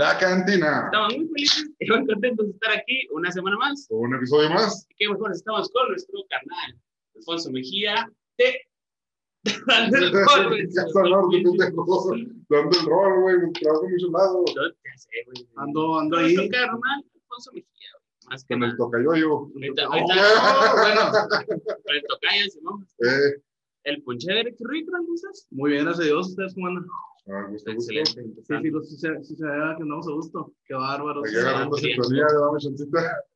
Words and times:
La 0.00 0.16
cantina. 0.16 0.84
Estamos 0.86 1.14
muy 1.14 1.28
felices 1.28 1.70
y 1.78 1.86
muy 1.90 2.06
contentos 2.06 2.46
de 2.46 2.52
estar 2.52 2.72
aquí 2.72 3.06
una 3.10 3.30
semana 3.30 3.58
más. 3.58 3.86
Un 3.90 4.14
episodio 4.14 4.48
más. 4.48 4.86
Qué 4.96 5.06
mejor, 5.06 5.30
estamos 5.30 5.70
con 5.70 5.88
nuestro 5.88 6.20
canal, 6.30 6.80
Alfonso 7.16 7.50
Mejía, 7.50 8.10
de 8.38 8.62
Dando 9.66 9.96
el 9.98 10.12
Rol, 10.12 10.48
güey. 10.48 10.72
Casa 10.72 11.02
Norte, 11.02 11.42
pendejo. 11.42 12.16
Dando 12.48 12.80
el 12.80 12.86
rol, 12.86 13.20
güey. 13.20 13.52
Trabajo 13.60 13.84
en 13.84 13.92
muchos 13.92 14.10
lados. 14.10 14.54
Yo 14.56 14.62
ya 14.70 14.96
sé, 14.96 15.10
güey. 15.26 15.46
Ando, 15.56 15.98
ando 15.98 16.16
Con 16.16 16.24
ahí. 16.24 16.34
nuestro 16.34 16.58
carnal, 16.58 17.04
Alfonso 17.14 17.50
Mejía, 17.52 17.90
güey. 17.92 18.30
Más 18.30 18.44
que 18.44 18.54
Con 18.54 18.62
el 18.64 18.76
tocayoyo. 18.78 19.32
Ahorita, 19.54 19.86
Oh, 19.86 19.92
ahorita, 19.92 20.76
bueno, 20.80 21.00
con 21.84 21.94
el 21.94 22.02
tocayo, 22.08 22.44
Simón. 22.48 22.88
Eh. 23.00 23.42
El 23.84 24.02
ponche 24.02 24.32
de 24.32 24.56
¿cómo 24.56 25.14
estás? 25.14 25.46
muy 25.50 25.72
bien, 25.72 25.84
gracias 25.84 26.06
a 26.06 26.08
Dios. 26.08 26.28
¿Ustedes 26.30 26.54
cómo? 26.54 26.68
Ah, 27.28 27.46
gusto, 27.50 27.74
gusto. 27.74 27.92
Excelente. 27.92 28.42
Sí, 28.42 28.54
sí, 28.62 28.70
sí, 28.88 28.96
se, 28.96 29.24
sí 29.24 29.36
se 29.36 29.44
vea 29.46 29.74
que 29.76 29.82
andamos 29.82 30.08
a 30.08 30.12
gusto. 30.12 30.52
Qué 30.64 30.74
bárbaro. 30.74 31.20
Aquí 31.24 31.80
sintonía. 31.80 32.26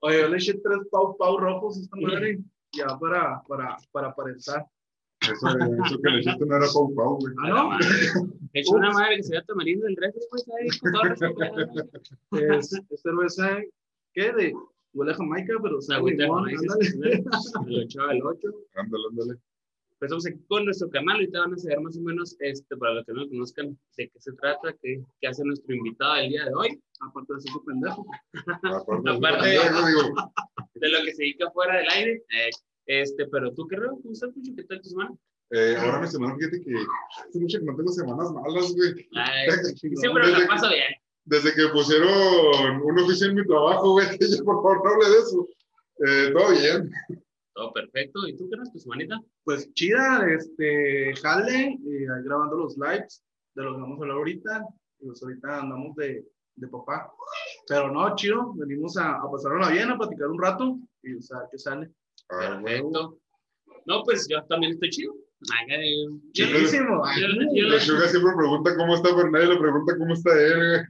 Oye, 0.00 0.20
yo 0.20 0.28
le 0.28 0.36
eché 0.36 0.54
tres 0.54 0.78
pau 0.90 1.16
pau 1.16 1.36
rojos 1.38 1.78
esta 1.78 1.96
madre. 2.00 2.38
Ya 2.72 2.86
para, 2.98 3.42
para, 3.46 3.77
para 3.92 4.08
aparentar. 4.08 4.66
Eso, 5.20 5.48
eso 5.48 5.98
que 6.02 6.10
le 6.10 6.20
hiciste 6.20 6.44
no 6.44 6.56
era 6.56 6.66
Pau 6.72 6.94
Pau, 6.94 7.18
güey. 7.18 7.32
¿Ah, 7.38 7.44
A 7.44 7.48
la 7.48 7.55
no? 7.62 7.68
madre. 7.68 7.86
He 8.52 8.60
hecho 8.60 8.74
una 8.74 8.90
madre 8.90 9.16
que 9.16 9.22
se 9.22 9.32
vea 9.32 9.42
tamarindo 9.44 9.86
del 9.86 9.96
refri, 9.96 10.20
pues 10.28 10.44
ahí, 10.60 10.68
con 10.80 10.92
todo 10.92 11.02
respeto. 11.05 12.55
Es, 12.58 12.72
es 12.90 13.00
cerveza, 13.00 13.58
¿qué? 14.12 14.32
De, 14.32 14.52
huele 14.92 15.12
a 15.12 15.14
Jamaica, 15.14 15.55
pero 15.62 15.77
La 15.77 15.80
sabe 15.82 15.98
agüita, 15.98 16.22
limón. 16.24 16.36
como 16.44 16.46
dices, 16.46 16.70
ándale. 17.55 17.77
el 17.78 17.84
8 17.84 18.02
al 18.02 18.22
8. 18.22 18.48
Ándale, 18.74 19.05
ándale. 19.10 19.40
Empezamos 20.05 20.27
aquí 20.27 20.38
con 20.48 20.66
nuestro 20.66 20.91
canal, 20.91 21.14
ahorita 21.16 21.41
van 21.41 21.55
a 21.55 21.56
saber 21.56 21.80
más 21.80 21.97
o 21.97 22.00
menos, 22.02 22.36
este, 22.41 22.77
para 22.77 22.92
los 22.92 23.06
que 23.06 23.12
no 23.14 23.22
lo 23.22 23.28
conozcan, 23.30 23.78
de 23.97 24.11
qué 24.11 24.20
se 24.20 24.33
trata, 24.34 24.74
qué, 24.83 25.02
qué 25.19 25.28
hace 25.28 25.42
nuestro 25.44 25.74
invitado 25.74 26.16
el 26.16 26.28
día 26.28 26.44
de 26.44 26.55
hoy, 26.55 26.83
Aparte 27.00 27.33
de 27.33 27.41
ser 27.41 27.52
su 27.52 27.64
pendejo. 27.64 28.05
Aparte, 28.62 29.48
digo, 29.48 30.14
de 30.74 30.88
lo 30.91 31.05
que 31.06 31.14
se 31.14 31.22
dedica 31.22 31.50
fuera 31.52 31.78
del 31.78 31.88
aire. 31.88 32.22
eh, 32.36 32.50
este, 32.84 33.27
pero 33.28 33.50
tú, 33.55 33.66
¿qué 33.66 33.77
rollo? 33.77 33.96
¿Cómo 34.02 34.12
estás, 34.12 34.30
Pucho? 34.34 34.52
¿Qué 34.55 34.64
tal 34.64 34.83
tu 34.83 34.91
semana? 34.91 35.11
eh, 35.52 35.74
ahora 35.78 36.00
mi 36.02 36.06
semana, 36.06 36.36
fíjate 36.36 36.61
que 36.61 36.74
hace 37.27 37.39
mucho 37.39 37.58
que 37.61 37.64
no 37.64 37.74
tengo 37.74 37.92
semanas 37.92 38.30
malas, 38.30 38.74
güey. 38.74 39.08
Ay, 39.14 39.50
siempre 39.96 40.22
me 40.27 40.39
la 40.39 40.46
paso 40.46 40.68
bien. 40.68 40.92
Desde 41.24 41.55
que 41.55 41.68
pusieron 41.68 42.83
un 42.83 42.98
oficio 42.98 43.28
en 43.28 43.36
mi 43.36 43.46
trabajo, 43.46 43.92
güey, 43.92 44.18
que 44.18 44.27
yo 44.36 44.44
por 44.44 44.56
favor 44.56 44.84
no 44.84 44.91
hable 44.91 45.08
de 45.08 45.18
eso. 45.18 45.48
Eh, 46.06 46.30
todo 46.34 46.50
bien. 46.50 46.91
Todo 47.55 47.72
perfecto. 47.72 48.27
¿Y 48.27 48.36
tú 48.36 48.48
qué 48.48 48.56
eres 48.56 48.72
tu 48.72 48.78
semanita? 48.78 49.20
Pues 49.44 49.72
chida, 49.74 50.27
este, 50.28 51.14
jale, 51.16 51.72
eh, 51.72 52.06
grabando 52.24 52.56
los 52.56 52.77
lives 52.77 53.22
de 53.55 53.62
lo 53.62 53.74
que 53.74 53.80
vamos 53.80 53.98
a 53.98 54.02
hablar 54.02 54.16
ahorita. 54.19 54.66
Y 55.00 55.06
pues 55.06 55.22
ahorita 55.22 55.61
andamos 55.61 55.94
de, 55.96 56.27
de 56.56 56.69
papá. 56.69 57.12
Pero 57.69 57.92
no, 57.92 58.14
chido, 58.16 58.55
venimos 58.55 58.96
a, 58.96 59.16
a 59.16 59.30
pasarla 59.30 59.70
bien, 59.70 59.91
a 59.91 59.98
platicar 59.98 60.28
un 60.28 60.42
rato 60.42 60.78
y 61.02 61.14
o 61.14 61.22
sea, 61.22 61.38
qué 61.50 61.58
sale. 61.58 61.91
Perfecto. 62.28 63.19
No, 63.86 64.02
pues 64.02 64.27
yo 64.28 64.42
también 64.45 64.73
estoy 64.73 64.90
chido. 64.90 65.14
La 67.68 67.80
Suga 67.80 68.08
siempre 68.08 68.33
pregunta 68.36 68.77
cómo 68.77 68.95
está 68.95 69.11
y 69.11 69.46
le 69.46 69.58
pregunta 69.58 69.98
cómo 69.98 70.14
está 70.14 70.30
él, 70.40 70.86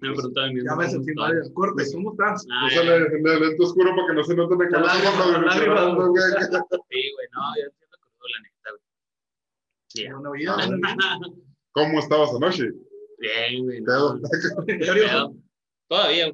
Me 0.00 0.12
preguntaban 0.14 0.52
Ya 0.64 0.76
me 0.76 0.88
sentí 0.88 1.12
mal. 1.14 1.34
Corte, 1.54 1.84
¿cómo 1.92 2.12
estás? 2.12 2.46
Ah, 2.52 2.66
Úsale 2.66 2.96
en 2.96 3.26
el 3.26 3.40
lente 3.40 3.62
oscuro 3.62 3.90
para 3.96 4.06
que 4.08 4.14
no 4.14 4.24
se 4.24 4.34
lágrima, 4.36 5.56
llorando, 5.66 6.08
güey. 6.10 6.22
Sí, 6.32 7.00
güey, 7.12 7.26
no, 7.32 7.40
yo 7.56 7.70
crudo, 7.90 8.28
la 8.32 8.40
neta, 8.42 8.70
güey. 8.70 10.12
Una 10.14 10.30
vida. 10.30 10.56
Ah. 11.02 11.18
¿Cómo 11.72 11.98
estabas 11.98 12.34
anoche? 12.34 12.70
Bien, 13.18 13.64
güey. 13.64 13.80
No. 13.82 14.20
Todavía, 15.88 16.32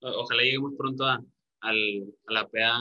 ojalá 0.00 0.42
lleguemos 0.42 0.74
pronto 0.76 1.04
a, 1.04 1.22
al- 1.60 2.14
a 2.26 2.32
la 2.32 2.48
peda 2.48 2.78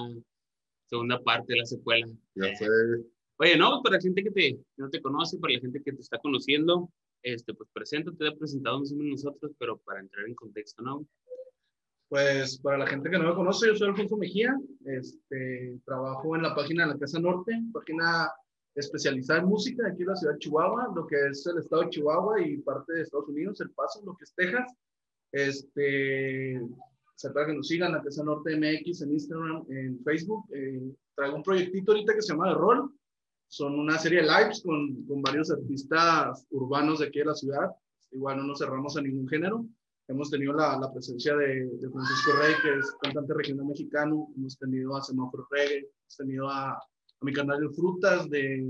segunda 0.90 1.22
parte 1.24 1.54
de 1.54 1.60
la 1.60 1.66
secuela. 1.66 2.08
Ya 2.36 2.46
Eh, 2.48 2.56
sé. 2.58 2.66
Oye, 3.38 3.58
no, 3.58 3.82
para 3.84 3.98
la 3.98 4.02
gente 4.02 4.24
que, 4.24 4.32
te, 4.32 4.42
que 4.56 4.62
no 4.78 4.90
te 4.90 5.02
conoce, 5.02 5.38
para 5.40 5.54
la 5.54 5.60
gente 5.60 5.82
que 5.84 5.92
te 5.94 6.02
está 6.02 6.18
conociendo, 6.20 6.90
este, 7.26 7.56
pues 7.56 7.68
preséntate, 7.74 8.18
te 8.18 8.28
he 8.28 8.38
presentado 8.38 8.80
más 8.80 8.92
o 8.92 8.96
nosotros, 8.96 9.52
pero 9.58 9.78
para 9.80 10.00
entrar 10.00 10.28
en 10.28 10.36
contexto, 10.36 10.84
¿no? 10.84 11.08
Pues 12.08 12.60
para 12.60 12.78
la 12.78 12.86
gente 12.86 13.10
que 13.10 13.18
no 13.18 13.28
me 13.28 13.34
conoce, 13.34 13.68
yo 13.68 13.76
soy 13.76 13.90
Alfonso 13.90 14.16
Mejía. 14.16 14.56
Este, 14.86 15.80
trabajo 15.86 16.36
en 16.36 16.44
la 16.44 16.54
página 16.54 16.86
de 16.86 16.94
la 16.94 17.00
Casa 17.00 17.20
Norte, 17.20 17.52
página 17.74 18.32
especializada 18.76 19.40
en 19.40 19.48
música 19.48 19.88
aquí 19.88 20.04
en 20.04 20.10
la 20.10 20.16
ciudad 20.16 20.34
de 20.34 20.40
Chihuahua, 20.40 20.94
lo 20.96 21.08
que 21.08 21.16
es 21.30 21.46
el 21.48 21.58
estado 21.58 21.82
de 21.82 21.90
Chihuahua 21.90 22.42
y 22.42 22.58
parte 22.58 22.94
de 22.94 23.02
Estados 23.02 23.28
Unidos, 23.28 23.60
El 23.60 23.72
Paso, 23.72 24.04
lo 24.06 24.16
que 24.16 24.24
es 24.26 24.34
Texas. 24.36 24.72
Este, 25.32 26.62
para 27.34 27.48
que 27.48 27.54
nos 27.54 27.68
sigan 27.68 27.94
la 27.94 28.04
Casa 28.04 28.24
Norte 28.24 28.56
MX 28.56 29.02
en 29.02 29.14
Instagram, 29.14 29.66
en 29.70 30.04
Facebook. 30.04 30.46
Eh, 30.54 30.94
traigo 31.16 31.38
un 31.38 31.44
proyectito 31.44 31.92
ahorita 31.92 32.14
que 32.14 32.22
se 32.22 32.34
llama 32.34 32.54
The 32.54 32.60
Roll. 32.60 32.94
Son 33.48 33.80
una 33.80 33.98
serie 33.98 34.22
de 34.22 34.28
lives 34.28 34.62
con, 34.64 35.06
con 35.06 35.22
varios 35.22 35.52
artistas 35.52 36.46
urbanos 36.50 37.00
de 37.00 37.08
aquí 37.08 37.20
de 37.20 37.26
la 37.26 37.36
ciudad. 37.36 37.70
Igual 38.12 38.38
no 38.38 38.44
nos 38.44 38.60
cerramos 38.60 38.98
a 38.98 39.02
ningún 39.02 39.28
género. 39.28 39.66
Hemos 40.08 40.30
tenido 40.30 40.54
la, 40.54 40.78
la 40.80 40.92
presencia 40.92 41.36
de, 41.36 41.66
de 41.66 41.90
Francisco 41.90 42.32
Rey, 42.40 42.54
que 42.62 42.80
es 42.80 42.92
cantante 43.02 43.34
regional 43.34 43.66
mexicano. 43.66 44.28
Hemos 44.36 44.58
tenido 44.58 44.96
a 44.96 45.02
Semáforo 45.02 45.48
Reggae. 45.50 45.80
Hemos 45.80 46.18
tenido 46.18 46.50
a, 46.50 46.72
a 46.74 46.80
mi 47.22 47.34
canal 47.34 47.60
de 47.62 47.70
Frutas 47.70 48.30
de, 48.30 48.64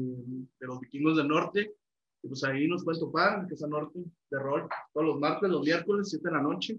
de 0.60 0.68
los 0.68 0.80
Vikingos 0.80 1.18
del 1.18 1.28
Norte. 1.28 1.76
Y 2.24 2.28
pues 2.28 2.44
ahí 2.44 2.68
nos 2.68 2.84
pueden 2.84 3.02
topar 3.02 3.40
en 3.40 3.48
Casa 3.48 3.68
Norte 3.68 4.00
de 4.32 4.40
rol 4.40 4.68
todos 4.94 5.06
los 5.06 5.20
martes, 5.20 5.50
los 5.50 5.62
miércoles, 5.64 6.10
7 6.10 6.28
de 6.28 6.34
la 6.34 6.42
noche. 6.42 6.78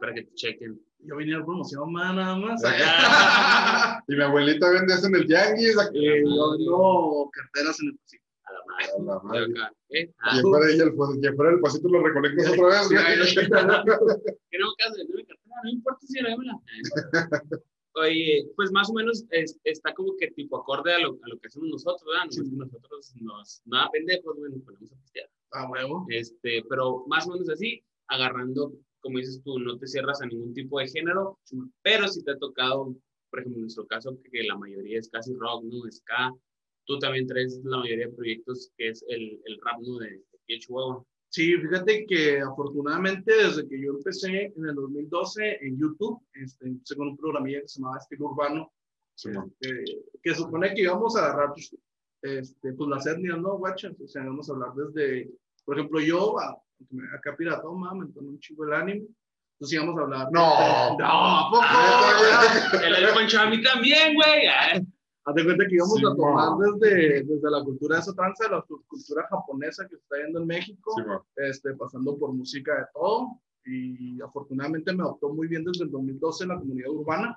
Para 0.00 0.12
que 0.14 0.22
te 0.22 0.34
chequen. 0.34 0.80
Yo 1.00 1.16
vine 1.16 1.36
a 1.36 1.44
promoción, 1.44 1.92
man, 1.92 2.16
nada 2.16 2.36
más. 2.36 2.62
Y 4.08 4.14
mi 4.16 4.22
abuelita 4.22 4.70
vende 4.70 4.94
eso 4.94 5.06
en 5.06 5.16
el 5.16 5.26
tianguis. 5.26 5.78
aquí. 5.78 6.06
Eh, 6.06 6.22
yo 6.24 6.50
vendo 6.56 7.30
carteras 7.32 7.80
en 7.80 7.88
el 7.88 7.96
pasillo. 7.98 8.22
A 8.44 8.52
la 8.52 8.60
madre. 8.66 8.86
A 8.86 8.98
la 9.02 9.20
madre. 9.20 9.70
¿eh? 9.90 10.12
Ah, 10.20 10.30
Quien 10.32 10.42
fuera 10.44 10.70
ella, 10.70 10.84
el, 10.84 11.60
pasito 11.60 11.88
lo 11.88 12.02
reconectas 12.06 12.48
otra 12.50 12.66
vez, 12.66 12.88
Sí, 12.88 12.94
que 14.50 14.58
no 14.58 14.66
caso, 14.78 14.96
no 15.08 15.14
me 15.16 15.24
cartera, 15.24 15.56
no 15.64 15.70
importa 15.70 16.06
si 16.06 16.20
la. 16.20 16.36
Oye, 17.94 18.46
pues 18.56 18.70
más 18.72 18.90
o 18.90 18.92
menos 18.92 19.24
es- 19.30 19.58
está 19.64 19.94
como 19.94 20.14
que 20.18 20.30
tipo 20.32 20.58
acorde 20.58 20.92
a 20.92 20.98
lo, 20.98 21.18
a 21.22 21.28
lo 21.28 21.38
que 21.38 21.48
hacemos 21.48 21.68
nosotros, 21.70 22.02
¿verdad? 22.04 22.28
Que 22.30 22.42
nosotros 22.56 23.14
nos, 23.22 23.62
nada 23.64 23.88
pendejos, 23.90 24.36
nos 24.38 24.62
ponemos 24.62 24.92
a 24.92 24.96
pistear. 24.96 25.28
A 25.52 25.68
huevo. 25.70 26.04
Este, 26.10 26.62
pero 26.68 27.04
más 27.06 27.26
o 27.26 27.32
menos 27.32 27.48
así, 27.48 27.82
agarrando, 28.08 28.72
como 29.00 29.18
dices 29.18 29.42
tú, 29.44 29.58
no 29.58 29.78
te 29.78 29.86
cierras 29.86 30.20
a 30.22 30.26
ningún 30.26 30.52
tipo 30.54 30.78
de 30.78 30.88
género, 30.88 31.38
pero 31.82 32.08
si 32.08 32.22
te 32.22 32.32
ha 32.32 32.38
tocado, 32.38 32.96
por 33.30 33.40
ejemplo, 33.40 33.58
en 33.58 33.62
nuestro 33.62 33.86
caso, 33.86 34.18
que 34.30 34.42
la 34.42 34.56
mayoría 34.56 34.98
es 34.98 35.08
casi 35.08 35.34
rock, 35.34 35.64
¿no? 35.64 35.90
Ska, 35.90 36.32
tú 36.84 36.98
también 36.98 37.26
traes 37.26 37.60
la 37.64 37.78
mayoría 37.78 38.06
de 38.06 38.12
proyectos 38.12 38.70
que 38.76 38.88
es 38.88 39.04
el, 39.08 39.40
el 39.44 39.60
rap, 39.62 39.80
¿no? 39.80 39.98
De, 39.98 40.22
de 40.48 40.58
Chihuahua. 40.58 41.04
Sí, 41.28 41.56
fíjate 41.56 42.06
que 42.06 42.40
afortunadamente 42.40 43.32
desde 43.34 43.68
que 43.68 43.80
yo 43.80 43.92
empecé 43.92 44.52
en 44.56 44.66
el 44.66 44.74
2012 44.74 45.58
en 45.66 45.78
YouTube, 45.78 46.22
este, 46.34 46.66
empecé 46.66 46.96
con 46.96 47.08
un 47.08 47.16
programilla 47.16 47.60
que 47.60 47.68
se 47.68 47.80
llamaba 47.80 47.98
Estilo 47.98 48.30
Urbano, 48.30 48.72
Sí, 49.16 49.30
este, 49.30 50.02
que 50.22 50.34
supone 50.34 50.74
que 50.74 50.82
íbamos 50.82 51.16
a 51.16 51.24
agarrar 51.24 51.54
este, 52.22 52.72
pues 52.74 52.90
las 52.90 53.06
etnias, 53.06 53.38
¿no, 53.40 53.56
guachas? 53.56 53.98
O 53.98 54.06
sea, 54.06 54.24
vamos 54.24 54.48
a 54.48 54.52
hablar 54.52 54.74
desde, 54.74 55.30
por 55.64 55.78
ejemplo, 55.78 56.00
yo, 56.00 56.36
acá 57.16 57.34
piratón, 57.36 57.80
mames, 57.80 58.12
con 58.14 58.26
un 58.26 58.38
chico 58.38 58.64
el 58.64 58.72
anime, 58.74 59.06
entonces 59.54 59.72
íbamos 59.74 59.98
a 59.98 60.02
hablar. 60.02 60.28
No. 60.32 60.98
no, 60.98 61.06
¿a 61.06 61.50
poco? 61.50 62.78
Güey. 62.78 63.04
El 63.06 63.14
Poncho 63.14 63.40
a 63.40 63.46
mí 63.50 63.62
también, 63.62 64.14
güey. 64.14 64.46
Ah, 64.48 64.80
Haz 65.28 65.34
de 65.34 65.44
cuenta 65.44 65.66
que 65.66 65.74
íbamos 65.74 65.98
Sí, 65.98 66.04
a 66.06 66.14
tomar 66.14 66.50
man. 66.56 66.78
desde, 66.78 67.24
desde 67.24 67.50
la 67.50 67.64
cultura 67.64 67.96
de 67.96 68.02
esa 68.02 68.12
tranza, 68.14 68.44
de 68.44 68.50
la 68.50 68.62
cultura 68.62 69.26
japonesa 69.28 69.82
que 69.88 69.96
se 69.96 70.02
está 70.02 70.16
yendo 70.24 70.40
en 70.40 70.46
México, 70.46 70.92
Sí, 70.96 71.02
este, 71.36 71.74
pasando 71.74 72.16
por 72.16 72.32
música 72.32 72.72
de 72.76 72.84
todo. 72.94 73.40
Y 73.64 74.20
afortunadamente 74.22 74.92
me 74.94 75.02
adoptó 75.02 75.30
muy 75.30 75.48
bien 75.48 75.64
desde 75.64 75.82
el 75.84 75.90
2012 75.90 76.44
en 76.44 76.50
la 76.50 76.58
comunidad 76.58 76.90
urbana. 76.90 77.36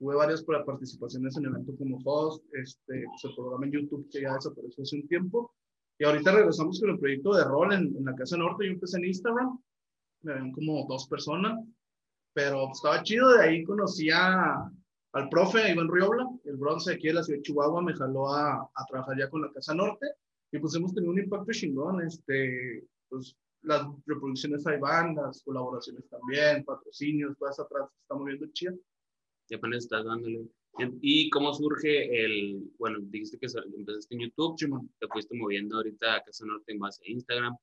Tuve 0.00 0.16
varias 0.16 0.42
pa- 0.42 0.64
participaciones 0.64 1.36
en 1.36 1.44
eventos 1.44 1.76
como 1.78 1.98
host, 2.04 2.44
este, 2.52 3.04
pues 3.08 3.24
el 3.24 3.34
programa 3.36 3.66
en 3.66 3.72
YouTube 3.72 4.08
que 4.10 4.22
ya 4.22 4.34
desapareció 4.34 4.82
hace 4.82 4.96
un 4.96 5.06
tiempo. 5.06 5.54
Y 5.98 6.04
ahorita 6.04 6.32
regresamos 6.32 6.80
con 6.80 6.90
el 6.90 6.98
proyecto 6.98 7.34
de 7.34 7.44
rol 7.44 7.72
en, 7.72 7.96
en 7.96 8.04
la 8.04 8.14
Casa 8.14 8.36
Norte. 8.36 8.66
Yo 8.66 8.72
empecé 8.72 8.98
en 8.98 9.04
Instagram, 9.04 9.58
me 10.22 10.34
ven 10.34 10.52
como 10.52 10.86
dos 10.88 11.06
personas, 11.08 11.64
pero 12.32 12.70
estaba 12.72 13.02
chido. 13.02 13.32
De 13.32 13.42
ahí 13.44 13.64
conocí 13.64 14.10
a, 14.10 14.70
al 15.12 15.28
profe 15.28 15.70
Iván 15.70 15.88
Riobla, 15.88 16.28
el 16.44 16.56
bronce 16.56 16.94
aquí 16.94 17.08
de 17.08 17.14
la 17.14 17.22
ciudad 17.22 17.38
de 17.38 17.42
Chihuahua, 17.42 17.82
me 17.82 17.94
jaló 17.94 18.28
a, 18.28 18.62
a 18.62 18.86
trabajar 18.88 19.16
ya 19.18 19.30
con 19.30 19.42
la 19.42 19.52
Casa 19.52 19.74
Norte. 19.74 20.06
Y 20.50 20.58
pues 20.58 20.74
hemos 20.74 20.94
tenido 20.94 21.12
un 21.12 21.18
impacto 21.18 21.52
chingón. 21.52 22.00
Este, 22.02 22.84
pues 23.08 23.36
las 23.62 23.86
reproducciones 24.06 24.66
ahí 24.66 24.78
van, 24.78 25.14
las 25.14 25.42
colaboraciones 25.42 26.08
también, 26.08 26.64
patrocinios, 26.64 27.36
toda 27.38 27.50
esa 27.50 27.66
trans 27.66 27.90
se 27.90 28.02
está 28.02 28.14
moviendo 28.14 28.46
chida. 28.52 28.74
Ya 29.48 29.56
apenas 29.56 29.84
estás 29.84 30.04
dándole. 30.04 30.46
¿Y 31.00 31.30
cómo 31.30 31.52
surge 31.54 32.24
el, 32.24 32.70
bueno, 32.78 32.98
dijiste 33.02 33.38
que 33.38 33.46
empezaste 33.76 34.14
en 34.14 34.22
YouTube, 34.22 34.56
Chimón. 34.56 34.90
te 34.98 35.06
fuiste 35.08 35.36
moviendo 35.36 35.76
ahorita 35.76 36.16
a 36.16 36.22
Casa 36.22 36.44
Norte 36.44 36.72
en 36.72 36.78
base 36.78 37.02
a 37.04 37.10
Instagram, 37.10 37.56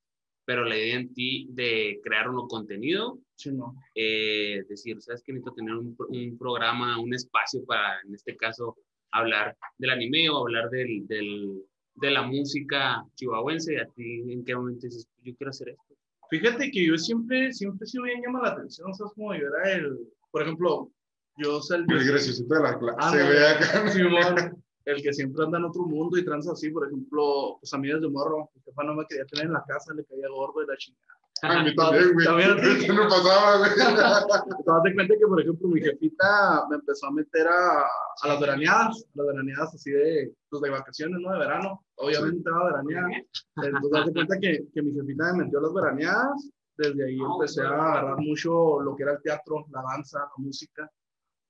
pero 0.44 0.64
la 0.64 0.76
idea 0.76 0.96
en 0.96 1.12
ti 1.12 1.46
de 1.50 2.00
crear 2.02 2.28
un 2.28 2.48
contenido, 2.48 3.18
no. 3.52 3.74
eh, 3.94 4.64
decir, 4.68 5.00
¿sabes 5.00 5.22
que 5.22 5.32
Necesito 5.32 5.54
tener 5.54 5.74
un, 5.74 5.96
un 5.98 6.38
programa, 6.38 6.98
un 6.98 7.14
espacio 7.14 7.64
para, 7.64 8.00
en 8.00 8.14
este 8.14 8.36
caso, 8.36 8.76
hablar 9.12 9.56
del 9.78 9.90
anime 9.90 10.28
o 10.30 10.38
hablar 10.38 10.70
del, 10.70 11.06
del, 11.06 11.62
de 11.96 12.10
la 12.10 12.22
música 12.22 13.04
chihuahuense. 13.14 13.80
¿A 13.80 13.86
ti 13.94 14.32
en 14.32 14.44
qué 14.44 14.56
momento 14.56 14.86
dices, 14.86 15.06
yo 15.22 15.34
quiero 15.36 15.50
hacer 15.50 15.70
esto? 15.70 15.94
Fíjate 16.30 16.70
que 16.70 16.86
yo 16.86 16.96
siempre, 16.96 17.52
siempre 17.52 17.86
sí 17.86 17.98
me 18.00 18.14
llama 18.20 18.40
la 18.42 18.48
atención, 18.52 18.92
¿sabes? 18.94 19.12
Como 19.14 19.34
yo 19.34 19.46
era 19.48 19.76
el, 19.76 19.98
por 20.30 20.42
ejemplo, 20.42 20.90
yo 21.36 21.60
salí. 21.60 21.84
El 21.88 22.06
graciosito 22.06 22.54
de 22.54 22.62
la 22.62 22.78
clase, 22.78 22.98
Ándale, 23.00 23.30
ve 23.30 23.48
acá. 23.48 23.88
Simón, 23.92 24.62
el 24.84 25.02
que 25.02 25.12
siempre 25.12 25.44
anda 25.44 25.58
en 25.58 25.64
otro 25.64 25.82
mundo 25.82 26.18
y 26.18 26.24
tranza 26.24 26.52
así, 26.52 26.70
por 26.70 26.86
ejemplo, 26.86 27.58
pues 27.60 27.72
a 27.72 27.78
mí 27.78 27.88
desde 27.88 28.08
morro, 28.08 28.50
mi 28.54 28.62
jefa 28.62 28.82
no 28.84 28.94
me 28.94 29.06
quería 29.06 29.24
tener 29.26 29.46
en 29.46 29.52
la 29.52 29.64
casa, 29.66 29.94
le 29.94 30.04
caía 30.04 30.28
gordo 30.28 30.62
y 30.62 30.66
la 30.66 30.76
chingada. 30.76 31.22
A 31.42 31.64
mí 31.64 31.74
también, 31.74 32.12
güey. 32.12 32.24
También. 32.24 32.58
Esto 32.80 32.92
no 32.92 33.08
pasaba, 33.08 33.58
güey. 33.58 33.70
Te 33.74 34.94
cuenta 34.94 35.14
que, 35.18 35.26
por 35.26 35.40
ejemplo, 35.40 35.68
mi 35.68 35.80
jefita 35.80 36.66
me 36.70 36.76
empezó 36.76 37.06
a 37.08 37.10
meter 37.10 37.48
a, 37.48 37.80
a 38.22 38.28
las 38.28 38.40
veraneadas, 38.40 39.04
a 39.04 39.18
las 39.18 39.26
veraneadas 39.26 39.74
así 39.74 39.90
de, 39.90 40.32
pues, 40.48 40.62
de 40.62 40.70
vacaciones, 40.70 41.18
¿no? 41.20 41.32
De 41.32 41.38
verano. 41.40 41.84
Obviamente 41.96 42.38
estaba 42.38 42.66
veraneada. 42.66 43.08
Entonces, 43.56 44.04
te 44.04 44.12
cuenta 44.12 44.38
que, 44.38 44.66
que 44.72 44.82
mi 44.82 44.92
jefita 44.92 45.32
me 45.32 45.44
metió 45.44 45.58
a 45.58 45.62
las 45.62 45.74
veraneadas. 45.74 46.50
Desde 46.76 47.04
ahí 47.04 47.18
empecé 47.18 47.62
a 47.62 47.70
agarrar 47.70 48.18
mucho 48.18 48.80
lo 48.80 48.94
que 48.94 49.02
era 49.02 49.12
el 49.12 49.22
teatro, 49.22 49.66
la 49.70 49.82
danza, 49.82 50.20
la 50.20 50.30
música. 50.36 50.90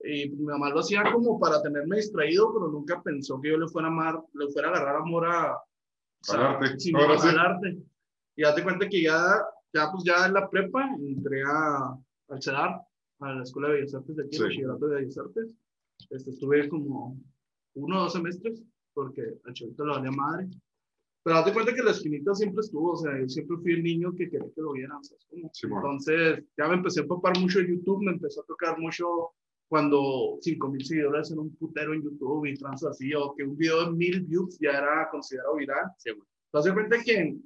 Y 0.05 0.31
mi 0.31 0.45
mamá 0.45 0.71
lo 0.71 0.81
hacía 0.81 1.05
como 1.13 1.39
para 1.39 1.63
tenerme 1.63 1.97
distraído, 1.97 2.53
pero 2.53 2.69
nunca 2.69 3.01
pensó 3.03 3.41
que 3.41 3.51
yo 3.51 3.59
le 3.59 3.69
fuera 3.69 3.89
a 3.89 3.91
amar, 3.91 4.21
le 4.35 4.49
fuera 4.51 4.69
a 4.69 4.73
agarrar 4.73 4.97
amor 4.97 5.27
a, 5.27 5.55
o 5.57 5.61
sea, 6.23 6.41
Al 6.41 6.57
arte. 6.57 6.79
sí, 6.81 6.93
Ahora 6.95 7.19
sí. 7.19 7.29
al 7.29 7.39
arte. 7.39 7.79
Y 8.37 8.43
date 8.43 8.63
cuenta 8.63 8.89
que 8.89 9.03
ya, 9.03 9.21
ya 9.73 9.91
pues 9.93 10.05
ya 10.05 10.27
en 10.27 10.35
la 10.35 10.49
prepa 10.49 10.89
entré 10.99 11.43
a, 11.47 11.97
al 12.29 12.43
CEDAR, 12.43 12.81
a 13.21 13.33
la 13.35 13.43
Escuela 13.43 13.69
de 13.69 13.75
Bellas 13.75 13.95
Artes 13.95 14.17
de 14.17 14.25
aquí, 14.25 14.37
Sí. 14.37 14.43
el 14.43 14.49
Bachillerato 14.49 14.89
de 14.89 14.95
Bellas 14.97 15.19
Artes. 15.19 15.55
Este, 16.11 16.31
estuve 16.31 16.69
como 16.69 17.17
uno 17.75 17.99
o 17.99 18.03
dos 18.03 18.13
semestres, 18.13 18.63
porque 18.95 19.23
al 19.45 19.53
chavito 19.55 19.85
le 19.85 19.93
valía 19.93 20.11
madre. 20.11 20.49
Pero 21.23 21.37
date 21.37 21.53
cuenta 21.53 21.73
que 21.73 21.83
la 21.85 21.93
esquinita 21.93 22.35
siempre 22.35 22.61
estuvo, 22.63 22.93
o 22.93 22.97
sea, 22.97 23.17
yo 23.21 23.29
siempre 23.29 23.57
fui 23.59 23.73
el 23.75 23.85
niño 23.85 24.13
que 24.17 24.29
quería 24.29 24.49
que 24.53 24.61
lo 24.61 24.73
vieran, 24.73 25.03
¿sabes 25.05 25.25
cómo? 25.31 25.49
Simón. 25.53 25.79
Entonces, 25.79 26.45
ya 26.59 26.67
me 26.67 26.75
empecé 26.75 26.99
a 27.01 27.03
empapar 27.05 27.39
mucho 27.39 27.61
en 27.61 27.69
YouTube, 27.69 28.03
me 28.03 28.11
empezó 28.13 28.41
a 28.43 28.47
tocar 28.47 28.77
mucho 28.81 29.07
cuando 29.73 30.37
5 30.39 30.69
mil 30.69 30.85
seguidores 30.85 31.31
en 31.31 31.39
un 31.39 31.57
putero 31.57 31.95
en 31.95 32.03
YouTube 32.03 32.45
y 32.45 32.55
trans 32.59 32.85
así, 32.85 33.15
o 33.15 33.35
que 33.35 33.43
un 33.43 33.57
video 33.57 33.87
de 33.87 33.93
mil 33.93 34.21
views 34.21 34.59
ya 34.59 34.73
era 34.73 35.09
considerado 35.11 35.57
viral. 35.57 35.87
Sí. 35.97 36.11
Te 36.13 36.59
das 36.59 36.71
cuenta 36.75 37.03
que 37.03 37.39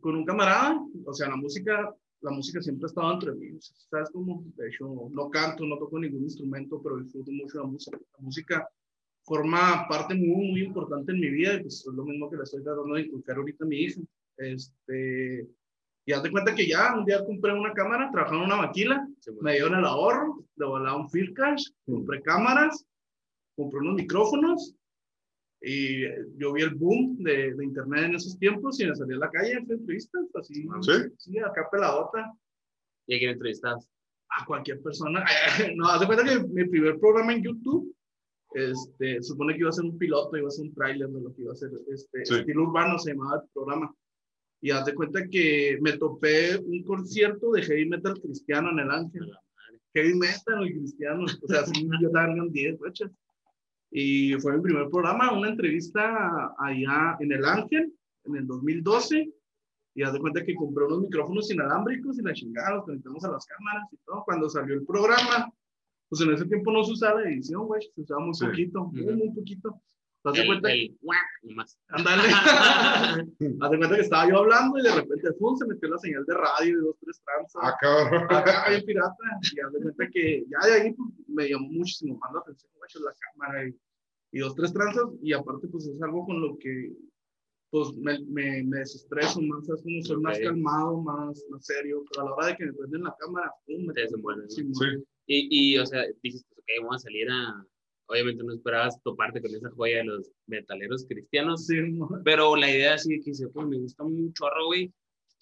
con 0.00 0.16
un 0.16 0.24
camarada, 0.24 0.82
o 1.04 1.12
sea, 1.12 1.28
la 1.28 1.36
música, 1.36 1.94
la 2.22 2.30
música 2.30 2.62
siempre 2.62 2.86
ha 2.86 2.88
estado 2.88 3.12
entre 3.12 3.32
mí, 3.32 3.50
o 3.50 3.60
sea, 3.60 3.76
¿sabes 3.90 4.08
cómo? 4.10 4.42
De 4.56 4.68
hecho, 4.68 5.10
no 5.10 5.28
canto, 5.28 5.66
no 5.66 5.76
toco 5.76 5.98
ningún 5.98 6.22
instrumento, 6.22 6.80
pero 6.82 6.96
disfruto 6.96 7.30
mucho 7.30 7.58
la 7.58 7.66
música. 7.66 7.98
La 7.98 8.24
música 8.24 8.68
forma 9.24 9.86
parte 9.86 10.14
muy, 10.14 10.52
muy 10.52 10.62
importante 10.62 11.12
en 11.12 11.20
mi 11.20 11.28
vida 11.28 11.56
y 11.56 11.60
pues 11.60 11.86
es 11.86 11.92
lo 11.92 12.06
mismo 12.06 12.30
que 12.30 12.38
le 12.38 12.44
estoy 12.44 12.62
tratando 12.62 12.94
de 12.94 13.02
inculcar 13.02 13.36
ahorita 13.36 13.66
a 13.66 13.68
mi 13.68 13.80
hija. 13.80 14.00
Este, 14.38 15.46
y 16.10 16.12
haz 16.12 16.22
de 16.24 16.30
cuenta 16.32 16.54
que 16.54 16.66
ya 16.66 16.94
un 16.96 17.04
día 17.04 17.24
compré 17.24 17.52
una 17.52 17.72
cámara, 17.72 18.10
trabajaba 18.10 18.38
en 18.40 18.46
una 18.46 18.56
maquila, 18.56 19.06
Sí, 19.20 19.30
güey. 19.30 19.42
me 19.44 19.52
dieron 19.52 19.76
el 19.78 19.84
ahorro, 19.84 20.44
le 20.56 20.66
volaba 20.66 20.96
un 20.96 21.08
field 21.08 21.34
cash, 21.34 21.62
compré 21.86 22.20
cámaras, 22.22 22.84
compré 23.56 23.78
unos 23.78 23.94
micrófonos 23.94 24.74
y 25.62 26.04
eh, 26.04 26.24
yo 26.36 26.52
vi 26.52 26.62
el 26.62 26.74
boom 26.74 27.16
de, 27.18 27.54
de 27.54 27.64
internet 27.64 28.04
en 28.06 28.14
esos 28.16 28.38
tiempos 28.38 28.80
y 28.80 28.86
me 28.86 28.94
salí 28.96 29.14
a 29.14 29.18
la 29.18 29.30
calle 29.30 29.54
a 29.54 29.58
hacer 29.58 29.72
entrevistas, 29.72 30.22
así, 30.34 30.54
¿Sí? 30.82 30.92
sí, 31.18 31.38
acá 31.38 31.68
peladota, 31.70 32.32
¿Y 33.06 33.16
a 33.16 33.18
quién 33.18 33.30
entrevistas? 33.32 33.86
a 34.32 34.44
cualquier 34.46 34.80
persona. 34.80 35.24
no, 35.76 35.86
haz 35.88 36.00
de 36.00 36.06
cuenta 36.06 36.24
que 36.24 36.38
mi 36.48 36.64
primer 36.68 36.98
programa 37.00 37.34
en 37.34 37.42
YouTube, 37.42 37.94
este, 38.54 39.22
supone 39.22 39.54
que 39.54 39.60
iba 39.60 39.68
a 39.70 39.72
ser 39.72 39.84
un 39.84 39.98
piloto, 39.98 40.36
iba 40.36 40.48
a 40.48 40.50
ser 40.50 40.66
un 40.66 40.74
tráiler 40.74 41.08
de 41.08 41.20
lo 41.20 41.34
que 41.34 41.42
iba 41.42 41.52
a 41.52 41.56
ser, 41.56 41.70
este, 41.92 42.24
Sí. 42.24 42.34
estilo 42.36 42.62
urbano 42.64 42.98
se 42.98 43.12
llamaba 43.12 43.40
el 43.42 43.48
programa. 43.52 43.94
Y 44.62 44.70
haz 44.70 44.84
de 44.84 44.94
cuenta 44.94 45.26
que 45.28 45.78
me 45.80 45.96
topé 45.96 46.56
un 46.58 46.82
concierto 46.84 47.50
de 47.52 47.62
heavy 47.62 47.88
metal 47.88 48.20
cristiano 48.20 48.70
en 48.70 48.78
el 48.80 48.90
Ángel. 48.90 49.30
Heavy 49.94 50.14
metal 50.14 50.66
y 50.66 50.72
cristiano. 50.78 51.24
O 51.24 51.48
sea, 51.48 51.64
sí, 51.66 51.88
yo 52.00 52.10
también 52.10 52.50
10 52.52 52.78
fechas. 52.80 53.10
Y 53.90 54.34
fue 54.34 54.56
mi 54.56 54.62
primer 54.62 54.88
programa, 54.88 55.32
una 55.32 55.48
entrevista 55.48 56.54
allá 56.58 57.16
en 57.20 57.32
el 57.32 57.44
Ángel, 57.44 57.92
en 58.24 58.36
el 58.36 58.46
2012. 58.46 59.32
Y 59.94 60.02
haz 60.02 60.12
de 60.12 60.20
cuenta 60.20 60.44
que 60.44 60.54
compré 60.54 60.84
unos 60.84 61.00
micrófonos 61.00 61.50
inalámbricos 61.50 62.18
y 62.18 62.22
la 62.22 62.32
chingada, 62.32 62.76
los 62.76 62.84
conectamos 62.84 63.24
a 63.24 63.32
las 63.32 63.44
cámaras 63.46 63.88
y 63.92 63.96
todo. 64.04 64.22
Cuando 64.24 64.48
salió 64.48 64.74
el 64.74 64.86
programa, 64.86 65.52
pues 66.08 66.20
en 66.20 66.32
ese 66.32 66.44
tiempo 66.46 66.70
no 66.70 66.84
se 66.84 66.92
usaba 66.92 67.22
la 67.22 67.30
edición, 67.30 67.66
güey, 67.66 67.82
se 67.94 68.00
usaba 68.02 68.20
muy 68.20 68.34
Sí. 68.34 68.44
poquito, 68.46 68.84
muy, 68.84 69.16
muy 69.16 69.30
poquito. 69.30 69.80
¿Te 70.22 70.30
das 70.30 70.46
cuenta? 70.46 70.72
el 70.72 70.98
guac, 71.00 71.18
nomás. 71.42 71.78
Ándale. 71.88 72.22
Haz 73.60 73.70
de 73.70 73.78
cuenta 73.78 73.96
que 73.96 74.02
estaba 74.02 74.28
yo 74.28 74.38
hablando 74.38 74.78
y 74.78 74.82
de 74.82 74.94
repente 74.94 75.32
¡pum! 75.38 75.56
se 75.56 75.66
metió 75.66 75.88
la 75.88 75.98
señal 75.98 76.24
de 76.26 76.34
radio 76.34 76.76
de 76.76 76.82
dos, 76.82 76.96
tres 77.00 77.22
tranzas. 77.24 77.62
Ah, 77.64 77.76
cabrón. 77.80 78.24
Acá 78.30 78.68
bien 78.68 78.84
pirata. 78.84 79.16
Y 79.42 79.60
haz 79.60 79.72
de 79.72 79.80
cuenta 79.80 80.08
que 80.12 80.44
ya 80.48 80.68
de 80.68 80.80
ahí 80.82 80.92
pues, 80.92 81.08
me 81.28 81.48
llamó 81.48 81.68
muchísimo 81.68 82.18
más 82.18 82.32
la 82.34 82.40
atención, 82.40 82.70
güey, 82.76 83.04
la 83.04 83.14
cámara 83.18 83.68
y, 83.68 83.76
y 84.32 84.38
dos, 84.40 84.54
tres 84.54 84.72
tranzas. 84.72 85.04
Y 85.22 85.32
aparte, 85.32 85.68
pues 85.68 85.86
es 85.86 86.02
algo 86.02 86.26
con 86.26 86.40
lo 86.40 86.58
que 86.58 86.92
pues 87.70 87.94
me, 87.94 88.18
me, 88.26 88.64
me 88.64 88.78
desestreso 88.80 89.40
más, 89.42 89.68
es 89.68 89.82
como 89.82 90.02
ser 90.02 90.18
más 90.18 90.36
Ok. 90.38 90.44
calmado, 90.44 91.00
más, 91.02 91.44
más 91.50 91.64
serio. 91.64 92.04
Pero 92.10 92.22
a 92.22 92.24
la 92.28 92.34
hora 92.34 92.46
de 92.48 92.56
que 92.56 92.66
me 92.66 92.72
prenden 92.72 93.04
la 93.04 93.16
cámara, 93.18 93.52
¡pum! 93.66 93.86
me 93.86 93.94
¿no? 93.94 94.48
Sí. 94.48 94.64
Y, 95.26 95.74
y, 95.74 95.78
o 95.78 95.86
sea, 95.86 96.04
dijiste, 96.22 96.52
ok, 96.56 96.64
vamos 96.82 96.96
a 96.96 96.98
salir 96.98 97.30
a... 97.30 97.64
Obviamente 98.10 98.42
no 98.42 98.52
esperabas 98.52 99.00
toparte 99.04 99.40
con 99.40 99.54
esa 99.54 99.70
joya 99.70 99.98
de 99.98 100.04
los 100.04 100.32
metaleros 100.48 101.06
cristianos, 101.08 101.66
sí, 101.66 101.76
pero 102.24 102.56
la 102.56 102.68
idea 102.68 102.98
sí 102.98 103.20
que 103.20 103.30
dice, 103.30 103.48
pues 103.48 103.68
me 103.68 103.78
gusta 103.78 104.02
mucho, 104.02 104.46
güey, 104.66 104.92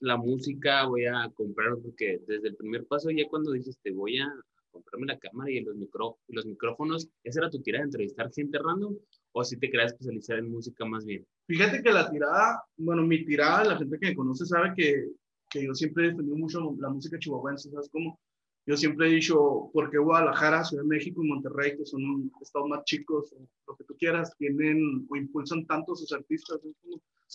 la 0.01 0.19
música, 0.19 0.85
voy 0.85 1.07
a 1.07 1.31
comprar, 1.35 1.79
porque 1.83 2.21
desde 2.27 2.49
el 2.49 2.57
primer 2.57 2.85
paso, 2.87 3.11
ya 3.11 3.27
cuando 3.27 3.53
dijiste, 3.53 3.91
voy 3.91 4.19
a 4.19 4.31
comprarme 4.71 5.07
la 5.07 5.19
cámara 5.19 5.51
y 5.51 5.61
los, 5.61 5.77
micro, 5.77 6.19
los 6.29 6.45
micrófonos, 6.45 7.09
¿esa 7.25 7.41
era 7.41 7.51
tu 7.51 7.63
tirada 7.63 7.85
de 7.85 7.87
entrevistar 7.87 8.31
gente 8.33 8.59
random? 8.59 8.97
¿O 9.33 9.45
si 9.45 9.59
te 9.59 9.71
querías 9.71 9.93
especializar 9.93 10.39
en 10.39 10.51
música 10.51 10.85
más 10.85 11.07
bien? 11.07 11.27
Fíjate 11.47 11.83
que 11.83 11.91
la 11.91 12.11
tirada, 12.11 12.63
bueno, 12.77 13.03
mi 13.03 13.25
tirada, 13.25 13.65
la 13.65 13.79
gente 13.79 13.99
que 13.99 14.09
me 14.09 14.15
conoce 14.15 14.45
sabe 14.45 14.75
que, 14.77 15.09
que 15.49 15.65
yo 15.65 15.75
siempre 15.75 16.05
he 16.05 16.11
defendido 16.11 16.37
mucho 16.37 16.77
la 16.79 16.91
música 16.91 17.19
chihuahuense, 17.19 17.71
¿sabes 17.71 17.89
cómo? 17.91 18.21
Yo 18.69 18.77
siempre 18.77 19.09
he 19.09 19.13
dicho, 19.15 19.71
porque 19.73 19.97
Guadalajara, 19.97 20.63
Ciudad 20.63 20.83
de 20.83 20.89
México 20.91 21.25
y 21.25 21.29
Monterrey, 21.29 21.77
que 21.77 21.87
son 21.87 22.31
estados 22.43 22.69
más 22.69 22.85
chicos, 22.85 23.33
o 23.33 23.49
lo 23.67 23.77
que 23.77 23.85
tú 23.85 23.97
quieras, 23.99 24.37
tienen 24.37 25.07
o 25.09 25.17
impulsan 25.17 25.65
tanto 25.67 25.95
a 25.95 25.97
sus 25.97 26.13
artistas. 26.13 26.61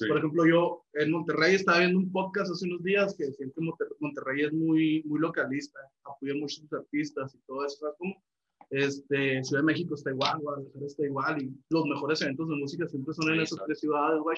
Por 0.08 0.18
ejemplo, 0.20 0.46
yo 0.48 0.84
en 0.94 1.10
Monterrey 1.12 1.56
estaba 1.56 1.80
viendo 1.80 1.98
un 2.00 2.12
podcast 2.12 2.52
hace 2.52 2.66
unos 2.68 2.84
días 2.84 3.16
que 3.18 3.25
decían 3.25 3.52
que 3.52 3.62
Monter- 3.62 3.96
Monterrey 4.00 4.44
es 4.46 4.54
muy, 4.54 5.02
muy 5.06 5.20
localista, 5.20 5.80
apoya 6.04 6.36
mucho 6.36 6.60
a 6.60 6.62
sus 6.63 6.74
artistas 6.74 7.34
y 7.36 7.40
todo 7.48 7.66
eso. 7.66 7.94
Este, 8.70 9.44
Ciudad 9.44 9.62
de 9.62 9.66
México 9.66 9.96
está 9.96 10.12
igual, 10.12 10.40
Guadalajara 10.40 10.86
está 10.86 11.04
igual, 11.06 11.42
y 11.44 11.52
los 11.70 11.86
mejores 11.86 12.22
eventos 12.22 12.48
de 12.50 12.56
música 12.56 12.88
siempre 12.88 13.13
son 13.13 13.34
en 13.34 13.42
esas 13.42 13.60
tres 13.66 13.80
ciudades, 13.80 14.20
güey. 14.22 14.38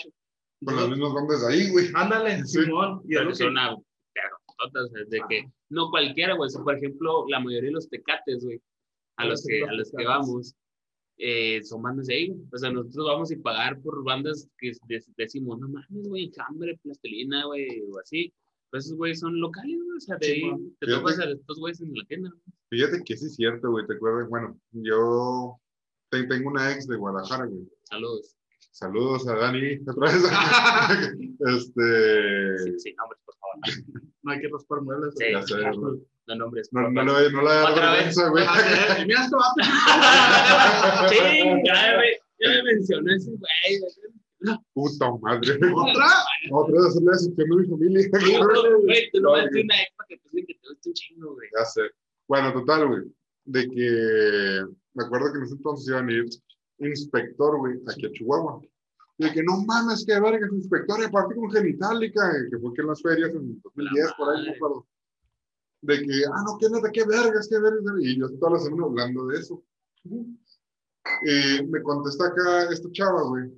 Con 0.64 0.90
mismas 0.90 1.14
bandas 1.14 1.42
de 1.48 1.54
ahí, 1.54 1.72
güey. 1.72 1.88
Ándale, 1.94 2.44
Sí. 2.46 2.64
Simón. 2.64 3.02
Y 3.06 3.16
es 3.16 3.20
Pero 3.20 3.24
lo 3.24 3.30
que 3.32 3.36
sea, 4.72 5.04
de 5.08 5.22
que 5.30 5.52
no 5.70 5.90
cualquiera, 5.90 6.36
güey. 6.36 6.48
o 6.48 6.50
sea, 6.50 6.64
por 6.64 6.76
ejemplo, 6.76 7.26
la 7.30 7.40
mayoría 7.40 7.70
de 7.70 7.74
los 7.74 7.90
tecates, 7.90 8.44
güey, 8.44 8.62
a 9.18 9.26
los 9.26 9.44
que, 9.46 9.64
a 9.64 9.72
los 9.74 9.92
que 9.92 10.06
vamos, 10.06 10.56
eh, 11.18 11.64
son 11.64 11.82
bandas 11.82 12.08
de 12.08 12.16
ahí. 12.16 12.36
O 12.52 12.58
sea, 12.58 12.72
nosotros 12.72 13.06
vamos 13.06 13.32
a 13.32 13.36
pagar 13.42 13.80
por 13.82 14.04
bandas 14.04 14.50
que 14.58 14.72
de- 14.88 15.04
decimos, 15.18 15.60
no 15.60 15.70
mames, 15.70 16.08
güey, 16.10 16.32
Hambre, 16.48 16.78
Plastelina, 16.84 17.46
güey, 17.46 17.68
o 17.92 18.00
así. 18.00 18.34
Pero 18.72 18.80
esos 18.80 18.98
güeyes 18.98 19.20
son 19.22 19.40
locales, 19.40 19.78
güey. 19.78 19.98
O 19.98 20.00
sea, 20.02 20.18
de 20.18 20.28
ahí 20.28 20.52
te 20.80 20.88
topas 20.88 21.20
a 21.20 21.26
estos 21.26 21.60
güeyes 21.60 21.80
en 21.82 21.94
la 21.94 22.04
tienda. 22.06 22.32
Fíjate 22.70 23.02
que 23.06 23.16
sí 23.16 23.28
es 23.28 23.36
cierto, 23.36 23.72
güey. 23.72 23.86
¿Te 23.88 23.94
acuerdas? 23.94 24.28
Bueno, 24.30 24.60
yo 24.72 25.58
te- 26.10 26.24
tengo 26.28 26.50
una 26.50 26.72
ex 26.74 26.88
de 26.88 26.98
Guadalajara, 26.98 27.46
güey. 27.46 27.64
Saludos. 27.84 28.36
Saludos 28.72 29.26
a 29.30 29.36
Dani 29.36 29.78
otra 29.88 30.12
vez. 30.12 30.24
este. 31.48 32.58
Sí, 32.58 32.80
sí, 32.80 32.94
nombres, 32.98 33.22
por 33.26 33.36
favor. 33.38 33.56
no 34.26 34.32
hay 34.32 34.40
que 34.42 34.50
raspar 34.50 34.82
muebles. 34.82 35.14
Sí, 35.18 35.26
Ya 35.32 35.42
sé, 35.44 35.56
güey. 35.56 36.02
No 36.28 36.36
nombres. 36.36 36.70
No, 36.74 36.90
no, 36.90 37.04
le, 37.04 37.32
no 37.32 37.42
le 37.44 37.50
da 37.50 37.72
Otra 37.72 37.94
vez. 37.94 38.16
güey. 38.18 38.44
Mira, 39.08 39.24
esto 39.24 39.38
va 39.38 39.54
Sí, 41.10 41.18
ya 41.64 41.98
me, 41.98 42.08
ya 42.40 42.50
me 42.50 42.64
mencionó 42.64 43.14
ese 43.14 43.30
güey. 43.30 44.60
Puta 44.74 45.12
madre. 45.22 45.54
¿Otra? 45.76 46.08
Otra 46.52 46.74
vez 46.74 46.86
hacerle 46.88 47.12
decepción 47.12 47.52
a 47.52 47.56
mi 47.56 47.68
familia. 47.68 48.10
Güey, 48.84 49.10
tú 49.12 49.22
no 49.22 49.32
vas 49.32 49.46
a 49.46 49.50
güey. 49.50 49.64
una 49.64 49.82
ex 49.82 49.92
para 49.96 50.08
que 50.08 50.18
te 50.18 50.46
que 50.46 50.54
te 50.54 50.68
gusta 50.68 50.90
un 50.90 50.94
chingo, 50.94 51.34
güey. 51.36 51.50
Ya 51.58 51.66
sé. 51.66 51.82
Bueno, 52.28 52.54
total, 52.54 52.88
güey. 52.88 53.02
De 53.46 53.70
que 53.70 54.66
me 54.96 55.04
acuerdo 55.06 55.32
que 55.32 55.38
en 55.38 55.44
ese 55.44 55.54
entonces 55.54 55.88
iban 55.88 56.10
a 56.10 56.12
ir 56.12 56.26
inspector, 56.80 57.58
güey, 57.60 57.76
aquí 57.88 58.08
a 58.08 58.12
Chihuahua. 58.12 58.62
De 59.18 59.32
que 59.32 59.44
no 59.44 59.64
mames, 59.66 60.06
que 60.06 60.20
verga, 60.20 60.48
su 60.48 60.56
inspector 60.56 61.00
y 61.00 61.06
aparte 61.06 61.36
con 61.36 61.50
genitálica, 61.50 62.32
que 62.50 62.60
fue 62.60 62.74
que 62.74 62.82
en 62.82 62.88
las 62.88 63.02
ferias 63.02 63.30
en 63.32 63.62
2010, 63.62 64.14
por 64.18 64.36
ahí, 64.36 64.46
no 64.46 64.52
acuerdo. 64.54 64.88
De 65.82 66.02
que, 66.02 66.26
ah, 66.26 66.44
no, 66.46 66.58
¿qué 66.60 66.70
neta, 66.70 66.92
qué 66.92 67.06
vergas, 67.06 67.48
qué 67.48 67.60
vergas? 67.60 67.96
Y 68.02 68.20
yo 68.20 68.30
toda 68.40 68.54
la 68.54 68.60
semana 68.60 68.86
hablando 68.86 69.28
de 69.28 69.40
eso. 69.40 69.64
Y 70.04 71.64
me 71.68 71.82
contesta 71.82 72.28
acá 72.28 72.64
esta 72.72 72.92
chava, 72.92 73.24
güey. 73.24 73.52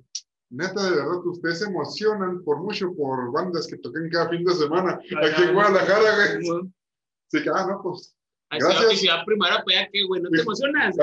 Neta, 0.50 0.82
de 0.82 0.96
verdad 0.96 1.22
que 1.22 1.28
ustedes 1.28 1.58
se 1.58 1.66
emocionan 1.66 2.42
por 2.42 2.58
mucho 2.58 2.94
por 2.94 3.32
bandas 3.32 3.66
que 3.66 3.78
toquen 3.78 4.08
cada 4.10 4.28
fin 4.30 4.44
de 4.44 4.54
semana 4.54 4.92
aquí 4.92 5.42
en 5.42 5.54
Guadalajara, 5.54 6.38
güey. 6.40 6.72
Así 7.26 7.42
que, 7.42 7.50
ah, 7.52 7.66
no, 7.66 7.82
pues, 7.82 8.16
Ay, 8.50 8.60
Gracias. 8.60 8.88
que 8.90 8.96
si 8.96 9.06
va 9.08 9.24
primero 9.26 9.56
para 9.66 9.80
allá, 9.80 9.90
¿qué, 9.92 10.04
güey? 10.04 10.22
¿No 10.22 10.30
te 10.30 10.40
emocionas? 10.40 10.96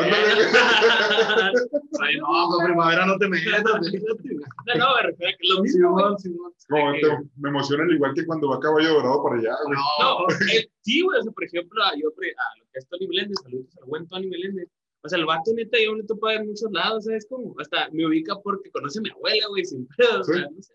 Ay, 2.01 2.17
no, 2.17 2.47
con 2.49 2.65
primavera 2.65 3.05
no 3.05 3.17
te 3.17 3.27
metas. 3.27 3.63
No, 3.63 3.71
no, 3.73 4.95
me 4.95 5.01
refiero 5.03 5.29
a 5.29 5.37
que 5.37 5.37
es 5.41 5.49
lo 5.49 5.61
mismo. 5.61 6.17
Simón, 6.17 6.95
te- 7.01 7.29
me 7.37 7.49
emocionan 7.49 7.89
igual 7.91 8.13
que 8.15 8.25
cuando 8.25 8.49
va 8.49 8.59
Caballo 8.59 8.93
Dorado 8.95 9.23
para 9.23 9.35
allá, 9.37 9.55
güey. 9.63 9.77
No, 10.01 10.25
eh, 10.53 10.67
sí, 10.81 11.01
güey, 11.01 11.19
o 11.19 11.23
sea, 11.23 11.31
por 11.31 11.43
ejemplo, 11.43 11.83
a, 11.83 11.91
yo, 11.95 12.07
a 12.07 12.59
lo 12.59 12.65
que 12.71 12.79
es 12.79 12.87
Tony 12.87 13.07
Meléndez, 13.07 13.37
saludos 13.43 13.67
al 13.79 13.85
buen 13.89 14.07
Tony 14.07 14.27
Meléndez. 14.27 14.67
O 15.03 15.09
sea, 15.09 15.19
el 15.19 15.25
vato 15.27 15.51
neta, 15.55 15.77
yo 15.83 15.95
neta 15.95 16.15
para 16.15 16.39
en 16.39 16.47
muchos 16.47 16.71
lados, 16.71 17.05
¿sabes? 17.05 17.27
Como, 17.29 17.53
hasta 17.59 17.89
me 17.91 18.07
ubica 18.07 18.35
porque 18.41 18.71
conoce 18.71 18.97
a 18.97 19.01
mi 19.03 19.11
abuela, 19.11 19.45
güey, 19.49 19.63
sin 19.63 19.85
pedo, 19.95 20.21
o 20.21 20.23
sea, 20.23 20.35
Sí. 20.35 20.41
no 20.55 20.61
sé. 20.63 20.73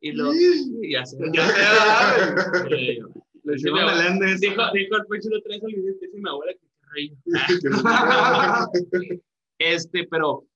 Y 0.00 0.12
lo, 0.12 0.32
y 0.32 0.92
ya 0.92 1.04
sé. 1.04 1.18
Ya 1.34 1.44
Meléndez. 3.52 4.40
Dijo, 4.40 4.62
dijo 4.72 4.96
el 4.96 5.06
pecho 5.06 5.28
dice 5.66 6.08
mi 6.14 6.28
abuela 6.28 6.52
que. 6.54 6.68
Este, 9.60 10.06
pero 10.06 10.46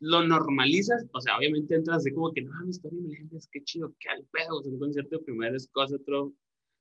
lo 0.00 0.22
normalizas, 0.22 1.06
o 1.14 1.20
sea, 1.20 1.38
obviamente 1.38 1.74
entras 1.74 1.96
así 1.98 2.12
como 2.12 2.30
que, 2.30 2.42
no, 2.42 2.52
mi 2.62 2.70
historia 2.70 3.00
Meléndez, 3.00 3.48
qué 3.50 3.62
chido, 3.64 3.94
qué 3.98 4.10
al 4.10 4.22
pedo, 4.32 4.58
o 4.58 4.62
sea, 4.62 4.70
un 4.70 4.78
concierto 4.78 5.16
de 5.18 5.24
primera 5.24 5.56
es 5.56 5.66
cosa 5.68 5.96
otro, 5.96 6.34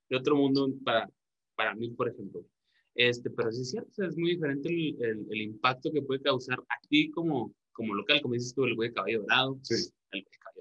de 0.10 0.18
otro 0.18 0.36
mundo 0.36 0.70
para, 0.84 1.10
para 1.56 1.74
mí, 1.74 1.90
por 1.92 2.10
ejemplo. 2.10 2.46
Este, 2.96 3.30
pero 3.30 3.50
sí 3.54 3.62
es 3.62 3.70
cierto, 3.72 3.90
o 3.90 3.94
sea, 3.94 4.08
es 4.08 4.18
muy 4.18 4.32
diferente 4.32 4.68
el, 4.70 4.98
el, 5.04 5.26
el 5.30 5.42
impacto 5.42 5.90
que 5.92 6.02
puede 6.02 6.22
causar 6.22 6.60
a 6.60 6.88
ti 6.90 7.10
como, 7.12 7.54
como 7.72 7.96
local, 7.96 8.22
como 8.22 8.34
dices 8.34 8.54
tú, 8.54 8.66
el 8.66 8.76
güey 8.76 8.90
de 8.90 8.96
cabello 8.96 9.22
dorado, 9.22 9.58
Sí. 9.64 9.76
el 9.76 9.82
güey 10.12 10.24
de 10.24 10.30
cabello 10.38 10.53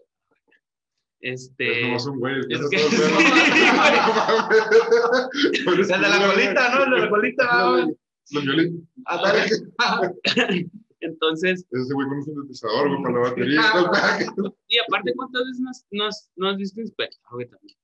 Este, 1.23 1.97
güey. 2.19 2.35
el 2.35 2.49
que 2.49 2.55
es 2.55 2.69
que-. 2.71 2.77
No 2.99 3.21
mames. 4.15 5.91
El 5.91 6.01
de 6.03 6.09
la 6.09 6.27
colita, 6.27 6.75
¿no? 6.75 6.85
El 6.85 6.91
de 6.91 6.99
la 6.99 7.09
colita. 7.09 7.71
güey. 7.71 7.97
Los 8.33 8.45
violín. 8.45 8.89
Ándale. 9.07 9.45
entonces, 11.01 11.65
Ese 11.71 11.95
güey 11.95 12.07
con 12.09 12.17
un 12.19 12.25
sintetizador, 12.25 12.89
güey, 12.89 13.03
para 13.03 13.15
la 13.15 13.21
batería. 13.21 13.63
todo. 14.37 14.57
y 14.69 14.79
aparte, 14.79 15.13
¿cuántas 15.17 15.43
veces 15.45 15.61
no 15.61 15.71
has, 15.71 15.87
no 15.91 16.05
has, 16.07 16.31
no 16.37 16.49
has 16.51 16.57
visto 16.57 16.81
Inspector, 16.81 17.21
güey, 17.33 17.49
también? 17.49 17.77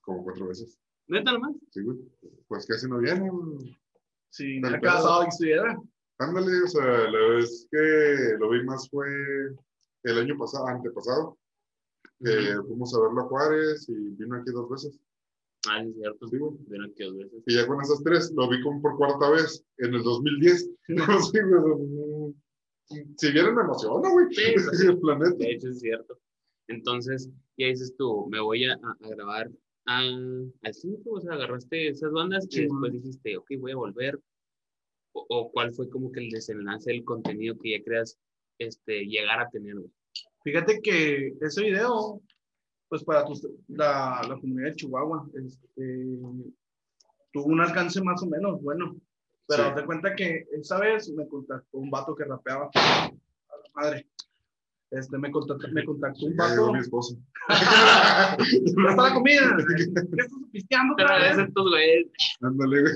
Como 0.00 0.24
cuatro 0.24 0.48
veces. 0.48 0.78
Neta 1.08 1.32
nomás. 1.32 1.52
Sí, 1.70 1.82
güey. 1.82 1.98
Pues 2.48 2.66
casi 2.66 2.88
no 2.88 2.98
viene, 2.98 3.28
güey. 3.30 3.76
Sí, 4.30 4.60
me 4.60 4.68
ha 4.68 4.80
casado 4.80 5.24
y 5.24 5.28
estuviera. 5.28 5.80
Ándale, 6.18 6.62
o 6.64 6.66
sea, 6.68 6.84
la 6.84 7.28
vez 7.36 7.66
que 7.70 8.36
lo 8.38 8.50
vi 8.50 8.62
más 8.64 8.88
fue 8.90 9.06
el 10.04 10.18
año 10.18 10.36
pasado, 10.36 10.66
antepasado. 10.66 11.38
Que 12.20 12.62
fuimos 12.66 12.94
a 12.94 13.00
verlo 13.00 13.20
a 13.20 13.24
Juárez 13.24 13.88
y 13.88 13.94
vino 13.94 14.36
aquí 14.36 14.50
dos 14.50 14.68
veces. 14.68 14.98
Ah, 15.68 15.82
es 15.82 15.94
cierto. 15.94 16.28
Sí. 16.28 16.36
Vieron 16.68 16.90
aquí 16.90 17.04
dos 17.04 17.16
veces. 17.16 17.42
Y 17.46 17.54
ya 17.54 17.66
con 17.66 17.80
esas 17.80 18.02
tres 18.02 18.32
lo 18.34 18.48
vi 18.48 18.60
como 18.62 18.80
por 18.82 18.96
cuarta 18.96 19.30
vez 19.30 19.64
en 19.78 19.94
el 19.94 20.02
2010. 20.02 20.70
No, 20.88 21.22
sí, 21.22 21.38
güey. 21.40 22.34
Si 23.18 23.32
vieron 23.32 23.54
me 23.54 23.62
emociona, 23.62 24.10
güey. 24.10 24.26
Sí, 24.30 24.42
sí. 24.72 24.86
el 24.86 24.98
planeta. 24.98 25.36
De 25.38 25.52
hecho, 25.52 25.68
es 25.68 25.80
cierto. 25.80 26.18
Entonces, 26.68 27.30
ya 27.56 27.66
dices 27.66 27.94
tú, 27.96 28.26
me 28.30 28.40
voy 28.40 28.64
a, 28.64 28.78
grabar 29.00 29.50
a, 29.86 29.98
al 30.00 30.74
5, 30.74 31.10
o 31.10 31.20
sea, 31.20 31.34
agarraste 31.34 31.88
esas 31.88 32.12
bandas 32.12 32.46
y 32.50 32.62
después 32.62 32.92
dijiste, 32.92 33.36
ok, 33.36 33.50
voy 33.58 33.72
a 33.72 33.76
volver. 33.76 34.20
O, 35.12 35.26
o 35.28 35.50
cuál 35.50 35.72
fue 35.72 35.88
como 35.88 36.12
que 36.12 36.20
el 36.20 36.30
desenlace 36.30 36.92
del 36.92 37.04
contenido 37.04 37.58
que 37.58 37.78
ya 37.78 37.84
creas 37.84 38.18
este, 38.58 39.06
llegar 39.06 39.40
a 39.40 39.48
tener, 39.48 39.76
güey? 39.76 39.90
Fíjate 40.44 40.80
que 40.82 41.34
ese 41.40 41.62
video, 41.62 42.20
pues 42.88 43.04
para 43.04 43.24
la, 43.68 44.22
la 44.28 44.36
comunidad 44.40 44.70
de 44.70 44.76
Chihuahua, 44.76 45.28
este, 45.34 46.18
tuvo 47.32 47.44
un 47.46 47.60
alcance 47.60 48.00
más 48.02 48.22
o 48.22 48.26
menos 48.26 48.62
bueno. 48.62 48.96
Pero 49.46 49.70
Sí. 49.70 49.74
de 49.76 49.86
cuenta 49.86 50.14
que 50.14 50.44
esa 50.52 50.78
vez 50.78 51.10
me 51.10 51.26
contactó 51.26 51.78
un 51.78 51.90
vato 51.90 52.14
que 52.14 52.24
rapeaba. 52.24 52.68
A 52.74 53.10
la 53.10 53.70
madre. 53.74 54.06
Este, 54.90 55.18
me 55.18 55.30
contactó, 55.30 55.68
me 55.72 55.84
contactó 55.84 56.26
un 56.26 56.36
vato. 56.36 56.72
mi 56.72 56.78
esposo. 56.80 57.16
¿Dónde 58.74 58.90
está 58.90 59.02
la 59.02 59.14
comida? 59.14 59.56
¿Qué 59.76 59.82
estás 60.22 60.38
pisteando 60.52 60.94
Pero 60.96 61.08
otra 61.14 61.30
es 61.30 61.36
vez? 61.38 61.48
estos 61.48 61.68
güeyes, 61.70 62.06
Ándale, 62.42 62.80
güey. 62.82 62.92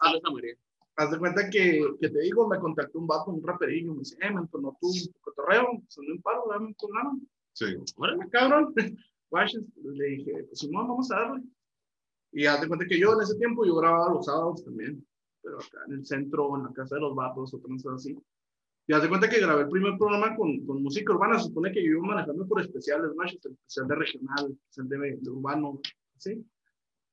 Saludos 0.00 0.22
a 0.24 0.30
María. 0.32 0.54
Haz 0.98 1.12
de 1.12 1.18
cuenta 1.18 1.48
que, 1.48 1.80
que 2.00 2.10
te 2.10 2.20
digo, 2.20 2.48
me 2.48 2.58
contactó 2.58 2.98
un 2.98 3.06
vato, 3.06 3.30
un 3.30 3.42
raperillo, 3.42 3.94
me 3.94 4.00
dice, 4.00 4.16
eh, 4.20 4.32
me 4.32 4.40
entonó 4.40 4.76
tu, 4.80 4.88
cotorreo, 5.20 5.66
sonó 5.86 6.12
un 6.12 6.22
paro, 6.22 6.44
dame 6.50 6.66
un 6.66 6.68
entonaron. 6.70 7.28
Sí. 7.52 7.66
Órale. 7.96 8.28
Cabrón. 8.30 8.74
Le 9.30 10.06
dije, 10.06 10.44
pues 10.44 10.58
Simón, 10.58 10.88
vamos 10.88 11.10
a 11.12 11.16
darle. 11.16 11.42
Y 12.32 12.46
haz 12.46 12.62
de 12.62 12.66
cuenta 12.66 12.86
que 12.86 12.98
yo 12.98 13.12
en 13.12 13.20
ese 13.20 13.36
tiempo 13.36 13.64
yo 13.64 13.76
grababa 13.76 14.12
los 14.14 14.24
sábados 14.24 14.64
también, 14.64 15.06
pero 15.42 15.56
acá 15.56 15.84
en 15.86 15.94
el 15.94 16.06
centro, 16.06 16.56
en 16.56 16.64
la 16.64 16.72
casa 16.72 16.94
de 16.94 17.02
los 17.02 17.14
vatos 17.14 17.52
o 17.52 17.60
cosas 17.60 17.94
así. 17.94 18.18
Y 18.86 18.92
haz 18.94 19.02
de 19.02 19.08
cuenta 19.08 19.28
que 19.28 19.40
grabé 19.40 19.64
el 19.64 19.68
primer 19.68 19.98
programa 19.98 20.34
con, 20.34 20.64
con 20.64 20.82
música 20.82 21.12
urbana. 21.12 21.38
Se 21.38 21.48
supone 21.48 21.70
que 21.70 21.84
yo 21.84 21.90
iba 21.90 22.06
manejando 22.06 22.48
por 22.48 22.60
especiales, 22.60 23.10
el 23.14 23.50
especial 23.50 23.86
de 23.86 23.94
regional, 23.94 24.46
el 24.46 24.52
especial 24.52 24.88
de, 24.88 25.18
de 25.20 25.30
urbano, 25.30 25.80
¿sí? 26.16 26.44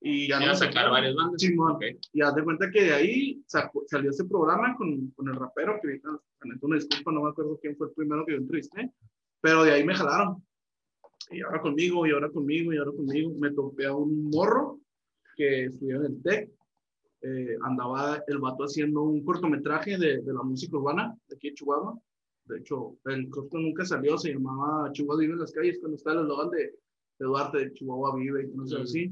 Y 0.08 0.28
ya 0.28 0.40
no 0.40 0.54
sacar 0.56 0.92
varias 0.92 1.16
bandas. 1.16 1.42
Simón. 1.42 1.74
Ok. 1.78 1.84
y 2.14 2.22
haz 2.22 2.36
de 2.36 2.44
cuenta 2.44 2.70
que 2.70 2.84
de 2.84 2.94
ahí 2.94 3.44
sacó- 3.48 3.84
salió 3.88 4.12
ese 4.12 4.26
programa 4.26 4.76
con, 4.78 5.10
con 5.12 5.28
el 5.30 5.36
rapero, 5.36 5.80
que 5.82 5.88
ahorita, 5.88 6.10
una 6.62 6.76
disculpa, 6.76 7.12
no 7.12 7.24
me 7.24 7.30
acuerdo 7.32 7.58
quién 7.60 7.76
fue 7.76 7.88
el 7.88 7.94
primero 7.94 8.24
que 8.26 8.34
yo 8.34 8.38
entrevisté, 8.38 8.92
pero 9.42 9.64
de 9.64 9.72
ahí 9.72 9.84
me 9.84 9.96
jalaron. 9.96 10.44
Y 11.32 11.42
ahora 11.42 11.60
conmigo, 11.60 12.06
y 12.06 12.12
ahora 12.12 12.30
conmigo, 12.30 12.72
y 12.72 12.78
ahora 12.78 12.92
conmigo. 12.92 13.32
Me 13.40 13.52
topé 13.52 13.88
a 13.88 13.96
un 13.96 14.30
morro 14.30 14.80
que 15.36 15.66
estudió 15.66 15.96
en 15.98 16.06
el 16.06 16.22
TEC. 16.22 16.52
eh, 17.22 17.58
andaba 17.64 18.22
el 18.28 18.38
vato 18.38 18.66
haciendo 18.66 19.02
un 19.02 19.24
cortometraje 19.26 19.98
de, 19.98 20.22
de 20.22 20.34
la 20.34 20.44
música 20.44 20.78
urbana 20.78 21.16
de 21.28 21.36
aquí 21.36 21.50
de 21.50 21.56
Chihuahua. 21.56 21.98
De 22.46 22.60
hecho, 22.60 22.98
el 23.06 23.28
corto 23.32 23.58
nunca 23.58 23.84
salió, 23.84 24.16
se 24.20 24.32
llamaba 24.34 24.92
Chihuahua 24.92 25.20
Vive 25.22 25.34
en 25.34 25.40
las 25.40 25.52
calles, 25.52 25.80
cuando 25.80 25.96
está 25.96 26.12
el 26.14 26.20
eslogan 26.20 26.52
de, 26.52 26.76
de 27.19 27.25
Duarte 27.25 27.57
de 27.60 27.74
Chihuahua 27.74 28.15
Vive 28.15 28.43
y 28.43 28.55
no 28.57 28.65
sé 28.67 28.77
así. 28.81 29.12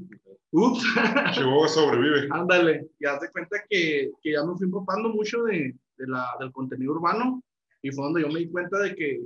Ups. 0.52 0.82
Chihuahua 1.34 1.68
sobrevive. 1.68 2.28
Ándale, 2.30 2.88
y 2.98 3.06
haz 3.06 3.20
de 3.20 3.30
cuenta 3.30 3.56
que, 3.68 4.10
que 4.22 4.32
ya 4.32 4.44
me 4.44 4.54
fui 4.56 4.66
empapando 4.66 5.08
mucho 5.10 5.42
de, 5.44 5.74
de 5.96 6.06
la, 6.06 6.26
del 6.38 6.52
contenido 6.52 6.92
urbano 6.92 7.42
y 7.82 7.90
fue 7.90 8.04
donde 8.04 8.22
yo 8.22 8.28
me 8.28 8.40
di 8.40 8.48
cuenta 8.48 8.78
de 8.78 8.94
que 8.94 9.20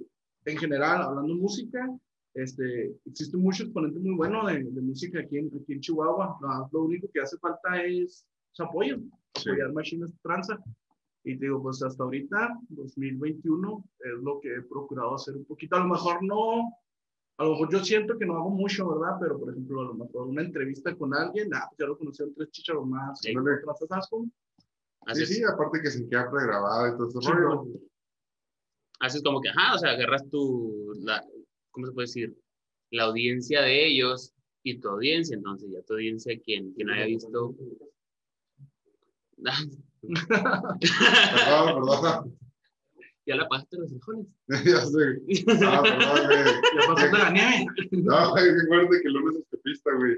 en 0.45 0.57
general, 0.57 1.03
hablando 1.03 1.35
de 1.35 1.41
música, 1.41 1.87
este, 2.35 2.95
existe 3.05 3.37
mucho 3.37 3.65
exponente 3.65 3.99
muy 3.99 4.15
bueno 4.15 4.47
de, 4.47 4.63
de 4.63 4.81
música 4.81 5.21
aquí 5.21 5.39
en, 5.39 5.47
aquí 5.61 5.73
en 5.75 5.81
Chihuahua. 5.81 6.39
Lo, 6.41 6.69
lo 6.73 6.85
único 6.85 7.09
que 7.13 7.21
hace 7.21 7.37
falta 7.39 7.83
es 7.83 8.25
su 8.53 8.63
apoyo, 8.63 8.99
Sí. 9.35 9.51
apoyar 9.51 9.73
Machines 9.73 10.13
Tranza. 10.23 10.59
Y 11.25 11.37
te 11.37 11.45
digo, 11.47 11.63
pues 11.63 11.83
hasta 11.83 12.03
ahorita, 12.05 12.59
2021, 12.71 13.85
es 14.01 14.23
lo 14.23 14.41
que 14.41 14.55
he 14.55 14.63
procurado 14.63 15.15
hacer 15.15 15.37
un 15.37 15.45
poquito. 15.45 15.77
A 15.77 15.81
lo 15.81 15.89
mejor 15.89 16.23
no, 16.25 16.73
a 17.39 17.45
lo 17.45 17.51
mejor 17.53 17.73
yo 17.73 17.85
siento 17.85 18.19
que 18.19 18.27
no 18.27 18.37
hago 18.37 18.51
mucho, 18.51 18.89
¿verdad? 18.89 19.17
Pero, 19.21 19.39
por 19.39 19.51
ejemplo, 19.51 19.81
a 19.81 19.85
lo 19.85 19.95
mejor 19.95 20.27
una 20.29 20.43
entrevista 20.43 20.95
con 20.97 21.15
alguien, 21.15 21.49
ah, 21.55 21.67
pues 21.69 21.79
ya 21.79 21.87
lo 21.87 21.97
conocí 21.97 22.23
en 22.23 22.35
tres 22.35 22.51
chicharos 22.51 22.87
más, 22.87 23.21
Sí. 23.21 23.33
¿no? 23.33 23.43
¿Trazas 23.65 23.89
asco? 23.93 24.27
Así 25.07 25.25
Sí, 25.25 25.33
es. 25.33 25.39
sí, 25.39 25.45
aparte 25.45 25.81
que 25.81 25.91
se 25.91 26.09
queda 26.09 26.31
pregrabada 26.31 26.89
y 26.89 26.93
todo 26.99 27.09
ese 27.09 27.21
Sí, 27.21 27.31
rollo. 27.33 27.65
haces 29.01 29.23
como 29.23 29.41
que, 29.41 29.49
ajá, 29.51 29.77
o 29.77 29.79
sea, 29.79 29.91
agarras 29.93 30.29
tu, 30.29 30.93
la, 31.01 31.25
¿cómo 31.71 31.87
se 31.87 31.93
puede 31.93 32.07
decir? 32.07 32.37
La 32.91 33.05
audiencia 33.05 33.63
de 33.63 33.87
ellos 33.87 34.35
y 34.65 34.81
tu 34.81 34.89
audiencia, 34.89 35.37
entonces 35.37 35.71
ya 35.71 35.81
tu 35.83 35.95
audiencia, 35.95 36.39
quien, 36.45 36.73
quien 36.75 36.91
haya 36.91 37.07
visto. 37.07 37.55
Perdón, 40.03 41.85
perdón. 41.85 42.39
Ya 43.29 43.37
la 43.37 43.47
pagaste 43.47 43.77
los 43.77 43.91
frijoles. 43.91 44.27
ya 44.65 44.87
sé. 44.87 45.21
Ah, 45.65 45.83
perdón, 45.85 46.27
güey. 46.27 46.45
Ya 46.45 46.87
pasó 46.87 47.07
de 47.07 47.13
la 47.13 47.31
nieve. 47.31 47.67
No, 47.93 48.31
güey, 48.31 48.67
fuerte 48.67 49.03
que 49.03 49.09
el 49.09 49.15
lunes 49.15 49.45
es 49.53 49.61
pista, 49.61 49.91
güey. 49.95 50.17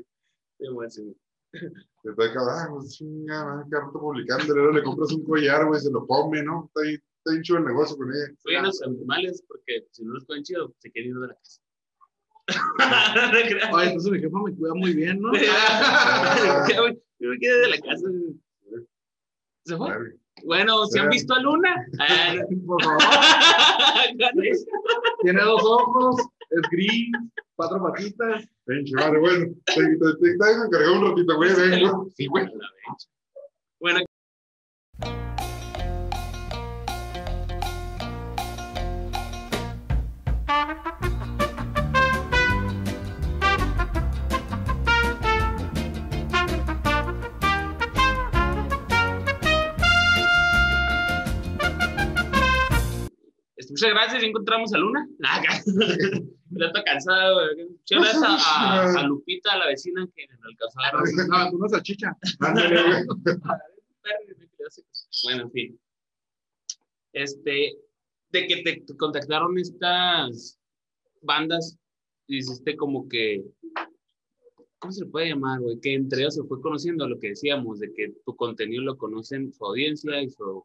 Sí, 0.58 0.68
bueno, 0.72 0.90
sí. 0.90 1.16
Te 1.52 2.10
está 2.10 2.24
ah, 2.38 2.68
pues 2.70 2.96
chinga, 2.96 3.66
qué 3.68 3.76
rato 3.76 3.98
publicando, 3.98 4.70
le 4.70 4.82
compras 4.84 5.10
un 5.10 5.24
collar, 5.24 5.66
güey, 5.66 5.80
se 5.80 5.90
lo 5.90 6.06
come, 6.06 6.44
¿no? 6.44 6.66
Está 6.66 6.82
ahí, 6.82 6.94
está 6.94 7.32
bien 7.32 7.42
chido 7.42 7.58
el 7.58 7.64
negocio 7.64 7.96
con 7.96 8.08
ella. 8.08 8.32
Oye, 8.46 8.62
los 8.62 8.82
animales, 8.82 9.42
porque 9.48 9.84
si 9.90 10.04
no 10.04 10.14
los 10.14 10.24
cogen 10.24 10.44
chido, 10.44 10.72
se 10.78 10.92
quieren 10.92 11.10
ir 11.10 11.18
de 11.18 11.26
la 11.26 11.34
casa. 11.34 11.60
Ay, 13.74 13.88
entonces 13.88 14.12
mi 14.12 14.20
jefa 14.20 14.38
me 14.44 14.54
cuida 14.54 14.74
muy 14.74 14.94
bien, 14.94 15.20
¿no? 15.20 15.30
Güey, 15.30 15.42
Yo 17.18 17.30
me 17.30 17.38
quedé 17.38 17.60
de 17.62 17.68
la 17.68 17.78
casa. 17.78 18.06
¿Se 19.64 19.76
fue? 19.76 20.20
Bueno, 20.44 20.87
¿se 20.87 21.00
han 21.00 21.09
visto 21.09 21.35
a 21.35 21.40
Luna? 21.40 21.87
Ah, 21.99 22.35
Por 22.66 22.82
favor. 22.82 23.02
Tiene 25.23 25.42
dos 25.42 25.62
ojos, 25.64 26.16
es 26.50 26.70
gris, 26.70 27.11
cuatro 27.56 27.82
patitas. 27.82 28.44
Bueno, 28.66 29.54
te, 29.66 29.75
te, 29.75 29.97
te, 29.97 30.38
te 30.38 30.47
dejo 30.47 30.64
encargar 30.64 30.90
un 30.90 31.09
ratito, 31.09 31.37
güey, 31.37 31.54
vengo. 31.54 32.09
Sí, 32.16 32.26
güey. 32.26 32.47
Bueno, 33.80 34.00
muchas 53.80 53.94
gracias, 53.94 54.22
ya 54.22 54.28
encontramos 54.28 54.72
a 54.75 54.78
Luna. 54.78 55.08
Nada, 55.18 55.42
está 56.66 56.84
cansado. 56.84 57.34
güey. 57.54 57.68
Muchas 57.68 58.00
gracias 58.00 58.22
a, 58.22 58.82
a- 58.82 59.00
a 59.00 59.02
Lupita, 59.06 59.52
a 59.52 59.58
la 59.58 59.66
vecina 59.68 60.06
que 60.14 60.26
nos 60.28 60.40
alcanzaron. 60.44 61.02
No, 61.28 61.58
una 61.58 61.68
salchicha. 61.68 62.16
Bueno, 65.25 65.42
en 65.44 65.50
fin. 65.50 65.80
Este, 67.12 67.72
de 68.30 68.46
que 68.46 68.62
te, 68.62 68.80
te 68.87 68.96
contactaron 68.96 69.58
estas 69.58 70.58
bandas, 71.22 71.76
hiciste 72.28 72.76
como 72.76 73.08
que, 73.08 73.44
¿cómo 74.78 74.92
se 74.92 75.04
le 75.04 75.10
puede 75.10 75.28
llamar, 75.30 75.60
güey? 75.60 75.80
Que 75.80 75.94
entre 75.94 76.20
ellos 76.20 76.37
se 76.37 76.44
fue 76.44 76.60
conociendo 76.60 77.08
lo 77.08 77.18
que 77.18 77.30
decíamos, 77.30 77.80
de 77.80 77.92
que 77.92 78.14
tu 78.25 78.37
contenido 78.37 78.82
lo 78.84 78.96
conocen 78.96 79.52
su 79.52 79.64
audiencia 79.64 80.22
y 80.22 80.30
su, 80.30 80.64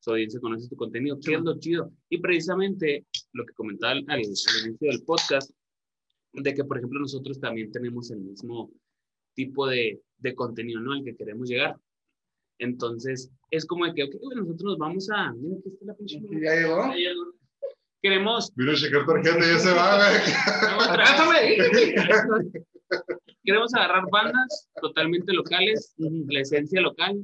su 0.00 0.10
audiencia 0.10 0.40
conoce 0.40 0.68
tu 0.68 0.76
contenido, 0.76 1.18
que 1.20 1.34
es 1.34 1.40
lo 1.40 1.58
chido. 1.58 1.92
Y 2.08 2.18
precisamente 2.18 3.06
lo 3.32 3.44
que 3.44 3.54
comentaba 3.54 3.92
al, 3.92 4.04
al 4.08 4.20
inicio 4.20 4.50
del 4.80 5.02
podcast, 5.04 5.50
de 6.32 6.54
que, 6.54 6.64
por 6.64 6.78
ejemplo, 6.78 7.00
nosotros 7.00 7.40
también 7.40 7.72
tenemos 7.72 8.10
el 8.10 8.20
mismo 8.20 8.70
tipo 9.34 9.66
de, 9.66 10.00
de 10.18 10.34
contenido, 10.34 10.80
¿no? 10.80 10.92
Al 10.92 11.04
que 11.04 11.16
queremos 11.16 11.48
llegar. 11.48 11.76
Entonces, 12.58 13.30
es 13.50 13.64
como 13.64 13.86
de 13.86 13.94
que, 13.94 14.04
ok, 14.04 14.14
güey, 14.20 14.36
nosotros 14.36 14.64
nos 14.64 14.78
vamos 14.78 15.08
a. 15.10 15.32
Mira, 15.32 15.56
aquí 15.58 15.68
está 15.68 15.86
la 15.86 15.94
pinche. 15.94 16.20
Ya 16.42 16.54
llegó. 16.54 16.92
Queremos. 18.02 18.52
Vino 18.54 18.72
a 18.72 18.74
checar 18.74 19.06
tarjeta 19.06 19.40
ya 19.40 19.58
se 19.58 19.72
va, 19.72 19.96
güey. 21.26 21.58
Queremos 23.44 23.72
agarrar 23.74 24.04
bandas 24.10 24.68
totalmente 24.80 25.32
locales, 25.32 25.94
la 25.96 26.40
esencia 26.40 26.80
local. 26.80 27.16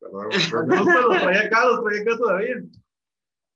Perdón, 0.50 0.68
No, 0.68 0.84
pero 0.84 1.08
los 1.08 1.22
traía 1.22 1.40
acá, 1.42 1.66
los 1.68 1.82
traía 1.84 2.02
acá 2.02 2.16
todavía. 2.16 2.54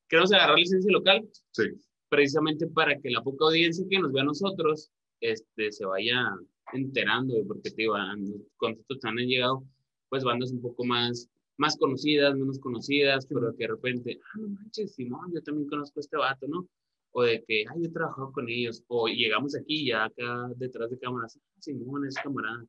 Queremos 0.09 0.33
agarrar 0.33 0.57
la 0.57 0.63
esencia 0.63 0.91
local 0.93 1.29
Sí, 1.53 1.63
precisamente 2.09 2.67
para 2.67 2.99
que 2.99 3.11
la 3.11 3.23
poca 3.23 3.45
audiencia 3.47 3.87
que 3.89 3.99
nos 3.99 4.13
ve 4.13 4.21
a 4.21 4.25
nosotros 4.25 4.91
este, 5.21 5.71
se 5.71 5.85
vaya 5.85 6.35
enterando, 6.73 7.35
porque 7.47 7.71
te 7.71 7.83
digo, 7.83 7.95
a- 7.95 8.17
con 8.57 8.73
nosotros 8.73 9.01
también 9.01 9.27
han 9.27 9.31
llegado 9.31 9.65
pues 10.09 10.25
bandas 10.25 10.51
un 10.51 10.61
poco 10.61 10.85
más, 10.85 11.29
más 11.57 11.77
conocidas, 11.77 12.35
menos 12.35 12.59
conocidas, 12.59 13.27
pero 13.27 13.55
que 13.55 13.65
de 13.65 13.69
repente, 13.69 14.19
ah, 14.21 14.39
no 14.41 14.49
manches, 14.49 14.95
Simón, 14.95 15.33
yo 15.33 15.41
también 15.43 15.69
conozco 15.69 16.01
a 16.01 16.03
este 16.03 16.17
vato, 16.17 16.47
¿no? 16.49 16.67
O 17.13 17.23
de 17.23 17.45
que, 17.47 17.65
ay, 17.73 17.83
yo 17.83 17.89
he 17.89 17.93
trabajado 17.93 18.33
con 18.33 18.49
ellos, 18.49 18.83
o 18.89 19.07
llegamos 19.07 19.55
aquí 19.57 19.87
ya 19.87 20.05
acá 20.07 20.49
detrás 20.57 20.91
de 20.91 20.99
cámaras, 20.99 21.37
ah, 21.39 21.57
Simón 21.61 22.07
es 22.07 22.15
camarada. 22.17 22.65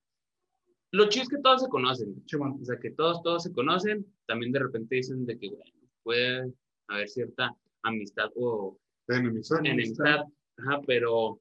Lo 0.91 1.08
chido 1.08 1.23
es 1.23 1.30
que 1.30 1.38
todos 1.38 1.62
se 1.62 1.69
conocen, 1.69 2.25
Chimón. 2.25 2.60
o 2.62 2.65
sea, 2.65 2.77
que 2.77 2.91
todos, 2.91 3.21
todos 3.23 3.43
se 3.43 3.54
conocen, 3.54 4.06
también 4.27 4.51
de 4.51 4.60
repente 4.60 4.95
dicen 4.95 5.25
de 5.25 5.39
que, 5.39 5.49
bueno, 5.49 5.73
puede 6.04 6.54
haber 6.88 7.08
cierta 7.08 7.56
amistad 7.84 8.30
o 8.36 8.77
enemistad. 9.08 9.60
enemistad, 9.60 10.25
ajá, 10.58 10.82
pero 10.86 11.39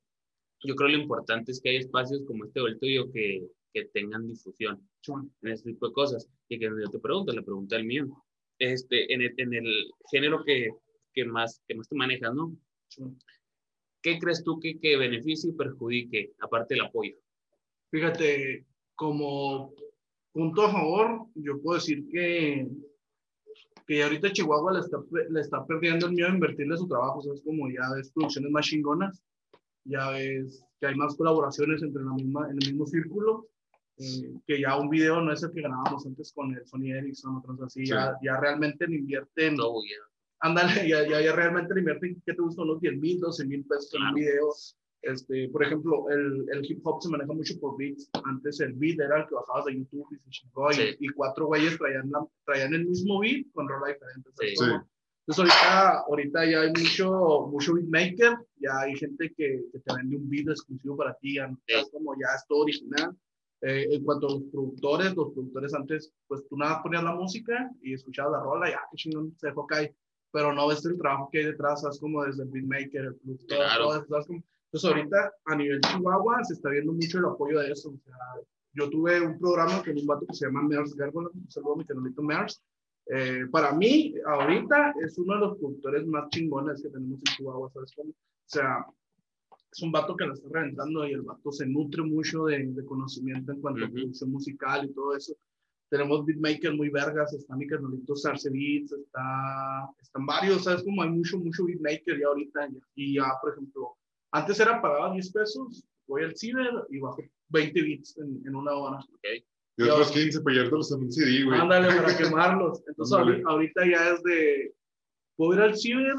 yo 0.63 0.75
creo 0.77 0.91
lo 0.91 0.99
importante 0.99 1.53
es 1.53 1.61
que 1.61 1.71
hay 1.71 1.77
espacios 1.77 2.23
como 2.27 2.45
este 2.45 2.61
o 2.61 2.67
el 2.69 2.79
tuyo 2.79 3.11
que, 3.11 3.47
que 3.73 3.87
tengan 3.87 4.29
difusión 4.29 4.89
Chimón. 5.03 5.33
en 5.43 5.53
este 5.53 5.73
tipo 5.73 5.89
de 5.89 5.95
cosas. 5.95 6.29
Y 6.49 6.59
que 6.59 6.67
yo 6.67 6.91
te 6.91 6.99
pregunto, 6.99 7.33
le 7.33 7.43
pregunté 7.43 7.77
al 7.77 7.85
mío, 7.85 8.07
este, 8.59 9.13
en, 9.13 9.23
el, 9.23 9.35
en 9.37 9.55
el 9.55 9.91
género 10.11 10.45
que, 10.45 10.71
que, 11.13 11.25
más, 11.25 11.61
que 11.67 11.75
más 11.75 11.89
te 11.89 11.97
manejas, 11.97 12.35
¿no? 12.35 12.57
Chimón. 12.89 13.19
¿Qué 14.03 14.19
crees 14.19 14.45
tú 14.45 14.59
que, 14.61 14.79
que 14.79 14.97
beneficie 14.97 15.51
y 15.51 15.55
perjudique, 15.55 16.33
aparte 16.41 16.75
del 16.75 16.85
apoyo? 16.85 17.17
Fíjate, 17.91 18.65
como 19.01 19.73
punto 20.31 20.63
a 20.67 20.71
favor, 20.71 21.27
yo 21.35 21.59
puedo 21.63 21.79
decir 21.79 22.07
que, 22.13 22.69
que 23.87 24.03
ahorita 24.03 24.31
Chihuahua 24.31 24.75
le 24.75 24.81
está, 24.81 24.99
le 25.31 25.41
está 25.41 25.65
perdiendo 25.65 26.07
el 26.07 26.13
miedo 26.13 26.29
a 26.29 26.35
invertirle 26.35 26.77
su 26.77 26.87
trabajo. 26.87 27.23
¿sabes? 27.23 27.41
Como 27.43 27.67
ya 27.71 27.81
ves 27.97 28.13
producciones 28.13 28.51
más 28.53 28.67
chingonas, 28.67 29.23
ya 29.87 30.11
ves 30.11 30.63
que 30.79 30.87
hay 30.89 30.95
más 30.97 31.17
colaboraciones 31.17 31.83
entre 31.83 32.03
la 32.05 32.13
misma, 32.13 32.45
en 32.51 32.59
el 32.59 32.67
mismo 32.73 32.87
círculo, 32.87 33.49
eh, 33.97 34.35
que 34.47 34.61
ya 34.61 34.77
un 34.79 34.91
video 34.91 35.23
no 35.23 35.33
es 35.33 35.43
el 35.43 35.51
que 35.53 35.63
ganábamos 35.63 36.05
antes 36.05 36.31
con 36.35 36.55
el 36.55 36.67
Sony 36.67 36.93
Ericsson, 36.93 37.37
otros 37.37 37.59
así, 37.63 37.87
Sí. 37.87 37.93
ya, 37.93 38.19
ya 38.23 38.39
realmente 38.39 38.87
le 38.87 38.97
invierten, 38.97 39.55
No, 39.57 39.73
ya. 39.83 39.97
ándale, 40.41 40.87
ya, 40.87 41.09
ya, 41.09 41.23
ya 41.23 41.35
realmente 41.35 41.73
le 41.73 41.81
invierten, 41.81 42.23
¿qué 42.27 42.35
te 42.35 42.43
gustan? 42.43 42.65
Unos 42.67 42.83
10 42.83 42.99
mil, 42.99 43.19
12 43.19 43.47
mil 43.47 43.65
pesos 43.65 43.95
en 43.95 44.03
un 44.03 44.09
Claro. 44.13 44.17
video. 44.17 44.49
Este, 45.03 45.49
por 45.49 45.63
ejemplo, 45.65 46.09
el, 46.11 46.47
el 46.53 46.65
hip 46.71 46.81
hop 46.87 47.03
se 47.03 47.09
maneja 47.09 47.33
mucho 47.33 47.59
por 47.61 47.77
beats. 47.79 48.11
Antes 48.25 48.61
el 48.61 48.75
beat 48.75 49.01
era 49.01 49.21
el 49.23 49.29
que 49.29 49.35
bajabas 49.35 49.65
de 49.67 49.77
YouTube 49.79 50.07
y 50.13 50.17
se 50.19 50.31
chingó. 50.31 50.71
y- 50.71 50.75
Sí. 50.75 50.97
Y, 51.01 51.09
cuatro 51.09 51.47
güeyes 51.47 51.79
traían, 51.79 52.11
la- 52.11 52.27
traían 52.45 52.75
el 52.75 52.87
mismo 52.87 53.21
beat 53.21 53.47
con 53.53 53.69
rola 53.69 53.89
diferente. 53.93 54.31
¿sabes 54.35 54.53
Sí. 54.59 54.65
cómo? 54.67 54.89
Entonces 55.27 55.55
ahorita, 55.55 55.99
ahorita 56.09 56.51
ya 56.51 56.61
hay 56.63 56.69
mucho, 56.71 57.49
mucho 57.53 57.75
beatmaker, 57.75 58.37
ya 58.57 58.81
hay 58.81 58.95
gente 58.97 59.33
que, 59.37 59.63
que 59.73 59.79
te 59.79 59.95
vende 59.95 60.17
un 60.17 60.29
beat 60.29 60.49
exclusivo 60.49 60.97
para 60.97 61.15
ti, 61.15 61.37
ya, 61.37 61.49
ya 61.69 61.81
es 61.81 61.91
como 61.91 62.15
ya 62.15 62.35
es 62.37 62.45
todo 62.49 62.61
original. 62.63 63.17
Eh, 63.63 63.87
en 63.91 64.05
cuanto 64.05 64.27
a 64.27 64.31
los 64.33 64.43
productores, 64.51 65.15
los 65.15 65.33
productores 65.33 65.75
antes, 65.75 66.13
pues 66.27 66.47
tú 66.49 66.57
nada 66.57 66.83
ponías 66.83 67.05
la 67.05 67.15
música 67.15 67.71
y 67.83 67.93
escuchabas 67.95 68.33
la 68.33 68.41
rola 68.43 68.71
y 68.71 68.73
ah, 68.73 68.81
qué 68.91 68.97
chingón 68.97 69.35
se 69.39 69.49
dejó 69.49 69.67
caer, 69.67 69.95
pero 70.33 70.53
no 70.55 70.67
ves 70.67 70.85
el 70.87 70.97
trabajo 70.99 71.29
que 71.31 71.39
hay 71.41 71.45
detrás, 71.45 71.83
sabes 71.83 72.01
como 72.01 72.25
desde 72.25 72.43
el 72.43 72.49
beatmaker, 72.49 73.05
el 73.05 73.15
productor, 73.17 73.57
Claro. 73.59 73.85
todo. 73.85 74.27
Entonces 74.73 74.91
ahorita 74.91 75.33
a 75.47 75.57
nivel 75.57 75.81
Chihuahua 75.81 76.45
se 76.45 76.55
está 76.55 76.71
viendo 76.71 76.93
mucho 76.93 77.19
el 77.19 77.25
apoyo 77.25 77.59
de 77.59 77.73
eso, 77.73 77.91
o 77.91 77.99
sea, 78.05 78.17
yo 78.73 78.89
tuve 78.89 79.21
un 79.21 79.37
programa 79.39 79.83
con 79.83 79.99
un 79.99 80.07
vato 80.07 80.27
que 80.27 80.35
se 80.35 80.47
llama 80.47 80.63
Mers 80.63 80.95
Gárgola, 80.95 81.29
un 81.35 81.51
saludo 81.51 81.75
a 81.75 81.79
mi 81.79 81.85
canalito 81.85 82.23
Mers, 82.23 82.63
eh, 83.07 83.47
para 83.51 83.73
mí, 83.73 84.15
ahorita 84.25 84.95
es 85.05 85.19
uno 85.19 85.35
de 85.35 85.41
los 85.41 85.59
productores 85.59 86.07
más 86.07 86.29
chingones 86.29 86.81
que 86.81 86.89
tenemos 86.91 87.19
en 87.19 87.37
Chihuahua, 87.37 87.69
¿sabes 87.73 87.93
cómo? 87.97 88.11
O 88.11 88.15
sea, 88.47 88.87
es 89.73 89.83
un 89.83 89.91
vato 89.91 90.17
que 90.17 90.27
la 90.27 90.35
está 90.35 90.49
reventando 90.49 91.05
y 91.07 91.13
el 91.13 91.23
vato 91.23 91.51
se 91.51 91.67
nutre 91.67 92.03
mucho 92.03 92.45
de, 92.45 92.65
de 92.67 92.85
conocimiento 92.85 93.51
en 93.53 93.61
cuanto 93.61 93.85
a 93.85 93.89
Ujú. 93.89 93.95
producción 93.95 94.31
musical 94.31 94.85
y 94.85 94.95
todo 94.95 95.17
eso. 95.17 95.35
Tenemos 95.89 96.25
beatmakers 96.25 96.77
muy 96.77 96.89
vergas, 96.91 97.33
está 97.33 97.57
mi 97.57 97.67
carnalito 97.67 98.15
Sarce 98.15 98.49
Beats, 98.51 98.93
está, 98.93 99.91
están 100.01 100.25
varios, 100.27 100.63
¿sabes? 100.63 100.85
Como 100.85 101.03
hay 101.03 101.11
mucho, 101.11 101.39
mucho 101.39 101.65
beatmaker 101.65 102.21
ya 102.21 102.27
ahorita. 102.29 102.69
Y 102.95 103.15
ya, 103.15 103.25
por 103.43 103.53
ejemplo, 103.53 103.97
antes 104.33 104.61
era 104.61 104.81
pagado 104.81 105.13
10 105.13 105.33
pesos, 105.33 105.85
voy 106.07 106.25
al 106.25 106.37
ciber 106.37 106.71
y 106.91 106.99
bajo 107.01 107.23
20 107.49 107.83
beats 107.83 108.17
en, 108.19 108.43
en 108.47 108.55
una 108.55 108.73
hora. 108.75 108.99
Y 109.77 109.83
otros 109.85 110.11
15 110.13 110.41
para 110.43 110.55
llevártelos 110.57 110.93
en 110.93 111.03
un 111.05 111.13
CD, 111.13 111.45
güey. 111.45 111.59
Ándale, 111.59 111.89
para 111.89 112.17
quemarlos. 112.17 112.83
Entonces, 112.87 113.17
Ándale. 113.19 113.43
ahori- 113.45 113.51
ahorita 113.51 113.87
ya 113.87 114.11
es 114.11 114.23
de, 114.23 114.75
puedo 115.37 115.55
ir 115.55 115.61
al 115.61 115.77
ciber 115.77 116.15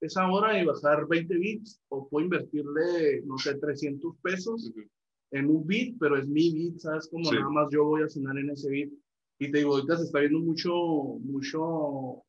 esa 0.00 0.30
hora 0.30 0.60
y 0.60 0.66
bajar 0.66 1.06
20 1.08 1.34
bits, 1.38 1.80
o 1.88 2.08
puedo 2.08 2.24
invertirle, 2.24 3.22
no 3.24 3.38
sé, 3.38 3.54
300 3.54 4.14
pesos 4.22 4.68
Ujú. 4.70 4.82
en 5.32 5.46
un 5.50 5.66
bit, 5.66 5.96
pero 5.98 6.18
es 6.18 6.28
mi 6.28 6.52
bit, 6.52 6.78
¿sabes? 6.78 7.08
Como 7.08 7.24
Sí. 7.24 7.36
nada 7.36 7.48
más 7.48 7.68
yo 7.72 7.84
voy 7.84 8.02
a 8.02 8.08
sonar 8.08 8.36
en 8.36 8.50
ese 8.50 8.68
bit. 8.70 8.92
Y 9.38 9.50
te 9.50 9.58
digo, 9.58 9.74
ahorita 9.74 9.96
se 9.96 10.04
está 10.04 10.20
viendo 10.20 10.40
mucho, 10.40 10.70
mucho 11.20 12.22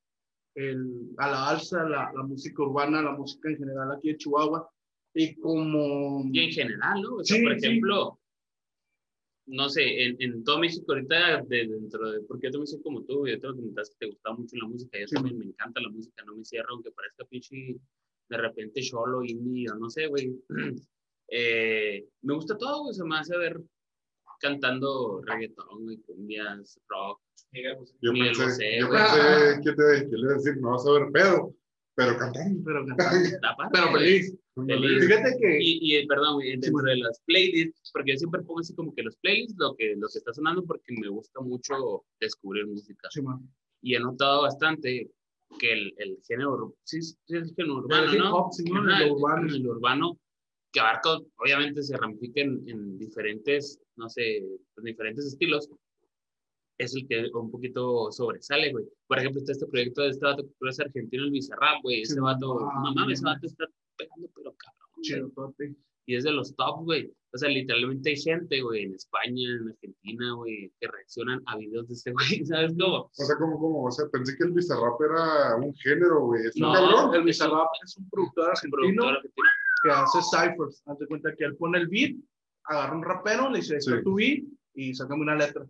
el, 0.56 1.12
a 1.18 1.30
la 1.30 1.50
alza 1.50 1.84
la, 1.84 2.12
la 2.16 2.24
música 2.24 2.64
urbana, 2.64 3.02
la 3.02 3.12
música 3.12 3.50
en 3.50 3.58
general 3.58 3.92
aquí 3.92 4.10
en 4.10 4.18
Chihuahua. 4.18 4.70
Y 5.20 5.36
como... 5.36 6.24
Y 6.32 6.40
en 6.42 6.52
general, 6.52 7.02
¿no? 7.02 7.16
O 7.16 7.24
sea, 7.24 7.38
Sí, 7.38 7.44
por 7.44 7.60
sí. 7.60 7.66
ejemplo, 7.66 8.20
no 9.48 9.70
sé, 9.70 10.04
en, 10.04 10.16
en 10.20 10.44
todo 10.44 10.60
México 10.60 10.92
ahorita, 10.92 11.42
de, 11.44 11.68
dentro 11.68 12.12
de, 12.12 12.22
porque 12.22 12.48
yo 12.48 12.52
también 12.52 12.68
soy 12.68 12.82
como 12.82 13.04
tú, 13.04 13.26
y 13.26 13.32
yo 13.32 13.40
te 13.40 13.48
lo 13.48 13.56
comentaste 13.56 13.94
que 14.00 14.06
te 14.06 14.12
gustaba 14.12 14.36
mucho 14.36 14.56
la 14.58 14.68
música, 14.68 15.00
yo 15.00 15.08
Sí. 15.08 15.16
también 15.16 15.38
me 15.40 15.46
encanta 15.46 15.80
la 15.82 15.90
música, 15.90 16.24
no 16.26 16.36
me 16.36 16.44
cierro, 16.46 16.74
aunque 16.74 16.92
parezca 16.92 17.26
pinche, 17.26 17.56
de 18.30 18.38
repente 18.38 18.84
solo, 18.84 19.24
indie, 19.24 19.70
o 19.72 19.76
no 19.76 19.90
sé, 19.90 20.08
güey. 20.08 20.32
Eh, 21.30 22.08
me 22.22 22.36
gusta 22.36 22.58
todo, 22.58 22.84
güey, 22.84 22.94
se 22.96 23.04
me 23.04 23.18
hace 23.18 23.38
ver 23.38 23.60
cantando 24.40 25.22
reggaetón, 25.26 25.84
güey, 25.84 25.98
cumbias, 25.98 26.80
rock. 26.88 27.20
Yo 28.02 28.14
Miguel 28.14 28.30
pensé, 28.38 28.44
Bosé, 28.46 28.80
yo 28.80 28.88
güey. 28.88 29.02
pensé 29.02 29.62
que 29.62 29.72
te 29.74 30.10
que 30.10 30.16
le 30.16 30.22
iba 30.22 30.32
a 30.32 30.36
decir, 30.36 30.58
no 30.62 30.72
vas 30.72 30.88
a 30.88 30.92
ver 30.94 31.12
pedo, 31.12 31.54
pero 31.98 32.18
cantando. 32.18 32.62
Pero, 32.64 32.86
cantando. 32.98 33.30
Pero 33.74 33.92
feliz. 33.92 34.38
Feliz. 34.56 35.06
Fíjate 35.08 35.38
que... 35.40 35.58
Y, 35.62 35.80
y, 35.82 35.96
eh, 35.98 36.06
perdón, 36.08 36.40
dentro 36.40 36.82
de 36.84 36.96
las 36.98 37.20
playlists, 37.26 37.92
porque 37.92 38.14
yo 38.14 38.18
siempre 38.20 38.42
pongo 38.44 38.60
así 38.60 38.74
como 38.76 38.94
que 38.94 39.04
los 39.04 39.16
playlists, 39.18 39.56
lo 39.58 39.76
que, 39.76 39.96
lo 39.98 40.08
que 40.08 40.20
está 40.20 40.32
sonando, 40.34 40.64
porque 40.64 40.94
me 41.00 41.10
gusta 41.10 41.42
mucho 41.42 42.06
descubrir 42.20 42.68
música. 42.68 43.08
Sí. 43.12 43.22
Y 43.82 43.96
he 43.96 44.00
notado 44.00 44.44
bastante 44.44 45.10
que 45.60 45.74
el, 45.74 45.94
el 45.98 46.18
género, 46.28 46.76
sí, 46.84 47.02
sí 47.02 47.16
es 47.30 47.44
el 47.50 47.56
género 47.56 47.78
urbano, 47.78 48.12
El 48.12 48.18
¿no? 48.20 48.50
sí, 48.52 48.64
¿no? 48.66 48.82
Lo 48.84 48.96
el- 48.96 49.12
urbano. 49.12 49.48
el 49.56 49.68
urbano, 49.68 50.20
que 50.72 50.80
abarca, 50.80 51.18
obviamente 51.38 51.82
se 51.82 51.96
ramifica 51.98 52.42
en, 52.42 52.62
en 52.68 52.98
diferentes, 52.98 53.80
no 53.96 54.10
sé, 54.10 54.38
en 54.38 54.84
diferentes 54.84 55.26
estilos, 55.26 55.70
es 56.78 56.96
el 56.96 57.08
que 57.08 57.26
un 57.34 57.50
poquito 57.52 58.12
sobresale, 58.12 58.72
güey. 58.72 58.86
Por 59.08 59.18
ejemplo, 59.20 59.40
está 59.40 59.52
este 59.54 59.66
proyecto 59.68 60.02
de 60.04 60.10
este 60.10 60.26
vato 60.26 60.44
que 60.44 60.70
es 60.70 60.80
argentino, 60.80 61.24
el 61.24 61.32
Bizarrap, 61.32 61.82
güey. 61.84 62.02
Ese 62.02 62.20
vato, 62.20 62.60
ah, 62.70 62.82
no 62.84 62.94
mames, 62.94 63.20
ese 63.20 63.26
vato 63.26 63.48
está 63.48 63.66
pegando, 63.98 64.30
pero 64.36 64.54
cabrón. 64.54 65.54
güey. 65.58 65.76
Y 66.10 66.16
es 66.16 66.24
de 66.24 66.32
los 66.32 66.56
top, 66.56 66.84
güey. 66.86 67.12
O 67.34 67.38
sea, 67.38 67.50
literalmente 67.50 68.12
hay 68.12 68.16
gente, 68.18 68.62
güey, 68.62 68.84
en 68.84 68.94
España, 68.94 69.50
en 69.60 69.68
Argentina, 69.70 70.32
güey, 70.36 70.72
que 70.80 70.88
reaccionan 70.88 71.42
a 71.48 71.58
videos 71.58 71.88
de 71.90 71.94
este 71.96 72.12
güey, 72.14 72.46
¿sabes 72.46 72.74
cómo? 72.80 72.98
O 73.04 73.12
sea, 73.14 73.36
como, 73.38 73.60
como, 73.60 73.84
o 73.86 73.92
sea, 73.92 74.06
pensé 74.12 74.38
que 74.38 74.46
el 74.46 74.52
Bizarrap 74.54 75.02
era 75.02 75.56
un 75.58 75.74
género, 75.76 76.22
güey. 76.28 76.46
¿Es 76.46 76.56
un 76.56 76.62
No, 76.62 76.74
cabrón? 76.74 77.16
El 77.16 77.24
Bizarrap 77.24 77.68
es 77.84 77.98
un 77.98 78.10
productor 78.10 78.50
argentino 78.52 78.72
Productor 78.78 79.16
argentino. 79.18 79.48
que 79.84 79.90
hace 79.92 80.20
ciphers. 80.22 80.82
Haz 80.86 81.00
de 81.00 81.08
cuenta 81.08 81.36
que 81.36 81.44
él 81.44 81.56
pone 81.58 81.80
el 81.80 81.88
beat, 81.90 82.16
agarra 82.66 82.96
un 82.96 83.04
rapero, 83.04 83.50
le 83.50 83.58
dice, 83.60 83.74
"Ahí 83.74 83.78
está 83.80 83.98
Sí. 83.98 84.04
tu 84.04 84.16
beat 84.16 84.44
y 84.76 84.94
sácame 84.96 85.22
una 85.24 85.36
letra. 85.36 85.66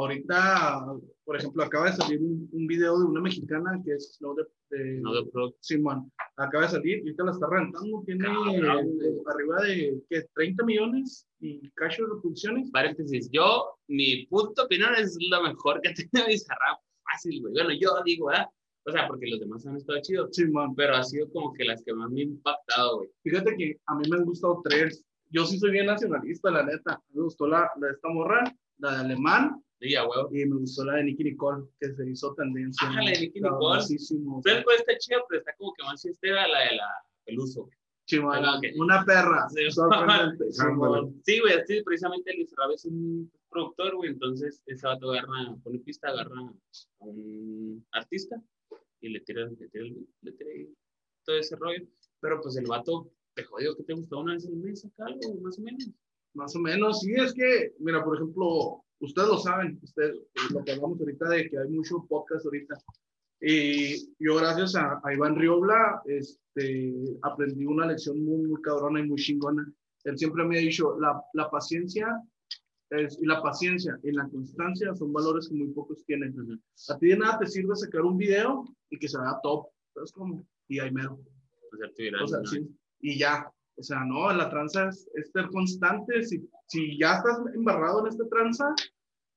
Ahorita, 0.00 0.86
por 1.24 1.36
ejemplo, 1.36 1.62
acaba 1.62 1.90
de 1.90 1.96
salir 1.96 2.20
un, 2.20 2.48
un 2.52 2.66
video 2.66 2.98
de 2.98 3.04
una 3.04 3.20
mexicana 3.20 3.78
que 3.84 3.92
es 3.92 4.14
Snow 4.16 4.34
de, 4.34 4.44
de 4.70 5.00
No 5.00 5.12
de. 5.12 5.54
Simón. 5.60 6.10
Acaba 6.38 6.64
de 6.64 6.70
salir 6.70 6.98
y 6.98 7.00
ahorita 7.00 7.24
la 7.24 7.32
está 7.32 7.46
rentando. 7.50 8.02
Tiene 8.06 8.24
Cabrón, 8.24 8.86
eh, 9.04 9.20
arriba 9.26 9.62
de 9.62 10.02
¿qué? 10.08 10.24
30 10.34 10.64
millones 10.64 11.26
y 11.40 11.68
cash 11.72 11.98
de 11.98 12.04
reproducciones. 12.04 12.70
Paréntesis, 12.70 13.28
yo, 13.30 13.74
mi 13.88 14.24
punto 14.26 14.64
opinión 14.64 14.94
es 14.96 15.18
lo 15.30 15.42
mejor 15.42 15.82
que 15.82 15.88
ha 15.90 15.94
tenido 15.94 16.28
Bizarrap. 16.28 16.80
Fácil, 17.12 17.42
güey. 17.42 17.52
Bueno, 17.52 17.70
yo 17.78 17.90
digo, 18.06 18.28
¿verdad? 18.28 18.46
O 18.86 18.92
sea, 18.92 19.06
porque 19.06 19.28
los 19.28 19.40
demás 19.40 19.66
han 19.66 19.76
estado 19.76 20.00
chidos. 20.00 20.30
Simón. 20.32 20.74
Pero 20.76 20.96
ha 20.96 21.04
sido 21.04 21.30
como 21.30 21.52
que 21.52 21.64
las 21.64 21.84
que 21.84 21.92
más 21.92 22.10
me 22.10 22.22
han 22.22 22.28
impactado, 22.28 22.96
güey. 22.96 23.10
Fíjate 23.22 23.54
que 23.54 23.76
a 23.84 23.94
mí 23.96 24.08
me 24.08 24.16
han 24.16 24.24
gustado 24.24 24.62
tres. 24.64 25.04
Yo 25.28 25.44
sí 25.44 25.58
soy 25.58 25.72
bien 25.72 25.86
nacionalista, 25.86 26.50
la 26.50 26.64
neta. 26.64 26.98
Me 27.12 27.22
gustó 27.22 27.46
la, 27.46 27.70
la 27.78 27.88
de 27.88 27.92
esta 27.92 28.08
morra, 28.08 28.42
la 28.78 28.92
de 28.92 28.96
Alemán, 29.00 29.62
Sí, 29.80 29.94
a 29.94 30.06
huevo. 30.06 30.28
y 30.32 30.44
me 30.44 30.56
gustó 30.56 30.84
la 30.84 30.96
de 30.96 31.04
Nicky 31.04 31.24
Nicole, 31.24 31.64
que 31.80 31.92
se 31.94 32.10
hizo 32.10 32.34
tendencia. 32.34 32.86
Ah, 32.88 33.02
la 33.02 33.10
de 33.12 33.20
Nicki 33.20 33.40
Nicole. 33.40 33.78
O 33.78 33.80
sea, 33.80 33.96
Pero 34.44 34.64
pues 34.64 34.80
está 34.80 34.98
chido, 34.98 35.20
pero 35.28 35.38
está 35.40 35.54
como 35.56 35.72
que 35.72 35.82
más 35.84 36.02
fiestera 36.02 36.46
la 36.46 36.58
de 36.60 36.76
la 36.76 36.88
Peluso. 37.24 37.70
chimón, 38.06 38.44
Ah, 38.44 38.58
ok. 38.58 38.64
Una 38.78 39.04
perra. 39.04 39.48
Sí. 39.48 39.70
sorprendente. 39.70 40.52
Sí, 41.24 41.40
güey, 41.40 41.54
así 41.54 41.82
precisamente 41.82 42.34
Luis 42.34 42.52
Rab 42.56 42.72
es 42.72 42.84
un 42.84 43.30
productor, 43.48 43.96
güey, 43.96 44.10
entonces 44.10 44.62
ese 44.66 44.86
vato 44.86 45.12
agarra, 45.12 45.56
pone 45.64 45.78
pista, 45.78 46.08
agarra 46.08 46.38
a 46.40 47.04
un 47.04 47.84
artista 47.92 48.36
y 49.00 49.08
le 49.08 49.20
tira, 49.20 49.46
le 49.46 49.68
tira, 49.68 49.84
le 50.22 50.32
tira 50.32 50.50
todo 51.24 51.36
ese 51.38 51.56
rollo. 51.56 51.86
Pero 52.20 52.40
pues 52.42 52.56
el 52.56 52.66
vato, 52.66 53.10
te 53.34 53.44
jodido 53.44 53.74
que 53.76 53.84
te 53.84 53.94
gusta 53.94 54.16
una 54.16 54.34
vez 54.34 54.46
al 54.46 54.56
mes 54.56 54.84
acá, 54.84 55.06
algo, 55.06 55.40
más 55.40 55.58
o 55.58 55.62
menos. 55.62 55.88
Más 56.34 56.54
o 56.54 56.58
menos, 56.58 57.00
sí, 57.00 57.12
es 57.14 57.32
que, 57.32 57.74
mira, 57.78 58.04
por 58.04 58.16
ejemplo, 58.16 58.84
ustedes 59.00 59.28
lo 59.28 59.38
saben, 59.38 59.78
ustedes, 59.82 60.16
lo 60.52 60.62
que 60.64 60.72
hablamos 60.72 61.00
ahorita 61.00 61.28
de 61.28 61.48
que 61.48 61.58
hay 61.58 61.68
mucho 61.68 62.06
podcast 62.08 62.44
ahorita. 62.44 62.76
Y 63.40 64.14
yo, 64.18 64.36
gracias 64.36 64.76
a, 64.76 65.00
a 65.02 65.14
Iván 65.14 65.36
Riobla, 65.36 66.02
este, 66.04 66.94
aprendí 67.22 67.64
una 67.64 67.86
lección 67.86 68.22
muy, 68.22 68.46
muy 68.46 68.60
cabrona 68.60 69.00
y 69.00 69.08
muy 69.08 69.18
chingona. 69.18 69.66
Él 70.04 70.18
siempre 70.18 70.44
me 70.44 70.58
ha 70.58 70.60
dicho, 70.60 70.98
la, 71.00 71.22
la 71.32 71.50
paciencia 71.50 72.22
es, 72.90 73.18
y 73.20 73.26
la 73.26 73.42
paciencia 73.42 73.98
y 74.02 74.12
la 74.12 74.28
constancia 74.28 74.94
son 74.94 75.12
valores 75.12 75.48
que 75.48 75.54
muy 75.54 75.68
pocos 75.68 76.04
tienen. 76.04 76.34
A 76.88 76.98
ti 76.98 77.08
de 77.08 77.16
nada 77.16 77.38
te 77.38 77.46
sirve 77.46 77.74
sacar 77.76 78.02
un 78.02 78.18
video 78.18 78.64
y 78.90 78.98
que 78.98 79.08
se 79.08 79.18
vea 79.18 79.38
top, 79.42 79.68
¿sabes 79.94 80.12
cómo? 80.12 80.46
Y 80.68 80.78
ahí 80.80 80.90
mero. 80.90 81.18
Viral, 81.96 82.24
O 82.24 82.28
sea, 82.28 82.40
¿no? 82.40 82.46
sí, 82.46 82.68
y 83.00 83.18
ya. 83.18 83.50
O 83.80 83.82
sea, 83.82 84.04
no, 84.04 84.30
la 84.32 84.50
tranza 84.50 84.88
es, 84.90 85.08
es 85.14 85.30
ser 85.32 85.48
constante. 85.48 86.22
Si, 86.24 86.46
si 86.66 86.98
ya 86.98 87.14
estás 87.16 87.38
embarrado 87.54 88.00
en 88.00 88.08
esta 88.08 88.28
tranza, 88.28 88.74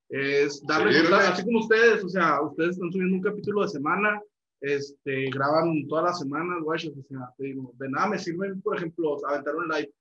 es 0.10 0.62
darle 0.68 0.98
constancia, 1.00 1.30
así 1.32 1.44
como 1.46 1.60
ustedes. 1.60 2.04
O 2.04 2.10
sea, 2.10 2.42
ustedes 2.42 2.72
están 2.72 2.92
subiendo 2.92 3.16
un 3.16 3.22
capítulo 3.24 3.62
de 3.62 3.70
semana, 3.70 4.22
este, 4.60 5.30
graban 5.32 5.88
todas 5.88 6.06
las 6.06 6.20
semanas, 6.20 6.62
guachos. 6.62 6.94
O 6.98 7.04
sea, 7.04 7.30
te 7.38 7.46
digo, 7.46 7.74
de 7.80 7.90
nada 7.90 8.08
me 8.10 8.20
sirve, 8.20 8.54
por 8.56 8.76
ejemplo, 8.78 9.18
aventar 9.28 9.56
un 9.56 9.68
live. 9.70 9.94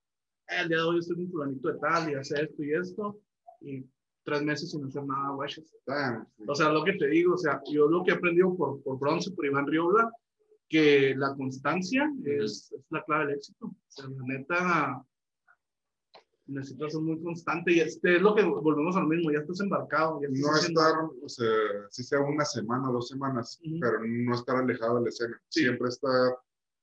"Eh, 0.49 0.61
el 0.63 0.69
día 0.69 0.79
de 0.79 0.83
hoy 0.83 0.99
estoy 0.99 1.17
con 1.17 1.31
fulanito 1.31 1.73
de 1.73 1.79
tal 1.79 2.11
y 2.11 2.15
hace 2.15 2.43
esto 2.43 2.63
y 2.65 2.75
esto. 2.75 3.21
Y 3.61 3.85
tres 4.25 4.43
meses 4.43 4.71
sin 4.71 4.85
hacer 4.85 5.05
nada, 5.05 5.31
guachos. 5.31 5.73
Ah, 5.87 6.25
sí. 6.37 6.45
O 6.49 6.55
sea, 6.55 6.69
lo 6.71 6.83
que 6.83 6.95
te 6.95 7.07
digo, 7.07 7.35
o 7.35 7.39
sea, 7.39 7.61
yo 7.71 7.89
lo 7.89 8.03
que 8.03 8.11
he 8.11 8.15
aprendido 8.15 8.57
por, 8.57 8.83
por 8.83 8.99
Bronce, 8.99 9.31
por 9.31 9.47
Iván 9.47 9.67
Riobla, 9.69 10.11
que 10.73 11.15
la 11.19 11.35
constancia 11.37 12.11
es, 12.25 12.73
es 12.73 12.85
la 12.91 13.05
clave 13.05 13.27
del 13.27 13.37
éxito. 13.37 13.67
O 13.67 13.75
sea, 13.89 14.07
la 14.09 14.25
neta, 14.27 15.05
necesitas 16.47 16.93
ser 16.93 17.01
muy 17.03 17.23
constante 17.23 17.73
y 17.73 17.81
este 17.81 18.17
es 18.17 18.23
lo 18.23 18.35
que 18.35 18.43
volvemos 18.43 18.97
a 18.97 19.01
lo 19.01 19.07
mismo, 19.07 19.31
ya 19.31 19.41
estás 19.41 19.61
embarcado. 19.61 20.19
Ya 20.23 20.29
estás 20.29 20.41
No 20.41 20.49
haciendo- 20.57 20.81
estar, 20.81 21.05
o 21.25 21.29
sea, 21.29 21.89
si 21.91 22.03
sea 22.03 22.21
una 22.21 22.45
semana, 22.47 22.89
dos 22.91 23.09
semanas, 23.09 23.61
Ujú. 23.65 23.79
pero 23.81 23.99
no 24.03 24.35
estar 24.35 24.57
alejado 24.57 24.97
de 24.97 25.03
la 25.03 25.09
escena. 25.11 25.41
Sí. 25.49 25.61
Siempre 25.61 25.89
estar 25.89 26.37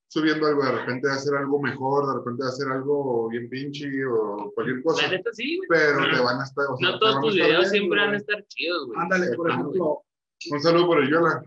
subiendo 0.07 0.45
algo, 0.47 0.63
de 0.63 0.71
repente 0.71 1.09
hacer 1.09 1.35
algo 1.35 1.59
mejor, 1.61 2.07
de 2.07 2.13
repente 2.19 2.43
hacer 2.45 2.67
algo 2.71 3.27
bien 3.29 3.49
pinche 3.49 3.89
o 4.05 4.51
cualquier 4.53 4.83
cosa. 4.83 5.03
La 5.07 5.17
neta 5.17 5.31
sí, 5.33 5.57
güey. 5.57 5.67
Pero 5.69 5.97
te 6.15 6.21
van 6.23 6.39
a 6.41 6.43
estar, 6.43 6.65
o 6.69 6.77
sea, 6.77 6.91
No 6.91 6.99
todos 6.99 7.21
tus 7.21 7.33
videos 7.35 7.69
siempre 7.69 7.99
van 7.99 8.13
a 8.13 8.17
estar 8.17 8.45
chidos, 8.47 8.85
güey. 8.87 8.99
Ándale, 9.01 9.35
por 9.35 9.49
ejemplo, 9.49 10.03
Un 10.51 10.61
saludo 10.61 10.85
por 10.87 10.99
el 11.03 11.09
Yola. 11.11 11.43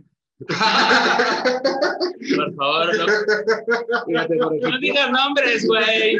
Por 2.36 2.54
favor, 2.54 2.86
no, 2.96 3.06
fíjate, 4.06 4.36
por 4.36 4.70
no 4.70 4.78
digas 4.78 5.10
nombres, 5.10 5.66
güey. 5.66 6.18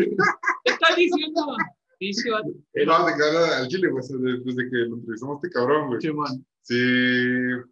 ¿Qué 0.65 0.73
estás 0.73 0.97
diciendo? 0.97 1.57
Dice, 2.01 2.31
vato. 2.31 2.49
No, 2.49 3.07
de 3.07 3.13
cara 3.17 3.59
al 3.59 3.69
chile, 3.69 3.89
de- 3.89 4.41
desde 4.45 4.71
que 4.71 4.77
lo 4.89 4.97
entrevistamos 4.97 5.37
a 5.37 5.39
este 5.47 5.51
cabrón, 5.51 5.89
güey. 5.89 6.01
Chimón, 6.01 6.45
Sí, 6.65 6.75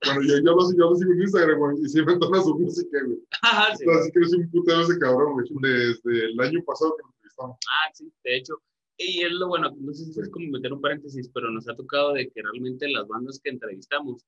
bueno, 0.04 0.22
yo, 0.22 0.36
yo, 0.38 0.42
lo, 0.56 0.72
yo 0.76 0.90
lo 0.90 0.96
sigo 0.96 1.12
en 1.12 1.22
Instagram, 1.22 1.58
güey, 1.58 1.76
y 1.84 1.88
siempre 1.88 2.14
entona 2.14 2.42
su 2.42 2.58
música, 2.58 2.98
güey. 3.04 3.18
Ajá, 3.42 3.76
sí. 3.76 3.84
Así 3.88 4.10
que 4.10 4.18
es 4.20 4.32
un 4.34 4.50
putero 4.50 4.80
ese 4.82 4.98
cabrón, 4.98 5.34
güey, 5.34 5.46
desde 5.62 6.24
el 6.26 6.40
año 6.40 6.60
pasado 6.64 6.96
que 6.96 7.02
lo 7.02 7.08
entrevistamos. 7.10 7.56
Ah, 7.68 7.90
sí, 7.94 8.12
de 8.24 8.36
hecho. 8.36 8.54
Y 8.98 9.22
es 9.22 9.30
lo 9.32 9.46
bueno, 9.48 9.72
no 9.80 9.92
sé 9.94 10.04
si 10.12 10.20
es 10.20 10.28
como 10.28 10.48
meter 10.48 10.72
un 10.72 10.80
paréntesis, 10.80 11.30
pero 11.32 11.50
nos 11.52 11.68
ha 11.68 11.74
tocado 11.76 12.12
de 12.14 12.28
que 12.30 12.42
realmente 12.42 12.88
las 12.90 13.06
bandas 13.08 13.40
que 13.42 13.50
entrevistamos 13.50 14.24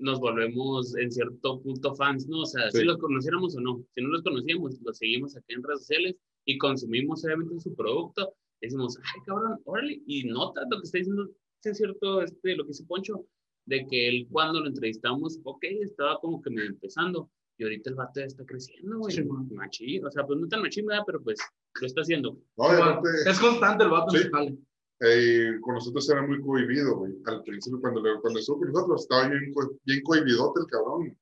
nos 0.00 0.20
volvemos 0.20 0.96
en 0.96 1.10
cierto 1.10 1.60
punto 1.60 1.94
fans, 1.94 2.26
¿no? 2.26 2.40
O 2.40 2.46
sea, 2.46 2.70
si 2.70 2.82
los 2.82 2.98
conociéramos 2.98 3.56
o 3.56 3.60
no. 3.60 3.84
Si 3.94 4.02
no 4.02 4.08
los 4.08 4.22
conocíamos, 4.22 4.80
los 4.82 4.98
seguimos 4.98 5.36
aquí 5.36 5.54
en 5.54 5.62
redes 5.62 5.80
sociales 5.80 6.16
y 6.44 6.58
consumimos 6.58 7.24
obviamente 7.24 7.60
su 7.60 7.74
producto. 7.74 8.34
Decimos, 8.60 8.98
ay, 8.98 9.20
cabrón, 9.26 9.58
órale. 9.64 10.02
Y 10.06 10.24
notas 10.24 10.66
lo 10.70 10.78
que 10.78 10.84
está 10.84 10.98
diciendo, 10.98 11.28
es 11.62 11.76
cierto, 11.76 12.22
este, 12.22 12.56
lo 12.56 12.64
que 12.64 12.68
dice 12.68 12.84
Poncho, 12.84 13.26
de 13.66 13.86
que 13.86 14.08
él 14.08 14.28
cuando 14.30 14.60
lo 14.60 14.66
entrevistamos, 14.66 15.38
ok, 15.44 15.64
estaba 15.82 16.18
como 16.20 16.42
que 16.42 16.50
medio 16.50 16.70
empezando. 16.70 17.30
Y 17.58 17.64
ahorita 17.64 17.90
el 17.90 17.96
vato 17.96 18.20
ya 18.20 18.26
está 18.26 18.44
creciendo, 18.46 18.98
güey. 18.98 19.14
Sí, 19.14 19.22
machín. 19.22 20.04
O 20.06 20.10
sea, 20.10 20.26
pues 20.26 20.40
no 20.40 20.48
tan 20.48 20.62
machín, 20.62 20.86
¿verdad? 20.86 21.04
Pero 21.06 21.22
pues 21.22 21.38
lo 21.78 21.86
está 21.86 22.00
haciendo. 22.00 22.38
Obviamente, 22.56 23.08
es 23.26 23.38
constante 23.38 23.84
el 23.84 23.90
vato, 23.90 24.16
Sí. 24.16 24.58
Eh, 25.00 25.52
con 25.62 25.74
nosotros 25.74 26.08
era 26.10 26.22
muy 26.26 26.40
cohibido, 26.40 26.96
güey. 26.98 27.12
Al 27.26 27.42
principio, 27.42 27.80
cuando, 27.80 28.02
le- 28.02 28.20
cuando 28.20 28.38
estuvo 28.38 28.58
con 28.58 28.72
nosotros, 28.72 29.02
estaba 29.02 29.28
bien, 29.28 29.52
bien 29.84 30.02
cohibidote 30.02 30.60
el 30.60 30.66
cabrón. 30.66 31.16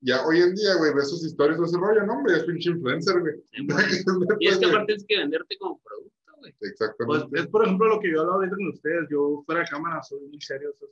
Ya 0.00 0.26
hoy 0.26 0.40
en 0.40 0.54
día, 0.54 0.74
güey, 0.78 0.92
ves 0.94 1.08
sus 1.10 1.24
historias 1.24 1.58
de 1.60 1.64
ese 1.66 1.78
rollo, 1.78 2.04
¿no? 2.04 2.14
Hombre, 2.14 2.36
es 2.36 2.44
pinche 2.44 2.70
influencer, 2.70 3.20
güey. 3.20 3.34
Sí. 3.52 3.66
Y 4.40 4.48
es 4.48 4.58
que 4.58 4.66
aparte 4.66 4.86
tienes 4.86 5.04
que 5.08 5.16
venderte 5.18 5.56
como 5.58 5.80
producto, 5.80 6.32
güey. 6.38 6.52
Pues 6.58 6.72
Exactamente. 6.72 7.38
es 7.40 7.46
por 7.46 7.64
ejemplo 7.64 7.86
lo 7.88 8.00
que 8.00 8.10
yo 8.10 8.20
hablo 8.20 8.32
ahorita 8.34 8.56
con 8.56 8.68
ustedes. 8.68 9.08
Yo 9.10 9.42
fuera 9.46 9.60
de 9.62 9.68
cámara 9.68 10.02
soy 10.02 10.20
muy 10.28 10.40
serio. 10.40 10.70
o 10.70 10.74
sea, 10.76 10.88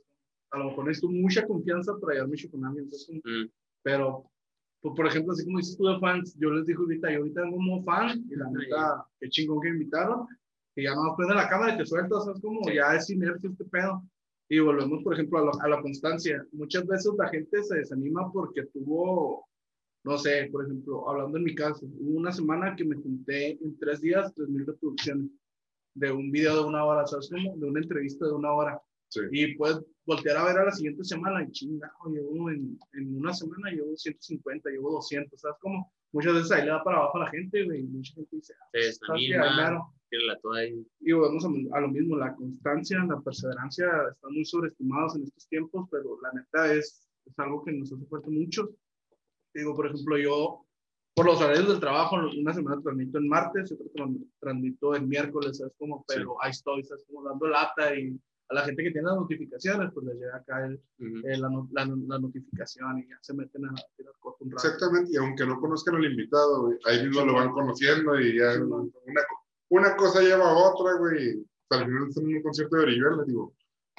a 0.51 0.57
lo 0.59 0.65
mejor 0.65 0.85
necesito 0.87 1.09
mucha 1.11 1.45
confianza 1.45 1.93
para 1.99 2.13
llevar 2.15 2.29
mucho 2.29 2.49
con 2.49 2.65
alguien. 2.65 2.85
entonces, 2.85 3.09
Mm. 3.23 3.49
Pero, 3.83 4.23
pues, 4.81 4.93
por 4.95 5.07
ejemplo, 5.07 5.33
así 5.33 5.43
como 5.45 5.57
dices 5.59 5.75
tú 5.77 5.87
de 5.87 5.99
fans, 5.99 6.35
yo 6.39 6.49
les 6.51 6.65
dije 6.65 6.79
ahorita, 6.79 7.11
yo 7.11 7.17
ahorita 7.19 7.41
tengo 7.41 7.55
como 7.57 7.83
fan 7.83 8.23
y 8.29 8.35
la 8.35 8.49
neta, 8.49 9.05
qué 9.19 9.29
chingón 9.29 9.59
que 9.61 9.69
me 9.69 9.75
invitaron. 9.77 10.25
Y 10.75 10.83
ya 10.83 10.95
no 10.95 11.15
prende 11.17 11.35
la 11.35 11.49
cámara 11.49 11.73
y 11.73 11.77
te 11.77 11.85
sueltas, 11.85 12.25
¿sabes? 12.25 12.41
Como 12.41 12.63
Sí. 12.63 12.75
ya 12.75 12.95
es 12.95 13.09
inercia 13.09 13.49
este 13.49 13.65
pedo. 13.65 14.03
Y 14.49 14.59
volvemos, 14.59 15.03
por 15.03 15.13
ejemplo, 15.13 15.39
a, 15.39 15.41
lo- 15.45 15.61
a 15.61 15.67
la 15.69 15.81
constancia. 15.81 16.45
Muchas 16.51 16.85
veces 16.87 17.11
la 17.17 17.29
gente 17.29 17.63
se 17.63 17.77
desanima 17.77 18.31
porque 18.31 18.63
tuvo, 18.73 19.47
no 20.03 20.17
sé, 20.17 20.49
por 20.51 20.65
ejemplo, 20.65 21.07
hablando 21.09 21.37
en 21.37 21.43
mi 21.45 21.55
caso, 21.55 21.85
hubo 21.85 22.17
una 22.19 22.31
semana 22.31 22.75
que 22.75 22.83
me 22.85 22.95
junté 22.95 23.51
en 23.63 23.77
tres 23.79 24.01
días, 24.01 24.33
tres 24.33 24.49
mil 24.49 24.65
reproducciones 24.65 25.29
de 25.93 26.11
un 26.11 26.31
video 26.31 26.61
de 26.63 26.69
una 26.69 26.85
hora, 26.85 27.05
¿sabes 27.05 27.29
cómo? 27.29 27.55
De 27.57 27.65
una 27.67 27.79
entrevista 27.81 28.25
de 28.25 28.33
una 28.33 28.51
hora. 28.53 28.81
Sí. 29.09 29.19
Y 29.31 29.55
puedes 29.55 29.79
voltear 30.05 30.37
a 30.37 30.45
ver 30.45 30.57
a 30.57 30.65
la 30.65 30.71
siguiente 30.71 31.03
semana 31.03 31.43
y 31.43 31.51
chinga, 31.51 31.91
llevo 32.09 32.49
en, 32.49 32.77
en 32.93 33.15
una 33.17 33.33
semana 33.33 33.69
llevo 33.71 33.95
150, 33.97 34.69
llevo 34.69 34.91
200, 34.93 35.37
¿sabes 35.39 35.57
cómo? 35.59 35.91
Muchas 36.13 36.33
veces 36.33 36.51
ahí 36.51 36.63
le 36.63 36.71
da 36.71 36.81
para 36.83 36.97
abajo 36.97 37.17
a 37.17 37.25
la 37.25 37.29
gente, 37.29 37.59
y 37.61 37.83
mucha 37.83 38.13
gente 38.13 38.35
dice, 38.37 38.53
ah, 38.61 38.69
desanima, 38.73 39.55
mero. 39.55 39.93
tiene 39.93 40.00
la 40.19 40.39
toda 40.39 40.59
ahí. 40.59 40.85
Y 40.99 41.11
volvemos 41.13 41.45
a, 41.45 41.77
a 41.77 41.81
lo 41.81 41.87
mismo, 41.89 42.17
la 42.17 42.35
constancia, 42.35 43.03
la 43.07 43.19
perseverancia 43.21 43.87
están 44.11 44.33
muy 44.33 44.45
sobreestimados 44.45 45.15
en 45.15 45.23
estos 45.23 45.47
tiempos, 45.47 45.87
pero 45.91 46.19
la 46.21 46.31
neta 46.33 46.73
es, 46.73 47.07
es 47.25 47.39
algo 47.39 47.63
que 47.63 47.71
nos 47.71 47.91
hace 47.91 48.05
falta 48.05 48.29
mucho. 48.29 48.69
Digo, 49.53 49.75
por 49.75 49.87
ejemplo, 49.87 50.17
yo, 50.17 50.65
por 51.13 51.25
los 51.25 51.41
horarios 51.41 51.67
del 51.67 51.79
trabajo, 51.79 52.15
una 52.37 52.53
semana 52.53 52.81
transmito 52.81 53.17
en 53.17 53.27
martes, 53.27 53.71
otra 53.71 53.85
tran- 53.93 54.25
transmito 54.39 54.95
en 54.95 55.07
miércoles, 55.09 55.57
¿sabes? 55.57 55.73
Como, 55.77 56.03
pero 56.07 56.41
ahí 56.41 56.51
estoy, 56.51 56.83
¿sabes? 56.83 57.03
Como 57.07 57.27
dando 57.27 57.47
lata 57.47 57.93
y 57.97 58.17
a 58.49 58.53
la 58.53 58.61
gente 58.63 58.83
que 58.83 58.91
tiene 58.91 59.07
las 59.07 59.15
notificaciones, 59.17 59.91
pues 59.93 60.05
les 60.07 60.15
llega 60.15 60.35
acá 60.35 60.65
el, 60.65 60.73
Ujú. 60.99 61.25
eh, 61.25 61.37
la, 61.37 61.49
la, 61.71 61.85
la 61.85 62.19
notificación 62.19 62.99
y 62.99 63.07
ya 63.07 63.17
se 63.21 63.33
meten 63.33 63.65
a 63.65 63.73
tirar 63.95 64.13
corto 64.19 64.43
un 64.43 64.51
rato. 64.51 64.67
Exactamente, 64.67 65.11
y 65.13 65.17
aunque 65.17 65.45
no 65.45 65.57
conozcan 65.59 65.95
al 65.95 66.05
invitado, 66.05 66.69
ahí 66.85 67.07
mismo 67.07 67.25
lo 67.25 67.33
van 67.35 67.51
conociendo 67.51 68.19
y 68.19 68.37
ya 68.37 68.53
Sí, 68.53 68.59
una. 68.61 68.91
Una 69.71 69.95
cosa 69.95 70.21
lleva 70.21 70.49
a 70.49 70.57
otra, 70.57 70.93
güey. 70.97 71.43
Al 71.69 71.85
final 71.85 72.07
están 72.09 72.29
en 72.29 72.35
un 72.37 72.43
concierto 72.43 72.75
de 72.75 72.83
Oribel, 72.83 73.17
les 73.17 73.27
digo, 73.27 73.53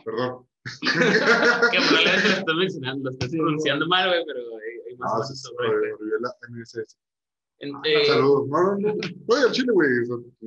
perdón. 0.04 0.46
Que 1.72 1.78
probablemente 1.88 2.28
lo 2.28 2.38
estás 2.38 2.54
mencionando, 2.56 3.04
lo 3.04 3.11
estás 3.11 3.30
pronunciando 3.30 3.87
mal, 3.88 4.08
güey, 4.08 4.24
pero 4.26 4.40
hay, 4.58 4.96
más 4.96 5.11
Ah, 5.12 5.16
cosas 5.18 5.40
sobre 5.40 5.66
sobre 5.68 5.92
Oribel 5.94 6.20
MSS. 6.50 6.96
En- 7.61 7.74
eh, 7.85 8.04
Saludos. 8.06 8.48
No, 8.48 8.76
no, 8.76 9.37
al 9.46 9.52
chile, 9.52 9.72
güey, 9.72 9.88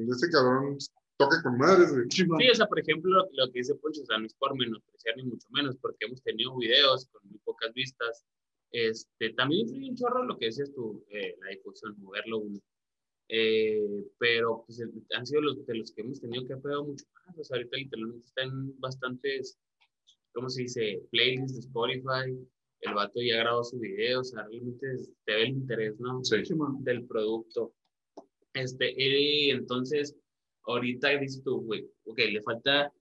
ese 0.10 0.30
cabrón 0.30 0.78
toca 1.18 1.42
con 1.44 1.58
madres, 1.58 1.92
güey. 1.92 2.06
Sí, 2.10 2.24
o 2.52 2.56
sea, 2.56 2.68
por 2.68 2.80
ejemplo, 2.80 3.12
lo, 3.12 3.28
lo 3.32 3.52
que 3.52 3.60
dice 3.60 3.74
Poncho, 3.76 4.02
o 4.04 4.06
sea, 4.06 4.18
no 4.18 4.26
es 4.26 4.34
por 4.36 4.56
menospreciar 4.56 5.18
ni 5.18 5.24
mucho 5.24 5.48
menos, 5.50 5.76
porque 5.78 6.06
hemos 6.06 6.22
tenido 6.22 6.56
videos 6.58 7.08
con 7.12 7.22
muy 7.30 7.40
pocas 7.40 7.74
vistas. 7.74 8.24
Este, 8.72 9.30
también 9.34 9.62
influye 9.68 9.90
un 9.90 9.96
chorro 9.96 10.24
lo 10.26 10.38
que 10.38 10.48
decías 10.48 10.72
tú, 10.74 11.04
eh, 11.10 11.36
la 11.42 11.50
difusión, 11.52 11.96
moverlo 12.00 12.40
uno. 12.40 12.60
Eh, 13.28 14.06
pero 14.20 14.64
pues 14.66 14.82
han 15.16 15.26
sido 15.26 15.42
los 15.42 15.66
de 15.66 15.76
los 15.76 15.92
que 15.92 16.02
hemos 16.02 16.22
tenido 16.22 16.46
que 16.46 16.54
ha 16.54 16.60
pegado 16.60 16.86
mucho 16.86 17.06
más. 17.28 17.38
O 17.40 17.44
sea, 17.44 17.58
ahorita 17.58 17.78
literalmente 17.78 18.26
están 18.28 18.80
bastantes, 18.80 19.58
¿cómo 20.34 20.50
se 20.50 20.64
dice? 20.64 21.02
Playlists 21.12 21.54
de 21.54 21.60
Spotify. 21.62 22.48
El 22.82 22.94
vato 22.94 23.20
ya 23.22 23.38
grabó 23.38 23.64
su 23.64 23.80
video, 23.80 24.20
o 24.20 24.24
sea, 24.24 24.44
realmente 24.48 24.88
te 25.26 25.34
ve 25.34 25.44
el 25.44 25.50
interés, 25.50 26.00
¿no? 26.00 26.24
Sí. 26.24 26.36
Del 26.82 27.06
producto. 27.08 27.74
Este, 28.54 28.94
y 28.96 29.50
entonces, 29.50 30.16
ahorita 30.68 31.10
dices 31.20 31.42
tú, 31.44 31.62
güey, 31.62 31.90
ok, 32.06 32.20
le 32.32 32.42
falta 32.44 32.94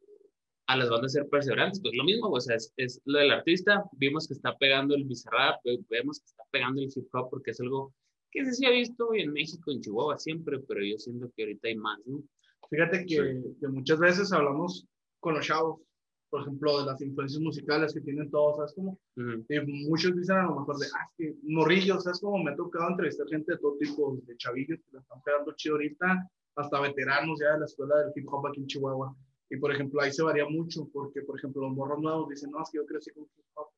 a 0.68 0.76
las 0.76 0.88
bandas 0.88 1.12
ser 1.12 1.28
perseverantes, 1.28 1.80
pues 1.82 1.94
lo 1.94 2.04
mismo, 2.04 2.30
o 2.30 2.40
sea, 2.40 2.56
es, 2.56 2.72
es 2.78 2.98
lo 3.04 3.18
del 3.18 3.32
artista, 3.32 3.84
vimos 3.98 4.26
que 4.26 4.32
está 4.34 4.56
pegando 4.56 4.94
el 4.94 5.04
bizarrap, 5.04 5.60
ve- 5.64 5.84
vemos 5.90 6.20
que 6.20 6.26
está 6.26 6.44
pegando 6.50 6.80
el 6.80 6.88
hip 6.94 7.06
hop, 7.14 7.28
porque 7.28 7.50
es 7.50 7.60
algo 7.60 7.92
que 8.34 8.44
sí 8.44 8.52
se 8.52 8.66
ha 8.66 8.70
visto 8.70 9.14
en 9.14 9.32
México, 9.32 9.70
en 9.70 9.80
Chihuahua 9.80 10.18
siempre, 10.18 10.58
pero 10.60 10.82
yo 10.84 10.98
siento 10.98 11.30
que 11.34 11.44
ahorita 11.44 11.68
hay 11.68 11.76
más, 11.76 11.98
¿no? 12.04 12.22
Fíjate 12.68 13.06
que, 13.06 13.16
Sí. 13.42 13.56
que 13.60 13.68
muchas 13.68 13.98
veces 13.98 14.32
hablamos 14.32 14.86
con 15.20 15.34
los 15.34 15.46
chavos, 15.46 15.80
por 16.30 16.40
ejemplo, 16.42 16.80
de 16.80 16.86
las 16.86 17.00
influencias 17.00 17.40
musicales 17.40 17.94
que 17.94 18.00
tienen 18.00 18.28
todos, 18.30 18.56
¿sabes? 18.56 18.74
Como, 18.74 18.98
Ujú. 19.16 19.44
y 19.48 19.86
muchos 19.88 20.16
dicen 20.16 20.36
a 20.36 20.42
lo 20.46 20.58
mejor 20.60 20.78
de, 20.78 20.86
ah, 20.86 21.06
es 21.06 21.14
que 21.16 21.36
morrillos, 21.44 22.02
¿sabes? 22.02 22.20
Como 22.20 22.42
me 22.42 22.50
ha 22.50 22.56
tocado 22.56 22.90
entrevistar 22.90 23.28
gente 23.28 23.52
de 23.52 23.58
todo 23.58 23.76
tipo, 23.78 24.18
de 24.26 24.36
chavillos 24.36 24.80
que 24.80 24.92
la 24.92 25.00
están 25.00 25.22
pegando 25.22 25.52
chido 25.54 25.76
ahorita, 25.76 26.28
hasta 26.56 26.80
veteranos 26.80 27.38
ya 27.40 27.52
de 27.54 27.60
la 27.60 27.64
escuela 27.66 27.96
del 27.98 28.12
hip 28.16 28.26
hop 28.32 28.46
aquí 28.48 28.60
en 28.60 28.66
Chihuahua. 28.66 29.14
Y 29.50 29.56
por 29.58 29.72
ejemplo, 29.72 30.00
ahí 30.00 30.12
se 30.12 30.22
varía 30.22 30.48
mucho, 30.48 30.88
porque 30.92 31.22
por 31.22 31.38
ejemplo, 31.38 31.62
los 31.62 31.72
morros 31.76 32.00
nuevos 32.00 32.28
dicen, 32.28 32.50
no, 32.50 32.62
es 32.62 32.70
que 32.70 32.78
yo 32.78 32.86
crecí 32.86 33.10
con 33.12 33.24
hip 33.24 33.44
hop. 33.54 33.68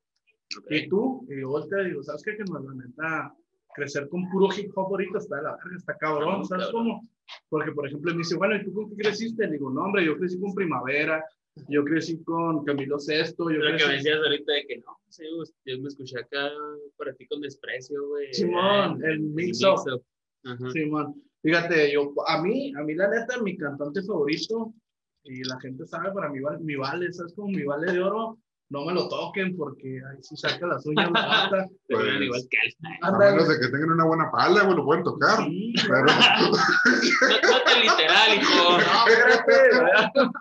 Ok. 0.59 0.65
Y 0.71 0.87
tú, 0.89 1.27
y 1.29 1.41
yo 1.41 1.59
y 1.81 1.85
digo, 1.89 2.03
¿sabes 2.03 2.23
qué? 2.23 2.37
Que 2.37 2.43
no, 2.45 2.57
la 2.59 2.73
neta, 2.73 3.35
crecer 3.77 4.09
con 4.09 4.27
puro 4.29 4.49
hip 4.57 4.71
hop 4.75 4.87
ahorita 4.87 5.19
está 5.19 5.41
la 5.41 5.55
verga, 5.55 5.77
está 5.77 5.97
cabrón, 5.97 6.43
¿sabes 6.45 6.67
cómo? 6.71 7.07
Porque, 7.47 7.71
por 7.71 7.87
ejemplo, 7.87 8.11
me 8.11 8.19
dice, 8.19 8.35
bueno, 8.35 8.55
¿y 8.55 8.65
tú 8.65 8.73
con 8.73 8.89
qué 8.89 8.95
creciste? 8.95 9.45
Le 9.45 9.53
digo, 9.53 9.69
no, 9.71 9.83
hombre, 9.83 10.03
yo 10.03 10.17
crecí 10.17 10.39
con 10.39 10.55
Primavera, 10.55 11.23
yo 11.69 11.83
crecí 11.83 12.23
con 12.23 12.65
Camilo 12.65 12.99
Sesto, 12.99 13.49
yo 13.51 13.57
Lo 13.57 13.65
que 13.65 13.71
me 13.73 13.77
crecí... 13.77 13.93
decías 13.93 14.17
ahorita 14.17 14.53
de 14.53 14.65
que 14.65 14.77
no, 14.79 14.97
sí, 15.09 15.23
yo 15.65 15.79
me 15.79 15.87
escuché 15.87 16.19
acá 16.19 16.49
para 16.97 17.13
ti 17.13 17.27
con 17.27 17.41
desprecio, 17.41 18.07
güey. 18.07 18.33
Simón, 18.33 19.03
el. 19.03 19.31
Ajá. 20.43 20.71
Sí, 20.71 20.85
man. 20.85 21.13
Fíjate, 21.43 21.93
yo, 21.93 22.13
a 22.27 22.41
mí, 22.41 22.73
a 22.75 22.83
mí 22.83 22.95
la 22.95 23.07
neta, 23.09 23.41
mi 23.41 23.55
cantante 23.57 24.01
favorito, 24.01 24.73
y 25.23 25.43
la 25.43 25.59
gente 25.59 25.85
sabe, 25.85 26.11
para 26.11 26.29
mí, 26.29 26.39
mi 26.61 26.75
vale, 26.75 27.13
¿sabes? 27.13 27.33
Como 27.35 27.49
mi 27.49 27.63
vale 27.63 27.91
de 27.91 28.01
oro, 28.01 28.39
no 28.69 28.85
me 28.85 28.93
lo 28.93 29.07
toquen 29.07 29.55
porque 29.55 30.01
ahí 30.09 30.21
sí 30.21 30.35
saca 30.35 30.67
las 30.67 30.85
uñas 30.85 31.09
la 31.11 31.21
gata. 31.21 31.67
Pues, 31.87 32.01
suenan 32.01 32.23
igual 32.23 32.41
que 32.49 32.57
él. 32.65 32.75
A 33.01 33.17
menos 33.17 33.47
de 33.47 33.59
que 33.59 33.67
tengan 33.67 33.91
una 33.91 34.05
buena 34.05 34.29
pala, 34.29 34.63
güey, 34.63 34.75
lo 34.75 34.83
pueden 34.83 35.03
tocar. 35.03 35.39
Sí, 35.45 35.73
Pero, 35.87 36.05
No, 36.05 36.51
no 36.51 37.63
tan 37.63 37.81
literal, 37.81 38.37
hijo. 38.37 38.77
No, 38.77 39.07
espérate. 39.07 40.31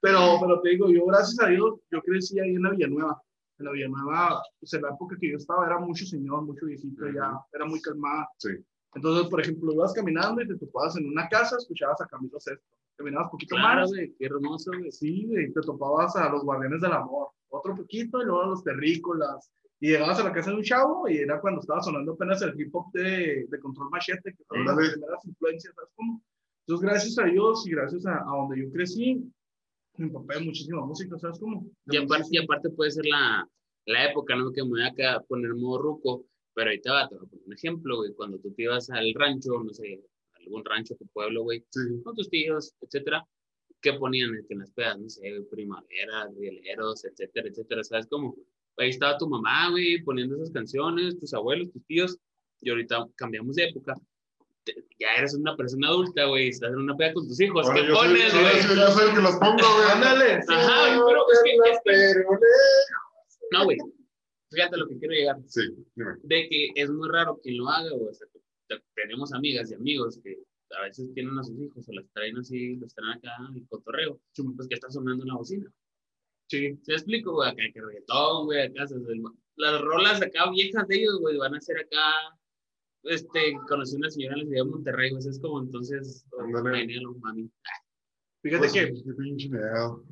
Pero, 0.00 0.38
pero 0.40 0.60
te 0.62 0.70
digo, 0.70 0.90
yo 0.90 1.06
gracias 1.06 1.38
a 1.40 1.48
Dios, 1.48 1.74
yo 1.90 2.00
crecí 2.02 2.40
ahí 2.40 2.54
en 2.54 2.62
la 2.62 2.70
Villanueva. 2.70 3.22
En 3.58 3.66
la 3.66 3.72
Villanueva, 3.72 4.42
pues 4.58 4.72
en 4.72 4.82
la 4.82 4.88
época 4.88 5.16
que 5.20 5.30
yo 5.30 5.36
estaba 5.36 5.66
era 5.66 5.78
mucho 5.78 6.04
señor, 6.06 6.42
mucho 6.42 6.66
viejito, 6.66 7.06
ya 7.10 7.32
era 7.52 7.66
muy 7.66 7.80
calmada. 7.80 8.28
Sí. 8.38 8.50
Entonces, 8.94 9.28
por 9.28 9.40
ejemplo, 9.40 9.72
ibas 9.72 9.92
caminando 9.92 10.42
y 10.42 10.48
te 10.48 10.56
topabas 10.56 10.96
en 10.96 11.06
una 11.08 11.28
casa, 11.28 11.56
escuchabas 11.56 12.00
a 12.00 12.06
Camilo 12.06 12.40
Sesto. 12.40 12.64
Caminabas 12.96 13.30
poquito 13.30 13.54
Claro, 13.56 13.80
más, 13.82 13.90
güey, 13.90 14.14
qué 14.18 14.26
hermoso, 14.26 14.72
güey. 14.76 14.90
sí, 14.92 15.26
güey, 15.26 15.52
te 15.52 15.60
topabas 15.60 16.16
a 16.16 16.28
los 16.30 16.42
Guardianes 16.44 16.80
del 16.80 16.92
Amor. 16.92 17.28
Otro 17.48 17.74
poquito 17.74 18.20
y 18.20 18.24
luego 18.26 18.42
a 18.42 18.46
los 18.48 18.62
Terrícolas. 18.64 19.50
Y 19.82 19.88
llegabas 19.92 20.20
a 20.20 20.24
la 20.24 20.32
casa 20.32 20.50
de 20.50 20.56
un 20.56 20.62
chavo 20.62 21.08
y 21.08 21.16
era 21.18 21.40
cuando 21.40 21.60
estaba 21.60 21.80
sonando 21.82 22.12
apenas 22.12 22.42
el 22.42 22.60
hip 22.60 22.74
hop 22.74 22.92
de, 22.92 23.46
de 23.48 23.60
Control 23.60 23.88
Machete, 23.90 24.34
que 24.34 24.44
fueron 24.44 24.66
las 24.66 24.76
Ándale. 24.76 24.92
primeras 24.92 25.24
influencias, 25.24 25.74
¿sabes 25.74 25.90
cómo? 25.96 26.22
Entonces, 26.66 26.88
gracias 26.90 27.18
a 27.18 27.24
Dios 27.24 27.66
y 27.66 27.70
gracias 27.70 28.06
a, 28.06 28.18
a 28.18 28.24
donde 28.36 28.60
yo 28.60 28.70
crecí, 28.70 29.32
me 29.96 30.06
empapé 30.06 30.34
de 30.38 30.44
muchísima 30.44 30.84
música, 30.84 31.18
¿sabes 31.18 31.38
cómo? 31.38 31.64
De 31.86 31.96
Y 31.96 32.04
aparte, 32.04 32.28
y 32.30 32.38
aparte 32.38 32.68
puede 32.70 32.90
ser 32.90 33.06
la, 33.06 33.48
la 33.86 34.10
época, 34.10 34.36
¿no? 34.36 34.52
Que 34.52 34.62
me 34.62 34.68
voy 34.68 34.82
a 34.82 35.20
poner 35.20 35.54
modo 35.54 35.78
ruco, 35.80 36.26
pero 36.60 36.68
ahorita 36.72 36.92
va, 36.92 37.08
te 37.08 37.14
voy 37.14 37.24
a 37.24 37.30
poner 37.30 37.44
un 37.46 37.52
ejemplo, 37.54 37.96
güey. 37.96 38.12
Cuando 38.12 38.38
tú 38.38 38.52
te 38.52 38.64
ibas 38.64 38.90
al 38.90 39.14
rancho, 39.14 39.50
no 39.64 39.72
sé, 39.72 39.98
algún 40.44 40.62
rancho, 40.62 40.94
tu 40.94 41.06
pueblo, 41.06 41.42
güey, 41.44 41.64
sí. 41.70 41.80
con 42.04 42.14
tus 42.14 42.28
tíos, 42.28 42.74
etcétera, 42.82 43.26
¿qué 43.80 43.94
ponían 43.94 44.28
en 44.46 44.58
las 44.58 44.70
pedas? 44.72 44.98
No 44.98 45.08
sé, 45.08 45.22
primavera, 45.50 46.28
rieleros, 46.38 47.02
etcétera, 47.06 47.48
etcétera, 47.48 47.82
¿sabes 47.82 48.06
cómo? 48.10 48.36
Ahí 48.76 48.90
estaba 48.90 49.16
tu 49.16 49.26
mamá, 49.26 49.70
güey, 49.70 50.02
poniendo 50.02 50.36
esas 50.36 50.50
canciones, 50.50 51.18
tus 51.18 51.32
abuelos, 51.32 51.72
tus 51.72 51.82
tíos, 51.86 52.18
y 52.60 52.68
ahorita 52.68 53.06
cambiamos 53.16 53.56
de 53.56 53.64
época. 53.70 53.94
Te- 54.64 54.84
Ya 54.98 55.14
eres 55.16 55.32
una 55.34 55.56
persona 55.56 55.88
adulta, 55.88 56.26
güey, 56.26 56.48
estás 56.48 56.72
en 56.72 56.78
una 56.80 56.94
peda 56.94 57.14
con 57.14 57.26
tus 57.26 57.40
hijos, 57.40 57.66
Ahora 57.66 57.80
¿qué 57.80 57.90
pones, 57.90 58.32
güey? 58.34 58.76
yo 58.76 58.86
soy 58.92 59.08
el 59.08 59.14
que 59.14 59.22
las 59.22 59.36
pongo, 59.38 59.56
güey. 59.56 59.90
Ándale. 59.94 60.40
Ajá, 60.46 60.94
güey, 60.98 61.08
pero 61.08 61.24
es 61.32 61.40
que, 61.42 61.90
es 61.92 62.16
no, 63.52 63.64
güey, 63.64 63.78
fíjate 64.50 64.76
lo 64.76 64.88
que 64.88 64.98
quiero 64.98 65.14
llegar. 65.14 65.36
Sí, 65.46 65.62
dime. 65.94 66.16
de 66.22 66.48
que 66.48 66.68
es 66.74 66.90
muy 66.90 67.08
raro 67.08 67.38
quien 67.42 67.58
lo 67.58 67.68
haga, 67.68 67.94
o 67.94 68.12
sea, 68.12 68.26
tenemos 68.94 69.32
amigas 69.32 69.70
y 69.70 69.74
amigos 69.74 70.20
que 70.22 70.38
a 70.76 70.82
veces 70.82 71.12
tienen 71.14 71.38
a 71.38 71.42
sus 71.42 71.58
hijos 71.58 71.88
o 71.88 71.92
las 71.92 72.06
traen 72.12 72.38
así, 72.38 72.76
los 72.76 72.94
traen 72.94 73.18
acá 73.18 73.30
el 73.54 73.66
cotorreo, 73.68 74.20
pues 74.56 74.68
que 74.68 74.74
está 74.74 74.90
sonando 74.90 75.24
en 75.24 75.28
la 75.28 75.36
bocina. 75.36 75.72
Sí, 76.48 76.76
¿Se 76.82 76.92
explico, 76.92 77.32
güey? 77.32 77.48
Acá 77.48 77.62
que 77.72 77.80
reggaetón, 77.80 78.46
güey, 78.46 78.62
acá 78.62 78.84
las 79.56 79.80
rolas 79.82 80.22
acá 80.22 80.50
viejas 80.50 80.88
de 80.88 80.96
ellos, 80.96 81.20
güey, 81.20 81.36
van 81.36 81.54
a 81.54 81.60
ser 81.60 81.78
acá, 81.78 82.38
este, 83.04 83.52
conocí 83.68 83.96
una 83.96 84.10
señora 84.10 84.34
en 84.34 84.40
la 84.40 84.46
ciudad 84.46 84.64
de 84.64 84.70
Monterrey, 84.70 85.10
güey, 85.10 85.28
es 85.28 85.40
como 85.40 85.60
entonces, 85.60 86.26
maníalo, 86.52 87.14
mami. 87.14 87.50
Fíjate 88.42 88.68
Pues, 88.68 88.72
que, 88.72 88.92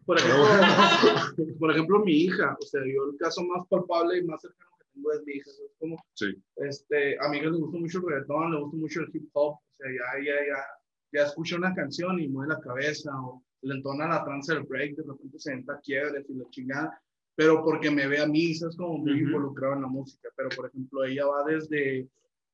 por 0.04 0.18
ejemplo, 0.18 0.44
por 1.58 1.70
ejemplo, 1.70 2.00
mi 2.04 2.12
hija, 2.12 2.56
o 2.60 2.64
sea, 2.64 2.80
yo 2.80 3.10
el 3.10 3.18
caso 3.18 3.42
más 3.44 3.66
palpable 3.68 4.18
y 4.18 4.24
más 4.24 4.40
cercano 4.40 4.70
que 4.78 4.84
tengo 4.92 5.12
es 5.12 5.22
mi 5.24 5.32
hija, 5.34 5.50
¿sabes 5.50 5.72
cómo? 5.78 5.96
Sí. 6.14 6.26
Este, 6.56 7.16
a 7.20 7.28
mi 7.28 7.38
hija 7.38 7.50
le 7.50 7.58
gusta 7.58 7.78
mucho 7.78 7.98
el 7.98 8.04
reggaetón, 8.04 8.52
le 8.52 8.60
gusta 8.60 8.76
mucho 8.76 9.00
el 9.00 9.10
hip 9.12 9.28
hop, 9.32 9.54
o 9.54 9.62
sea, 9.76 9.86
ya, 9.90 10.24
ya, 10.24 10.34
ya, 10.46 10.64
ya 11.12 11.26
escucha 11.26 11.56
una 11.56 11.74
canción 11.74 12.20
y 12.20 12.28
mueve 12.28 12.54
la 12.54 12.60
cabeza, 12.60 13.10
o 13.20 13.42
le 13.62 13.74
entona 13.74 14.08
la 14.08 14.24
trance 14.24 14.54
del 14.54 14.64
break, 14.64 14.96
de 14.96 15.02
repente 15.02 15.38
se 15.38 15.52
entra 15.52 15.80
quiebres 15.80 16.28
y 16.28 16.34
la 16.34 16.48
chingada, 16.50 17.02
pero 17.34 17.62
porque 17.64 17.90
me 17.90 18.06
ve 18.06 18.20
a 18.20 18.26
mí, 18.26 18.50
es 18.50 18.76
como 18.76 18.98
muy 18.98 19.12
Ujú. 19.12 19.20
involucrado 19.20 19.74
en 19.74 19.82
la 19.82 19.88
música, 19.88 20.28
pero 20.36 20.48
por 20.50 20.66
ejemplo, 20.66 21.04
ella 21.04 21.26
va 21.26 21.44
desde, 21.44 22.08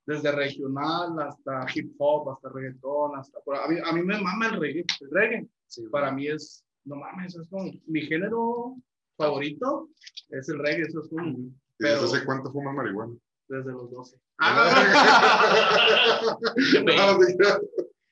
desde 0.06 0.32
regional 0.32 1.18
hasta 1.20 1.66
hip 1.74 1.94
hop, 1.98 2.30
hasta 2.30 2.50
reggaetón, 2.50 3.16
hasta, 3.18 3.38
a 3.38 3.68
mí, 3.68 3.76
a 3.82 3.92
mí 3.92 4.02
me 4.02 4.20
mama 4.20 4.48
el 4.48 4.60
reggae, 4.60 4.84
el 5.00 5.10
reggae, 5.10 5.48
Sí, 5.66 5.82
para 5.90 6.12
mí 6.12 6.28
es, 6.28 6.64
no 6.84 6.96
mames, 6.96 7.34
es 7.36 7.48
como 7.48 7.70
mi 7.86 8.02
género 8.02 8.76
favorito, 9.16 9.88
es 10.30 10.48
el 10.48 10.58
reggae, 10.58 10.82
eso 10.82 11.00
es 11.00 11.08
como 11.08 11.30
Ujú. 11.30 11.40
¿Y 11.40 11.52
pero- 11.78 12.02
desde 12.02 12.16
hace 12.18 12.26
cuánto 12.26 12.50
fumas 12.52 12.74
marihuana? 12.74 13.14
desde 13.48 13.72
los 13.72 13.90
12. 13.90 14.18
No, 16.84 17.22
sí, 17.22 17.36
ya. 17.42 17.58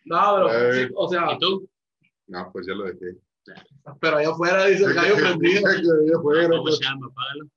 No, 0.04 0.34
pero, 0.34 0.52
Eh. 0.52 0.86
sí, 0.88 0.92
o 0.94 1.08
sea, 1.08 1.32
¿Y 1.32 1.38
tú? 1.38 1.68
No, 2.28 2.50
pues 2.52 2.66
ya 2.66 2.74
lo 2.74 2.84
dejé. 2.84 3.16
pero 4.00 4.16
allá 4.18 4.30
afuera 4.30 4.66
dice 4.66 4.84
el 4.84 4.94
gallo 4.94 5.14
prendido. 5.16 5.62
¿Cómo 6.22 6.62
pues. 6.62 6.78
llama? 6.80 7.10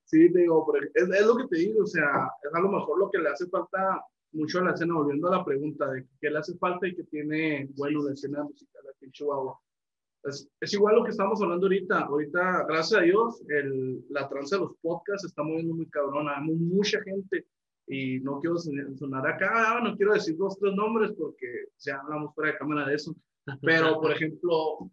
Sí, 0.04 0.32
te 0.32 0.40
digo, 0.40 0.66
pero 0.72 0.86
es, 0.94 1.20
es 1.20 1.26
lo 1.26 1.36
que 1.36 1.46
te 1.48 1.56
digo, 1.58 1.84
o 1.84 1.86
sea, 1.86 2.28
es 2.42 2.54
a 2.54 2.60
lo 2.60 2.68
mejor 2.70 2.98
lo 2.98 3.10
que 3.10 3.18
le 3.18 3.28
hace 3.28 3.46
falta 3.48 4.02
mucho 4.32 4.58
a 4.58 4.64
la 4.64 4.72
escena, 4.72 4.94
volviendo 4.94 5.28
a 5.28 5.36
la 5.38 5.44
pregunta 5.44 5.88
de 5.90 6.06
qué 6.20 6.30
le 6.30 6.38
hace 6.38 6.56
falta 6.58 6.86
y 6.88 6.94
qué 6.94 7.04
tiene 7.04 7.68
bueno 7.76 8.02
la 8.04 8.12
escena 8.12 8.42
musical 8.42 8.82
aquí 8.94 9.06
en 9.06 9.12
Chihuahua. 9.12 9.58
Es, 10.26 10.48
es 10.60 10.72
igual 10.74 10.96
lo 10.96 11.04
que 11.04 11.10
estamos 11.10 11.40
hablando 11.42 11.66
ahorita. 11.66 12.00
Ahorita, 12.00 12.64
gracias 12.68 13.00
a 13.00 13.04
Dios, 13.04 13.42
el, 13.48 14.04
la 14.10 14.28
tranza 14.28 14.56
de 14.56 14.62
los 14.62 14.72
podcasts 14.82 15.26
está 15.26 15.42
moviendo 15.42 15.74
muy 15.74 15.88
cabrón. 15.90 16.28
Hay 16.28 16.42
mu- 16.42 16.56
mucha 16.56 17.00
gente 17.02 17.46
y 17.88 18.18
no 18.20 18.40
quiero 18.40 18.56
son- 18.58 18.96
sonar 18.98 19.26
acá, 19.26 19.48
ah, 19.78 19.80
no 19.82 19.96
quiero 19.96 20.12
decir 20.14 20.36
dos, 20.36 20.58
tres 20.58 20.74
nombres 20.74 21.12
porque 21.16 21.46
ya 21.78 22.00
hablamos 22.00 22.34
fuera 22.34 22.52
de 22.52 22.58
cámara 22.58 22.88
de 22.88 22.94
eso. 22.96 23.14
Pero, 23.62 24.00
por 24.00 24.10
ejemplo, 24.12 24.90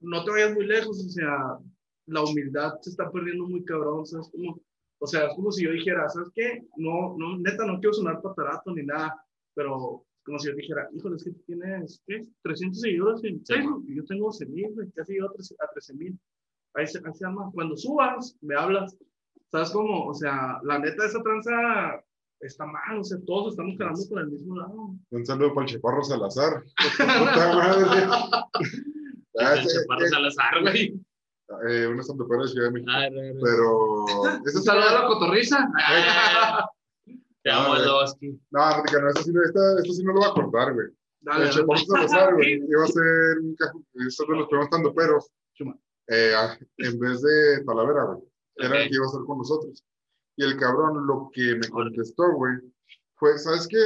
no 0.00 0.24
te 0.24 0.30
vayas 0.32 0.52
muy 0.54 0.66
lejos, 0.66 0.98
o 1.06 1.08
sea, 1.10 1.58
la 2.06 2.22
humildad 2.24 2.74
se 2.80 2.90
está 2.90 3.10
perdiendo 3.10 3.46
muy 3.46 3.64
cabrón, 3.64 4.04
¿sabes? 4.04 4.28
Como, 4.32 4.60
o 4.98 5.06
sea, 5.06 5.26
es 5.28 5.34
como 5.36 5.52
si 5.52 5.64
yo 5.64 5.70
dijera, 5.70 6.08
¿sabes 6.08 6.30
qué? 6.34 6.66
No, 6.76 7.14
no, 7.16 7.38
neta, 7.38 7.64
no 7.64 7.78
quiero 7.78 7.92
sonar 7.94 8.20
patarato 8.20 8.74
ni 8.74 8.82
nada, 8.84 9.14
pero 9.54 10.04
como 10.24 10.38
si 10.38 10.48
yo 10.48 10.54
dijera, 10.54 10.88
híjole, 10.92 11.16
es 11.16 11.24
que 11.24 11.30
tienes, 11.46 12.02
¿qué? 12.06 12.26
300 12.42 12.80
seguidores 12.80 13.24
en 13.24 13.44
Facebook, 13.44 13.84
y 13.88 13.96
yo 13.96 14.04
tengo 14.04 14.26
12 14.26 14.46
mil, 14.46 14.92
casi 14.94 15.16
yo 15.16 15.26
a 15.26 15.70
13 15.72 15.94
mil. 15.94 16.18
Ahí 16.74 16.86
se, 16.86 16.98
ahí 16.98 17.12
se 17.14 17.24
llama, 17.24 17.50
cuando 17.52 17.76
subas, 17.76 18.36
me 18.40 18.56
hablas, 18.56 18.96
¿sabes 19.50 19.70
cómo? 19.70 20.06
O 20.06 20.14
sea, 20.14 20.58
la 20.64 20.78
neta, 20.78 21.06
esa 21.06 21.22
tranza 21.22 21.50
está 22.40 22.66
mal, 22.66 22.98
o 22.98 23.04
sea, 23.04 23.18
todos 23.26 23.52
estamos 23.52 23.76
quedando 23.76 24.00
por 24.08 24.20
el 24.20 24.28
mismo 24.28 24.56
lado. 24.56 24.94
Un 25.10 25.26
saludo 25.26 25.54
para 25.54 25.66
el 25.66 25.72
Chaparro 25.72 26.02
Salazar. 26.02 26.62
Puta 26.98 27.54
madre. 27.54 28.06
El 29.34 29.66
Chaparro 29.66 30.06
Salazar, 30.08 30.62
güey. 30.62 31.00
eh, 31.68 31.86
una 31.88 32.02
santopera 32.02 32.42
de 32.42 32.48
Ciudad 32.48 32.66
de 32.66 32.72
México. 32.72 32.92
Ah, 32.94 33.08
no, 33.10 33.34
no. 33.34 33.40
Pero. 33.42 34.40
esa 34.46 34.58
Un 34.58 34.64
saludo 34.64 34.88
a 34.88 35.00
la 35.02 35.06
cotorriza. 35.08 35.58
Te 37.44 37.50
amo, 37.50 37.74
Lowski. 37.76 38.40
No, 38.50 38.82
Rica, 38.82 39.00
no, 39.00 39.08
esto 39.08 39.22
sí, 39.22 39.30
esto 39.30 39.92
sí 39.92 40.02
no 40.02 40.12
lo 40.14 40.20
voy 40.20 40.28
a 40.30 40.32
cortar, 40.34 40.72
güey. 40.74 40.86
Dale, 41.20 41.44
El 41.44 41.50
dale. 41.50 41.60
Chaparro 41.60 41.86
Salazar, 41.86 42.34
güey, 42.34 42.54
iba 42.68 42.84
a 42.84 42.86
ser 42.88 43.38
un 43.40 43.54
cajón. 43.56 43.86
De 43.92 44.04
los 44.04 44.16
primeros 44.48 44.70
tandoperos. 44.70 45.30
Eh, 46.08 46.32
ah, 46.36 46.58
en 46.78 46.98
vez 46.98 47.22
de 47.22 47.64
Talavera, 47.64 48.04
güey. 48.04 48.22
Era 48.56 48.76
el 48.76 48.82
Ok. 48.84 48.88
que 48.90 48.94
iba 48.96 49.04
a 49.04 49.08
estar 49.08 49.24
con 49.24 49.38
nosotros. 49.38 49.84
Y 50.36 50.44
el 50.44 50.56
cabrón 50.58 51.06
lo 51.06 51.30
que 51.32 51.54
me 51.56 51.68
contestó, 51.68 52.32
güey, 52.32 52.54
fue, 53.16 53.38
¿sabes 53.38 53.68
qué? 53.68 53.78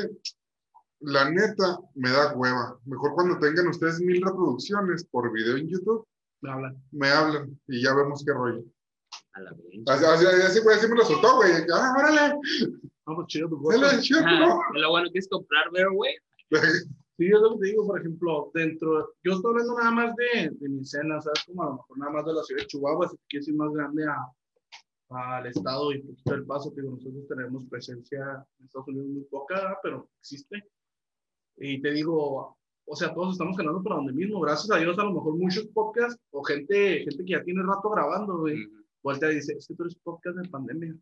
La 1.01 1.31
neta 1.31 1.79
me 1.95 2.11
da 2.11 2.35
hueva. 2.35 2.79
Mejor 2.87 3.15
cuando 3.15 3.39
tengan 3.39 3.69
ustedes 3.69 4.01
mil 4.01 4.21
reproducciones 4.23 5.05
por 5.05 5.31
video 5.33 5.57
en 5.57 5.69
YouTube, 5.69 6.07
Me 6.43 6.51
hablan. 6.51 6.83
me 6.93 7.09
hablan 7.11 7.61
y 7.69 7.83
ya 7.83 7.95
vemos 7.95 8.25
qué 8.25 8.33
rollo. 8.33 8.65
A 9.35 9.41
la. 9.41 9.51
Así, 9.87 10.05
así, 10.05 10.27
así, 10.27 10.61
güey, 10.61 10.77
así 10.77 10.89
me 10.89 10.97
lo 10.97 11.05
soltó, 11.05 11.37
güey. 11.37 11.53
Ah, 11.73 11.95
órale, 11.99 12.35
No, 13.09 13.15
pues 13.15 13.27
chido 13.29 13.49
tu 13.49 13.59
Ah. 14.25 14.61
Lo 14.75 14.91
bueno 14.91 15.09
que 15.11 15.19
es 15.19 15.29
comprar 15.29 15.71
güey. 15.71 16.15
Sí, 17.17 17.27
es 17.27 17.41
lo 17.41 17.55
que 17.55 17.59
te 17.61 17.67
digo, 17.67 17.87
por 17.87 17.99
ejemplo, 17.99 18.51
dentro, 18.55 19.15
yo 19.25 19.33
estoy 19.33 19.51
hablando 19.51 19.77
nada 19.77 19.91
más 19.91 20.15
de, 20.15 20.51
de 20.51 20.69
mi 20.69 20.83
escena, 20.83 21.21
¿sabes? 21.21 21.43
Como 21.47 21.63
a 21.63 21.67
lo 21.67 21.73
mejor 21.73 21.99
nada 21.99 22.13
más 22.13 22.27
de 22.27 22.33
la 22.33 22.43
ciudad 22.45 22.61
de 22.63 22.67
Chihuahua, 22.69 23.09
si 23.09 23.17
quieres 23.29 23.49
ir 23.49 23.57
más 23.57 23.73
grande 23.73 24.05
a, 24.07 25.37
al 25.37 25.47
estado 25.47 25.91
y 25.91 26.01
poquito 26.01 26.31
del 26.33 26.45
paso, 26.47 26.73
que 26.73 26.83
nosotros 26.83 27.27
tenemos 27.27 27.65
presencia 27.65 28.47
en 28.59 28.67
Estados 28.67 28.89
Unidos 28.89 29.09
muy 29.09 29.25
poca, 29.25 29.55
¿verdad? 29.55 29.79
pero 29.83 30.11
existe. 30.21 30.63
Y 31.57 31.81
te 31.83 31.91
digo, 31.91 32.57
o 32.87 32.97
sea, 32.97 33.13
todos 33.13 33.33
estamos 33.33 33.57
ganando 33.57 33.83
por 33.83 33.97
donde 33.97 34.13
mismo, 34.13 34.39
gracias 34.41 34.71
a 34.71 34.79
Dios, 34.79 34.97
a 34.99 35.05
lo 35.05 35.15
mejor 35.15 35.35
muchos 35.37 35.67
podcasts 35.69 36.21
o 36.31 36.45
gente, 36.45 37.01
gente 37.01 37.25
que 37.25 37.33
ya 37.33 37.43
tiene 37.43 37.63
rato 37.65 37.91
grabando, 37.91 38.39
güey, 38.39 38.65
Ujú. 38.65 38.85
voltea 39.03 39.33
y 39.33 39.37
dice, 39.37 39.55
es 39.55 39.67
que 39.67 39.75
tú 39.75 39.83
eres 39.83 39.97
podcast 39.97 40.37
de 40.37 40.49
pandemia. 40.49 40.95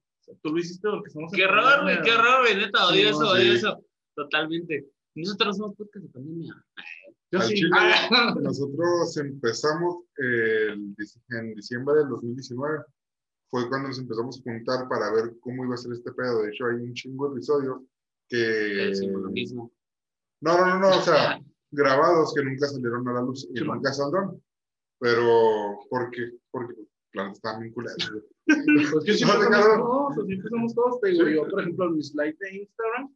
Tú 0.43 0.53
lo 0.53 0.59
hiciste 0.59 0.89
porque 0.89 1.11
en 1.15 1.29
Qué 1.31 1.47
raro, 1.47 1.83
güey, 1.85 2.03
qué 2.03 2.15
raro, 2.15 2.43
güey. 2.43 2.57
Neta, 2.57 2.87
odio 2.89 2.95
Sí, 2.95 3.09
eso, 3.09 3.19
odio 3.31 3.43
sí. 3.43 3.57
eso. 3.59 3.85
Totalmente. 4.15 4.87
Nosotros 5.15 5.57
somos 5.57 5.77
podcast 5.77 6.05
de 6.05 6.11
pandemia. 6.13 6.65
Yo 7.33 7.41
sí. 7.43 7.55
chile, 7.55 7.71
Ah, 7.75 8.35
Nosotros 8.41 9.17
empezamos 9.17 10.05
el 10.17 10.95
dic- 10.97 11.23
en 11.31 11.55
diciembre 11.55 11.97
del 11.97 12.09
2019. 12.09 12.85
Fue 13.49 13.69
cuando 13.69 13.89
nos 13.89 13.99
empezamos 13.99 14.39
a 14.39 14.43
juntar 14.43 14.89
para 14.89 15.13
ver 15.13 15.35
cómo 15.41 15.65
iba 15.65 15.75
a 15.75 15.79
ser 15.79 15.93
este 15.93 16.13
pedo. 16.13 16.43
De 16.43 16.51
hecho, 16.51 16.67
hay 16.67 16.77
un 16.83 16.95
chingo 16.95 17.29
de 17.29 17.37
episodios 17.37 17.81
que... 18.29 18.37
Decimos 18.37 19.23
lo 19.23 19.31
mismo. 19.31 19.73
No, 20.43 20.59
no, 20.59 20.67
no, 20.67 20.79
no, 20.81 20.99
o 20.99 21.03
sea, 21.03 21.39
grabados 21.71 22.35
que 22.35 22.43
nunca 22.45 22.67
salieron 22.67 23.09
a 23.09 23.13
la 23.13 23.21
luz 23.23 23.47
y 23.55 23.59
Sí, 23.59 23.65
nunca 23.65 23.93
saldrán. 23.93 24.43
Pero, 24.99 25.79
¿por 25.89 26.11
qué? 26.11 26.33
Porque, 26.51 26.75
claro, 27.17 27.33
estaban 27.33 27.61
bien 27.61 27.73
culeros. 27.75 28.13
Pues 28.93 29.05
que 29.05 29.15
siempre 29.15 29.39
somos 29.43 30.15
todos, 30.15 30.27
siempre 30.27 30.51
somos 30.51 30.75
todos. 30.75 31.01
Te 31.01 31.11
digo, 31.11 31.29
yo, 31.29 31.49
por 31.49 31.61
ejemplo, 31.61 31.87
en 31.87 31.97
mi 31.97 32.03
slide 32.03 32.37
de 32.39 32.57
Instagram, 32.59 33.15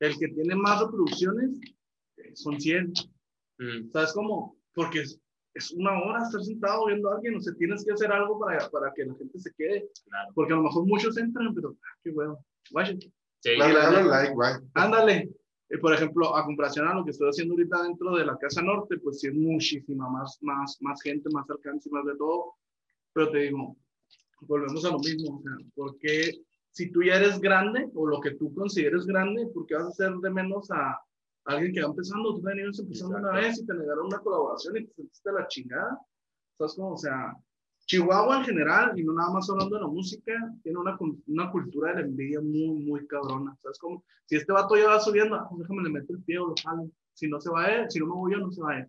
el 0.00 0.18
que 0.18 0.28
tiene 0.28 0.54
más 0.54 0.80
reproducciones 0.80 1.50
eh, 2.18 2.30
son 2.34 2.60
100. 2.60 2.92
Mm. 3.58 3.90
¿Sabes 3.90 4.12
cómo? 4.12 4.56
Porque 4.74 5.00
es, 5.00 5.20
es 5.54 5.72
una 5.72 6.00
hora 6.00 6.22
estar 6.22 6.42
sentado 6.42 6.86
viendo 6.86 7.10
a 7.10 7.16
alguien, 7.16 7.34
o 7.34 7.40
sea, 7.40 7.52
tienes 7.54 7.84
que 7.84 7.92
hacer 7.92 8.12
algo 8.12 8.38
para, 8.38 8.70
para 8.70 8.92
que 8.94 9.04
la 9.04 9.14
gente 9.16 9.38
se 9.40 9.52
quede. 9.54 9.90
Claro. 10.04 10.30
Porque 10.34 10.52
a 10.52 10.56
lo 10.56 10.62
mejor 10.62 10.86
muchos 10.86 11.16
entran, 11.18 11.52
pero, 11.54 11.76
ah, 11.82 11.98
qué 12.04 12.12
bueno, 12.12 12.38
vaya, 12.70 12.96
Sí. 13.42 13.56
Dale, 13.58 13.74
dale 13.74 14.04
like, 14.04 14.34
bye. 14.34 14.60
ándale. 14.74 15.30
Eh, 15.70 15.78
por 15.78 15.94
ejemplo, 15.94 16.36
a 16.36 16.44
comparación 16.44 16.86
a 16.86 16.94
lo 16.94 17.04
que 17.04 17.12
estoy 17.12 17.28
haciendo 17.28 17.54
ahorita 17.54 17.82
dentro 17.84 18.14
de 18.16 18.26
la 18.26 18.36
Casa 18.36 18.60
Norte, 18.60 18.98
pues 18.98 19.20
sí 19.20 19.28
es 19.28 19.34
muchísima 19.34 20.08
más, 20.10 20.38
más, 20.42 20.76
más 20.80 21.00
gente, 21.00 21.30
más 21.30 21.48
alcance, 21.48 21.88
más 21.90 22.04
de 22.04 22.16
todo. 22.16 22.56
Pero 23.12 23.30
te 23.30 23.38
digo, 23.38 23.76
volvemos 24.42 24.84
a 24.84 24.90
lo 24.90 24.98
mismo. 24.98 25.38
O 25.38 25.42
sea, 25.42 25.52
porque 25.74 26.42
si 26.70 26.90
tú 26.90 27.02
ya 27.02 27.16
eres 27.16 27.40
grande 27.40 27.88
o 27.94 28.06
lo 28.06 28.20
que 28.20 28.32
tú 28.32 28.54
consideres 28.54 29.06
grande, 29.06 29.46
¿por 29.48 29.66
qué 29.66 29.74
vas 29.74 29.84
a 29.84 29.88
hacer 29.88 30.12
de 30.14 30.30
menos 30.30 30.70
a 30.70 30.98
alguien 31.44 31.72
que 31.72 31.82
va 31.82 31.88
empezando? 31.88 32.34
Tú 32.34 32.48
ibas 32.48 32.78
empezando 32.78 33.16
una 33.16 33.28
Exacto. 33.28 33.48
vez 33.48 33.58
y 33.58 33.66
te 33.66 33.74
negaron 33.74 34.06
una 34.06 34.18
colaboración 34.18 34.76
y 34.76 34.86
te 34.86 34.94
sentiste 34.94 35.32
la 35.32 35.48
chingada. 35.48 36.00
¿Sabes 36.56 36.74
cómo? 36.74 36.92
O 36.92 36.98
sea, 36.98 37.34
Chihuahua 37.86 38.38
en 38.38 38.44
general, 38.44 38.98
y 38.98 39.02
no 39.02 39.14
nada 39.14 39.32
más 39.32 39.50
hablando 39.50 39.76
de 39.76 39.82
la 39.82 39.88
música, 39.88 40.32
tiene 40.62 40.78
una, 40.78 40.96
una 41.26 41.50
cultura 41.50 41.90
de 41.90 42.02
la 42.02 42.06
envidia 42.06 42.40
muy, 42.40 42.84
muy 42.84 43.06
cabrona. 43.06 43.56
¿Sabes 43.62 43.78
cómo? 43.78 44.04
Si 44.26 44.36
este 44.36 44.52
vato 44.52 44.76
ya 44.76 44.86
va 44.86 45.00
subiendo, 45.00 45.34
ah, 45.34 45.46
pues 45.48 45.62
déjame 45.62 45.82
le 45.82 45.90
meto 45.90 46.12
el 46.12 46.22
pie 46.22 46.38
o 46.38 46.48
lo 46.48 46.54
jalo. 46.62 46.88
Si 47.14 47.26
no 47.26 47.40
se 47.40 47.50
va 47.50 47.64
a 47.64 47.74
él, 47.74 47.90
si 47.90 47.98
no 47.98 48.06
me 48.06 48.12
voy 48.12 48.32
yo, 48.32 48.38
no 48.38 48.52
se 48.52 48.62
va 48.62 48.72
a 48.72 48.78
él. 48.78 48.86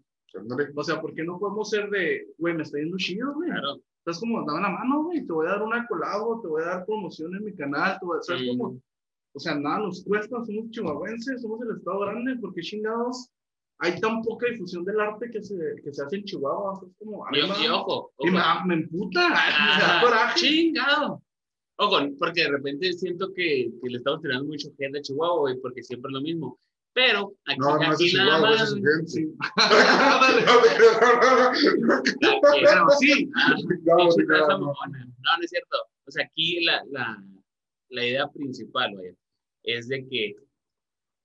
O 0.75 0.83
sea, 0.83 1.01
¿por 1.01 1.13
qué 1.13 1.23
no 1.23 1.39
podemos 1.39 1.69
ser 1.69 1.89
de, 1.89 2.27
güey, 2.37 2.53
me 2.53 2.63
está 2.63 2.77
yendo 2.77 2.97
chido, 2.97 3.33
güey? 3.33 3.49
Claro. 3.49 3.81
Estás 4.01 4.19
como, 4.19 4.43
dame 4.45 4.61
la 4.61 4.69
mano, 4.69 5.03
güey, 5.03 5.25
te 5.25 5.31
voy 5.31 5.45
a 5.47 5.51
dar 5.51 5.61
una 5.63 5.85
colabo, 5.87 6.41
te 6.41 6.47
voy 6.47 6.63
a 6.63 6.65
dar 6.67 6.85
promoción 6.85 7.35
en 7.35 7.43
mi 7.45 7.53
canal, 7.55 7.97
te 7.99 8.05
voy 8.05 8.17
a, 8.17 8.21
¿sabes 8.21 8.41
Sí. 8.41 8.57
O 9.33 9.39
sea, 9.39 9.55
nada 9.55 9.79
nos 9.79 10.03
cuesta, 10.03 10.43
somos 10.43 10.69
chihuahuenses, 10.71 11.41
somos 11.41 11.61
el 11.61 11.77
estado 11.77 11.99
grande, 11.99 12.35
porque 12.41 12.61
chingados 12.61 13.29
hay 13.77 13.99
tan 13.99 14.21
poca 14.21 14.47
difusión 14.47 14.83
del 14.83 14.99
arte 14.99 15.29
que 15.31 15.41
se, 15.41 15.55
que 15.83 15.93
se 15.93 16.03
hace 16.03 16.17
en 16.17 16.23
Chihuahua. 16.25 16.81
Es 16.85 16.93
como, 16.99 17.25
Y, 17.31 17.37
y 17.39 17.67
ojo, 17.69 18.11
y 18.19 18.29
me, 18.29 18.39
ojo. 18.39 18.65
me 18.67 18.73
emputa, 18.75 19.19
me 19.29 19.35
da 19.35 19.99
Ah, 19.99 20.01
coraje. 20.03 20.39
chingado. 20.39 21.21
Ojo, 21.77 21.97
porque 22.19 22.41
de 22.43 22.49
repente 22.49 22.93
siento 22.93 23.31
que, 23.33 23.71
que 23.81 23.89
le 23.89 23.97
estamos 23.97 24.21
tirando 24.21 24.45
mucho 24.45 24.69
gente 24.77 24.99
a 24.99 25.01
Chihuahua, 25.01 25.39
güey, 25.39 25.59
porque 25.61 25.81
siempre 25.81 26.09
es 26.09 26.13
lo 26.13 26.21
mismo. 26.21 26.59
Pero 26.93 27.33
aquí, 27.45 27.57
No, 27.59 27.77
no 27.77 27.91
es 27.93 27.99
de 27.99 28.05
aquí 28.05 28.13
nada 28.17 28.41
más. 28.41 28.61
es 28.63 28.75
de. 28.75 29.07
Sí. 29.07 29.33
Pero 32.63 32.89
sí, 32.99 33.29
Ah, 33.35 33.55
No, 33.83 34.57
no. 34.57 34.73
No, 34.73 35.43
es 35.43 35.49
cierto. 35.49 35.77
O 36.05 36.11
sea, 36.11 36.25
aquí 36.25 36.63
la, 36.65 36.83
la, 36.91 37.23
la 37.89 38.05
idea 38.05 38.27
principal, 38.29 38.93
vaya, 38.95 39.13
es 39.63 39.87
de 39.87 40.05
que 40.07 40.35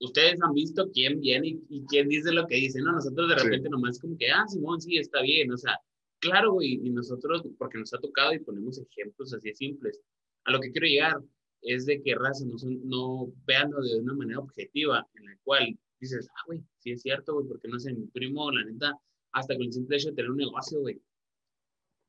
ustedes 0.00 0.40
han 0.42 0.52
visto 0.52 0.88
quién 0.92 1.20
viene 1.20 1.48
y, 1.48 1.61
y 1.70 1.85
quién 1.87 2.09
dice 2.09 2.31
lo 2.33 2.46
que 2.46 2.57
dice, 2.57 2.81
¿no? 2.81 2.92
Nosotros 2.92 3.29
de 3.31 3.38
Sí. 3.38 3.44
repente 3.44 3.69
nomás 3.71 3.98
como 3.98 4.17
que, 4.19 4.31
ah, 4.31 4.44
Simón, 4.46 4.81
sí, 4.81 4.98
está 4.98 5.23
bien, 5.23 5.50
o 5.52 5.56
sea, 5.56 5.79
claro, 6.21 6.52
güey, 6.52 6.75
y 6.85 6.90
nosotros, 6.90 7.42
porque 7.58 7.79
nos 7.79 7.92
ha 7.94 7.98
tocado 7.98 8.33
y 8.35 8.38
ponemos 8.40 8.79
ejemplos 8.79 9.33
así 9.33 9.52
simples, 9.54 10.00
a 10.44 10.52
lo 10.52 10.60
que 10.60 10.71
quiero 10.71 10.87
llegar 10.87 11.17
es 11.63 11.87
de 11.87 12.02
que 12.02 12.15
raza 12.15 12.44
no, 12.44 12.59
son, 12.59 12.81
no 12.88 13.33
veanlo 13.46 13.81
de 13.83 14.00
una 14.00 14.15
manera 14.15 14.40
objetiva, 14.40 15.07
en 15.15 15.27
la 15.27 15.37
cual 15.44 15.79
dices, 16.00 16.29
ah, 16.35 16.42
güey, 16.46 16.63
sí 16.79 16.92
es 16.92 17.02
cierto, 17.02 17.35
güey, 17.35 17.46
porque 17.46 17.69
no 17.69 17.79
sé, 17.79 17.92
mi 17.92 18.07
primo, 18.07 18.50
la 18.50 18.65
neta, 18.65 18.98
hasta 19.33 19.54
con 19.57 19.67
el 19.67 19.73
simple 19.73 19.96
hecho 19.96 20.11
de 20.11 20.17
tener 20.17 20.31
un 20.31 20.38
negocio, 20.38 20.81
güey, 20.81 21.00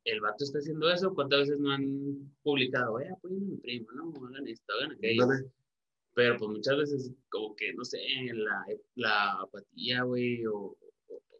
el 0.06 0.22
vato 0.22 0.44
está 0.44 0.60
haciendo 0.60 0.90
eso, 0.90 1.14
¿cuántas 1.14 1.42
veces 1.42 1.60
no 1.60 1.72
han 1.72 2.32
publicado? 2.42 3.00
Eh, 3.00 3.10
apoyen 3.10 3.44
a 3.44 3.46
mi 3.46 3.58
primo, 3.58 3.92
no, 3.92 4.14
hagan 4.28 4.48
esto, 4.48 4.74
hagan 4.74 4.94
aquello. 4.94 5.24
Ándale. 5.24 5.52
Pero 6.14 6.38
pues 6.38 6.50
muchas 6.50 6.78
veces 6.78 7.12
como 7.30 7.56
que, 7.56 7.74
no 7.74 7.86
sé, 7.86 8.00
la, 8.34 8.66
la 8.96 9.34
apatía, 9.34 10.04
güey, 10.04 10.46
o, 10.48 10.76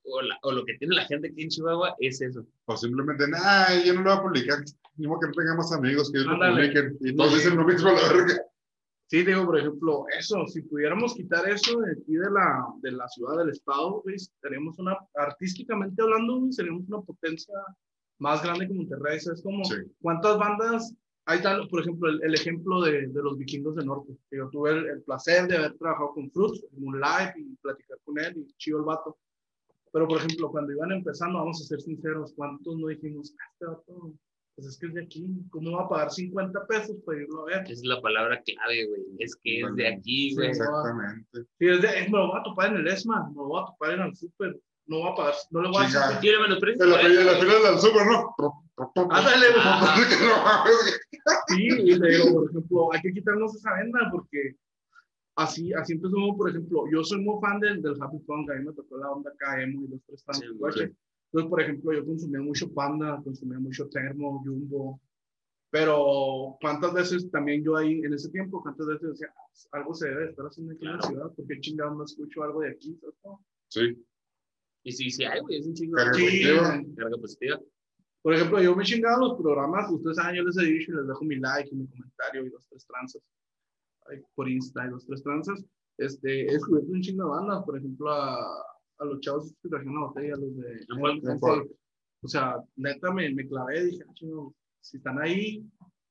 o, 0.08 0.22
la- 0.22 0.38
o 0.44 0.52
lo 0.52 0.64
que 0.66 0.76
tiene 0.78 0.96
la 0.96 1.06
gente 1.06 1.28
aquí 1.30 1.44
en 1.44 1.50
Chihuahua 1.50 1.96
es 2.00 2.22
eso. 2.22 2.46
O 2.66 2.78
simplemente, 2.78 3.26
ay, 3.44 3.86
yo 3.86 3.94
no 3.94 4.02
lo 4.02 4.10
voy 4.12 4.20
a 4.20 4.24
publicar. 4.24 4.60
Ni 4.98 5.08
modo 5.08 5.20
que 5.22 5.28
no 5.28 5.34
tengamos 5.34 5.72
amigos 5.74 6.12
que 6.12 6.20
ellos 6.20 6.32
lo 6.32 6.40
publiquen. 6.54 6.98
Y 7.02 7.14
nos 7.14 7.34
dicen 7.34 7.56
lo 7.58 7.66
mismo, 7.66 7.90
la 7.92 8.14
verga. 8.14 8.42
Sí, 9.10 9.24
digo, 9.24 9.46
por 9.46 9.58
ejemplo, 9.58 10.06
eso, 10.20 10.46
si 10.48 10.62
pudiéramos 10.64 11.14
quitar 11.14 11.48
eso 11.48 11.80
de 11.80 11.94
aquí 11.94 12.14
de 12.16 12.30
la, 12.30 12.66
de 12.82 12.92
la 12.92 13.08
ciudad, 13.08 13.38
del 13.38 13.50
estado, 13.52 14.02
güey, 14.02 14.18
seríamos 14.42 14.78
una, 14.80 14.98
artísticamente 15.16 16.02
hablando, 16.02 16.52
seríamos 16.52 16.84
una 16.90 17.00
potencia 17.02 17.54
más 18.20 18.44
grande 18.44 18.68
que 18.68 18.74
Monterrey. 18.74 19.20
¿Sabes 19.20 19.42
como 19.42 19.64
Sí. 19.64 19.76
cuántas 20.02 20.38
bandas? 20.38 20.94
Ahí 21.26 21.38
está, 21.38 21.58
por 21.70 21.82
ejemplo, 21.82 22.10
el, 22.10 22.22
el 22.24 22.34
ejemplo 22.34 22.82
de, 22.82 23.08
de 23.08 23.22
los 23.24 23.38
vikingos 23.38 23.76
del 23.76 23.86
norte. 23.86 24.14
Yo 24.32 24.50
tuve 24.50 24.72
el, 24.72 24.86
el 24.88 25.02
placer 25.04 25.48
de 25.48 25.58
haber 25.58 25.74
trabajado 25.78 26.14
con 26.14 26.30
Fruits, 26.32 26.64
en 26.76 26.84
un 26.88 27.00
live 27.00 27.34
y 27.38 27.56
platicar 27.58 27.98
con 28.04 28.18
él 28.20 28.34
y 28.38 28.54
chido 28.58 28.80
el 28.80 28.86
vato. 28.86 29.18
Pero, 29.98 30.08
por 30.10 30.18
ejemplo, 30.20 30.52
cuando 30.52 30.74
iban 30.74 30.92
empezando, 30.92 31.40
vamos 31.40 31.60
a 31.60 31.66
ser 31.66 31.82
sinceros, 31.82 32.32
¿cuántos 32.36 32.78
no 32.78 32.86
dijimos, 32.86 33.34
ah, 33.40 33.50
este 33.52 33.66
vato, 33.66 34.14
pues 34.56 34.68
es 34.68 34.78
que 34.78 34.86
es 34.86 34.94
de 34.94 35.02
aquí, 35.02 35.28
¿cómo 35.50 35.72
va 35.72 35.86
a 35.86 35.90
pagar 35.90 36.12
50 36.12 36.68
pesos 36.68 36.98
para 37.04 37.20
irlo 37.20 37.42
a 37.42 37.46
ver? 37.46 37.64
Esa 37.64 37.74
es 37.74 37.84
la 37.84 38.00
palabra 38.00 38.40
clave, 38.44 38.86
güey. 38.86 39.02
Es 39.18 39.36
que 39.44 39.62
es 39.62 39.76
de 39.76 39.88
aquí, 39.88 40.36
güey. 40.36 40.50
Exactamente. 40.50 41.28
Sí, 41.58 41.68
es 41.68 41.82
de, 41.82 41.88
me 41.88 42.10
lo 42.10 42.28
voy 42.28 42.40
a 42.40 42.44
topar 42.44 42.70
en 42.70 42.78
el 42.78 42.88
ESMA, 42.88 43.28
me 43.30 43.36
lo 43.38 43.46
voy 43.46 43.64
a 43.64 43.66
topar 43.66 43.92
en 43.94 44.02
el 44.02 44.16
súper, 44.16 44.60
no 44.86 45.00
voy 45.00 45.12
a 45.12 45.16
pagar, 45.16 45.34
no 45.50 45.62
le 45.64 45.70
voy 45.70 45.84
a 45.84 45.88
Chinga. 45.88 46.08
hacer. 46.10 46.20
Tiene 46.20 46.42
menos 46.44 46.60
precio. 46.60 46.84
En 46.84 46.92
la, 46.92 47.02
en 47.02 47.26
la 47.26 47.34
fila 47.40 47.72
del 47.72 47.80
súper, 47.80 48.06
¿no? 48.06 48.36
Ándale, 49.10 49.48
güey. 49.50 49.64
Ah. 51.30 51.44
Sí, 51.48 51.64
y 51.66 51.96
le 51.98 52.10
digo, 52.10 52.34
por 52.36 52.50
ejemplo, 52.52 52.94
hay 52.94 53.02
que 53.02 53.14
quitarnos 53.14 53.56
esa 53.56 53.74
venda 53.74 54.00
porque 54.12 54.56
así, 55.38 55.74
así 55.74 55.94
empezó, 55.94 56.16
por 56.36 56.50
ejemplo, 56.50 56.84
yo 56.92 57.04
soy 57.04 57.22
muy 57.22 57.40
fan 57.42 57.60
del, 57.60 57.82
del 57.82 57.96
Happy 58.02 58.20
Punk, 58.20 58.50
a 58.52 58.56
mí 58.56 58.66
me 58.66 58.74
tocó 58.74 58.98
la 58.98 59.10
onda 59.12 59.32
KM 59.40 59.84
y 59.84 59.88
los 59.88 60.02
tres 60.06 60.24
tantos, 60.26 60.76
Sí. 60.76 60.84
Entonces, 61.30 61.50
por 61.50 61.62
ejemplo, 61.62 61.94
yo 61.94 62.06
consumía 62.06 62.40
mucho 62.42 62.72
Panda, 62.74 63.22
consumía 63.24 63.60
mucho 63.60 63.88
Termo, 63.90 64.42
Jumbo, 64.46 65.02
pero 65.70 66.58
cuántas 66.62 66.94
veces 66.94 67.30
también 67.30 67.64
yo 67.64 67.76
ahí, 67.76 68.00
en 68.00 68.14
ese 68.14 68.30
tiempo, 68.30 68.62
cuántas 68.62 68.88
veces 68.88 69.10
decía, 69.12 69.28
"Ah, 69.36 69.78
algo 69.78 69.94
se 69.94 70.08
debe 70.08 70.30
estar 70.30 70.46
haciendo 70.46 70.74
aquí 70.74 70.86
en 70.86 70.92
la 70.94 70.98
Claro. 71.00 71.14
ciudad, 71.14 71.32
porque 71.36 71.60
chingado 71.60 71.96
no 71.96 72.04
escucho 72.06 72.44
algo 72.44 72.62
de 72.62 72.70
aquí, 72.72 72.98
¿sabes? 73.02 73.16
Sí. 73.68 74.06
Y 74.84 74.92
sí, 74.94 75.10
sí, 75.12 75.26
hay, 75.26 75.42
güey. 75.42 75.58
Es 75.60 75.68
un 75.68 75.74
chingo. 75.74 75.98
Carga 75.98 76.12
positiva. 76.14 76.84
Carga 76.96 77.18
positiva. 77.18 77.62
Por 78.22 78.34
ejemplo, 78.34 78.62
yo 78.62 78.76
me 78.76 78.84
he 78.84 78.86
chingado 78.86 79.28
los 79.28 79.38
programas, 79.42 79.92
ustedes 79.92 80.16
saben, 80.16 80.36
yo 80.38 80.44
les 80.44 80.58
he 80.58 80.66
dicho 80.66 80.92
y 80.94 80.96
les 80.96 81.08
dejo 81.08 81.24
mi 81.26 81.36
like 81.36 81.70
y 81.72 81.76
mi 81.76 81.88
comentario 81.88 82.46
y 82.46 82.50
los 82.50 82.66
tres 82.68 82.86
tranzas 82.86 83.22
por 84.36 84.50
Insta 84.50 84.86
y 84.86 84.90
los 84.90 85.06
tres 85.06 85.24
tranzas. 85.24 85.64
Este, 85.98 86.42
he 86.48 86.54
descubierto 86.54 86.92
un 86.92 87.02
chingo 87.02 87.24
de 87.24 87.30
bandas, 87.32 87.64
por 87.64 87.78
ejemplo, 87.78 88.12
a, 88.12 88.38
a 89.00 89.06
los 89.06 89.20
chavos 89.22 89.54
que 89.62 89.70
trajeron 89.70 89.96
la 89.96 90.08
botella, 90.08 90.34
a 90.34 90.38
los 90.38 90.56
de. 90.56 91.40
Folk. 91.40 91.72
O 92.24 92.28
sea, 92.28 92.58
neta 92.76 93.14
me, 93.14 93.34
me 93.34 93.48
clavé, 93.48 93.86
dije, 93.86 94.04
ah, 94.08 94.14
chingo, 94.14 94.56
si 94.82 94.98
están 94.98 95.20
ahí, 95.20 95.64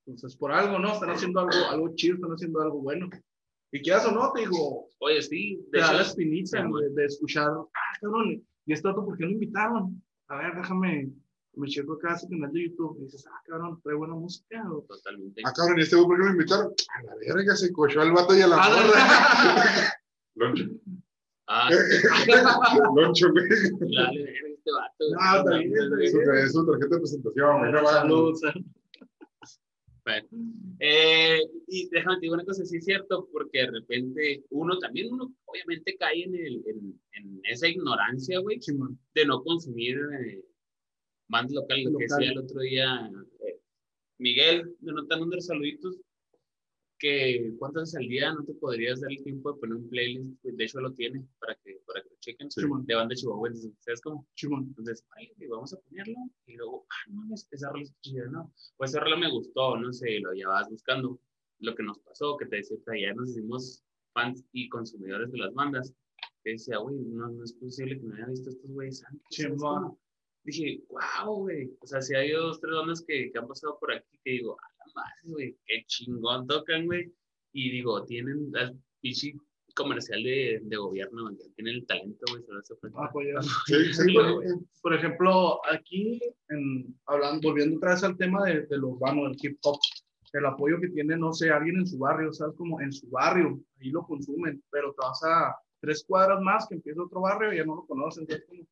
pues 0.05 0.23
es 0.25 0.37
por 0.37 0.53
algo, 0.53 0.79
¿no? 0.79 0.93
Están 0.93 1.11
haciendo 1.11 1.41
algo, 1.41 1.53
algo 1.71 1.95
chido, 1.95 2.15
están 2.15 2.33
haciendo 2.33 2.61
algo 2.61 2.81
bueno. 2.81 3.09
Y 3.73 3.83
quieras 3.83 4.07
o 4.07 4.13
no, 4.13 4.33
te 4.33 4.43
digo, 4.43 4.89
Oye, 5.01 5.21
sí. 5.23 5.61
De 5.73 5.81
da 5.81 5.93
la 5.93 6.01
hecho, 6.01 6.11
espinita 6.11 6.63
de, 6.63 6.91
de 6.91 7.05
escuchar, 7.05 7.51
ah, 7.51 7.99
cabrón, 8.01 8.43
y 8.67 8.73
esto 8.73 8.91
otro, 8.91 9.05
¿por 9.05 9.17
qué 9.17 9.25
lo 9.25 9.31
invitaron? 9.31 10.03
A 10.29 10.39
ver, 10.39 10.57
déjame, 10.57 11.11
me 11.57 11.69
checo 11.69 11.95
acá 11.95 12.17
su 12.19 12.29
canal 12.29 12.53
de 12.53 12.65
YouTube 12.69 12.99
y 13.01 13.05
dices, 13.05 13.27
ah, 13.29 13.41
cabrón, 13.47 13.81
trae 13.83 13.95
buena 13.97 14.15
música. 14.15 14.63
O, 14.71 14.83
totalmente. 14.83 15.43
Ah, 15.45 15.53
cabrón, 15.55 15.79
¿y 15.79 15.83
este 15.83 15.97
güey 15.97 16.07
por 16.09 16.17
qué 16.19 16.25
lo 16.25 16.31
invitaron? 16.33 16.73
A 16.99 17.03
la 17.03 17.15
verga, 17.17 17.57
se 17.57 17.73
cochó 17.73 18.01
al 18.01 18.13
vato 18.13 18.37
y 18.37 18.41
a 18.43 18.47
la 18.47 18.57
Ah, 18.61 18.69
morra. 18.71 19.93
Loncho. 20.35 20.65
Ah, 21.49 21.71
Loncho, 22.97 23.31
güey. 23.33 23.45
dale, 23.95 24.33
este 24.55 24.71
vato. 24.73 25.59
bien. 25.59 26.11
Su, 26.11 26.21
es 26.33 26.53
su 26.53 26.67
tarjeta 26.67 26.95
de 26.97 27.01
presentación, 27.01 27.59
güey. 27.61 27.73
No 27.73 27.83
va. 27.85 27.93
Salud, 27.93 28.35
salud. 28.35 28.65
Bueno, 30.05 30.29
eh, 30.79 31.41
y 31.67 31.89
déjame 31.89 32.15
te 32.17 32.21
digo 32.21 32.35
una 32.35 32.45
cosa, 32.45 32.65
sí 32.65 32.77
es 32.77 32.85
cierto, 32.85 33.29
porque 33.33 33.59
de 33.59 33.71
repente 33.73 34.45
uno 34.51 34.79
también, 34.79 35.13
uno 35.13 35.35
obviamente 35.47 35.97
cae 35.99 36.23
en, 36.23 36.35
el, 36.37 36.63
en, 36.67 37.01
en 37.15 37.41
esa 37.43 37.67
ignorancia, 37.67 38.39
güey, 38.39 38.61
de 39.17 39.27
no 39.27 39.43
consumir 39.43 39.97
eh, 39.97 40.45
bandas 41.29 41.53
locales, 41.53 41.85
lo 41.87 41.99
que 41.99 42.05
Local. 42.05 42.19
decía 42.19 42.33
el 42.33 42.39
otro 42.39 42.61
día 42.61 43.11
eh, 43.47 43.61
Miguel, 44.19 44.77
de 44.81 44.93
Nota 44.93 45.21
Under, 45.21 45.43
saluditos, 45.43 45.99
que 46.99 47.53
cuántas 47.59 47.83
veces 47.83 47.97
al 47.97 48.09
día 48.09 48.33
no 48.33 48.43
te 48.45 48.55
podrías 48.55 49.01
dar 49.03 49.11
el 49.13 49.23
tiempo 49.23 49.53
de 49.53 49.61
poner 49.61 49.77
un 49.77 49.89
playlist, 49.91 50.43
de 50.43 50.65
hecho 50.65 50.81
lo 50.81 50.93
tiene, 50.95 51.27
para 51.39 51.55
que, 51.57 51.79
para 51.87 52.03
que 52.03 52.09
lo 52.09 52.17
chequen, 52.21 52.51
Sí. 52.51 52.63
de 52.87 52.95
banda 52.95 53.15
chihuahuenses, 53.15 53.71
¿sabes 53.81 54.01
cómo? 54.01 54.27
Simón. 54.35 54.65
Entonces, 54.69 55.05
ay, 55.11 55.31
vamos 55.49 55.75
a 55.75 55.81
ponerlo. 55.81 56.15
Y 56.47 56.55
luego, 56.57 56.87
ah, 56.89 57.11
no 57.11 57.35
esa 57.35 57.69
rola 57.71 57.83
está 57.83 58.01
chida, 58.01 58.25
¿no? 58.29 58.51
Pues 58.79 58.91
esa 58.93 59.01
rola 59.01 59.17
me 59.19 59.31
gustó, 59.31 59.77
no 59.77 59.93
sé, 59.93 60.21
lo 60.21 60.33
llevabas 60.33 60.71
buscando. 60.71 61.21
Lo 61.59 61.75
que 61.75 61.83
nos 61.83 61.99
pasó, 61.99 62.37
que 62.39 62.47
te 62.47 62.57
decía, 62.57 62.77
que 62.87 63.03
ya 63.03 63.13
nos 63.15 63.31
hicimos 63.31 63.83
fans 64.15 64.43
y 64.53 64.69
consumidores 64.71 65.31
de 65.33 65.39
las 65.39 65.53
bandas. 65.53 65.93
Que 66.43 66.53
decía, 66.53 66.79
güey, 66.79 66.97
no, 66.97 67.29
no 67.29 67.45
es 67.45 67.53
posible 67.55 67.99
que 67.99 68.07
no 68.07 68.15
haya 68.15 68.27
visto 68.27 68.49
estos 68.51 68.71
güeyes 68.71 69.05
antes. 69.05 69.23
¿sabes 69.31 69.51
Chimba. 69.53 69.69
cómo? 69.81 70.01
Dije, 70.47 70.81
wow, 70.89 71.41
güey. 71.41 71.71
O 71.81 71.87
sea, 71.87 72.01
si 72.01 72.15
hay 72.15 72.31
dos, 72.31 72.61
tres 72.61 72.75
bandas 72.75 73.05
que, 73.07 73.31
que 73.31 73.39
han 73.39 73.49
pasado 73.49 73.77
por 73.79 73.93
aquí 73.93 74.19
que 74.25 74.31
digo, 74.31 74.57
a 74.59 74.69
la 74.79 74.93
madre, 74.95 75.21
güey, 75.25 75.57
qué 75.67 75.85
chingón 75.87 76.47
tocan, 76.47 76.87
güey. 76.87 77.13
Y 77.53 77.71
digo, 77.71 78.05
tienen 78.05 78.51
el 78.55 78.79
pichi 79.01 79.35
comercial 79.75 80.23
de, 80.23 80.61
de 80.63 80.77
gobierno, 80.77 81.25
güey, 81.25 81.37
tienen 81.55 81.75
el 81.75 81.87
talento, 81.87 82.25
güey, 82.31 82.43
se. 82.63 82.75
Apoyar. 82.95 83.43
Sí, 83.67 83.93
sí, 83.93 84.15
güey. 84.15 84.49
Por 84.81 84.95
ejemplo, 84.95 85.61
aquí, 85.71 86.21
en, 86.49 86.97
hablando, 87.07 87.49
volviendo 87.49 87.77
otra 87.77 87.95
vez 87.95 88.05
al 88.05 88.17
tema 88.17 88.45
de, 88.47 88.67
de 88.67 88.79
lo 88.79 88.89
urbano, 88.91 89.25
del 89.25 89.37
hip 89.43 89.59
hop, 89.63 89.79
el 90.33 90.47
apoyo 90.47 90.81
que 90.81 90.89
tiene, 90.89 91.17
no 91.17 91.33
sé, 91.33 91.51
alguien 91.51 91.77
en 91.79 91.87
su 91.87 91.99
barrio, 91.99 92.33
¿sabes? 92.33 92.55
Como 92.57 92.81
en 92.81 92.93
su 92.93 93.09
barrio, 93.09 93.59
ahí 93.81 93.91
lo 93.91 94.03
consumen, 94.05 94.63
pero 94.71 94.93
te 94.93 95.05
vas 95.05 95.23
a 95.25 95.57
tres 95.81 96.05
cuadras 96.07 96.41
más 96.41 96.67
que 96.69 96.77
empieza 96.77 97.03
otro 97.03 97.21
barrio 97.21 97.53
y 97.53 97.59
ya 97.59 97.65
no 97.65 97.77
lo 97.77 97.87
conocen. 97.87 98.23
Entonces, 98.23 98.47
como, 98.47 98.67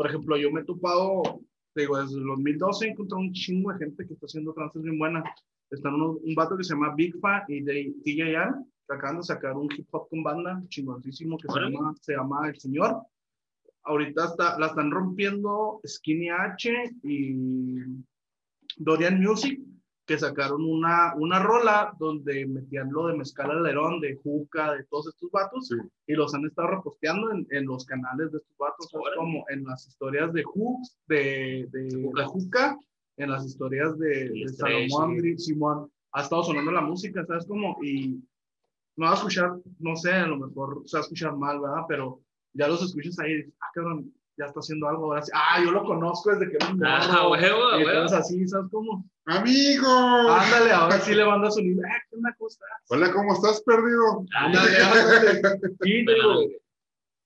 por 0.00 0.08
ejemplo, 0.08 0.34
yo 0.38 0.50
me 0.50 0.62
he 0.62 0.64
topado, 0.64 1.42
digo, 1.76 2.00
desde 2.00 2.16
el 2.16 2.24
2012 2.24 2.86
he 2.86 2.90
encontrado 2.92 3.20
un 3.20 3.32
chingo 3.34 3.70
de 3.70 3.80
gente 3.80 4.06
que 4.06 4.14
está 4.14 4.24
haciendo 4.24 4.54
trances 4.54 4.80
bien 4.82 4.98
buenas. 4.98 5.24
Están 5.70 5.92
unos- 5.92 6.16
un 6.22 6.34
vato 6.34 6.56
que 6.56 6.64
se 6.64 6.72
llama 6.72 6.94
Big 6.94 7.18
Fa 7.20 7.44
y 7.48 7.60
de 7.60 7.92
DJ 8.02 8.32
que 8.88 8.94
acaban 8.94 9.18
de 9.18 9.24
sacar 9.24 9.54
un 9.58 9.68
hip 9.76 9.86
hop 9.90 10.08
con 10.08 10.22
banda 10.22 10.62
chingoncísimo 10.70 11.36
que 11.36 11.48
se 11.52 11.60
llama, 11.60 11.94
se 12.00 12.14
llama 12.14 12.48
El 12.48 12.58
Señor. 12.58 12.96
Ahorita 13.82 14.24
está, 14.24 14.58
la 14.58 14.68
están 14.68 14.90
rompiendo 14.90 15.82
Skinny 15.86 16.30
H 16.30 16.72
y 17.02 17.82
Dorian 18.78 19.20
Music, 19.20 19.60
que 20.10 20.18
sacaron 20.18 20.64
una, 20.64 21.14
una 21.14 21.38
rola 21.38 21.94
donde 21.96 22.44
metían 22.44 22.90
lo 22.90 23.06
de 23.06 23.16
Mezcal 23.16 23.48
Alerón, 23.52 24.00
de 24.00 24.16
Juca, 24.16 24.72
de 24.72 24.82
todos 24.86 25.06
estos 25.06 25.30
vatos, 25.30 25.68
Sí. 25.68 25.76
y 26.08 26.14
los 26.14 26.34
han 26.34 26.44
estado 26.46 26.66
reposteando 26.66 27.30
en, 27.30 27.46
en 27.50 27.64
los 27.64 27.84
canales 27.84 28.32
de 28.32 28.38
estos 28.38 28.56
vatos. 28.58 28.88
Órale. 28.92 29.16
como 29.16 29.44
en 29.50 29.62
las 29.62 29.86
historias 29.86 30.32
de 30.32 30.42
Hooks, 30.42 30.98
de, 31.06 31.68
de, 31.70 32.02
Juca. 32.02 32.22
de 32.22 32.26
Juca, 32.26 32.78
en 33.18 33.30
las 33.30 33.46
historias 33.46 33.96
de, 34.00 34.30
de 34.30 34.48
Salomón, 34.48 35.20
sí. 35.22 35.38
Simón, 35.38 35.88
ha 36.10 36.22
estado 36.22 36.42
sonando 36.42 36.72
la 36.72 36.80
música, 36.80 37.24
¿sabes? 37.24 37.46
Como, 37.46 37.78
y 37.80 38.20
no 38.96 39.06
va 39.06 39.12
a 39.12 39.14
escuchar, 39.14 39.60
no 39.78 39.94
sé, 39.94 40.10
a 40.12 40.26
lo 40.26 40.38
mejor 40.38 40.82
se 40.86 40.96
va 40.96 41.02
a 41.02 41.04
escuchar 41.04 41.36
mal, 41.36 41.60
¿verdad? 41.60 41.84
Pero 41.88 42.20
ya 42.52 42.66
los 42.66 42.82
escuchas 42.82 43.16
ahí, 43.20 43.44
ah, 43.60 43.66
cabrón, 43.72 44.12
ya 44.40 44.46
está 44.46 44.60
haciendo 44.60 44.88
algo 44.88 45.04
ahora 45.04 45.22
sí. 45.22 45.30
Ah, 45.34 45.62
yo 45.62 45.70
lo 45.70 45.84
conozco 45.84 46.30
desde 46.30 46.50
que 46.50 46.56
era 46.56 46.68
un 46.70 46.84
Ah, 46.84 47.28
huevo, 47.30 47.78
Y 47.78 47.84
huevo. 47.84 47.90
entonces 47.90 48.18
así, 48.18 48.48
¿sabes 48.48 48.66
cómo? 48.72 49.04
¡Amigo! 49.26 49.86
Ándale, 49.86 50.72
ahora 50.72 50.98
sí 51.00 51.14
le 51.14 51.24
manda 51.26 51.50
su 51.50 51.60
nivel. 51.60 51.84
Ah, 51.84 51.98
¿qué 52.08 52.16
onda? 52.16 52.34
¿Cómo 52.38 52.48
estás? 52.48 52.68
Hola, 52.88 53.12
¿cómo 53.12 53.32
estás, 53.34 53.60
perdido? 53.62 54.24
Ándale, 54.34 54.76
ándale. 54.82 55.42
Sí, 55.82 55.92
digo, 56.06 56.40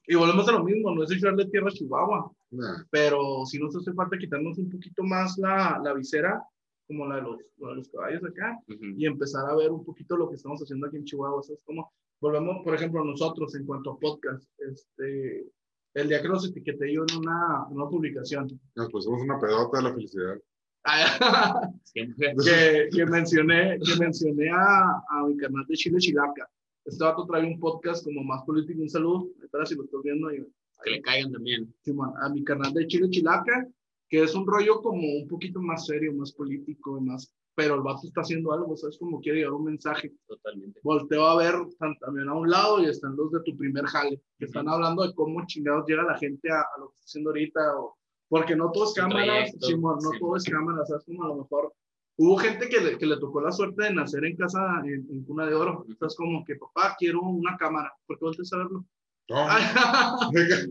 y 0.07 0.15
volvemos 0.17 0.49
a 0.49 0.53
lo 0.53 0.65
mismo, 0.65 0.95
no 0.95 1.05
es 1.05 1.11
echarle 1.13 1.47
tierra 1.47 1.69
a 1.69 1.73
Chihuahua, 1.73 2.31
Nah. 2.51 2.85
pero 2.91 3.45
si 3.47 3.59
nos 3.59 3.75
hace 3.75 3.93
falta 3.95 4.19
quitarnos 4.19 4.59
un 4.59 4.71
poquito 4.71 5.03
más 5.03 5.39
la, 5.39 5.81
la 5.83 5.93
visera, 5.95 6.41
como 6.87 7.07
la 7.07 7.17
de, 7.17 7.23
los, 7.23 7.39
la 7.57 7.69
de 7.71 7.75
los 7.77 7.89
caballos 7.89 8.23
acá, 8.25 8.59
ujú. 8.69 8.85
y 8.97 9.07
empezar 9.07 9.49
a 9.51 9.57
ver 9.57 9.71
un 9.71 9.85
poquito 9.85 10.17
lo 10.17 10.29
que 10.29 10.35
estamos 10.37 10.61
haciendo 10.61 10.87
aquí 10.87 10.97
en 10.99 11.05
Chihuahua. 11.05 11.43
¿sabes? 11.43 11.61
Como 11.65 11.91
volvemos, 12.21 12.63
por 12.63 12.75
ejemplo, 12.75 13.03
nosotros 13.05 13.55
en 13.55 13.65
cuanto 13.67 13.93
a 13.93 13.99
podcast, 13.99 14.45
este, 14.59 15.47
el 15.95 16.09
día 16.09 16.21
que 16.21 16.29
los 16.29 16.49
etiqueté 16.49 16.93
yo 16.93 17.05
en 17.09 17.19
una, 17.19 17.67
una 17.69 17.89
publicación, 17.89 18.61
Nos 18.75 18.91
pusimos 18.91 19.23
una 19.23 19.39
pedota 19.39 19.79
de 19.79 19.85
la 19.85 19.95
felicidad. 19.95 20.41
Siempre. 21.85 22.35
que, 22.45 22.89
que 22.93 23.07
mencioné, 23.07 23.79
que 23.79 23.97
mencioné 23.99 24.51
a, 24.51 25.03
a 25.09 25.27
mi 25.27 25.37
canal 25.37 25.65
de 25.67 25.75
Chile 25.77 25.99
Chilaca. 25.99 26.49
Este 26.85 27.03
vato 27.03 27.25
trae 27.25 27.47
un 27.47 27.59
podcast 27.59 28.05
como 28.05 28.23
más 28.23 28.43
político, 28.43 28.83
un 28.83 28.91
saludo, 28.91 29.29
espera 29.43 29.65
si 29.65 29.75
lo 29.75 29.85
estás 29.85 30.03
viendo, 30.03 30.31
y, 30.31 30.47
Que 30.83 30.91
le 30.91 31.01
caigan 31.01 31.33
también. 31.33 31.75
Simón, 31.83 32.13
a 32.21 32.29
mi 32.29 32.45
canal 32.45 32.75
de 32.75 32.87
Chile 32.87 33.09
Chilaca, 33.09 33.67
que 34.09 34.23
es 34.23 34.35
un 34.35 34.47
rollo 34.47 34.83
como 34.83 35.01
un 35.01 35.27
poquito 35.27 35.63
más 35.63 35.87
serio, 35.87 36.13
más 36.13 36.33
político, 36.33 36.99
y 36.99 37.01
más, 37.03 37.33
pero 37.55 37.77
el 37.77 37.83
vato 37.83 38.07
está 38.07 38.23
haciendo 38.23 38.53
algo, 38.53 38.77
¿sabes? 38.77 38.99
Como 38.99 39.21
quiere 39.21 39.39
llevar 39.39 39.55
un 39.55 39.65
mensaje. 39.65 40.13
Totalmente. 40.27 40.81
Volteo 40.83 41.27
a 41.27 41.37
ver 41.37 41.55
también 42.01 42.29
a 42.29 42.35
un 42.35 42.51
lado 42.51 42.81
y 42.81 42.87
están 42.87 43.17
los 43.17 43.31
de 43.31 43.41
tu 43.41 43.57
primer 43.57 43.85
jale, 43.87 44.21
que 44.39 44.47
están 44.47 44.69
hablando 44.69 45.07
de 45.07 45.15
cómo 45.15 45.45
chingados 45.47 45.87
llega 45.87 46.03
la 46.03 46.19
gente 46.19 46.51
a, 46.51 46.61
a 46.61 46.79
lo 46.79 46.89
que 46.89 46.95
está 46.95 47.05
haciendo 47.05 47.31
ahorita, 47.31 47.79
o, 47.79 47.97
porque 48.29 48.57
no 48.57 48.71
todo 48.73 48.85
es 48.85 48.95
cámaras, 48.95 49.53
Simón, 49.61 49.99
no 50.03 50.11
sí. 50.11 50.19
todo 50.19 50.37
es 50.37 50.45
cámaras, 50.45 50.89
¿sabes? 50.89 51.05
Como 51.05 51.25
a 51.25 51.29
lo 51.29 51.37
mejor 51.37 51.73
hubo 52.17 52.37
gente 52.37 52.69
que 52.69 52.81
le, 52.81 52.99
que 52.99 53.07
le 53.07 53.19
tocó 53.19 53.41
la 53.41 53.53
suerte 53.53 53.85
de 53.85 53.95
nacer 53.95 54.25
en 54.25 54.37
casa 54.37 54.81
en, 54.85 55.07
en 55.11 55.25
cuna 55.25 55.47
de 55.47 55.55
oro, 55.55 55.85
entonces 55.89 56.17
como 56.17 56.45
que 56.45 56.57
papá, 56.57 56.97
quiero 56.99 57.23
una 57.23 57.57
cámara, 57.57 57.93
¿por 58.07 58.19
qué 58.19 58.25
volteas 58.25 58.53
a 58.53 58.59
verlo? 58.59 58.85
No, 59.27 59.37
Ay, 59.49 59.65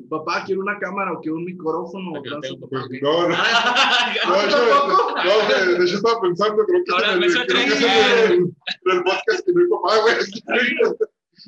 papá, 0.09 0.43
quiero 0.45 0.61
una 0.61 0.77
cámara 0.77 1.13
o 1.13 1.19
quiero 1.21 1.37
un 1.37 1.45
micrófono. 1.45 2.11
no 2.11 2.21
no, 2.21 2.39
no. 2.39 3.27
No, 3.27 3.35
¿Ah, 3.35 4.13
yo, 4.49 5.67
no, 5.71 5.79
de 5.79 5.85
hecho 5.85 5.95
estaba 5.95 6.21
pensando, 6.21 6.63
creo 6.65 6.83
que 6.83 6.91
Ahora 6.93 7.13
el, 7.13 7.33
creo 7.33 7.47
que 7.47 7.55
es 7.55 7.81
el, 8.29 8.55
el 8.91 9.03
podcast 9.03 9.45
que 9.45 9.53
no 9.53 9.61
hay 9.61 9.69
papá, 9.69 10.01
güey. 10.01 10.15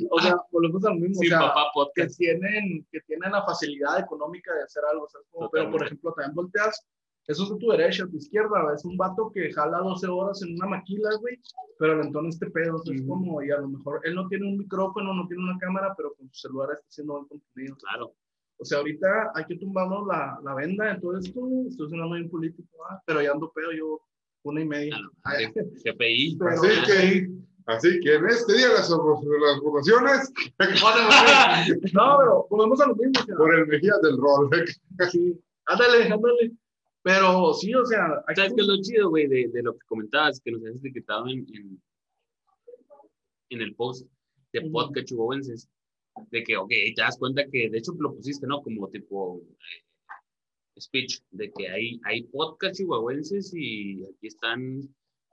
O 0.10 0.20
sea, 0.20 0.36
volvemos 0.52 0.84
volvemos 0.84 0.86
a 0.86 0.90
lo 0.90 0.96
mismo. 0.96 1.22
O 1.22 1.24
sea, 1.26 1.40
papá 1.40 1.66
que 1.66 1.70
podcast. 1.74 2.18
tienen, 2.18 2.88
que 2.92 3.00
tienen 3.02 3.32
la 3.32 3.46
facilidad 3.46 4.00
económica 4.00 4.54
de 4.56 4.64
hacer 4.64 4.84
algo. 4.92 5.08
¿sabes 5.08 5.28
cómo? 5.32 5.50
Pero, 5.52 5.72
por 5.72 5.86
ejemplo, 5.86 6.12
también 6.14 6.34
volteas, 6.34 6.84
eso 7.28 7.44
es 7.44 7.50
de 7.50 7.58
tu 7.58 7.68
derecha, 7.72 8.04
a 8.04 8.08
tu 8.08 8.18
izquierda, 8.18 8.74
es 8.76 8.86
un 8.86 8.98
vato 8.98 9.32
que 9.34 9.52
jala 9.52 9.80
12 9.80 10.08
horas 10.08 10.42
en 10.44 10.54
una 10.56 10.68
maquila, 10.68 11.10
güey, 11.20 11.40
pero 11.80 11.96
le 11.98 12.04
entona 12.04 12.30
este 12.30 12.50
pedo, 12.52 12.82
es 12.86 13.02
como, 13.08 13.42
y 13.44 13.52
a 13.52 13.58
lo 13.60 13.70
mejor 13.70 14.00
él 14.04 14.16
no 14.16 14.28
tiene 14.28 14.48
un 14.48 14.58
micrófono, 14.58 15.14
no 15.14 15.28
tiene 15.28 15.44
una 15.44 15.58
cámara, 15.58 15.94
pero 15.98 16.14
con 16.16 16.28
su 16.32 16.48
celular 16.48 16.70
está 16.74 16.86
haciendo 16.88 17.14
buen 17.14 17.26
contenido. 17.28 17.76
Claro. 17.78 18.14
O 18.58 18.64
sea, 18.64 18.78
ahorita 18.78 19.32
hay 19.36 19.46
que 19.46 19.58
tumbarnos 19.58 20.08
la, 20.08 20.40
la 20.44 20.54
venda 20.56 20.94
de 20.94 21.02
todo 21.02 21.18
esto, 21.18 21.42
estoy 21.68 21.90
sonando 21.90 22.16
bien 22.16 22.30
político, 22.30 22.70
¿ah? 22.90 23.02
pero 23.06 23.22
ya 23.22 23.32
ando 23.32 23.52
pedo 23.52 23.72
yo 23.74 24.00
una 24.44 24.62
y 24.62 24.66
media. 24.66 24.96
A 25.24 25.30
madre. 25.32 25.52
GPI. 25.84 26.38
pero- 26.38 26.52
Así 26.62 26.70
que, 26.86 27.30
así 27.66 28.00
que 28.00 28.16
en 28.16 28.26
este 28.30 28.54
día 28.54 28.68
las, 28.70 28.90
las 28.90 29.60
votaciones 29.62 30.32
No, 31.94 32.18
pero 32.20 32.48
volvemos 32.50 32.80
a 32.82 32.88
lo 32.88 32.96
mismo. 32.96 33.36
por 33.38 33.56
el 33.56 33.68
Mejía 33.68 33.94
del 34.04 34.18
Rol. 34.18 34.50
sí, 35.12 35.40
ándale, 35.66 36.04
ándale. 36.14 36.52
Pero 37.06 37.54
sí, 37.54 37.72
o 37.76 37.86
sea, 37.86 38.24
hay 38.26 38.34
que 38.34 38.42
¿Sabes 38.42 38.54
qué 38.56 38.62
es 38.62 38.68
lo 38.68 38.82
chido, 38.82 39.10
güey, 39.12 39.28
de, 39.28 39.48
de 39.50 39.62
lo 39.62 39.74
que 39.74 39.86
comentabas, 39.86 40.42
que 40.42 40.52
nos 40.52 40.66
has 40.66 40.78
etiquetado 40.78 41.28
en, 41.28 41.46
en, 41.54 41.80
en 43.52 43.62
el 43.62 43.76
post 43.76 44.10
de 44.52 44.62
Ujú. 44.62 44.72
podcast 44.72 45.08
chihuahuenses? 45.08 45.70
De 46.32 46.44
que, 46.44 46.58
ok, 46.58 46.70
te 46.70 46.94
das 46.98 47.20
cuenta 47.20 47.46
que, 47.48 47.70
de 47.70 47.78
hecho, 47.78 47.94
lo 48.00 48.16
pusiste, 48.16 48.48
¿no? 48.48 48.64
Como 48.64 48.90
tipo 48.90 49.40
eh, 49.40 50.82
speech, 50.82 51.22
de 51.30 51.52
que 51.52 51.70
hay, 51.70 52.00
hay 52.06 52.24
podcast 52.24 52.78
chihuahuenses 52.78 53.54
y 53.54 54.04
aquí 54.04 54.26
están 54.26 54.82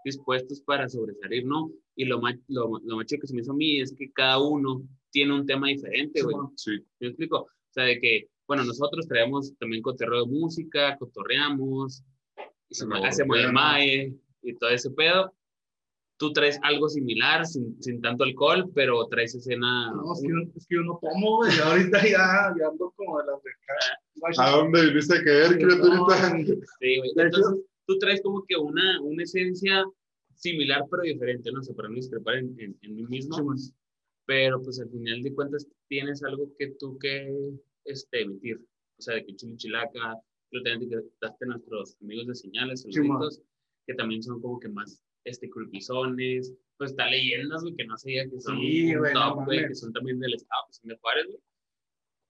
dispuestos 0.05 0.61
para 0.61 0.91
sobresalir, 0.91 1.47
¿no? 1.47 1.73
Y 1.97 2.05
lo 2.05 2.21
más, 2.21 2.37
lo, 2.49 2.81
lo 2.85 2.97
más 2.97 3.07
chido 3.07 3.23
que 3.23 3.29
se 3.29 3.35
me 3.35 3.41
hizo 3.41 3.53
a 3.53 3.57
mí 3.57 3.81
es 3.81 3.95
que 3.97 4.13
cada 4.13 4.47
uno 4.47 4.83
tiene 5.11 5.35
un 5.35 5.47
tema 5.47 5.69
diferente, 5.69 6.21
güey. 6.23 6.37
Sí, 6.55 6.73
¿Me 7.01 7.09
explico? 7.09 7.39
O 7.39 7.73
sea, 7.73 7.85
de 7.85 7.99
que, 7.99 8.29
bueno, 8.47 8.65
nosotros 8.65 9.07
traemos 9.09 9.53
también 9.59 9.83
cotorreo 9.83 10.25
de 10.27 10.31
música, 10.33 10.97
cotorreamos, 10.99 12.03
y 12.69 12.75
se 12.75 12.87
Pero, 12.87 13.05
hacemos 13.05 13.39
el 13.39 13.53
mae 13.53 14.15
y 14.43 14.55
todo 14.55 14.71
ese 14.71 14.91
pedo. 14.91 15.33
Tú 16.19 16.33
traes 16.33 16.59
algo 16.63 16.89
similar, 16.89 17.45
sin, 17.47 17.83
sin 17.83 18.01
tanto 18.01 18.23
alcohol, 18.25 18.71
pero 18.75 19.07
traes 19.09 19.35
escena. 19.35 19.91
No, 19.93 20.13
es 20.13 20.21
que, 20.23 20.29
yo- 20.29 20.53
es 20.57 20.67
que 20.67 20.75
yo 20.77 20.83
no 20.83 20.99
tomo, 21.03 21.37
güey. 21.39 21.51
ya 21.57 21.71
Ahorita 21.71 21.99
ya, 22.03 22.55
ya 22.59 22.69
ando 22.69 22.93
como 22.97 23.19
de 23.19 23.27
las 23.27 23.43
de 23.43 23.51
acá. 23.51 24.43
¿A 24.45 24.51
dónde 24.57 24.87
viniste 24.87 25.19
a 25.19 25.25
caer, 25.25 25.57
criaturita? 25.59 26.37
Sí, 26.81 26.99
güey. 26.99 27.11
Entonces, 27.17 27.65
tú 27.87 27.99
traes 27.99 28.23
como 28.23 28.45
que 28.47 28.57
una, 28.57 29.01
una 29.01 29.23
esencia 29.25 29.85
similar, 30.35 30.85
pero 30.91 31.03
diferente, 31.03 31.51
¿no? 31.51 31.63
Sea, 31.63 31.75
para 31.75 31.89
no 31.89 31.97
discrepar 31.97 32.37
en, 32.37 32.55
en, 32.61 32.77
en 32.83 32.95
mí 32.95 33.03
mismo. 33.05 33.37
Simón. 33.37 33.57
pero 34.25 34.63
pues 34.63 34.79
al 34.81 34.89
final 34.91 35.23
de 35.23 35.35
cuentas 35.35 35.67
tienes 35.89 36.23
algo 36.23 36.53
que 36.57 36.69
tú 36.79 36.97
que 36.99 37.33
este, 37.85 38.23
emitir. 38.23 38.61
O 38.99 39.03
sea, 39.03 39.15
de 39.17 39.25
que 39.25 39.35
Chilichilaca, 39.37 40.17
tú 40.51 40.63
también 40.63 40.93
etiquetaste 40.93 41.45
a 41.45 41.49
nuestros 41.49 41.97
amigos 42.03 42.27
de 42.29 42.35
señales, 42.35 42.83
Sí, 42.83 42.93
saluditos, 42.93 43.43
que 43.87 43.95
también 43.95 44.23
son 44.23 44.41
como 44.41 44.61
que 44.61 44.69
más 44.69 45.03
este, 45.25 45.49
creepyzones, 45.51 46.53
pues 46.79 46.91
está 46.91 47.07
leyendas, 47.09 47.63
güey, 47.63 47.75
que 47.77 47.85
no 47.85 47.97
sabía 47.97 48.29
que 48.29 48.41
son 48.41 48.59
Sí, 48.59 48.93
no 48.93 49.03
top, 49.13 49.45
güey, 49.45 49.67
que 49.69 49.75
son 49.75 49.93
también 49.93 50.19
del 50.21 50.35
estado, 50.35 50.65
que 50.69 50.75
son 50.75 50.89
de 50.89 50.97
Juárez, 50.99 51.27
güey. 51.27 51.39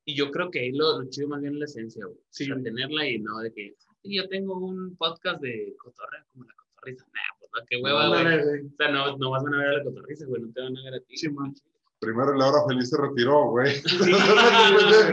Y 0.04 0.14
yo 0.16 0.30
creo 0.30 0.50
que 0.50 0.60
ahí 0.60 0.72
lo, 0.72 1.00
lo 1.00 1.08
chido 1.08 1.28
más 1.28 1.40
bien 1.40 1.54
es 1.54 1.58
la 1.60 1.64
esencia, 1.66 2.04
güey. 2.06 2.18
Sí, 2.30 2.50
o 2.50 2.54
sea, 2.54 2.62
tenerla 2.62 3.08
y 3.08 3.18
no 3.20 3.38
de 3.38 3.52
que 3.52 3.74
"Sí, 4.02 4.16
yo 4.16 4.28
tengo 4.28 4.58
un 4.58 4.96
podcast 4.96 5.40
de 5.40 5.74
cotorrea 5.78 6.24
como 6.32 6.44
la 6.44 6.54
cotorriza. 6.54 7.04
Nah, 7.06 7.38
pues 7.38 7.50
no, 7.54 7.66
qué 7.68 7.76
hueva, 7.80 8.08
güey. 8.08 8.20
Ándale, 8.20 8.44
güey. 8.44 8.66
O 8.66 8.76
sea, 8.76 8.90
no, 8.90 9.16
no 9.16 9.30
vas 9.30 9.44
a 9.46 9.50
ver 9.50 9.68
a 9.68 9.72
la 9.78 9.84
cotorriza, 9.84 10.26
güey, 10.26 10.42
no 10.42 10.52
te 10.52 10.60
van 10.60 10.76
a 10.76 10.82
ver 10.84 10.94
a 10.94 11.00
ti. 11.00 11.16
Sí, 11.16 11.28
man. 11.28 11.54
Primero 12.02 12.34
la 12.34 12.48
hora 12.48 12.66
feliz 12.66 12.90
se 12.90 13.00
retiró, 13.00 13.50
güey. 13.50 13.80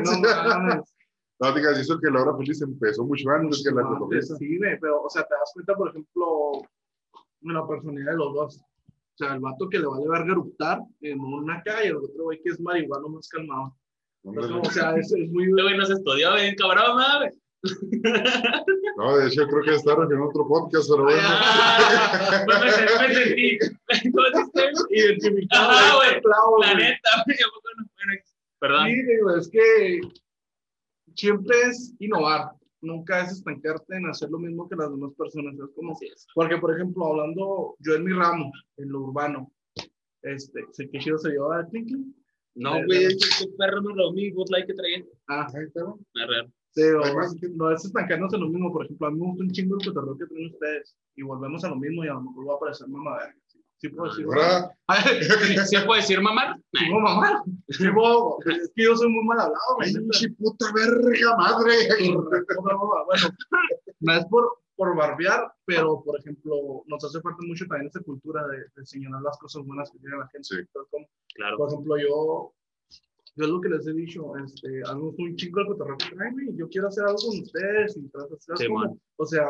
No. 0.04 0.84
No 1.42 1.54
digas 1.54 1.78
eso 1.78 2.00
que 2.00 2.10
la 2.10 2.24
hora 2.24 2.36
feliz 2.36 2.62
empezó 2.64 3.06
mucho 3.06 3.30
antes 3.30 3.64
que 3.64 3.74
la 3.74 3.84
cotorriza. 3.84 4.36
Sí, 4.38 4.58
güey, 4.58 4.78
pero, 4.80 5.04
o 5.04 5.10
sea, 5.10 5.24
te 5.24 5.36
das 5.36 5.52
cuenta, 5.54 5.76
por 5.76 5.90
ejemplo, 5.90 6.64
de 7.42 7.54
la 7.54 7.68
personalidad 7.68 8.12
de 8.12 8.18
los 8.18 8.34
dos. 8.34 8.58
O 8.58 9.18
sea, 9.18 9.36
el 9.36 9.40
vato 9.40 9.70
que 9.70 9.78
le 9.78 9.86
vale 9.86 10.10
verga 10.10 10.32
eruptar 10.32 10.82
en 11.02 11.20
una 11.20 11.62
calle, 11.62 11.90
el 11.90 11.98
otro 11.98 12.24
güey 12.24 12.42
que 12.42 12.50
es 12.50 12.60
marihuano 12.60 13.08
más 13.10 13.30
calmado. 13.30 13.76
Ándale. 14.26 14.54
O 14.56 14.66
sea, 14.66 14.96
es, 14.98 15.14
es 15.14 15.30
muy... 15.30 15.46
Este 15.46 15.62
güey 15.62 15.78
nos 15.78 15.92
estudió 15.92 16.34
bien, 16.34 16.56
cabrón, 16.56 16.96
madre. 16.96 17.34
No, 18.98 19.18
de 19.18 19.28
hecho 19.28 19.48
creo 19.48 19.64
que 19.64 19.76
está 19.76 19.94
en 19.94 20.22
otro 20.22 20.48
podcast, 20.48 20.90
pero 20.90 21.04
bueno. 21.04 21.22
Ah, 21.24 22.46
no 22.48 22.60
me 22.60 22.72
sentí, 22.72 23.08
me 23.08 23.16
sentí. 23.16 23.60
Identificado, 24.90 25.70
Ajá, 25.70 25.96
güey. 25.96 26.22
La 26.62 26.74
neta, 26.76 27.10
Perdón. 28.60 28.88
Sí, 28.88 29.04
digo, 29.04 29.36
es 29.36 29.50
que 29.50 30.02
siempre 31.16 31.56
es 31.64 31.94
innovar, 32.00 32.52
nunca 32.82 33.22
es 33.22 33.32
estancarte 33.34 33.96
en 33.96 34.08
hacer 34.08 34.30
lo 34.30 34.40
mismo 34.40 34.68
que 34.68 34.76
las 34.76 34.90
demás 34.90 35.12
personas. 35.18 35.54
Es 35.56 35.70
como, 35.76 35.94
Así 35.94 36.08
es. 36.08 36.28
porque, 36.34 36.58
por 36.58 36.74
ejemplo, 36.76 37.06
hablando 37.06 37.76
yo 37.80 37.96
en 37.96 38.04
mi 38.04 38.14
ramo, 38.14 38.52
en 38.78 38.92
lo 38.92 39.02
urbano, 39.02 39.52
este, 40.22 40.66
sé 40.72 40.90
que 40.90 41.00
chido 41.00 41.18
se 41.18 41.30
lleva 41.30 41.60
a 41.60 41.68
Twinkle. 41.68 42.04
No, 42.56 42.84
güey, 42.86 43.06
este 43.06 43.48
perro 43.58 43.82
no 43.82 43.96
lo 43.96 44.12
mismo, 44.12 44.44
like 44.50 44.68
que 44.68 44.74
traía. 44.74 45.06
Ah, 45.30 45.48
Ahí 45.56 45.64
está, 45.66 45.82
¿no? 45.82 46.00
A 46.22 46.26
ver. 46.28 46.50
Pero 46.76 47.02
no 47.56 47.72
es 47.72 47.86
estancarnos 47.86 48.34
en 48.34 48.42
lo 48.42 48.48
mismo. 48.50 48.72
Por 48.72 48.86
ejemplo, 48.86 49.08
a 49.08 49.12
mí 49.12 49.20
me 49.20 49.26
gusta 49.28 49.44
un 49.44 49.52
chingo 49.52 49.78
el 49.80 49.86
cotorreo 49.88 50.18
que 50.18 50.26
traen 50.28 50.46
ustedes 50.54 50.96
y 51.16 51.24
volvemos 51.24 51.64
a 51.64 51.70
lo 51.70 51.76
mismo 51.76 52.04
y 52.04 52.08
a 52.08 52.14
lo 52.14 52.22
mejor 52.22 52.50
va 52.50 52.56
a 52.56 52.60
parecer 52.60 52.88
mamá 52.88 53.18
verga. 53.18 53.36
Sí, 53.48 53.60
sí 53.78 53.90
puedo 53.90 54.10
decir. 54.12 54.26
Ahora, 54.26 54.76
¿Sí 55.66 55.76
puedo 55.86 55.96
decir 56.02 56.22
mamar? 56.22 56.56
Sí, 56.74 56.86
puedo 56.90 57.02
mamar. 57.02 57.42
Sí, 57.70 57.86
puedo- 57.94 58.38
es 58.46 58.72
que 58.76 58.84
yo 58.84 58.96
soy 58.96 59.10
muy 59.10 59.24
mal 59.26 59.40
hablado. 59.40 59.78
pinche 59.82 60.30
puta 60.32 60.66
verga 60.74 61.38
madre. 61.38 61.74
Bueno, 61.98 62.28
no 64.02 64.14
es 64.14 64.26
por, 64.26 64.50
por 64.76 64.96
barbear, 64.96 65.52
pero 65.66 66.02
por 66.04 66.20
ejemplo, 66.20 66.84
nos 66.88 67.04
hace 67.04 67.22
falta 67.22 67.40
mucho 67.46 67.66
también 67.68 67.88
esa 67.88 68.02
cultura 68.02 68.46
de, 68.48 68.58
de 68.76 68.86
señalar 68.86 69.22
las 69.22 69.38
cosas 69.38 69.66
buenas 69.66 69.90
que 69.92 70.00
tiene 70.00 70.18
la 70.18 70.28
gente. 70.28 70.44
Sí. 70.48 70.56
Entonces, 70.60 70.90
como, 70.92 71.08
Claro. 71.36 71.58
por 71.58 71.70
ejemplo, 71.70 71.98
yo, 71.98 72.54
yo 73.40 73.46
es 73.46 73.50
lo 73.52 73.62
que 73.62 73.70
les 73.70 73.88
he 73.88 73.94
dicho, 73.94 74.36
este, 74.38 74.82
gusta 74.96 75.24
un 75.24 75.36
chingo 75.36 75.62
el 75.62 75.68
cotorreo 75.68 75.98
que 75.98 76.16
traen, 76.16 76.34
güey, 76.34 76.56
yo 76.58 76.68
quiero 76.68 76.88
hacer 76.90 77.06
algo 77.06 77.18
con 77.18 77.40
ustedes 77.40 77.96
y 77.98 78.08
tratar 78.10 78.30
de 78.30 78.36
hacer 78.36 78.58
Sí, 78.58 78.68
como- 78.68 78.80
man. 78.80 79.00
o 79.18 79.26
sea, 79.26 79.48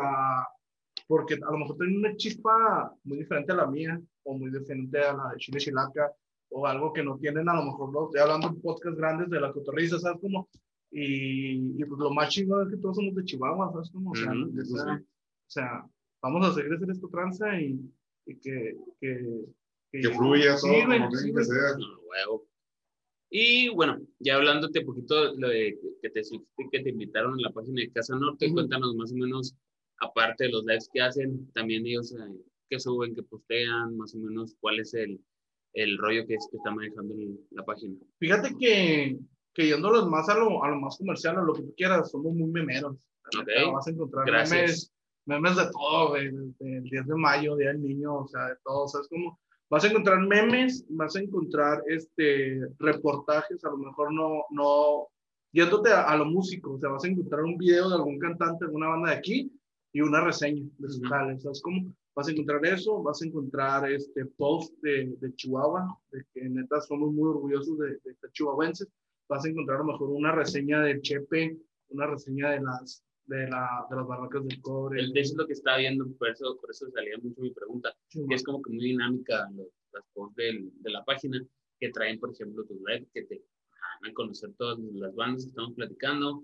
porque 1.08 1.34
a 1.34 1.50
lo 1.50 1.58
mejor 1.58 1.76
tienen 1.76 1.96
una 1.98 2.14
chispa 2.16 2.94
muy 3.04 3.18
diferente 3.18 3.52
a 3.52 3.56
la 3.56 3.66
mía, 3.66 4.00
o 4.22 4.38
muy 4.38 4.50
diferente 4.50 4.98
a 5.00 5.12
la 5.12 5.30
de 5.32 5.38
Chile 5.38 5.58
Chilaca, 5.58 6.12
o 6.50 6.66
algo 6.66 6.92
que 6.92 7.02
no 7.02 7.18
tienen, 7.18 7.48
a 7.48 7.54
lo 7.54 7.64
mejor, 7.64 7.92
no, 7.92 8.04
estoy 8.06 8.20
hablando 8.20 8.48
de 8.50 8.60
podcasts 8.60 8.98
grandes 8.98 9.28
de 9.30 9.40
la 9.40 9.52
cotorriza, 9.52 9.98
¿sabes 9.98 10.20
cómo? 10.20 10.48
Y, 10.92 11.80
y 11.80 11.84
pues 11.84 11.98
lo 12.00 12.10
más 12.10 12.28
chingón 12.30 12.66
es 12.66 12.74
que 12.74 12.80
todos 12.80 12.96
somos 12.96 13.14
de 13.14 13.24
Chihuahua, 13.24 13.72
¿sabes 13.72 13.90
cómo? 13.92 14.10
O 14.10 14.14
sea, 14.14 14.32
sí. 14.32 14.72
o 14.72 15.04
sea, 15.48 15.84
vamos 16.22 16.46
a 16.48 16.52
seguir 16.54 16.72
haciendo 16.72 16.92
esta 16.92 17.08
tranza 17.08 17.60
y, 17.60 17.80
y 18.26 18.36
que, 18.36 18.76
que, 19.00 19.44
Que 19.92 20.08
fluya 20.14 20.56
sí, 20.58 20.66
todo 20.68 20.82
como 20.98 21.10
sí, 21.16 21.30
güey. 21.30 21.46
que 21.46 21.52
huevo. 22.08 22.44
Y 23.30 23.68
bueno, 23.68 23.98
ya 24.18 24.36
hablándote 24.36 24.80
un 24.80 24.86
poquito 24.86 25.34
lo 25.36 25.48
de 25.48 25.78
que 26.02 26.10
te, 26.10 26.22
que 26.70 26.80
te 26.80 26.90
invitaron 26.90 27.34
a 27.34 27.42
la 27.42 27.52
página 27.52 27.80
de 27.80 27.90
Casa 27.92 28.16
Norte, 28.16 28.46
Ujú. 28.46 28.54
cuéntanos 28.54 28.94
más 28.96 29.12
o 29.12 29.16
menos, 29.16 29.54
aparte 30.00 30.44
de 30.44 30.50
los 30.50 30.64
lives 30.64 30.88
que 30.92 31.00
hacen, 31.00 31.50
también 31.52 31.86
ellos 31.86 32.12
eh, 32.12 32.40
que 32.68 32.80
suben, 32.80 33.14
que 33.14 33.22
postean, 33.22 33.96
más 33.96 34.14
o 34.14 34.18
menos 34.18 34.56
cuál 34.60 34.80
es 34.80 34.94
el, 34.94 35.20
el 35.74 35.96
rollo 35.98 36.26
que, 36.26 36.34
es, 36.34 36.48
que 36.50 36.56
está 36.56 36.70
manejando 36.72 37.14
el- 37.14 37.38
la 37.52 37.64
página. 37.64 37.94
Fíjate 38.18 38.56
que, 38.58 39.16
que 39.54 39.66
yéndolos 39.68 40.08
más 40.08 40.28
a 40.28 40.36
lo, 40.36 40.64
a 40.64 40.68
lo 40.70 40.80
más 40.80 40.96
comercial, 40.98 41.36
a 41.38 41.42
lo 41.42 41.52
que 41.54 41.62
tú 41.62 41.74
quieras, 41.76 42.10
somos 42.10 42.34
muy 42.34 42.50
memeros. 42.50 42.96
La 43.32 43.40
Ok. 43.42 43.46
neta, 43.46 43.70
Vas 43.70 43.86
a 43.86 43.90
encontrar 43.90 44.26
Gracias. 44.26 44.58
memes, 44.60 44.92
memes 45.26 45.56
de 45.56 45.70
todo, 45.70 46.08
güey, 46.08 46.30
desde 46.32 46.78
el 46.78 46.82
10 46.84 47.06
de 47.06 47.14
mayo, 47.14 47.54
Día 47.56 47.68
del 47.68 47.80
Niño, 47.82 48.16
o 48.22 48.26
sea, 48.26 48.48
de 48.48 48.54
todo, 48.64 48.88
¿sabes 48.88 49.06
cómo? 49.08 49.38
Vas 49.70 49.84
a 49.84 49.88
encontrar 49.88 50.20
memes, 50.26 50.84
vas 50.88 51.14
a 51.14 51.20
encontrar 51.20 51.84
este, 51.86 52.60
reportajes, 52.80 53.64
a 53.64 53.70
lo 53.70 53.76
mejor 53.76 54.12
no, 54.12 54.44
no, 54.50 55.06
yéndote 55.52 55.90
a, 55.92 56.02
a 56.02 56.16
lo 56.16 56.24
músico, 56.24 56.72
o 56.72 56.78
sea, 56.78 56.90
vas 56.90 57.04
a 57.04 57.08
encontrar 57.08 57.42
un 57.42 57.56
video 57.56 57.88
de 57.88 57.94
algún 57.94 58.18
cantante, 58.18 58.64
de 58.64 58.66
alguna 58.66 58.88
banda 58.88 59.10
de 59.10 59.16
aquí 59.16 59.52
y 59.92 60.00
una 60.00 60.24
reseña 60.24 60.68
de 60.78 60.88
su 60.88 60.98
Ujú. 61.00 61.08
jale, 61.08 61.38
¿sabes 61.38 61.62
cómo? 61.62 61.94
Vas 62.16 62.26
a 62.26 62.32
encontrar 62.32 62.66
eso, 62.66 63.00
vas 63.00 63.22
a 63.22 63.26
encontrar 63.26 63.90
este 63.90 64.26
post 64.26 64.74
de, 64.82 65.14
de 65.20 65.34
Chihuahua, 65.36 65.96
de 66.10 66.24
que 66.34 66.48
neta 66.48 66.80
somos 66.80 67.12
muy 67.12 67.28
orgullosos 67.28 67.78
de, 67.78 67.90
de 68.04 68.14
ser 68.16 68.30
chihuahuenses, 68.32 68.88
vas 69.28 69.44
a 69.44 69.48
encontrar 69.48 69.76
a 69.76 69.84
lo 69.84 69.92
mejor 69.92 70.10
una 70.10 70.32
reseña 70.32 70.80
del 70.82 71.00
Chepe, 71.00 71.56
una 71.90 72.08
reseña 72.08 72.50
de 72.50 72.60
las, 72.60 73.04
de, 73.30 73.48
la, 73.48 73.86
de 73.88 73.96
las 73.96 74.06
barracas 74.06 74.44
del 74.46 74.60
cobre. 74.60 75.00
El, 75.00 75.12
de 75.12 75.20
eso 75.20 75.32
es 75.32 75.38
lo 75.38 75.46
que 75.46 75.52
estaba 75.54 75.78
viendo, 75.78 76.06
por 76.18 76.28
eso, 76.28 76.56
por 76.60 76.70
eso 76.70 76.90
salía 76.90 77.16
mucho 77.22 77.40
mi 77.40 77.50
pregunta, 77.52 77.94
que 78.10 78.34
es 78.34 78.42
como 78.44 78.60
que 78.62 78.70
muy 78.72 78.84
dinámica 78.84 79.48
los, 79.56 79.68
las 79.92 80.04
posts 80.12 80.36
del- 80.36 80.70
de 80.82 80.90
la 80.90 81.04
página, 81.04 81.40
que 81.78 81.88
traen, 81.90 82.18
por 82.20 82.32
ejemplo, 82.32 82.64
tus 82.64 82.78
lives, 82.86 83.08
que 83.14 83.22
te 83.22 83.36
dan 83.36 84.10
a 84.10 84.14
conocer 84.14 84.52
todas 84.58 84.78
las 84.92 85.14
bandas 85.14 85.44
que 85.44 85.48
estamos 85.50 85.72
platicando, 85.74 86.42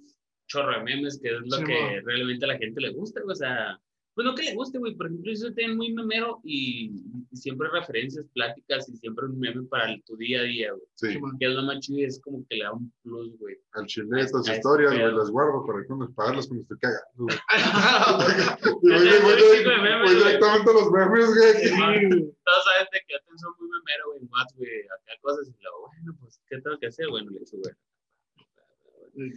chorro 0.48 0.78
de 0.78 0.84
memes, 0.84 1.20
que 1.20 1.28
es 1.28 1.40
lo 1.40 1.56
Sí, 1.58 1.64
que 1.64 2.00
mo. 2.00 2.06
realmente 2.06 2.44
a 2.44 2.48
la 2.48 2.58
gente 2.58 2.80
le 2.80 2.90
gusta, 2.92 3.20
o 3.28 3.34
sea, 3.34 3.78
pues 4.16 4.24
no 4.24 4.34
que 4.34 4.44
le 4.44 4.54
guste, 4.54 4.78
güey. 4.78 4.94
Por 4.94 5.06
ejemplo, 5.08 5.30
yo 5.30 5.36
soy 5.36 5.74
muy 5.74 5.92
memero 5.92 6.40
y, 6.42 6.90
y 7.30 7.36
siempre 7.36 7.68
referencias, 7.70 8.26
pláticas 8.32 8.88
y 8.88 8.96
siempre 8.96 9.26
un 9.26 9.38
meme 9.38 9.62
para 9.64 9.92
el- 9.92 10.02
tu 10.04 10.16
día 10.16 10.40
a 10.40 10.44
día, 10.44 10.72
güey. 10.72 10.82
Sí. 10.94 11.18
Que 11.38 11.46
es 11.46 11.52
lo 11.52 11.62
más 11.64 11.80
chido 11.80 11.98
y 11.98 12.04
es 12.04 12.18
como 12.22 12.42
que 12.48 12.56
le 12.56 12.64
da 12.64 12.72
un 12.72 12.90
plus, 13.02 13.38
güey. 13.38 13.56
al 13.74 13.84
chile 13.84 14.08
estas 14.18 14.48
a 14.48 14.52
ese 14.52 14.56
historias, 14.56 14.94
güey, 14.94 15.12
las 15.14 15.30
guardo 15.30 15.66
para 15.66 15.84
cuando 15.84 16.10
pagarlas 16.14 16.46
cuando 16.48 16.64
cagando, 16.80 17.26
güey. 17.26 17.36
Y 18.82 18.88
voy, 19.22 20.14
directamente 20.16 20.70
a 20.70 20.72
los 20.72 20.90
memes, 20.90 21.26
güey. 21.26 21.68
Todos 21.68 22.64
saben 22.64 22.88
de 22.92 23.00
que 23.06 23.12
yo 23.12 23.18
soy 23.36 23.50
muy 23.60 23.68
memero, 23.68 24.04
güey, 24.12 24.20
más, 24.30 24.46
güey, 24.56 24.80
acá 24.86 25.12
cosas 25.20 25.46
y 25.46 25.62
luego, 25.62 25.90
bueno, 25.92 26.16
pues, 26.20 26.40
¿qué 26.48 26.58
tengo 26.62 26.78
que 26.78 26.86
hacer? 26.86 27.06
Bueno, 27.10 27.30
le 27.32 27.40
digo, 27.40 27.58
güey. 27.58 27.74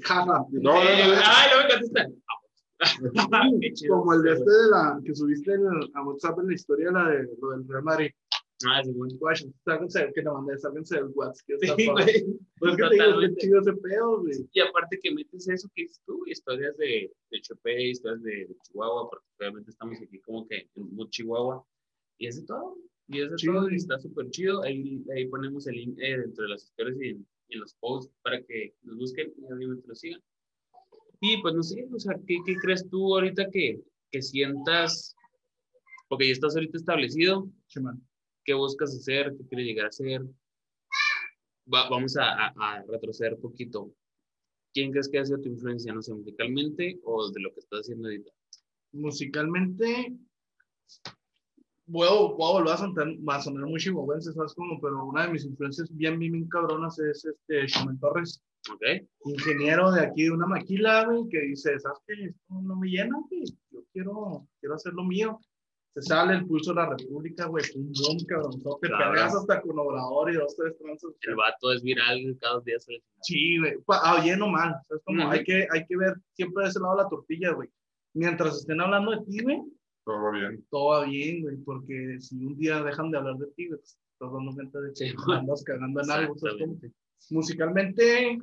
Jaja. 0.04 0.26
No, 0.52 0.74
no, 0.74 0.84
no, 0.84 1.08
no. 1.08 1.22
Ay, 1.26 1.52
no 1.52 1.64
me 1.64 1.70
contestan. 1.70 2.16
Como 3.90 4.14
el 4.14 4.22
de 4.24 4.34
este 4.34 4.50
de 4.52 4.70
la 4.72 5.02
que 5.04 5.14
subiste 5.16 5.54
en 5.54 5.62
el- 5.62 5.92
a 5.94 6.04
WhatsApp 6.04 6.40
en 6.40 6.48
la 6.48 6.54
historia, 6.54 6.92
la 6.92 7.10
de 7.10 7.30
lo 7.42 7.50
del 7.52 7.68
Real 7.68 7.84
Madrid. 7.84 8.12
Ah, 8.68 8.82
sí. 8.84 8.92
Guay, 8.94 9.38
sálganse, 9.64 10.12
que 10.14 10.22
te 10.22 10.30
mandé, 10.30 10.58
sálganse 10.58 10.96
del 10.96 11.12
WhatsApp. 11.16 11.46
que 11.48 11.58
Sí, 11.60 11.88
güey. 11.88 12.26
Pues 12.60 12.76
que 12.76 12.84
te 12.90 13.36
chido 13.38 13.62
ese 13.62 13.74
pedo, 13.74 14.20
güey. 14.20 14.36
Y 14.52 14.60
aparte 14.60 15.00
que 15.02 15.14
metes 15.14 15.48
eso 15.48 15.70
que 15.74 15.84
dices 15.84 16.02
tú, 16.06 16.26
historias 16.28 16.76
de, 16.76 17.10
de 17.32 17.42
Chopé, 17.42 17.90
historias 17.92 18.22
de, 18.22 18.32
de 18.48 18.56
Chihuahua, 18.64 19.10
porque 19.10 19.26
obviamente 19.40 19.72
estamos 19.72 19.98
aquí 20.02 20.20
como 20.20 20.46
que 20.46 20.68
en 20.76 21.10
Chihuahua. 21.10 21.66
Y 22.18 22.28
es 22.28 22.36
de 22.42 22.46
todo. 22.46 22.76
Y 23.08 23.22
es 23.22 23.30
de 23.32 23.38
Chido. 23.38 23.54
todo. 23.54 23.70
Y 23.70 23.76
está 23.76 23.98
súper 23.98 24.30
chido. 24.30 24.62
Ahí, 24.64 25.06
ahí 25.16 25.28
ponemos 25.28 25.66
el 25.68 25.76
link 25.76 25.98
eh, 26.02 26.18
dentro 26.20 26.44
de 26.44 26.50
las 26.50 26.64
historias 26.66 26.98
y 27.02 27.10
en, 27.12 27.28
y 27.48 27.54
en 27.56 27.60
los 27.62 27.74
posts 27.76 28.14
para 28.22 28.42
que 28.44 28.74
nos 28.84 28.98
busquen 28.98 29.32
y 29.38 29.54
obviamente 29.54 29.88
lo 29.88 29.96
sigan. 29.96 30.22
Y 31.22 31.42
pues 31.42 31.54
no 31.54 31.64
sé, 31.64 31.88
o 31.94 32.00
sea, 32.00 32.16
¿qué, 32.26 32.38
qué 32.46 32.56
crees 32.56 32.90
tú 32.90 33.14
ahorita 33.16 33.50
que, 33.52 33.82
que 34.12 34.22
sientas? 34.22 35.16
Porque 36.08 36.28
ya 36.28 36.34
estás 36.34 36.56
ahorita 36.56 36.78
establecido, 36.78 37.50
qué 38.46 38.54
buscas 38.54 38.96
hacer, 38.96 39.36
qué 39.38 39.46
quieres 39.48 39.68
llegar 39.68 39.86
a 39.86 39.90
hacer. 39.90 40.22
Va- 41.72 41.90
vamos 41.90 42.16
a, 42.18 42.48
a- 42.48 42.54
a 42.58 42.84
retroceder 42.84 43.36
un 43.36 43.42
poquito. 43.42 43.94
¿Quién 44.74 44.92
crees 44.92 45.10
que 45.10 45.20
ha 45.20 45.26
sido 45.26 45.42
tu 45.42 45.50
influencia, 45.50 45.94
no 45.94 46.02
sé, 46.02 46.14
musicalmente 46.14 47.00
o 47.04 47.30
de 47.32 47.42
lo 47.42 47.54
que 47.54 47.60
estás 47.60 47.82
haciendo 47.82 48.08
ahorita? 48.08 48.32
Musicalmente, 48.94 50.16
voy 51.86 52.08
a, 52.08 52.12
voy 52.12 52.50
a 52.50 52.54
volver 52.54 52.74
a 52.74 52.78
sonar, 52.78 53.08
a 53.28 53.42
sonar 53.42 53.66
muy 53.66 53.80
chihuahuense, 53.80 54.32
¿sabes? 54.34 54.54
Como, 54.54 54.80
pero 54.80 55.06
una 55.06 55.26
de 55.26 55.34
mis 55.34 55.46
influencias 55.46 55.90
bien, 55.96 56.18
bien, 56.18 56.32
bien 56.34 56.48
cabronas 56.50 56.98
es 57.00 57.26
este 57.26 57.68
Shumel 57.68 58.00
Torres, 58.00 58.42
¿Ok? 58.72 58.82
ingeniero 59.26 59.91
de 59.91 60.01
aquí 60.01 60.24
de 60.24 60.32
una 60.32 60.45
maquila, 60.47 61.05
güey, 61.05 61.28
que 61.30 61.39
dice, 61.41 61.80
¿sabes 61.80 61.99
qué? 62.05 62.14
Esto 62.26 62.62
no 62.62 62.76
me 62.76 62.88
llena, 62.89 63.18
güey. 63.30 63.43
Yo 63.72 63.84
quiero, 63.93 64.47
quiero 64.60 64.76
hacer 64.76 64.93
lo 64.93 65.03
mío. 65.03 65.39
Se 65.95 66.01
sale 66.03 66.36
el 66.36 66.45
pulso 66.45 66.72
de 66.72 66.76
la 66.76 66.89
República, 66.95 67.45
güey, 67.47 67.64
un 67.76 67.91
boom, 67.91 68.18
cabrón. 68.28 68.62
Te 68.82 68.89
peleas 68.89 69.36
hasta 69.36 69.62
con 69.62 69.80
Obrador 69.80 70.32
y 70.32 70.36
dos, 70.36 70.55
tres 70.55 70.78
tranzas. 70.78 71.12
El 71.22 71.36
vato 71.36 71.74
es 71.74 71.82
viral 71.82 72.38
cada 72.39 72.55
dos 72.55 72.66
días. 72.66 72.86
sale. 72.86 73.03
Sí, 73.22 73.57
güey. 73.57 73.74
Ah, 73.88 74.24
mal. 74.51 74.76
¿sabes? 74.88 75.03
Como 75.03 75.30
hay, 75.30 75.43
que, 75.43 75.68
hay 75.72 75.86
que 75.88 75.97
ver 75.97 76.14
siempre 76.34 76.64
de 76.64 76.70
ese 76.70 76.80
lado 76.80 76.95
de 76.95 77.03
la 77.03 77.10
tortilla, 77.10 77.53
güey. 77.53 77.70
Mientras 78.14 78.57
estén 78.57 78.82
hablando 78.82 79.12
de 79.12 79.26
ti, 79.26 79.41
güey, 79.43 79.62
Todo 80.05 80.22
va 80.24 80.32
bien. 80.32 80.66
todo 80.70 80.89
va 80.89 81.05
bien, 81.05 81.41
güey. 81.41 81.57
Porque 81.57 82.18
si 82.20 82.45
un 82.45 82.57
día 82.57 82.84
dejan 82.84 83.10
de 83.12 83.18
hablar 83.18 83.36
de 83.38 83.47
ti, 83.55 83.68
güey, 83.68 83.80
pues, 83.80 83.97
estás 84.14 84.32
dando 84.32 84.53
cuenta 84.53 84.82
de 84.82 84.89
que 84.89 84.95
Sí, 84.95 85.14
andas 85.32 85.64
cagando 85.64 86.01
en 86.01 86.12
algo. 86.12 86.36
¿Sabes 87.20 87.30
cómo? 87.30 87.40
Musicalmente, 87.40 88.40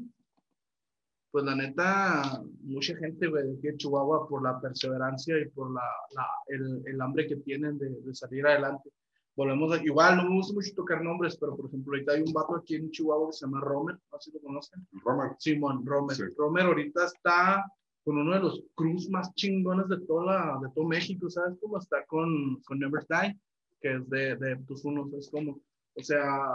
pues 1.30 1.44
la 1.44 1.54
neta, 1.54 2.42
mucha 2.62 2.96
gente, 2.96 3.26
güey, 3.26 3.44
de 3.46 3.52
aquí 3.58 3.66
de 3.68 3.76
Chihuahua, 3.76 4.28
por 4.28 4.42
la 4.42 4.58
perseverancia 4.60 5.38
y 5.38 5.48
por 5.50 5.70
la, 5.72 5.82
la- 6.14 6.30
el, 6.46 6.82
el 6.86 7.00
hambre 7.00 7.26
que 7.26 7.36
tienen 7.36 7.78
de, 7.78 7.90
de 7.90 8.14
salir 8.14 8.46
adelante. 8.46 8.90
Volvemos 9.36 9.70
a, 9.72 9.82
igual, 9.84 10.16
no 10.16 10.24
me 10.30 10.36
gusta 10.36 10.54
mucho 10.54 10.72
tocar 10.74 11.02
nombres, 11.02 11.36
pero 11.36 11.54
por 11.54 11.66
ejemplo, 11.66 11.92
ahorita 11.92 12.12
hay 12.12 12.22
un 12.22 12.32
vato 12.32 12.56
aquí 12.56 12.76
en 12.76 12.90
Chihuahua 12.90 13.28
que 13.28 13.32
se 13.36 13.44
llama 13.44 13.60
Romer, 13.60 13.98
no 14.10 14.18
sé 14.18 14.30
si 14.30 14.36
lo 14.38 14.42
conocen. 14.42 14.86
Roma, 15.04 15.36
Simón, 15.38 15.84
Romer. 15.84 16.16
Sí. 16.16 16.22
Romer 16.38 16.64
ahorita 16.66 17.04
está 17.04 17.64
con 18.02 18.16
uno 18.16 18.32
de 18.32 18.40
los 18.40 18.62
cruz 18.74 19.10
más 19.10 19.34
chingones 19.34 19.88
de, 19.88 20.00
toda 20.06 20.24
la, 20.24 20.58
de 20.62 20.72
todo 20.74 20.86
México, 20.86 21.28
¿sabes? 21.28 21.58
Como 21.60 21.76
está 21.78 22.06
con, 22.06 22.62
con 22.62 22.78
Never 22.78 23.04
Die, 23.10 23.38
que 23.80 23.96
es 23.96 24.08
de, 24.08 24.36
de 24.36 24.56
tus 24.66 24.84
unos, 24.86 25.12
es 25.12 25.28
como, 25.28 25.60
o 25.94 26.02
sea, 26.02 26.46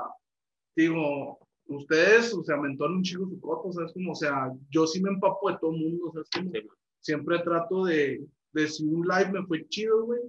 digo, 0.75 1.37
ustedes, 1.77 2.33
o 2.33 2.43
sea, 2.43 2.57
me 2.57 2.69
entonan 2.69 2.97
un 2.97 3.03
chico 3.03 3.27
su 3.27 3.39
coto, 3.39 3.71
¿sabes? 3.71 3.91
Como, 3.93 4.11
o 4.11 4.15
sea, 4.15 4.51
yo 4.69 4.85
sí 4.87 5.01
me 5.01 5.09
empapo 5.09 5.49
de 5.51 5.57
todo 5.59 5.71
mundo, 5.71 6.11
¿sabes? 6.13 6.27
Como, 6.35 6.51
Sí, 6.51 6.57
man. 6.67 6.77
siempre 6.99 7.39
trato 7.39 7.85
de, 7.85 8.25
de 8.53 8.67
si 8.67 8.83
un 8.85 9.07
live 9.07 9.31
me 9.31 9.45
fue 9.45 9.67
chido, 9.69 10.05
güey, 10.05 10.21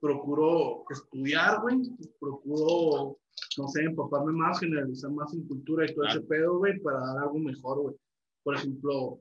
procuro 0.00 0.84
estudiar, 0.90 1.60
güey, 1.62 1.78
procuro, 2.20 3.18
no 3.58 3.68
sé, 3.68 3.82
empaparme 3.84 4.32
más, 4.32 4.58
generalizar 4.60 5.10
más 5.12 5.32
en 5.34 5.46
cultura 5.46 5.84
y 5.84 5.94
todo 5.94 6.04
Claro. 6.04 6.18
ese 6.20 6.28
pedo, 6.28 6.58
güey, 6.58 6.78
para 6.80 6.98
dar 7.00 7.18
algo 7.24 7.38
mejor, 7.38 7.80
güey. 7.82 7.96
Por 8.42 8.56
ejemplo, 8.56 9.20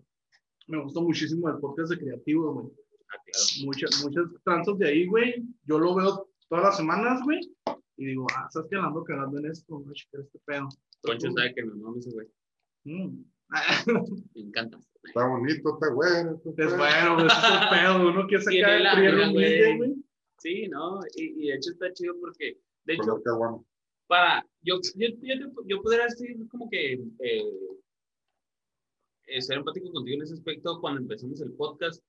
me 0.68 0.82
gustó 0.82 1.02
muchísimo 1.02 1.50
el 1.50 1.58
podcast 1.60 1.92
de 1.92 2.00
creativos, 2.00 2.54
güey. 2.56 2.68
Ah, 3.14 3.18
claro. 3.24 3.66
Muchas, 3.66 4.04
muchas 4.04 4.24
tranzas 4.44 4.78
de 4.80 4.88
ahí, 4.88 5.06
güey. 5.08 5.44
Yo 5.66 5.78
lo 5.80 5.96
veo 5.96 6.28
todas 6.50 6.66
las 6.66 6.78
semanas, 6.78 7.22
güey. 7.24 7.40
Y 7.98 8.06
digo, 8.06 8.26
ah, 8.36 8.48
¿sabes 8.50 8.70
qué? 8.72 8.78
Ando 8.78 9.04
cagando 9.04 9.38
en 9.38 9.46
esto, 9.48 9.78
güey, 9.78 9.94
checar 9.94 10.22
este 10.22 10.40
pedo. 10.46 10.68
Poncho 11.02 11.32
sabe 11.32 11.54
que 11.56 11.64
me 11.64 11.74
mama 11.76 11.98
ese 12.00 12.12
güey. 12.12 12.28
Mm. 12.86 13.24
Me 14.36 14.42
encanta. 14.42 14.80
está 15.04 15.28
bonito, 15.28 15.74
está 15.74 15.94
bueno. 15.94 16.42
está 16.46 16.64
Es 16.64 16.78
bueno. 16.78 16.78
bueno, 16.78 17.16
güey, 17.16 17.28
es 17.28 17.34
el 17.62 17.70
pedo, 17.70 18.10
uno 18.10 18.28
que 18.28 18.38
Tiene 18.40 18.62
saca 18.64 18.78
el 18.78 18.98
primer 18.98 19.32
güey. 19.34 19.78
güey. 19.78 19.96
Sí, 20.40 20.68
¿no? 20.70 21.00
Y, 21.16 21.24
y 21.44 21.48
de 21.50 21.56
hecho 21.56 21.72
está 21.72 21.92
chido 21.94 22.16
porque, 22.20 22.58
de 22.86 22.94
hecho, 22.94 23.04
Color 23.04 23.24
caguama. 23.24 23.64
para, 24.08 24.48
yo, 24.62 24.76
yo, 24.96 25.08
yo, 25.22 25.36
te- 25.38 25.68
yo 25.68 25.82
podría 25.82 26.06
decir 26.06 26.36
como 26.50 26.70
que 26.70 26.94
eh, 26.94 27.44
eh, 29.28 29.42
ser 29.42 29.58
empático 29.58 29.92
contigo 29.92 30.16
en 30.18 30.24
ese 30.24 30.34
aspecto 30.34 30.80
cuando 30.82 31.02
empezamos 31.02 31.42
el 31.42 31.52
podcast. 31.54 32.04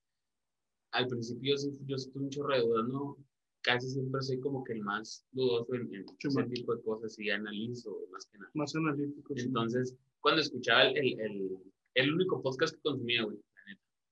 Al 0.93 1.09
principio 1.09 1.57
sí, 1.57 1.70
yo 1.86 1.97
sí 1.99 2.11
tuve 2.12 2.24
un 2.24 2.30
chorro 2.30 2.55
de 2.55 2.61
dudas, 2.61 2.88
¿no? 2.88 3.16
Casi 3.63 3.89
siempre 3.91 4.21
soy 4.23 4.41
como 4.41 4.65
que 4.65 4.73
el 4.73 4.83
más 4.83 5.25
dudoso 5.33 5.75
en, 5.75 5.95
en 5.95 6.05
ese 6.19 6.31
man. 6.35 6.51
tipo 6.51 6.75
de 6.75 6.83
cosas 6.83 7.19
y 7.19 7.31
analizo 7.31 7.97
más 8.11 8.27
que 8.27 8.39
nada. 8.39 8.51
Más 8.55 8.75
analítico. 8.75 9.35
sí. 9.37 9.43
Entonces, 9.47 9.97
cuando 10.21 10.41
escuchaba 10.43 10.85
el, 10.89 10.97
el, 10.99 11.21
el, 11.21 11.59
el 11.95 12.15
único 12.15 12.43
podcast 12.43 12.75
que 12.75 12.81
consumía, 12.83 13.25
güey, 13.25 13.39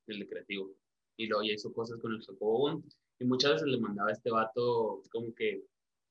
el 0.07 0.19
de 0.21 0.29
creativo. 0.29 0.73
Y 1.17 1.27
luego 1.27 1.45
ya 1.45 1.53
hizo 1.53 1.73
cosas 1.73 1.99
con 2.01 2.13
el 2.13 2.23
Jacobo 2.23 2.83
Y 3.21 3.25
muchas 3.25 3.53
veces 3.53 3.69
le 3.69 3.79
mandaba 3.79 4.09
a 4.09 4.13
este 4.13 4.31
vato 4.31 5.03
como 5.13 5.35
que 5.35 5.63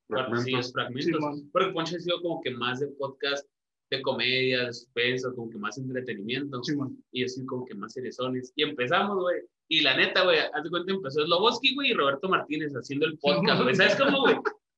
Fragmentos. 0.08 0.44
sí, 0.44 0.50
los 0.52 0.72
fragmentos. 0.72 1.04
Simón. 1.20 1.50
porque 1.52 1.72
Poncho 1.72 1.96
ha 1.96 2.00
sido 2.00 2.20
como 2.22 2.40
que 2.40 2.50
más 2.50 2.80
de 2.80 2.88
podcast 2.88 3.48
de 3.90 4.02
comedia, 4.02 4.66
de 4.66 4.72
suspenso, 4.72 5.34
como 5.34 5.50
que 5.50 5.58
más 5.58 5.76
entretenimiento. 5.78 6.62
Simón. 6.62 7.02
Y 7.12 7.24
así 7.24 7.44
como 7.46 7.64
que 7.64 7.74
más 7.74 7.92
serezones. 7.92 8.52
Y 8.56 8.62
empezamos, 8.62 9.18
güey. 9.18 9.40
Y 9.72 9.82
la 9.82 9.96
neta, 9.96 10.24
güey, 10.24 10.36
haz 10.40 10.64
de 10.64 10.68
cuenta 10.68 10.92
empezó 10.92 11.24
Sloboski, 11.24 11.74
güey, 11.76 11.92
y 11.92 11.94
Roberto 11.94 12.28
Martínez 12.28 12.72
haciendo 12.74 13.06
el 13.06 13.16
podcast, 13.18 13.62
güey. 13.62 13.74
¿Sabes 13.76 13.94
cómo, 13.94 14.22
güey? 14.22 14.36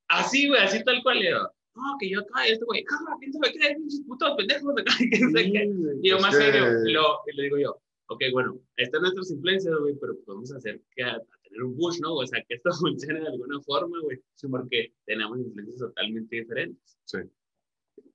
Así, 0.08 0.48
güey, 0.48 0.60
así 0.60 0.84
tal 0.84 1.02
cual. 1.02 1.22
Era. 1.22 1.40
No, 1.74 1.96
que 1.98 2.10
yo 2.10 2.20
acá, 2.20 2.46
este 2.46 2.62
güey, 2.66 2.84
cámara, 2.84 3.16
¿quién 3.18 3.32
sabe 3.32 3.52
qué? 3.52 3.74
Pinches 3.74 4.02
putos 4.06 4.36
pendejos 4.36 4.74
acá, 4.78 4.92
que 4.98 5.18
no 5.18 5.30
sé 5.30 5.50
qué. 5.50 5.70
Y 6.02 6.08
yo 6.10 6.18
más 6.20 6.36
que- 6.36 6.42
serio, 6.44 6.86
y 6.86 6.92
lo, 6.92 7.20
le 7.34 7.42
digo 7.44 7.56
yo, 7.58 7.80
ok, 8.08 8.22
bueno, 8.32 8.60
estas 8.76 8.92
son 8.98 9.02
nuestras 9.02 9.30
influencias, 9.30 9.74
güey, 9.80 9.94
pero 9.98 10.14
podemos 10.26 10.52
hacer 10.52 10.82
que 10.94 11.02
a, 11.04 11.12
a 11.12 11.20
tener 11.44 11.62
un 11.62 11.74
push, 11.74 11.98
¿no? 12.02 12.12
O 12.16 12.26
sea, 12.26 12.44
que 12.46 12.56
esto 12.56 12.70
funcione 12.78 13.20
de 13.20 13.28
alguna 13.28 13.58
forma, 13.62 13.96
güey, 14.02 14.18
porque 14.50 14.92
tenemos 15.06 15.38
influencias 15.38 15.78
totalmente 15.78 16.36
diferentes. 16.36 16.98
Sí. 17.06 17.18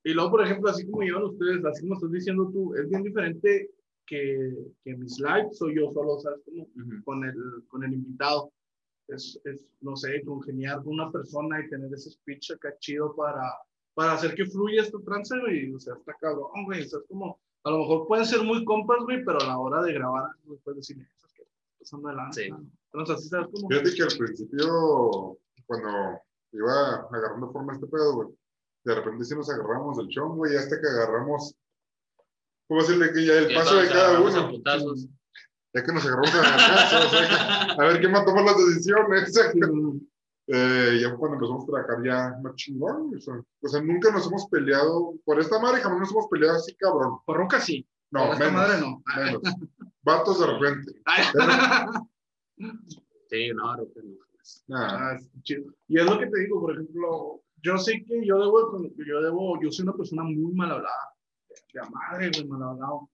Y 0.04 0.14
luego, 0.14 0.30
por 0.30 0.44
ejemplo, 0.46 0.70
así 0.70 0.86
como 0.88 1.02
llevan 1.02 1.24
ustedes, 1.24 1.66
así 1.66 1.82
como 1.82 1.96
estás 1.96 2.12
diciendo 2.12 2.52
tú, 2.54 2.76
es 2.76 2.88
bien 2.88 3.02
diferente 3.02 3.72
que, 4.08 4.56
que 4.84 4.96
mis 4.96 5.20
lives 5.20 5.58
soy 5.58 5.76
yo 5.76 5.92
solo, 5.94 6.20
¿sabes? 6.20 6.42
Como 6.46 6.64
Ujú. 6.64 7.04
con 7.04 7.24
el, 7.24 7.36
con 7.68 7.84
el 7.84 7.94
invitado. 7.94 8.52
Es, 9.08 9.40
es, 9.46 9.66
no 9.82 9.96
sé, 9.96 10.22
congeniar 10.26 10.84
con 10.84 10.94
una 10.94 11.12
persona 11.12 11.64
y 11.64 11.70
tener 11.70 11.94
ese 11.94 12.10
speech 12.12 12.52
acá 12.52 12.76
chido 12.80 13.16
para, 13.16 13.42
para 13.94 14.14
hacer 14.14 14.36
que 14.36 14.46
fluya 14.46 14.82
esta 14.82 14.98
trance, 15.06 15.38
güey. 15.40 15.74
O 15.74 15.80
sea, 15.80 15.94
está 15.96 16.14
cabrón, 16.20 16.66
güey. 16.66 16.82
O 16.84 16.88
sea, 16.90 17.00
es 17.00 17.06
como, 17.08 17.40
a 17.64 17.72
lo 17.72 17.80
mejor 17.80 18.08
pueden 18.08 18.26
ser 18.26 18.44
muy 18.44 18.66
compas, 18.66 18.98
güey, 19.04 19.24
pero 19.24 19.40
a 19.40 19.46
la 19.48 19.60
hora 19.60 19.82
de 19.84 19.94
grabar, 19.94 20.32
güey, 20.44 20.60
puedes 20.64 20.80
decirle, 20.80 21.08
"¿Sabes 21.16 21.34
qué? 21.36 21.44
pasando 21.80 22.08
adelante. 22.10 22.44
Sí. 22.44 22.50
Entonces, 22.92 23.16
así 23.16 23.30
sabes 23.30 23.48
como. 23.54 23.70
Fíjate 23.70 23.94
que 23.94 24.04
al 24.04 24.18
principio, 24.18 25.38
cuando 25.66 25.90
iba 26.52 26.96
agarrando 27.12 27.52
forma 27.52 27.74
este 27.74 27.88
pedo, 27.88 28.16
güey, 28.16 28.30
de 28.84 28.96
repente 28.96 29.24
sí 29.26 29.36
nos 29.36 29.50
agarramos 29.50 29.98
del 29.98 30.08
chon, 30.10 30.36
güey, 30.38 30.56
hasta 30.56 30.80
que 30.82 30.88
agarramos, 30.88 31.56
¿cómo 32.68 32.82
decirle 32.82 33.14
que 33.14 33.26
ya 33.26 33.34
el 33.34 33.54
paso 33.54 33.76
de 33.76 33.88
cada 33.88 34.20
uno? 34.20 34.56
Ya 35.74 35.84
que 35.84 35.92
nos 35.94 36.06
agarramos 36.06 36.34
a 36.34 36.42
vergazos, 36.42 37.06
o 37.06 37.10
sea, 37.10 37.64
a 37.64 37.88
ver 37.88 38.00
quién 38.00 38.14
va 38.14 38.20
a 38.20 38.26
tomar 38.26 38.46
las 38.46 38.58
decisiones. 38.58 39.34
Eh, 40.50 41.00
ya 41.02 41.10
fue 41.10 41.18
cuando 41.18 41.36
empezamos 41.36 41.64
a 41.64 41.68
trabajar 41.68 42.06
ya 42.06 42.40
más 42.42 42.56
chingón, 42.56 43.12
o 43.14 43.20
sea, 43.20 43.34
o 43.62 43.68
sea, 43.68 43.82
nunca 43.82 44.12
nos 44.12 44.28
hemos 44.28 44.48
peleado, 44.48 45.16
por 45.26 45.42
esta 45.42 45.60
madre 45.60 45.82
jamás 45.82 46.00
nos 46.00 46.12
hemos 46.12 46.28
peleado 46.28 46.56
así, 46.56 46.74
cabrón. 46.76 47.18
Por 47.26 47.36
ronca 47.36 47.60
sí. 47.60 47.86
No, 48.12 48.28
por 48.28 48.34
esta 48.34 48.46
menos, 48.46 48.62
madre 48.62 48.80
no. 48.80 49.04
menos. 49.18 49.42
Vatos 50.04 50.40
de 50.40 50.48
repente. 50.48 51.02
Sí, 53.30 53.50
no, 53.54 53.76
no. 53.76 53.88
Ah, 54.74 55.18
es 55.18 55.30
chido. 55.44 55.74
Y 55.90 56.00
es 56.00 56.06
lo 56.06 56.18
que 56.18 56.28
te 56.28 56.40
digo, 56.40 56.62
por 56.62 56.74
ejemplo, 56.74 57.42
yo 57.62 57.78
sé 57.78 58.04
que 58.08 58.26
yo 58.26 58.40
debo, 58.40 58.88
yo 59.06 59.22
debo, 59.22 59.62
yo 59.62 59.70
soy 59.70 59.84
una 59.84 59.98
persona 59.98 60.24
muy 60.24 60.54
mal 60.54 60.72
hablada. 60.72 61.17
De 61.74 61.80
a 61.80 61.90
madre, 61.90 62.32
güey, 62.34 62.62
hablado. 62.64 63.10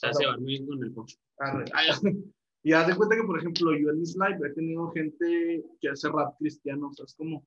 Te 0.00 0.08
hace 0.08 0.22
llevar 0.24 0.40
muy 0.40 0.48
bien 0.48 0.66
con 0.66 0.82
el. 0.82 0.94
Arre. 1.38 1.64
Y 2.62 2.74
haz 2.74 2.86
de 2.88 2.94
cuenta 2.94 3.16
que, 3.16 3.22
por 3.22 3.38
ejemplo, 3.38 3.74
yo 3.74 3.88
en 3.88 4.00
mis 4.00 4.14
live 4.16 4.46
he 4.46 4.52
tenido 4.52 4.90
gente 4.90 5.64
que 5.80 5.88
hace 5.88 6.10
rap 6.10 6.34
cristiano, 6.38 6.88
o 6.88 6.92
sea, 6.92 7.06
es 7.06 7.14
como. 7.14 7.42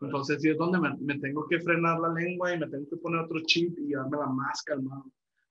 Entonces, 0.00 0.42
sí 0.42 0.48
es 0.48 0.58
donde 0.58 0.80
me, 0.80 0.96
me 0.98 1.16
tengo 1.20 1.46
que 1.48 1.60
frenar 1.60 2.00
la 2.00 2.08
lengua 2.12 2.52
y 2.52 2.58
me 2.58 2.66
tengo 2.68 2.88
que 2.88 2.96
poner 2.96 3.20
otro 3.20 3.38
chip 3.46 3.78
y 3.78 3.92
darme 3.92 4.16
la 4.18 4.26
más 4.26 4.62
calmado. 4.64 5.04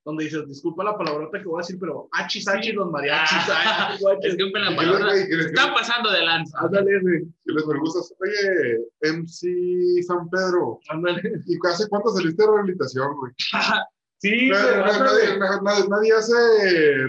Donde 0.04 0.24
dices, 0.24 0.46
disculpa 0.46 0.84
la 0.84 0.98
palabrota 0.98 1.38
que 1.38 1.44
voy 1.46 1.60
a 1.60 1.62
decir, 1.64 1.78
pero 1.80 2.08
achis, 2.12 2.46
achis, 2.48 2.74
los 2.74 2.90
mariachis, 2.90 3.38
Ah, 3.48 3.86
achis, 3.88 4.00
guachis. 4.02 4.24
Es 4.32 4.36
que 4.36 4.44
un 4.44 4.52
¿qué 4.52 4.58
les- 4.58 4.74
palabra. 4.76 5.14
Está 5.16 5.72
pasando 5.74 6.10
de 6.10 6.24
lanza. 6.26 6.58
Ándale, 6.60 7.00
güey, 7.00 7.22
qué 7.44 7.52
les 7.52 7.64
gustas? 7.64 8.14
Oye, 8.20 8.78
MC 9.00 10.02
San 10.02 10.28
Pedro, 10.28 10.80
ándale. 10.90 11.22
¿y 11.46 11.56
hace 11.66 11.88
cuánto 11.88 12.10
saliste 12.10 12.42
de 12.42 12.50
rehabilitación, 12.50 13.14
güey? 13.16 13.32
Sí, 14.22 14.50
ándale. 14.52 14.98
nadie, 15.00 15.38
na- 15.38 15.60
nadie- 15.62 15.88
nadie 15.88 16.12
hace 16.12 16.32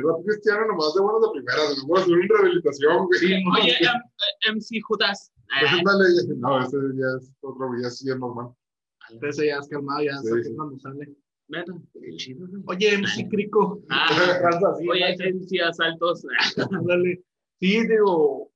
rap 0.03 0.25
cristiano 0.25 0.65
nomás 0.67 0.95
de 0.95 1.01
buenas 1.01 1.21
de 1.21 1.29
primeras. 1.33 1.83
Voy 1.85 1.99
a 1.99 2.01
hacer 2.01 2.13
una 2.13 2.27
rehabilitación, 2.27 3.05
güey. 3.05 3.19
Sí, 3.19 3.43
no, 3.43 3.51
Oye, 3.61 3.77
MC 4.51 4.81
Judas. 4.81 5.31
Pues 5.59 5.71
Ah, 5.71 5.81
no, 5.83 6.61
ese 6.65 6.77
ya 6.97 7.07
es 7.19 7.31
otro, 7.41 7.69
ya 7.81 7.89
sí 7.91 8.09
es 8.09 8.17
normal. 8.17 8.49
Ese 9.21 9.45
ya 9.45 9.57
es 9.59 9.67
calmado, 9.67 10.01
ya 10.03 10.17
sí. 10.17 10.55
cuando 10.55 10.79
sale. 10.79 11.13
chido. 12.17 12.47
Oye, 12.65 12.97
MC 12.97 13.29
Crico. 13.29 13.83
Ah, 13.89 14.07
oye. 14.89 15.15
MC 15.33 15.61
Asaltos. 15.61 16.25
Sí, 17.59 17.87
digo, 17.87 18.51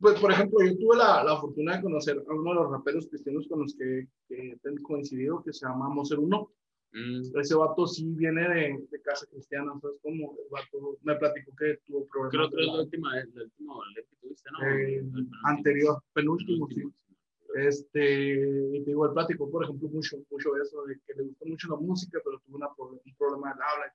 pues 0.00 0.18
por 0.18 0.32
ejemplo, 0.32 0.58
yo 0.64 0.76
tuve 0.78 0.96
la, 0.96 1.22
la 1.22 1.36
fortuna 1.40 1.76
de 1.76 1.82
conocer 1.82 2.16
a 2.28 2.34
uno 2.34 2.50
de 2.50 2.54
los 2.56 2.70
raperos 2.72 3.06
cristianos 3.08 3.46
con 3.48 3.60
los 3.60 3.76
que, 3.76 4.08
que 4.28 4.52
he 4.64 4.82
coincidido, 4.82 5.40
que 5.44 5.52
se 5.52 5.66
llama 5.66 5.88
Moser 5.90 6.18
Uno. 6.18 6.50
Mm, 6.92 7.38
Ese 7.38 7.54
vato 7.54 7.86
sí 7.86 8.04
viene 8.16 8.42
de, 8.48 8.86
de 8.90 9.02
casa 9.02 9.24
cristiana, 9.26 9.72
o 9.72 9.80
sea, 9.80 9.90
es 9.90 10.00
como 10.02 10.32
el 10.32 10.50
vato 10.50 10.98
me 11.02 11.14
platicó 11.16 11.54
que 11.56 11.78
tuvo 11.86 12.06
problemas. 12.06 12.32
Creo 12.32 12.50
que 12.50 12.60
es 12.62 12.66
la 12.66 12.80
última 12.82 13.14
la 13.14 13.42
última 13.44 13.74
que 13.94 14.16
tuviste, 14.20 14.50
¿no? 14.52 14.66
Eh, 14.66 14.94
El 14.96 15.04
penúltimo. 15.06 15.36
anterior, 15.44 16.02
penúltimo, 16.12 16.68
sí. 16.68 16.82
Este, 17.54 18.76
y 18.76 18.84
te 18.84 18.90
digo, 18.90 19.06
él 19.06 19.12
platicó, 19.12 19.50
por 19.50 19.64
ejemplo, 19.64 19.88
mucho, 19.88 20.16
mucho 20.30 20.56
eso, 20.56 20.84
de 20.84 21.00
que 21.06 21.14
le 21.14 21.24
gusta 21.24 21.44
mucho 21.46 21.68
la 21.68 21.76
música, 21.76 22.20
pero 22.24 22.38
tuvo 22.46 22.56
una 22.56 22.68
un 22.78 23.14
problema 23.18 23.52
del 23.52 23.62
habla. 23.62 23.94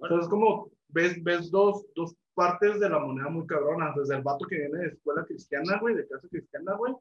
Entonces, 0.00 0.28
como 0.28 0.70
ves, 0.88 1.22
ves 1.22 1.50
dos, 1.50 1.86
dos 1.94 2.14
partes 2.34 2.80
de 2.80 2.88
la 2.88 2.98
moneda 2.98 3.28
muy 3.30 3.46
cabronas, 3.46 3.94
desde 3.96 4.16
el 4.16 4.22
vato 4.22 4.44
que 4.46 4.56
viene 4.58 4.78
de 4.78 4.86
escuela 4.88 5.24
cristiana, 5.24 5.78
güey, 5.80 5.94
de 5.94 6.06
casa 6.06 6.28
cristiana, 6.28 6.74
güey, 6.76 6.92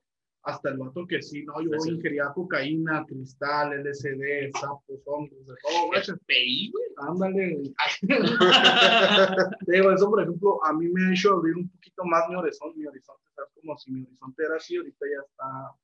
hasta 0.46 0.70
el 0.70 0.78
vato 0.78 1.08
que 1.08 1.22
sí, 1.22 1.44
no, 1.46 1.62
yo 1.62 1.80
Sí. 1.80 1.92
ingería 1.92 2.32
cocaína, 2.34 3.06
cristal, 3.08 3.74
LSD, 3.82 4.52
sapos, 4.60 5.00
hongos, 5.06 5.46
de 5.48 5.54
todo, 5.62 5.88
güey. 5.88 6.02
FBI, 6.04 6.72
güey. 6.72 6.86
Ándale. 6.98 7.74
Digo, 9.68 9.92
eso, 9.92 10.10
por 10.10 10.22
ejemplo, 10.22 10.64
a 10.66 10.74
mí 10.74 10.88
me 10.90 11.06
ha 11.08 11.12
hecho 11.12 11.34
abrir 11.34 11.56
un 11.56 11.70
poquito 11.70 12.04
más 12.06 12.28
mi 12.30 12.36
horizonte, 12.36 12.78
mi 12.80 12.86
horizonte, 12.86 13.24
¿sabes? 13.36 13.52
Como 13.56 13.78
si 13.78 13.92
mi 13.92 14.04
horizonte 14.04 14.44
era 14.44 14.56
así, 14.58 14.76
ahorita 14.76 15.06
ya 15.06 15.22
está, 15.30 15.76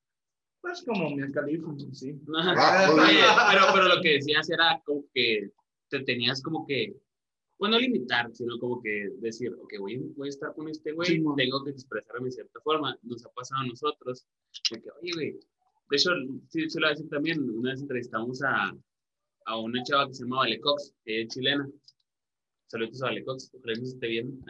pues 0.61 0.83
como 0.83 1.09
mi 1.15 1.23
escalifo, 1.23 1.75
sí. 1.93 2.19
Ah, 2.35 2.89
Oye, 2.93 3.19
pero, 3.51 3.65
pero 3.73 3.95
lo 3.95 4.01
que 4.01 4.13
decías 4.15 4.49
era 4.49 4.81
como 4.85 5.03
que 5.13 5.51
te 5.89 6.01
tenías 6.01 6.41
como 6.41 6.65
que, 6.67 6.95
bueno, 7.59 7.75
no 7.75 7.79
limitar, 7.81 8.33
sino 8.33 8.57
como 8.57 8.81
que 8.81 9.09
decir, 9.19 9.53
ok, 9.53 9.73
voy, 9.79 9.97
voy 10.15 10.27
a 10.27 10.29
estar 10.29 10.53
con 10.55 10.69
este 10.69 10.93
güey, 10.93 11.09
Sí, 11.09 11.23
tengo 11.35 11.63
que 11.63 11.71
expresarme 11.71 12.25
de 12.25 12.31
cierta 12.31 12.59
forma. 12.61 12.97
Nos 13.03 13.25
ha 13.25 13.29
pasado 13.31 13.61
a 13.61 13.67
nosotros, 13.67 14.25
de 14.71 14.81
que, 14.81 14.89
oye, 14.89 15.11
güey, 15.13 15.31
de 15.33 15.97
hecho, 15.97 16.11
sí, 16.47 16.69
sí 16.69 16.79
lo 16.79 16.85
voy 16.85 16.87
a 16.87 16.95
decir 16.95 17.09
también, 17.09 17.49
una 17.49 17.71
vez 17.71 17.81
entrevistamos 17.81 18.41
a, 18.43 18.73
a 19.45 19.57
una 19.57 19.83
chava 19.83 20.07
que 20.07 20.13
se 20.13 20.23
llama 20.23 20.37
Vale 20.37 20.59
Cox, 20.61 20.93
que 21.03 21.21
es 21.21 21.27
chilena. 21.27 21.69
Saludos 22.67 23.01
a 23.01 23.07
Vale 23.07 23.23
Cox, 23.25 23.51
ojalá 23.53 23.73
nos 23.77 23.89
esté 23.89 24.07
viendo. 24.07 24.45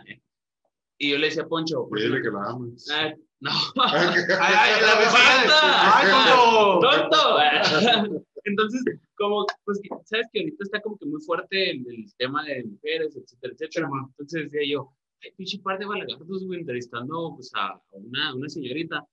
Y 0.99 1.11
yo 1.11 1.17
le 1.17 1.27
decía 1.27 1.43
a 1.43 1.47
Poncho, 1.47 1.87
por 1.87 1.97
Dile 1.97 2.19
ejemplo, 2.19 2.31
que 2.31 2.37
la 2.37 2.51
amas. 2.51 2.87
ah, 2.93 3.13
no, 3.39 3.51
Ay, 3.83 4.53
ay, 4.59 4.81
la. 4.81 4.99
¡Ay, 5.95 6.07
tonto! 6.11 7.09
tonto. 7.09 8.25
Entonces, 8.45 8.83
como, 9.17 9.45
pues, 9.65 9.79
sabes 10.05 10.27
que 10.31 10.39
ahorita 10.41 10.63
está 10.63 10.81
como 10.81 10.97
que 10.97 11.05
muy 11.05 11.21
fuerte 11.21 11.71
el, 11.71 11.85
el 11.87 12.13
tema 12.17 12.43
de 12.45 12.63
mujeres, 12.63 13.15
etcétera, 13.15 13.53
etcétera. 13.53 13.89
Entonces 14.09 14.51
decía 14.51 14.73
yo, 14.75 14.91
ay, 15.23 15.31
pinche 15.37 15.59
par 15.59 15.79
de 15.79 15.85
balagardos, 15.85 16.45
güey, 16.45 16.59
entrevistando, 16.59 17.33
pues, 17.35 17.51
a 17.55 17.81
una, 17.91 18.35
una 18.35 18.49
señorita. 18.49 19.05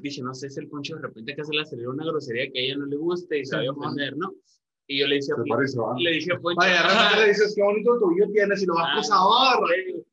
Dije, 0.00 0.22
no 0.22 0.32
sé, 0.34 0.46
es 0.46 0.56
el 0.58 0.68
poncho 0.68 0.94
de 0.96 1.02
repente 1.02 1.34
que 1.34 1.40
hace 1.40 1.54
la 1.56 1.64
salir 1.64 1.88
una 1.88 2.04
grosería 2.04 2.50
que 2.52 2.58
a 2.60 2.62
ella 2.62 2.76
no 2.76 2.86
le 2.86 2.96
guste 2.96 3.40
y 3.40 3.44
se 3.44 3.56
vaya 3.56 3.70
a 3.70 3.72
ofender, 3.72 4.16
¿no? 4.16 4.32
Y 4.86 5.00
yo 5.00 5.06
le 5.06 5.16
decía, 5.16 5.34
parece, 5.48 5.78
¿va? 5.78 5.94
le 5.98 6.10
dije 6.12 6.32
a 6.32 6.38
Poncho, 6.40 6.56
Vaya, 6.60 7.20
le 7.20 7.28
dices, 7.28 7.52
qué 7.56 7.62
bonito 7.62 7.98
tuyo 7.98 8.26
tienes 8.32 8.62
y 8.62 8.66
lo 8.66 8.74
vas 8.74 8.84
Ah, 8.86 8.92
acosador. 8.92 9.60
güey. 9.66 10.04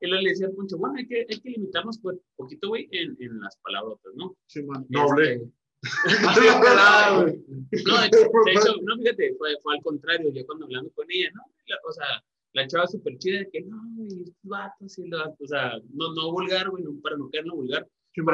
Y 0.00 0.06
luego 0.06 0.22
le 0.22 0.30
decía 0.30 0.46
a 0.48 0.50
Poncho, 0.50 0.78
bueno, 0.78 0.94
hay 0.98 1.06
que, 1.06 1.26
hay 1.28 1.40
que 1.40 1.50
limitarnos 1.50 2.00
un 2.02 2.20
poquito, 2.36 2.68
güey, 2.68 2.88
en, 2.90 3.16
en 3.20 3.38
las 3.40 3.56
palabrotas, 3.58 4.12
¿no? 4.16 4.34
Sí, 4.46 4.62
man. 4.64 4.86
Este. 4.90 5.42
No, 7.86 8.00
de 8.00 8.08
de 8.08 8.52
hecho, 8.52 8.72
no, 8.82 8.96
fíjate, 8.96 9.34
fue, 9.38 9.56
fue 9.62 9.76
al 9.76 9.82
contrario, 9.82 10.30
yo 10.32 10.46
cuando 10.46 10.64
hablando 10.66 10.90
con 10.92 11.06
ella, 11.10 11.30
¿no? 11.34 11.42
La- 11.66 11.76
o 11.88 11.92
sea, 11.92 12.06
la 12.52 12.66
chava 12.66 12.86
súper 12.86 13.18
chida 13.18 13.40
de 13.40 13.50
que, 13.50 13.62
no, 13.62 13.76
estos 14.06 14.34
vatos 14.44 14.98
y 14.98 15.08
los 15.08 15.28
o 15.40 15.46
sea, 15.46 15.72
no, 15.92 16.14
no 16.14 16.32
vulgar, 16.32 16.70
güey, 16.70 16.84
no, 16.84 16.92
para 17.02 17.16
no 17.16 17.28
no 17.44 17.54
vulgar, 17.56 17.86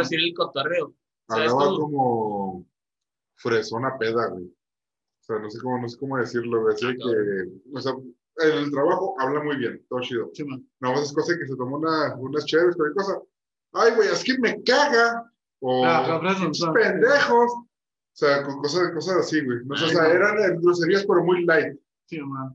sí 0.04 0.14
en 0.16 0.20
el 0.22 0.34
cotorreo. 0.34 0.94
¿Sabes 1.28 1.52
Hablaba 1.52 1.70
cómo? 1.70 1.80
como 1.80 2.66
fresona 3.36 3.96
peda, 3.98 4.28
güey. 4.28 4.44
O 4.44 5.22
sea, 5.22 5.38
no 5.38 5.50
sé 5.50 5.58
cómo, 5.60 5.78
no 5.80 5.88
sé 5.88 5.98
cómo 5.98 6.18
decirlo, 6.18 6.62
güey. 6.62 6.74
Así 6.74 6.86
Ah, 6.86 6.94
que, 6.96 7.50
o 7.72 7.80
sea, 7.80 7.92
en 7.92 8.58
el 8.64 8.70
trabajo 8.70 9.14
habla 9.18 9.42
muy 9.42 9.56
bien, 9.56 9.84
todo 9.88 10.00
chido. 10.00 10.30
Sí. 10.34 10.44
No, 10.80 10.94
es 11.00 11.12
cosa 11.12 11.36
que 11.38 11.46
se 11.46 11.56
tomó 11.56 11.76
una, 11.76 12.14
unas 12.16 12.44
chéveres, 12.44 12.76
cualquier 12.76 13.04
cosa. 13.06 13.22
Ay, 13.72 13.92
güey, 13.94 14.08
es 14.08 14.24
que 14.24 14.36
me 14.38 14.62
caga. 14.64 15.29
O 15.60 15.84
Ah, 15.84 16.04
con 16.06 16.20
fresas, 16.20 16.40
"Pinches 16.42 16.66
no. 16.66 16.72
pendejos. 16.72 17.52
O 17.52 17.66
sea, 18.12 18.42
con 18.42 18.58
cosas, 18.60 18.90
cosas 18.92 19.16
así, 19.18 19.44
güey. 19.44 19.58
No 19.64 19.76
sé, 19.76 19.84
o 19.84 19.88
Ay, 19.88 19.94
sea, 19.94 20.02
no. 20.04 20.10
eran 20.10 20.60
groserías, 20.60 21.04
pero 21.06 21.24
muy 21.24 21.44
light. 21.44 21.78
Sí, 22.06 22.20
man. 22.20 22.54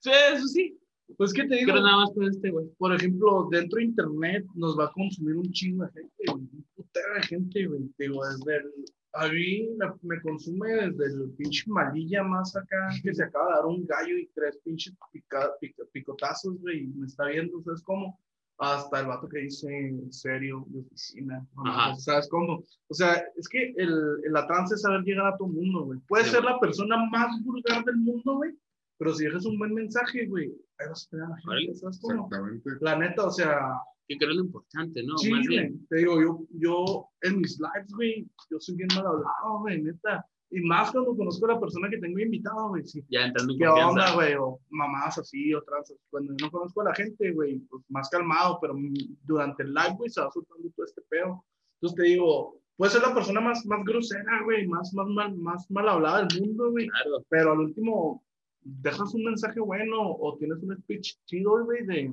Sí, 0.00 0.10
eso 0.34 0.46
sí, 0.48 0.78
Pues, 1.16 1.32
¿qué 1.32 1.44
te 1.44 1.56
digo? 1.56 1.72
pero 1.72 1.82
nada 1.82 1.96
más 1.98 2.10
con 2.14 2.24
este, 2.24 2.50
güey. 2.50 2.66
Por 2.78 2.94
ejemplo, 2.94 3.48
dentro 3.50 3.78
de 3.78 3.84
Internet 3.84 4.46
nos 4.54 4.78
va 4.78 4.84
a 4.84 4.92
consumir 4.92 5.36
un 5.36 5.50
chingo 5.52 5.84
de 5.86 5.90
gente, 5.92 6.24
güey, 6.28 6.42
un 6.52 6.66
putero 6.76 7.14
de 7.14 7.22
gente, 7.22 7.66
güey. 7.66 7.80
Digo, 7.98 8.24
desde 8.26 8.56
el, 8.58 8.72
a 9.14 9.28
mí 9.28 9.68
me, 9.76 9.86
me 10.02 10.20
consume 10.22 10.68
desde 10.92 11.22
el 11.24 11.30
pinche 11.36 11.64
malilla 11.66 12.22
más 12.22 12.54
acá, 12.54 12.88
que 13.02 13.12
se 13.12 13.24
acaba 13.24 13.46
de 13.48 13.54
dar 13.54 13.66
un 13.66 13.84
gallo 13.86 14.16
y 14.18 14.28
tres 14.34 14.58
pinches 14.62 14.94
pica- 15.12 15.52
pica- 15.60 15.82
picotazos, 15.92 16.60
güey, 16.60 16.84
y 16.84 16.86
me 16.88 17.06
está 17.06 17.24
viendo, 17.26 17.60
¿sabes 17.62 17.82
cómo? 17.82 18.20
Hasta 18.60 19.00
el 19.00 19.06
vato 19.06 19.26
que 19.28 19.38
dice 19.40 19.66
en 19.74 20.12
serio, 20.12 20.64
de 20.68 20.80
oficina, 20.80 21.46
Ajá. 21.64 21.94
¿sabes 21.96 22.28
cómo? 22.28 22.62
O 22.88 22.94
sea, 22.94 23.22
es 23.36 23.48
que 23.48 23.72
el, 23.76 23.90
el 24.24 24.32
la 24.32 24.46
trance 24.46 24.74
es 24.74 24.82
saber 24.82 25.00
llegar 25.02 25.26
a 25.32 25.36
todo 25.38 25.48
mundo, 25.48 25.84
güey. 25.86 25.98
Puedes 26.06 26.26
Sí, 26.26 26.32
ser 26.32 26.42
güey. 26.42 26.52
la 26.54 26.60
persona 26.60 26.96
más 27.10 27.42
vulgar 27.42 27.82
del 27.84 27.96
mundo, 27.96 28.36
güey, 28.36 28.52
pero 28.98 29.14
si 29.14 29.24
dejas 29.24 29.46
un 29.46 29.58
buen 29.58 29.72
mensaje, 29.72 30.26
güey, 30.26 30.52
ahí 30.78 30.88
vas 30.88 31.08
a 31.12 31.16
la 31.16 31.36
gente, 31.58 31.74
¿sabes 31.74 31.98
cómo? 32.02 32.24
Exactamente. 32.26 32.70
La 32.82 32.98
neta, 32.98 33.24
o 33.26 33.30
sea, 33.30 33.58
Que 34.06 34.18
creo 34.18 34.30
es 34.30 34.36
lo 34.36 34.44
importante, 34.44 35.02
¿no? 35.04 35.16
sí, 35.16 35.30
Más 35.30 35.46
bien, 35.46 35.86
Te 35.88 35.96
digo, 35.98 36.20
yo, 36.20 36.40
yo 36.50 37.08
en 37.22 37.38
mis 37.38 37.58
lives, 37.58 37.92
güey, 37.94 38.28
yo 38.50 38.60
soy 38.60 38.74
bien 38.76 38.88
mal 38.94 39.06
hablado, 39.06 39.60
güey, 39.60 39.80
neta. 39.80 40.26
Y 40.52 40.60
más 40.62 40.90
cuando 40.90 41.16
conozco 41.16 41.46
a 41.46 41.54
la 41.54 41.60
persona 41.60 41.88
que 41.88 41.98
tengo 41.98 42.18
invitado, 42.18 42.70
güey, 42.70 42.84
sí. 42.84 43.04
ya 43.08 43.26
entrando 43.26 43.52
en 43.52 43.58
¿Qué 43.58 43.68
onda, 43.68 43.84
confianza. 43.86 44.14
güey? 44.14 44.34
O 44.34 44.58
mamás 44.70 45.16
así, 45.18 45.54
o 45.54 45.62
trans. 45.62 45.94
Cuando 46.10 46.34
yo 46.36 46.46
no 46.46 46.50
conozco 46.50 46.80
a 46.80 46.84
la 46.84 46.94
gente, 46.94 47.32
güey, 47.32 47.58
pues 47.60 47.84
más 47.88 48.08
calmado, 48.10 48.58
pero 48.60 48.74
mm, 48.74 48.92
durante 49.22 49.62
el 49.62 49.72
live, 49.72 49.94
güey, 49.96 50.10
se 50.10 50.20
va 50.20 50.30
soltando 50.30 50.68
todo 50.74 50.86
este 50.86 51.02
pedo. 51.08 51.44
Entonces 51.74 51.96
te 51.96 52.02
digo, 52.10 52.60
puede 52.76 52.90
ser 52.90 53.02
la 53.02 53.14
persona 53.14 53.40
más, 53.40 53.64
más 53.66 53.84
grosera, 53.84 54.42
güey, 54.44 54.66
más, 54.66 54.92
más, 54.92 55.06
mal, 55.06 55.36
más 55.36 55.70
mal 55.70 55.88
hablada 55.88 56.26
del 56.26 56.40
mundo, 56.40 56.70
güey. 56.72 56.88
Claro, 56.88 57.24
Pero 57.28 57.52
al 57.52 57.60
último, 57.60 58.24
dejas 58.62 59.14
un 59.14 59.24
mensaje 59.24 59.60
bueno 59.60 60.00
o 60.00 60.36
tienes 60.36 60.62
un 60.62 60.76
speech 60.78 61.16
chido, 61.26 61.64
güey, 61.64 61.86
de... 61.86 62.12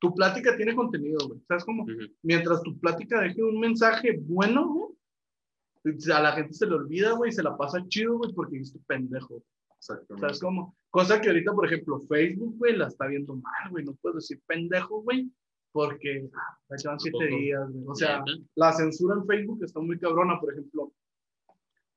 Tu 0.00 0.14
plática 0.14 0.56
tiene 0.56 0.76
contenido, 0.76 1.18
güey. 1.26 1.40
¿Sabes 1.48 1.64
cómo? 1.64 1.82
ujú, 1.82 1.92
mientras 2.22 2.62
tu 2.62 2.78
plática 2.78 3.20
deje 3.20 3.42
un 3.42 3.58
mensaje 3.58 4.18
bueno, 4.22 4.68
güey, 4.72 4.97
a 5.84 6.20
la 6.20 6.32
gente 6.32 6.52
se 6.54 6.66
le 6.66 6.74
olvida, 6.74 7.12
güey, 7.12 7.30
y 7.30 7.32
se 7.34 7.42
la 7.42 7.56
pasa 7.56 7.84
chido, 7.88 8.18
güey, 8.18 8.32
porque 8.32 8.58
es 8.58 8.72
tu 8.72 8.80
pendejo. 8.82 9.42
Exactamente. 9.78 10.20
¿Sabes 10.20 10.40
cómo? 10.40 10.76
Cosa 10.90 11.20
que 11.20 11.28
ahorita, 11.28 11.52
por 11.52 11.66
ejemplo, 11.66 12.00
Facebook, 12.08 12.56
güey, 12.58 12.76
la 12.76 12.88
está 12.88 13.06
viendo 13.06 13.36
mal, 13.36 13.70
güey. 13.70 13.84
No 13.84 13.94
puedes 13.94 14.16
decir 14.16 14.42
pendejo, 14.46 15.02
güey, 15.02 15.30
porque 15.72 16.28
ah, 16.34 16.58
ya 16.70 16.76
llevan 16.76 17.00
siete 17.00 17.26
días, 17.26 17.70
güey. 17.70 17.84
O 17.86 17.94
sea, 17.94 18.24
la 18.56 18.72
censura 18.72 19.16
en 19.16 19.26
Facebook 19.26 19.62
está 19.62 19.80
muy 19.80 19.98
cabrona, 19.98 20.40
por 20.40 20.52
ejemplo. 20.52 20.92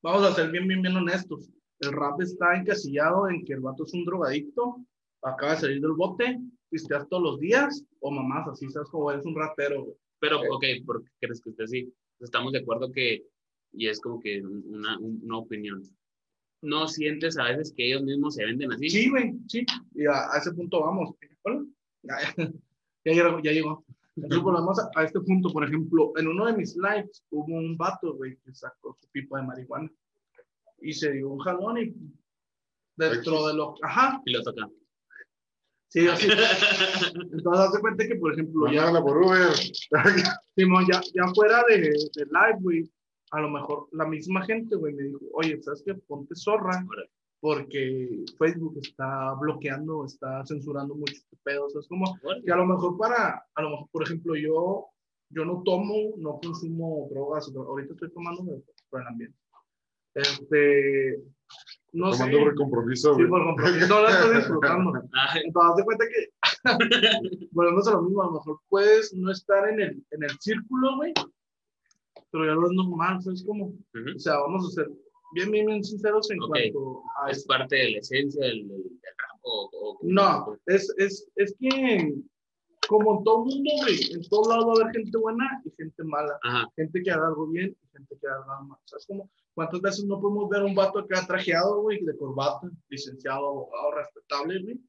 Vamos 0.02 0.22
a 0.24 0.34
ser 0.34 0.50
bien, 0.50 0.66
bien, 0.68 0.82
bien 0.82 0.96
honestos. 0.96 1.50
El 1.80 1.92
rap 1.92 2.20
está 2.20 2.56
encasillado 2.56 3.28
en 3.28 3.44
que 3.44 3.54
el 3.54 3.60
vato 3.60 3.84
es 3.84 3.92
un 3.94 4.04
drogadicto, 4.04 4.84
acaba 5.22 5.52
de 5.54 5.60
salir 5.60 5.80
del 5.80 5.92
bote, 5.92 6.40
pisteas 6.70 7.08
todos 7.08 7.22
los 7.22 7.40
días, 7.40 7.84
o 8.00 8.10
mamás 8.10 8.48
así, 8.48 8.68
¿sabes? 8.70 8.88
Como 8.88 9.10
eres 9.10 9.26
un 9.26 9.34
rapero, 9.34 9.84
güey. 9.84 9.96
Pero, 10.20 10.36
Eh. 10.42 10.48
ok, 10.50 10.64
¿por 10.86 11.02
qué 11.02 11.10
crees 11.20 11.40
que 11.42 11.50
esté 11.50 11.64
así? 11.64 11.94
Estamos 12.20 12.52
de 12.52 12.60
acuerdo 12.60 12.92
que, 12.92 13.24
y 13.72 13.88
es 13.88 14.00
como 14.00 14.20
que 14.20 14.40
una, 14.42 14.98
una 14.98 15.38
opinión, 15.38 15.82
¿no 16.62 16.86
sientes 16.88 17.38
a 17.38 17.44
veces 17.44 17.72
que 17.76 17.88
ellos 17.88 18.02
mismos 18.02 18.34
se 18.34 18.44
venden 18.44 18.72
así? 18.72 18.90
Sí, 18.90 19.10
güey, 19.10 19.34
sí. 19.48 19.64
Y 19.94 20.06
a, 20.06 20.32
a 20.32 20.38
ese 20.38 20.52
punto 20.52 20.80
vamos. 20.80 21.14
Hola. 21.42 21.64
Ya, 22.02 22.16
ya, 23.04 23.12
llegó, 23.12 23.40
ya 23.42 23.52
llegó. 23.52 23.84
Entonces, 24.14 24.42
volvemos 24.42 24.78
a, 24.78 24.90
a 24.94 25.04
este 25.04 25.20
punto. 25.20 25.50
Por 25.50 25.64
ejemplo, 25.64 26.12
en 26.16 26.28
uno 26.28 26.46
de 26.46 26.52
mis 26.52 26.76
lives 26.76 27.24
hubo 27.30 27.54
un 27.54 27.76
vato, 27.76 28.14
güey, 28.14 28.36
que 28.44 28.54
sacó 28.54 28.96
su 29.00 29.08
pipa 29.10 29.40
de 29.40 29.46
marihuana 29.46 29.90
y 30.80 30.92
se 30.92 31.12
dio 31.12 31.30
un 31.30 31.38
jalón 31.38 31.78
y 31.78 31.94
dentro 32.96 33.46
de 33.46 33.54
lo... 33.54 33.74
Ajá, 33.82 34.20
Y 34.26 34.32
lo 34.32 34.42
tocan. 34.42 34.70
sí, 35.88 36.06
así. 36.08 36.28
Entonces, 37.32 37.68
hace 37.68 37.80
cuenta 37.80 38.06
que, 38.06 38.16
por 38.16 38.32
ejemplo, 38.32 38.70
ya, 38.70 38.90
por 39.00 39.16
Uber. 39.16 39.52
Simón, 40.54 40.86
ya, 40.92 41.00
ya 41.14 41.32
fuera 41.34 41.62
de, 41.68 41.80
de 41.80 42.24
live, 42.26 42.58
güey, 42.60 42.90
a 43.32 43.40
lo 43.40 43.50
mejor 43.50 43.88
la 43.92 44.06
misma 44.06 44.44
gente, 44.44 44.76
güey, 44.76 44.94
me 44.94 45.04
dijo, 45.04 45.18
oye, 45.32 45.60
¿sabes 45.62 45.82
qué? 45.84 45.94
Ponte 45.94 46.34
zorra, 46.34 46.84
porque 47.40 48.24
Facebook 48.38 48.78
está 48.82 49.34
bloqueando, 49.40 50.04
está 50.04 50.44
censurando 50.46 50.94
muchos 50.94 51.24
pedos. 51.42 51.74
Es 51.74 51.88
como, 51.88 52.04
y 52.44 52.50
a 52.50 52.56
lo 52.56 52.66
mejor 52.66 52.96
para, 52.98 53.44
a 53.54 53.62
lo 53.62 53.70
mejor, 53.70 53.88
por 53.90 54.02
ejemplo, 54.04 54.36
yo, 54.36 54.86
yo 55.30 55.44
no 55.44 55.62
tomo, 55.64 56.14
no 56.18 56.38
consumo 56.40 57.08
drogas, 57.10 57.50
o- 57.54 57.62
ahorita 57.62 57.94
estoy 57.94 58.12
tomando 58.12 58.44
por 58.90 59.00
el 59.00 59.06
ambiente. 59.08 59.36
Este, 60.14 61.22
no 61.92 62.12
sé. 62.12 62.18
Tomando 62.18 62.38
por 62.44 62.54
compromiso, 62.54 63.14
Sí, 63.16 63.24
por 63.24 63.44
compromiso, 63.44 63.88
no 63.88 64.02
la 64.02 64.10
estoy 64.10 64.36
disfrutando. 64.36 64.92
Entonces, 65.44 65.76
de 65.76 65.84
cuenta 65.84 66.04
que, 66.06 66.28
volvemos 67.52 67.88
a 67.88 67.92
lo 67.92 68.02
mismo, 68.02 68.22
a 68.22 68.26
lo 68.26 68.32
mejor 68.32 68.60
puedes 68.68 69.14
no 69.14 69.30
estar 69.32 69.68
en 69.70 69.80
el, 69.80 70.06
en 70.10 70.22
el 70.22 70.30
círculo, 70.38 70.96
güey, 70.96 71.12
pero 72.32 72.46
ya 72.46 72.54
no 72.54 72.66
es 72.66 72.72
normal, 72.72 73.22
¿sabes 73.22 73.44
cómo? 73.46 73.66
ujú. 73.66 74.16
O 74.16 74.18
sea, 74.18 74.38
vamos 74.38 74.66
a 74.66 74.70
ser 74.70 74.90
bien, 75.34 75.50
bien, 75.50 75.66
bien 75.66 75.84
sinceros 75.84 76.30
en 76.30 76.42
Ok. 76.42 76.48
cuanto 76.48 77.02
a 77.22 77.30
Es 77.30 77.44
parte 77.44 77.76
de 77.76 77.90
la 77.92 77.98
esencia 77.98 78.44
del, 78.46 78.66
del, 78.68 78.82
del 78.82 79.14
rap 79.18 79.38
o, 79.42 79.70
o- 79.72 79.98
No, 80.02 80.58
es, 80.66 80.92
es, 80.98 81.28
es 81.36 81.54
que 81.60 82.14
como 82.88 83.18
en 83.18 83.24
todo 83.24 83.44
mundo, 83.44 83.70
güey, 83.82 84.12
en 84.12 84.22
todo 84.28 84.50
lado 84.50 84.66
va 84.66 84.72
a 84.72 84.80
haber 84.82 84.96
gente 84.96 85.16
buena 85.16 85.62
y 85.64 85.70
gente 85.70 86.02
mala. 86.04 86.36
Ajá, 86.42 86.66
Gente 86.76 87.00
que 87.02 87.10
haga 87.10 87.28
algo 87.28 87.46
bien 87.46 87.76
y 87.80 87.86
gente 87.96 88.18
que 88.20 88.26
haga 88.26 88.44
algo 88.58 88.68
mal. 88.70 88.78
¿Sabes 88.86 89.06
cómo? 89.06 89.30
¿Cuántas 89.54 89.80
veces 89.80 90.04
no 90.06 90.20
podemos 90.20 90.48
ver 90.50 90.62
a 90.62 90.64
un 90.64 90.74
vato 90.74 90.98
acá 90.98 91.24
trajeado, 91.26 91.80
güey, 91.82 92.02
de 92.04 92.16
corbata, 92.16 92.68
licenciado, 92.88 93.46
abogado, 93.46 93.92
respetable, 93.92 94.62
güey? 94.62 94.80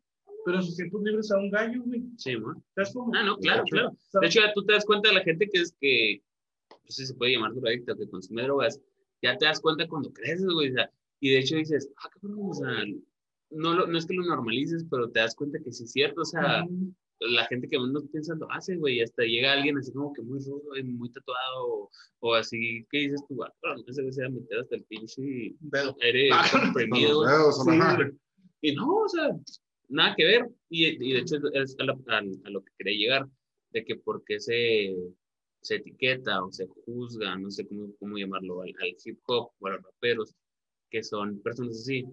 Pero 0.45 0.57
en 0.57 0.63
sus 0.63 0.75
tiempos 0.75 1.01
libres 1.03 1.31
a 1.31 1.37
un 1.37 1.51
gallo, 1.51 1.81
güey. 1.85 2.03
sí, 2.17 2.35
¿no? 2.35 2.61
¿Sabes 2.75 2.91
cómo? 2.93 3.11
Ah, 3.15 3.23
no, 3.23 3.37
claro, 3.37 3.63
claro. 3.69 3.91
De 4.19 4.27
hecho, 4.27 4.39
ya 4.41 4.53
tú 4.53 4.65
te 4.65 4.73
das 4.73 4.83
cuenta 4.85 5.09
de 5.09 5.15
la 5.15 5.21
gente 5.23 5.47
que 5.49 5.61
es 5.61 5.73
que, 5.79 6.21
no 6.83 6.91
sé 6.91 7.01
si 7.03 7.07
se 7.07 7.13
puede 7.15 7.33
llamar 7.33 7.53
drogadicta, 7.53 7.95
que 7.95 8.09
consume 8.09 8.43
drogas, 8.43 8.79
ya 9.21 9.37
te 9.37 9.45
das 9.45 9.59
cuenta 9.61 9.87
cuando 9.87 10.11
creces, 10.13 10.45
güey. 10.47 10.69
o 10.71 10.73
sea, 10.73 10.91
y 11.19 11.29
de 11.29 11.39
hecho 11.39 11.55
dices, 11.55 11.89
ah, 11.97 12.09
cabrón, 12.09 12.39
o 12.49 12.53
sea, 12.53 12.85
no, 13.51 13.73
lo- 13.73 13.87
no 13.87 13.97
es 13.97 14.05
que 14.05 14.13
lo 14.15 14.23
normalices, 14.23 14.85
pero 14.89 15.09
te 15.09 15.19
das 15.19 15.35
cuenta 15.35 15.59
que 15.59 15.71
sí 15.71 15.83
es 15.85 15.91
cierto, 15.91 16.21
o 16.21 16.25
sea, 16.25 16.65
la 17.19 17.45
gente 17.45 17.69
que 17.69 17.79
menos 17.79 18.03
piensa 18.11 18.35
lo 18.35 18.51
hace, 18.51 18.75
güey, 18.75 18.97
y 18.97 19.01
hasta 19.01 19.23
llega 19.23 19.53
alguien 19.53 19.77
así 19.77 19.93
como 19.93 20.11
que 20.11 20.21
muy 20.21 20.39
rudo 20.39 20.75
y 20.75 20.83
muy 20.83 21.09
tatuado, 21.11 21.67
o, 21.67 21.89
o 22.19 22.33
así, 22.33 22.85
¿qué 22.91 22.97
dices 22.99 23.23
tú? 23.29 23.41
Ah, 23.43 23.53
cabrón, 23.61 23.85
ese 23.87 24.01
güey 24.01 24.11
se 24.13 24.21
va 24.23 24.27
a 24.27 24.31
meter 24.31 24.59
hasta 24.59 24.75
el 24.75 24.83
pinche 24.83 25.55
Dedo. 25.61 25.95
aire 26.01 26.29
Ah, 26.33 26.45
comprimido, 26.51 27.21
dedos, 27.25 27.63
Sí, 27.63 28.17
y 28.61 28.75
no, 28.75 28.93
o 28.95 29.07
sea, 29.09 29.29
nada 29.89 30.15
que 30.17 30.25
ver. 30.25 30.49
Y, 30.69 30.85
y 30.87 31.13
de 31.13 31.19
hecho 31.19 31.35
es 31.53 31.75
a 31.79 31.83
lo, 31.85 31.93
a- 32.07 32.17
a 32.17 32.49
lo 32.49 32.61
que 32.63 32.71
quería 32.77 32.97
llegar, 32.97 33.29
de 33.71 33.85
que 33.85 33.95
por 33.95 34.23
qué 34.25 34.39
se, 34.39 34.93
se 35.63 35.75
etiqueta 35.75 36.43
o 36.43 36.51
se 36.51 36.67
juzga, 36.67 37.35
no 37.37 37.49
sé 37.49 37.65
cómo, 37.67 37.87
cómo 37.99 38.17
llamarlo, 38.17 38.61
al, 38.61 38.69
al 38.81 38.95
hip 39.03 39.19
hop 39.27 39.51
o 39.59 39.67
a 39.67 39.71
los 39.71 39.81
raperos, 39.83 40.35
que 40.91 41.01
son 41.03 41.39
personas 41.41 41.79
así. 41.79 42.05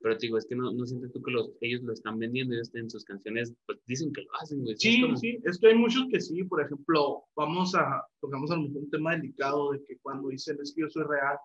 Pero 0.00 0.18
te 0.18 0.26
digo, 0.26 0.36
es 0.36 0.44
que 0.46 0.54
no, 0.54 0.70
no 0.72 0.84
sientes 0.84 1.12
tú 1.12 1.22
que 1.22 1.30
los, 1.30 1.50
ellos 1.62 1.80
lo 1.82 1.92
están 1.94 2.18
vendiendo, 2.18 2.54
ellos 2.54 2.70
en 2.74 2.90
sus 2.90 3.04
canciones 3.04 3.54
pues, 3.66 3.78
dicen 3.86 4.12
que 4.12 4.20
lo 4.22 4.28
hacen, 4.40 4.62
güey. 4.62 4.76
Sí, 4.76 4.96
es 4.96 5.02
como- 5.02 5.16
sí, 5.16 5.38
es 5.44 5.58
que 5.58 5.68
hay 5.68 5.74
muchos 5.76 6.04
que 6.10 6.20
sí, 6.20 6.44
por 6.44 6.60
ejemplo, 6.62 7.24
vamos 7.36 7.74
a, 7.74 8.04
tocamos 8.20 8.50
a 8.50 8.56
lo 8.56 8.62
mejor 8.62 8.82
un 8.82 8.90
tema 8.90 9.12
delicado 9.16 9.72
de 9.72 9.82
que 9.84 9.96
cuando 10.02 10.28
dicen 10.28 10.58
es 10.62 10.74
que 10.74 10.82
yo 10.82 10.90
soy 10.90 11.04
real, 11.04 11.38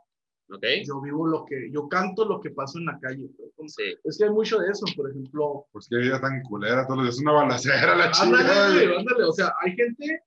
¿Ok? 0.51 0.65
yo 0.85 0.99
vivo 0.99 1.27
lo 1.27 1.45
que, 1.45 1.69
yo 1.71 1.87
canto 1.87 2.25
lo 2.25 2.41
que 2.41 2.49
pasa 2.49 2.79
en 2.79 2.85
la 2.85 2.99
calle. 2.99 3.29
Sí. 3.67 3.83
Es 4.03 4.17
que 4.17 4.23
hay 4.25 4.31
mucho 4.31 4.57
de 4.59 4.71
eso, 4.71 4.85
por 4.95 5.09
ejemplo, 5.09 5.67
Pues 5.71 5.87
qué 5.89 5.97
vida 5.97 6.19
tan 6.19 6.41
culera, 6.43 6.85
los 6.89 7.03
días 7.03 7.19
una 7.19 7.33
balacera, 7.33 7.95
la 7.95 8.05
ándale, 8.05 8.11
chingada. 8.13 8.73
güey, 8.73 8.87
güey. 8.87 8.99
ándale, 8.99 9.23
o 9.25 9.31
sea, 9.31 9.53
hay 9.61 9.71
gente 9.73 10.21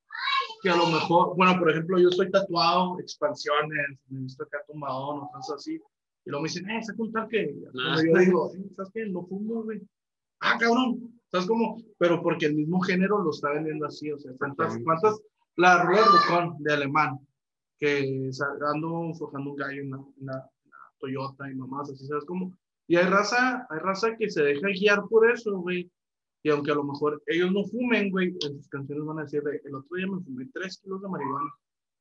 que 0.63 0.71
a 0.71 0.77
lo 0.77 0.87
mejor, 0.87 1.37
bueno, 1.37 1.59
por 1.59 1.71
ejemplo, 1.71 1.99
yo 1.99 2.11
soy 2.11 2.31
tatuado, 2.31 2.99
expansiones, 3.01 3.99
me 4.09 4.21
he 4.21 4.23
visto 4.23 4.45
acá 4.45 4.59
tumbadón 4.67 5.21
o 5.23 5.31
cosas 5.33 5.57
así, 5.57 5.75
y 6.25 6.31
luego 6.31 6.43
me 6.45 6.49
dicen, 6.49 6.71
eh, 6.71 6.83
saca 6.85 7.03
un 7.03 7.13
que, 7.29 7.55
Ah. 7.85 7.97
yo 8.05 8.19
digo, 8.19 8.53
"Eh, 8.55 8.65
¿sabes 8.77 8.91
qué? 8.95 9.07
No 9.07 9.27
fumo, 9.27 9.65
güey. 9.65 9.81
Ah, 10.41 10.57
cabrón, 10.59 11.13
¿sabes 11.31 11.47
cómo? 11.47 11.83
Pero 11.99 12.23
porque 12.23 12.47
el 12.47 12.55
mismo 12.55 12.81
género 12.81 13.19
lo 13.23 13.31
está 13.31 13.51
vendiendo 13.51 13.87
así, 13.87 14.11
o 14.13 14.19
sea, 14.19 14.33
¿cuántas, 14.39 14.77
Exactamente. 14.77 14.85
cuántas, 14.85 15.21
la 15.57 15.83
rueda 15.85 16.05
Rocón 16.07 16.57
de 16.63 16.73
alemán, 16.73 17.19
que 17.79 18.31
ando 18.73 19.13
forjando 19.19 19.51
un 19.51 19.57
gallo 19.57 19.83
en 19.83 19.91
la, 19.91 19.97
en 19.97 20.27
la- 20.27 20.51
en 20.65 20.71
la 20.71 20.77
Toyota 20.99 21.51
y 21.51 21.55
mamás, 21.57 21.91
así, 21.91 22.07
¿sabes 22.07 22.25
cómo? 22.25 22.53
Y 22.87 22.97
hay 22.97 23.07
raza, 23.07 23.67
hay 23.69 23.79
raza 23.81 24.17
que 24.17 24.31
se 24.31 24.43
deja 24.43 24.69
guiar 24.69 25.03
por 25.09 25.29
eso, 25.31 25.59
güey. 25.59 25.91
Y 26.43 26.51
aunque 26.51 26.73
a 26.73 26.75
lo 26.75 26.85
mejor 26.85 27.23
ellos 27.27 27.53
no 27.53 27.65
fumen, 27.65 28.11
güey, 28.11 28.29
en 28.29 28.57
sus 28.57 28.69
canciones 28.69 29.05
van 29.05 29.19
a 29.21 29.23
decir, 29.23 29.43
de, 29.43 29.61
el 29.65 29.75
otro 29.75 29.97
día 29.97 30.07
me 30.07 30.21
fumé 30.23 30.49
tres 30.53 30.79
kilos 30.79 31.01
de 31.03 31.09
marihuana. 31.09 31.51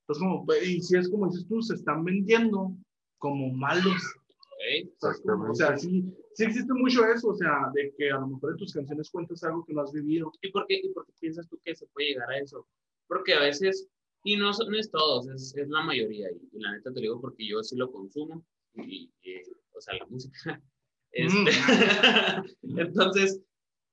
Entonces, 0.01 0.23
como, 0.23 0.45
pues, 0.45 0.67
y 0.67 0.81
si 0.81 0.97
es 0.97 1.09
como 1.09 1.27
dices 1.27 1.47
tú, 1.47 1.61
se 1.61 1.75
están 1.75 2.03
vendiendo 2.03 2.75
como 3.19 3.49
malos. 3.53 4.01
¿ok? 4.33 4.89
¿sabes 4.97 5.21
cómo? 5.25 5.51
O 5.51 5.55
sea, 5.55 5.77
sí, 5.77 6.03
sí 6.33 6.43
existe 6.43 6.73
mucho 6.73 7.05
eso, 7.05 7.29
o 7.29 7.35
sea, 7.35 7.69
de 7.73 7.93
que 7.97 8.09
a 8.11 8.19
lo 8.19 8.27
mejor 8.27 8.51
en 8.51 8.57
tus 8.57 8.73
canciones 8.73 9.09
cuentas 9.11 9.43
algo 9.43 9.63
que 9.65 9.73
no 9.73 9.81
has 9.81 9.91
vivido. 9.91 10.31
¿Y 10.41 10.51
por, 10.51 10.65
qué, 10.67 10.81
¿Y 10.83 10.89
por 10.89 11.05
qué 11.05 11.13
piensas 11.19 11.47
tú 11.47 11.59
que 11.63 11.75
se 11.75 11.85
puede 11.87 12.09
llegar 12.09 12.29
a 12.31 12.39
eso? 12.39 12.67
Porque 13.07 13.33
a 13.33 13.39
veces, 13.39 13.87
y 14.23 14.37
no, 14.37 14.53
son- 14.53 14.71
no 14.71 14.77
es 14.77 14.89
todos, 14.89 15.27
es, 15.29 15.55
es 15.55 15.69
la 15.69 15.83
mayoría, 15.83 16.29
y, 16.31 16.57
y 16.57 16.59
la 16.59 16.71
neta 16.73 16.89
te 16.91 16.95
lo 16.95 17.01
digo 17.01 17.21
porque 17.21 17.47
yo 17.47 17.61
sí 17.63 17.75
lo 17.75 17.91
consumo, 17.91 18.43
y, 18.75 19.11
y, 19.21 19.35
o 19.75 19.81
sea, 19.81 19.95
la 19.95 20.05
música. 20.07 20.61
Este, 21.13 21.51
entonces, 22.63 23.41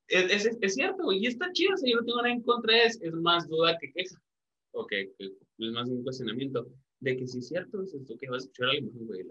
es, 0.09 0.47
es, 0.47 0.59
es 0.61 0.75
cierto, 0.75 1.05
güey, 1.05 1.19
y 1.19 1.27
está 1.27 1.51
chido, 1.53 1.75
o 1.75 1.77
sea, 1.77 1.91
yo 1.91 1.97
no 1.99 2.05
tengo 2.05 2.23
nada 2.23 2.35
en 2.35 2.43
contra, 2.43 2.83
es, 2.83 3.01
es 3.03 3.13
más 3.13 3.49
duda 3.49 3.77
que 3.79 3.93
queja, 3.93 4.21
o 4.73 4.87
que, 4.87 5.13
que 5.19 5.27
es 5.27 5.73
más 5.73 5.89
un 5.89 6.03
cuestionamiento 6.03 6.67
de 7.01 7.17
que 7.17 7.27
sí 7.27 7.39
es 7.39 7.49
cierto, 7.49 7.83
dices 7.83 8.05
tú 8.07 8.17
que 8.17 8.29
vas 8.29 8.43
a 8.43 8.47
escuchar 8.47 8.69
a 8.69 8.71
alemán, 8.73 9.07
güey, 9.07 9.27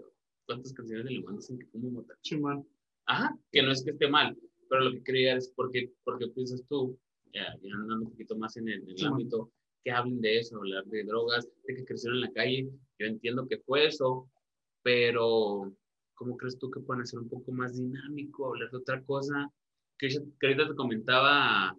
¿cuántas 0.46 0.72
canciones 0.72 1.04
de 1.04 1.10
alemán 1.10 1.36
dicen 1.36 1.58
que 1.58 1.68
como 1.68 1.90
mota? 1.90 2.14
Chimán. 2.22 2.66
Ajá, 3.06 3.38
que 3.52 3.62
no 3.62 3.72
es 3.72 3.82
que 3.82 3.90
esté 3.90 4.08
mal, 4.08 4.36
pero 4.68 4.84
lo 4.84 4.92
que 4.92 5.02
quería 5.02 5.36
es 5.36 5.48
porque, 5.54 5.92
porque 6.04 6.28
piensas 6.28 6.62
tú, 6.68 6.98
ya, 7.32 7.56
ya 7.60 7.74
andando 7.74 8.04
un 8.04 8.10
poquito 8.10 8.36
más 8.36 8.56
en 8.56 8.68
el, 8.68 8.82
en 8.82 8.90
el 8.90 9.06
ámbito, 9.06 9.50
que 9.84 9.90
hablen 9.90 10.20
de 10.20 10.38
eso, 10.38 10.56
hablar 10.56 10.84
de 10.86 11.04
drogas, 11.04 11.48
de 11.64 11.74
que 11.74 11.84
crecieron 11.84 12.18
en 12.18 12.22
la 12.22 12.32
calle, 12.32 12.68
yo 12.98 13.06
entiendo 13.06 13.46
que 13.46 13.58
fue 13.58 13.86
eso, 13.86 14.28
pero 14.82 15.72
¿cómo 16.14 16.36
crees 16.36 16.58
tú 16.58 16.70
que 16.70 16.80
pueden 16.80 17.02
hacer 17.02 17.20
un 17.20 17.28
poco 17.28 17.52
más 17.52 17.76
dinámico, 17.76 18.48
hablar 18.48 18.70
de 18.70 18.78
otra 18.78 19.02
cosa? 19.04 19.52
Que, 19.98 20.08
que 20.08 20.46
ahorita 20.46 20.68
te 20.68 20.74
comentaba 20.74 21.76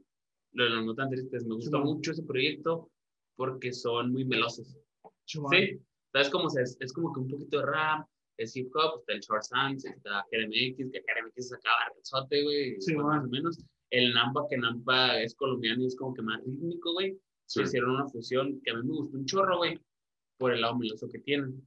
lo 0.53 0.63
de 0.63 0.70
los 0.70 0.86
notas 0.86 1.09
tristes, 1.09 1.45
me 1.45 1.55
gusta 1.55 1.78
Sí, 1.78 1.84
mucho 1.84 2.11
ese 2.11 2.24
proyecto 2.24 2.89
porque 3.36 3.72
son 3.72 4.11
muy 4.11 4.26
melosos. 4.26 4.78
Chimán. 5.26 5.51
Sí, 5.51 5.80
¿sabes 6.11 6.30
cómo 6.30 6.47
es, 6.47 6.78
es 6.80 6.93
como 6.93 7.13
que 7.13 7.22
un 7.22 7.30
poquito 7.30 7.59
de 7.59 7.65
rap, 7.65 8.05
es 8.39 8.55
hip 8.55 8.70
hop, 8.74 8.99
está 8.99 9.13
el 9.13 9.20
Short 9.20 9.43
Sands, 9.43 9.86
está 9.86 10.26
Jeremy 10.32 10.67
X, 10.70 10.89
que 10.91 11.03
Jeremy 11.05 11.30
X 11.30 11.49
sacaba 11.49 11.93
rezote, 11.95 12.43
güey, 12.43 12.82
Sí, 12.82 12.95
más 12.95 13.24
o 13.24 13.28
menos. 13.28 13.63
El 13.91 14.13
Nampa, 14.13 14.45
que 14.49 14.57
Nampa 14.57 15.22
es 15.22 15.36
colombiano 15.36 15.84
y 15.84 15.88
es 15.88 15.95
como 15.95 16.13
que 16.13 16.22
más 16.22 16.43
rítmico, 16.43 16.93
güey. 16.93 17.17
Sí. 17.45 17.61
Hicieron 17.61 17.91
una 17.91 18.07
fusión 18.07 18.61
que 18.63 18.72
a 18.72 18.76
mí 18.76 18.88
me 18.88 18.95
gustó 18.95 19.17
un 19.17 19.26
chorro, 19.26 19.57
güey, 19.57 19.80
por 20.38 20.53
el 20.53 20.61
lado 20.61 20.78
meloso 20.78 21.09
que 21.09 21.20
tienen. 21.20 21.61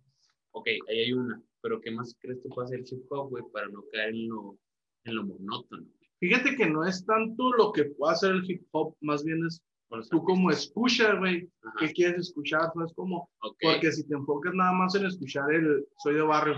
Ok, 0.52 0.68
ahí 0.88 1.00
hay 1.00 1.12
una, 1.12 1.42
pero 1.60 1.80
¿qué 1.80 1.90
más 1.90 2.16
crees 2.20 2.40
tú 2.42 2.48
puede 2.48 2.66
hacer 2.66 2.80
el 2.80 2.86
hip 2.88 3.10
hop, 3.10 3.30
güey, 3.30 3.44
para 3.52 3.68
no 3.68 3.84
caer 3.90 4.10
en 4.10 4.28
lo, 4.28 4.58
en 5.04 5.14
lo 5.16 5.24
monótono? 5.24 5.86
Fíjate 6.22 6.54
que 6.54 6.70
no 6.70 6.84
es 6.84 7.04
tanto 7.04 7.52
lo 7.52 7.72
que 7.72 7.84
puede 7.86 8.12
hacer 8.12 8.30
el 8.30 8.48
hip 8.48 8.62
hop, 8.70 8.94
más 9.00 9.24
bien 9.24 9.44
es 9.44 9.60
tú 10.08 10.22
como 10.24 10.50
escuchas, 10.52 11.18
güey, 11.18 11.48
qué 11.80 11.92
quieres 11.92 12.28
escuchar, 12.28 12.70
no 12.76 12.86
es 12.86 12.94
como, 12.94 13.28
ok, 13.42 13.56
porque 13.60 13.90
si 13.92 14.06
te 14.06 14.14
enfocas 14.14 14.54
nada 14.54 14.72
más 14.72 14.94
en 14.94 15.04
escuchar 15.06 15.52
el 15.52 15.84
soy 15.98 16.14
de 16.14 16.22
barrio, 16.22 16.54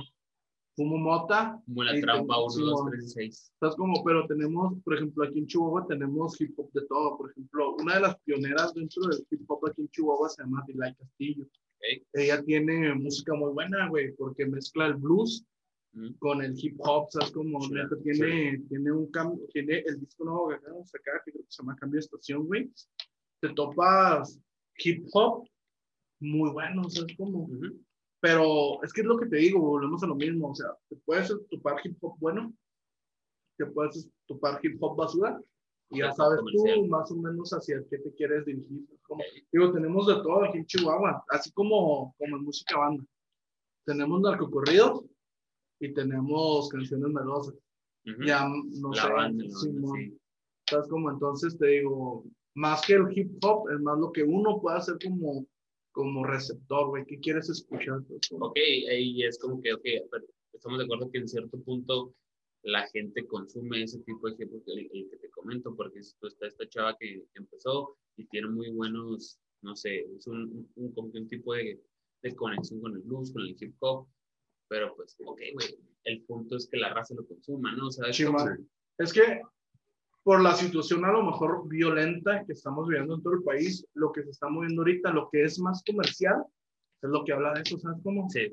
fumo 0.77 0.99
mota, 0.99 1.59
como 1.65 1.83
la 1.83 1.93
trampa 2.01 2.35
te- 2.35 2.41
1, 2.43 2.51
sí, 2.51 2.61
2, 2.61 2.83
man. 2.83 2.91
3 2.93 3.05
y 3.05 3.09
6. 3.09 3.53
Estás 3.55 3.77
como, 3.77 4.05
pero 4.05 4.27
tenemos, 4.27 4.75
por 4.85 4.95
ejemplo, 4.97 5.25
aquí 5.25 5.39
en 5.39 5.47
Chihuahua 5.47 5.87
tenemos 5.89 6.39
hip 6.41 6.53
hop 6.59 6.71
de 6.73 6.87
todo. 6.87 7.17
Por 7.17 7.31
ejemplo, 7.31 7.75
una 7.77 7.95
de 7.95 8.01
las 8.03 8.17
pioneras 8.21 8.75
dentro 8.75 9.03
del 9.09 9.27
hip 9.31 9.51
hop 9.51 9.67
aquí 9.67 9.81
en 9.83 9.89
Chihuahua 9.89 10.29
se 10.29 10.43
llama 10.43 10.63
Delay 10.69 10.95
Castillo. 10.95 11.45
Ok. 11.45 12.03
Ella 12.13 12.43
tiene 12.43 12.95
música 12.95 13.35
muy 13.35 13.53
buena, 13.53 13.89
güey, 13.89 14.15
porque 14.17 14.47
mezcla 14.47 14.87
el 14.87 14.95
blues. 14.95 15.45
Con 16.19 16.43
el 16.43 16.55
hip 16.57 16.77
hop, 16.81 17.09
¿sabes? 17.11 17.31
Como 17.31 17.61
Sí, 17.63 17.73
neta, 17.73 17.97
tiene, 18.03 18.59
tiene 18.69 18.93
un 18.93 19.11
cambio, 19.11 19.47
tiene 19.53 19.79
el 19.87 20.01
disco 20.01 20.25
nuevo 20.25 20.49
que 20.49 20.57
acabamos 20.57 20.91
de 20.91 20.99
sacar, 20.99 21.23
que 21.25 21.33
creo 21.33 21.45
que 21.45 21.51
se 21.51 21.63
llama 21.63 21.77
Cambio 21.77 21.99
de 21.99 22.05
Estación, 22.05 22.47
güey. 22.47 22.71
Te 23.41 23.49
topas 23.51 24.41
hip 24.79 25.07
hop 25.13 25.47
muy 26.21 26.51
buenos, 26.51 26.95
¿sabes 26.95 27.15
cómo? 27.17 27.45
Ujú. 27.45 27.81
Pero 28.21 28.83
es 28.83 28.93
que 28.93 29.03
es 29.03 29.07
lo 29.07 29.19
que 29.19 29.27
te 29.27 29.37
digo, 29.37 29.61
volvemos 29.61 30.03
a 30.03 30.07
lo 30.07 30.15
mismo. 30.15 30.51
O 30.51 30.55
sea, 30.55 30.69
te 30.89 30.97
puedes 30.97 31.33
topar 31.51 31.77
hip 31.85 31.97
hop 32.01 32.17
bueno, 32.19 32.53
te 33.59 33.67
puedes 33.67 34.09
topar 34.27 34.59
hip 34.63 34.83
hop 34.83 34.97
basura, 34.97 35.41
y 35.91 35.99
ya 35.99 36.13
sabes 36.13 36.39
comercial. 36.39 36.75
tú 36.77 36.87
más 36.87 37.11
o 37.11 37.17
menos 37.17 37.51
hacia 37.51 37.85
qué 37.91 37.99
te 37.99 38.13
quieres 38.15 38.45
dirigir. 38.47 38.85
Como, 39.03 39.23
digo, 39.53 39.73
tenemos 39.73 40.07
de 40.07 40.15
todo 40.15 40.45
aquí 40.45 40.59
en 40.59 40.67
Chihuahua, 40.67 41.25
así 41.29 41.53
como, 41.53 42.15
como 42.19 42.37
en 42.37 42.45
música 42.45 42.79
banda. 42.79 43.05
Tenemos 43.85 44.23
narcocorridos 44.23 45.05
y 45.81 45.93
tenemos 45.93 46.69
canciones 46.69 47.09
melosas. 47.13 47.55
Ujú. 48.07 48.23
Ya, 48.27 48.47
no 48.49 48.91
La 48.93 49.03
sé, 49.03 49.13
banda, 49.13 49.45
sí, 49.49 49.69
banda, 49.69 49.81
mo- 49.81 49.95
sí. 49.97 50.19
¿Sabes 50.69 50.89
cómo? 50.89 51.11
Entonces 51.11 51.59
te 51.59 51.67
digo, 51.67 52.25
más 52.55 52.83
que 52.87 52.95
el 52.95 53.07
hip 53.17 53.33
hop, 53.45 53.69
es 53.71 53.81
más 53.81 53.99
lo 53.99 54.13
que 54.13 54.23
uno 54.23 54.61
puede 54.61 54.79
hacer 54.79 54.97
como, 55.05 55.47
como 55.93 56.25
receptor, 56.25 56.89
güey. 56.89 57.05
¿Qué 57.07 57.19
quieres 57.21 57.49
escuchar? 57.51 58.03
Pues, 58.09 58.29
como- 58.31 58.47
Ok, 58.47 58.57
ahí 58.91 59.23
es 59.23 59.39
como 59.39 59.61
que, 59.61 59.73
ok, 59.75 59.85
estamos 60.53 60.79
de 60.79 60.85
acuerdo 60.85 61.11
que 61.11 61.19
en 61.19 61.29
cierto 61.29 61.59
punto 61.63 62.15
la 62.63 62.87
gente 62.89 63.27
consume 63.27 63.83
ese 63.83 63.99
tipo 64.01 64.27
de 64.27 64.35
ejemplos 64.35 64.63
que 64.65 64.73
el, 64.73 65.09
que 65.11 65.17
te 65.19 65.29
comento, 65.31 65.75
porque 65.77 65.99
esto 65.99 66.27
está 66.29 66.47
esta 66.47 66.67
chava 66.69 66.97
que 66.99 67.23
empezó 67.35 67.97
y 68.17 68.25
tiene 68.29 68.49
muy 68.49 68.71
buenos, 68.71 69.39
no 69.63 69.77
sé, 69.77 70.01
es 70.17 70.27
un, 70.27 70.45
un, 70.45 70.71
un- 70.77 70.93
como 70.93 71.09
un 71.13 71.29
tipo 71.29 71.53
de, 71.55 71.79
de 72.23 72.35
conexión 72.35 72.81
con 72.81 72.95
el 72.95 73.03
blues, 73.03 73.33
con 73.33 73.43
el 73.43 73.55
hip 73.61 73.75
hop, 73.81 74.07
pero 74.69 74.95
pues, 74.97 75.17
ok, 75.25 75.41
güey, 75.55 75.79
el 76.05 76.23
punto 76.23 76.57
es 76.57 76.69
que 76.69 76.77
la 76.77 76.93
raza 76.93 77.15
lo 77.15 77.27
consuma, 77.27 77.75
¿no? 77.75 77.89
O 77.89 77.91
sea, 77.91 78.09
es 78.09 78.17
Sí, 78.17 78.25
que 79.13 79.43
por 80.23 80.41
la 80.41 80.55
situación 80.55 81.05
a 81.05 81.13
lo 81.13 81.23
mejor 81.23 81.69
violenta 81.69 82.45
que 82.47 82.53
estamos 82.53 82.89
viviendo 82.89 83.15
en 83.15 83.23
todo 83.23 83.35
el 83.35 83.43
país, 83.43 83.87
lo 83.95 84.11
que 84.13 84.23
se 84.23 84.31
está 84.31 84.49
moviendo 84.49 84.83
ahorita, 84.83 85.13
lo 85.13 85.29
que 85.31 85.45
es 85.45 85.59
más 85.59 85.83
comercial, 85.85 86.45
es 87.03 87.11
lo 87.11 87.25
que 87.25 87.33
habla 87.33 87.53
de 87.53 87.63
eso, 87.63 87.79
¿sabes 87.79 87.99
cómo? 88.03 88.29
sí, 88.31 88.51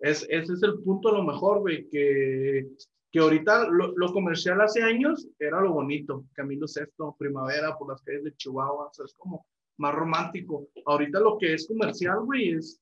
Es, 0.00 0.26
ese 0.28 0.52
es 0.52 0.62
el 0.62 0.80
punto 0.80 1.08
a 1.08 1.12
lo 1.12 1.24
mejor, 1.24 1.60
güey, 1.60 1.88
que, 1.88 2.68
que 3.10 3.18
ahorita 3.18 3.68
lo, 3.70 3.96
lo 3.96 4.12
comercial 4.12 4.60
hace 4.60 4.82
años 4.82 5.26
era 5.38 5.62
lo 5.62 5.72
bonito. 5.72 6.26
Camilo 6.34 6.68
Sexto, 6.68 7.16
Primavera, 7.18 7.76
por 7.78 7.88
las 7.88 8.02
calles 8.02 8.24
de 8.24 8.36
Chihuahua, 8.36 8.88
o 8.88 8.92
sea, 8.92 9.06
es 9.06 9.14
como 9.14 9.46
más 9.78 9.94
romántico. 9.94 10.68
Ahorita 10.84 11.20
lo 11.20 11.38
que 11.38 11.54
es 11.54 11.66
comercial, 11.66 12.20
güey, 12.24 12.50
es 12.50 12.80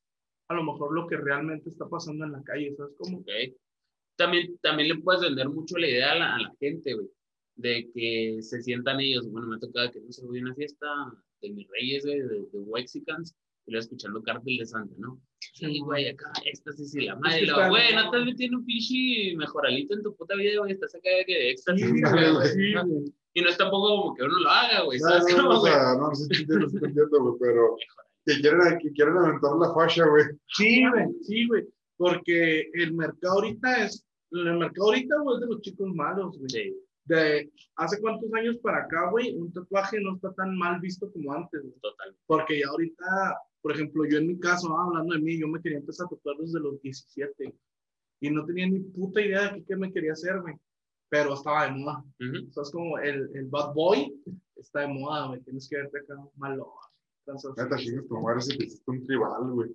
a 0.52 0.56
lo 0.56 0.64
mejor 0.64 0.94
lo 0.94 1.06
que 1.06 1.16
realmente 1.16 1.70
está 1.70 1.88
pasando 1.88 2.24
en 2.24 2.32
la 2.32 2.42
calle, 2.42 2.74
¿sabes 2.76 2.94
cómo? 2.98 3.18
ok. 3.18 3.28
También, 4.16 4.58
también 4.62 4.88
le 4.88 5.02
puedes 5.02 5.22
vender 5.22 5.48
mucho 5.48 5.78
la 5.78 5.88
idea 5.88 6.12
a 6.12 6.14
la, 6.16 6.34
a 6.36 6.38
la 6.40 6.54
gente, 6.60 6.94
güey, 6.94 7.08
de 7.56 7.90
que 7.94 8.38
se 8.42 8.62
sientan 8.62 9.00
ellos. 9.00 9.28
Bueno, 9.30 9.48
me 9.48 9.56
ha 9.56 9.60
tocado 9.60 9.90
que 9.90 10.00
no 10.00 10.12
se 10.12 10.24
voy 10.24 10.38
a 10.38 10.42
una 10.42 10.54
fiesta 10.54 10.86
de 11.40 11.50
mis 11.50 11.66
reyes, 11.68 12.04
güey, 12.04 12.20
de, 12.20 12.46
de 12.52 12.58
Wexicans, 12.60 13.34
y 13.66 13.76
escuchando 13.76 14.22
Cártel 14.22 14.58
de 14.58 14.66
Santa, 14.66 14.94
¿no? 14.98 15.20
Sí, 15.54 15.80
güey, 15.80 16.08
acá, 16.08 16.32
éxtasis 16.44 16.94
y 16.94 17.06
la 17.06 17.16
madre, 17.16 17.46
güey, 17.68 17.94
no 17.94 18.04
estás 18.04 18.24
metiendo 18.24 18.58
un 18.58 18.64
pinche 18.64 19.36
mejoralito 19.36 19.94
en 19.94 20.02
tu 20.02 20.14
puta 20.16 20.34
vida, 20.34 20.58
güey, 20.58 20.72
estás 20.72 20.94
acá 20.94 21.10
de 21.10 21.24
que 21.24 21.34
de 21.34 21.50
éxtasis, 21.50 21.86
Sí, 21.86 22.00
güey, 22.00 22.48
sí. 22.48 23.14
Y 23.34 23.40
no 23.40 23.48
es 23.48 23.56
tampoco 23.56 24.02
como 24.02 24.14
que 24.14 24.24
uno 24.24 24.38
lo 24.40 24.50
haga, 24.50 24.82
güey, 24.82 24.98
No, 24.98 25.08
¿sabes 25.08 25.36
no, 25.36 25.42
cómo, 25.44 25.60
o 25.60 25.62
sea, 25.64 25.94
no, 25.94 26.08
no 26.08 26.14
sé 26.14 26.24
si 26.24 26.42
entiendo, 26.42 26.68
sí 26.68 26.80
te 26.80 26.86
entiendo, 26.86 27.20
güey, 27.20 27.34
pero 27.40 27.76
que 28.24 28.40
quieren, 28.40 28.78
que 28.78 28.92
quieren 28.92 29.16
aventar 29.16 29.56
la 29.56 29.72
facha, 29.74 30.06
güey. 30.06 30.24
Sí, 30.48 30.88
güey, 30.88 31.06
sí, 31.22 31.46
güey. 31.48 31.66
Porque 31.96 32.70
el 32.74 32.94
mercado 32.94 33.34
ahorita 33.34 33.84
es, 33.84 34.04
el 34.30 34.58
mercado 34.58 34.88
ahorita, 34.88 35.16
güey, 35.20 35.36
es 35.36 35.40
de 35.40 35.46
los 35.46 35.60
chicos 35.60 35.94
malos, 35.94 36.38
güey. 36.38 36.48
Sí, 36.48 36.76
De 37.04 37.52
hace 37.76 38.00
cuántos 38.00 38.32
años 38.34 38.58
para 38.58 38.84
acá, 38.84 39.10
güey, 39.10 39.34
un 39.34 39.52
tatuaje 39.52 40.00
no 40.00 40.14
está 40.14 40.32
tan 40.34 40.56
mal 40.56 40.80
visto 40.80 41.10
como 41.12 41.32
antes, 41.32 41.60
güey. 41.62 41.74
total. 41.80 42.16
Porque 42.26 42.60
ya 42.60 42.68
ahorita, 42.68 43.38
por 43.60 43.72
ejemplo, 43.72 44.04
yo 44.08 44.18
en 44.18 44.28
mi 44.28 44.38
caso, 44.38 44.76
ah, 44.76 44.84
hablando 44.86 45.14
de 45.14 45.20
mí, 45.20 45.38
yo 45.38 45.48
me 45.48 45.60
quería 45.60 45.78
empezar 45.78 46.06
a 46.06 46.10
tatuar 46.10 46.36
desde 46.38 46.60
los 46.60 46.80
17. 46.80 47.54
Y 48.20 48.30
no 48.30 48.44
tenía 48.46 48.68
ni 48.68 48.78
puta 48.80 49.20
idea 49.20 49.52
de 49.52 49.64
qué, 49.64 49.76
me 49.76 49.92
quería 49.92 50.12
hacer, 50.12 50.40
güey. 50.40 50.54
Pero 51.08 51.34
estaba 51.34 51.66
de 51.66 51.72
moda. 51.72 52.04
Sea, 52.52 52.62
es 52.62 52.70
como 52.70 52.96
el, 52.98 53.28
el 53.34 53.46
bad 53.46 53.74
boy 53.74 54.14
está 54.56 54.80
de 54.80 54.88
moda, 54.88 55.26
güey. 55.26 55.40
Tienes 55.40 55.68
que 55.68 55.76
verte 55.76 55.98
acá 55.98 56.14
malo. 56.36 56.72
Neta, 57.26 57.76
chingas 57.76 58.06
tu 58.08 58.20
madre 58.20 58.40
si 58.40 58.58
te 58.58 58.64
hiciste 58.64 58.90
un 58.90 59.04
tribal, 59.04 59.50
güey. 59.50 59.70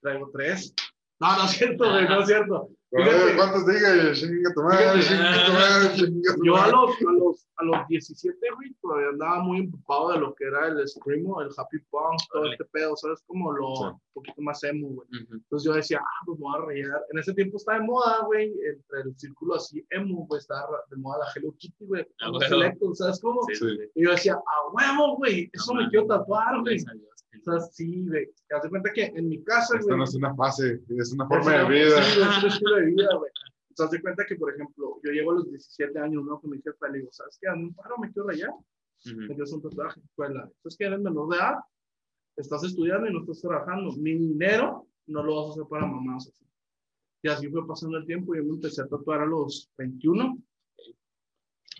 Traigo 0.00 0.30
tres. 0.32 0.74
No, 1.20 1.36
no 1.36 1.44
es 1.44 1.50
cierto, 1.52 1.90
güey, 1.90 2.08
no 2.08 2.20
es 2.20 2.26
cierto. 2.26 2.70
Fíjate. 2.94 3.36
¿cuántos 3.36 3.66
diga? 3.66 4.12
Chinga 4.12 4.52
tu 4.54 4.62
madre, 4.62 5.00
Fíjate. 5.00 5.00
chinga 5.08 5.46
tu 5.46 5.52
madre, 5.52 5.94
chinga 5.96 6.34
tu 6.34 6.44
Yo 6.44 6.56
a 6.56 6.68
los, 6.68 6.90
a 6.90 7.12
los, 7.12 7.46
a 7.56 7.64
los 7.64 7.88
17, 7.88 8.36
güey, 8.54 8.74
todavía 8.82 9.08
andaba 9.08 9.42
muy 9.42 9.58
empapado 9.60 10.12
de 10.12 10.18
lo 10.18 10.34
que 10.34 10.44
era 10.44 10.68
el 10.68 10.86
screamo, 10.86 11.40
el 11.40 11.48
happy 11.56 11.78
punk, 11.90 12.20
todo 12.30 12.40
Órale. 12.42 12.52
este 12.54 12.64
pedo, 12.66 12.94
¿sabes? 12.96 13.22
Como 13.26 13.50
lo 13.52 13.74
Sí. 13.76 13.84
un 13.84 14.00
poquito 14.12 14.42
más 14.42 14.62
emo, 14.64 14.88
güey. 14.88 15.08
Ujú. 15.22 15.34
Entonces 15.34 15.64
yo 15.66 15.72
decía, 15.74 16.00
ah, 16.02 16.22
pues 16.26 16.38
me 16.38 16.42
voy 16.44 16.54
a 16.60 16.66
rayar. 16.66 17.02
En 17.12 17.18
ese 17.18 17.32
tiempo 17.32 17.56
estaba 17.56 17.78
de 17.78 17.84
moda, 17.86 18.24
güey, 18.26 18.48
entre 18.52 19.00
el 19.10 19.18
círculo 19.18 19.54
así 19.54 19.82
emo, 19.90 20.26
güey, 20.26 20.38
estaba 20.38 20.66
de 20.90 20.96
moda 20.98 21.18
la 21.20 21.32
Hello 21.34 21.54
Kitty, 21.58 21.86
güey. 21.86 22.06
Ah, 22.20 22.26
los 22.28 22.32
bueno. 22.40 22.48
selectos, 22.48 22.98
¿sabes 22.98 23.20
cómo? 23.20 23.40
Sí, 23.48 23.54
Sí. 23.54 23.66
Y 23.94 24.04
yo 24.04 24.10
decía, 24.10 24.34
a 24.34 24.68
huevo, 24.72 25.16
güey, 25.16 25.48
eso 25.54 25.72
No 25.72 25.80
me 25.82 25.88
quiero 25.88 26.06
tatuar, 26.06 26.60
güey. 26.60 26.76
Gracias 27.32 27.48
a 27.48 27.50
Dios. 27.52 27.62
O 27.64 27.66
sea, 27.66 27.72
sí, 27.72 28.06
güey. 28.08 28.26
Te 28.48 28.54
das 28.54 28.68
cuenta 28.68 28.92
que 28.92 29.04
en 29.06 29.28
mi 29.28 29.42
casa, 29.42 29.74
Esto 29.76 29.86
güey. 29.88 29.98
no 29.98 30.04
es 30.04 30.14
una 30.14 30.34
fase, 30.34 30.80
es 30.88 31.12
una 31.12 31.24
Es 31.24 31.28
forma 31.28 31.50
de 31.52 31.58
una- 31.64 31.68
vida. 31.68 32.02
Sí, 32.02 32.20
es 32.20 32.42
un 32.44 32.48
estilo 32.50 32.76
de 32.76 32.84
vida, 32.86 33.16
güey. 33.16 33.30
Te 33.74 33.82
das 33.82 34.02
cuenta 34.02 34.24
que, 34.26 34.36
por 34.36 34.52
ejemplo, 34.54 35.00
yo 35.02 35.10
llego 35.12 35.30
a 35.32 35.34
los 35.36 35.48
17 35.50 35.98
años, 35.98 36.24
¿no? 36.24 36.40
Con 36.40 36.50
mi 36.50 36.60
jefa, 36.60 36.88
le 36.88 36.98
digo, 36.98 37.10
¿sabes 37.12 37.38
qué? 37.40 37.48
Hazme 37.48 37.64
un 37.64 37.74
paro, 37.74 37.96
me 37.98 38.12
quiero 38.12 38.28
rayar. 38.28 38.50
Me 39.16 39.26
quiero 39.28 39.44
hacer 39.44 39.56
un 39.56 39.62
tatuaje. 39.62 40.00
Pues 40.14 40.30
la, 40.30 40.42
¿sabes 40.62 40.76
que 40.76 40.84
Eres 40.84 41.00
menor 41.00 41.28
de 41.30 41.36
edad, 41.36 41.54
estás 42.36 42.62
estudiando 42.64 43.08
y 43.08 43.12
no 43.12 43.20
estás 43.20 43.40
trabajando. 43.40 43.92
Mi 43.96 44.12
dinero 44.14 44.86
no 45.06 45.22
lo 45.24 45.36
vas 45.36 45.46
a 45.46 45.50
hacer 45.52 45.64
para 45.68 45.86
mamás. 45.86 46.28
así. 46.28 46.46
Y 47.24 47.28
así 47.28 47.48
fue 47.48 47.66
pasando 47.66 47.96
el 47.98 48.06
tiempo. 48.06 48.34
Yo 48.34 48.44
me 48.44 48.50
empecé 48.50 48.82
a 48.82 48.86
tatuar 48.86 49.22
a 49.22 49.26
los 49.26 49.70
21. 49.78 50.38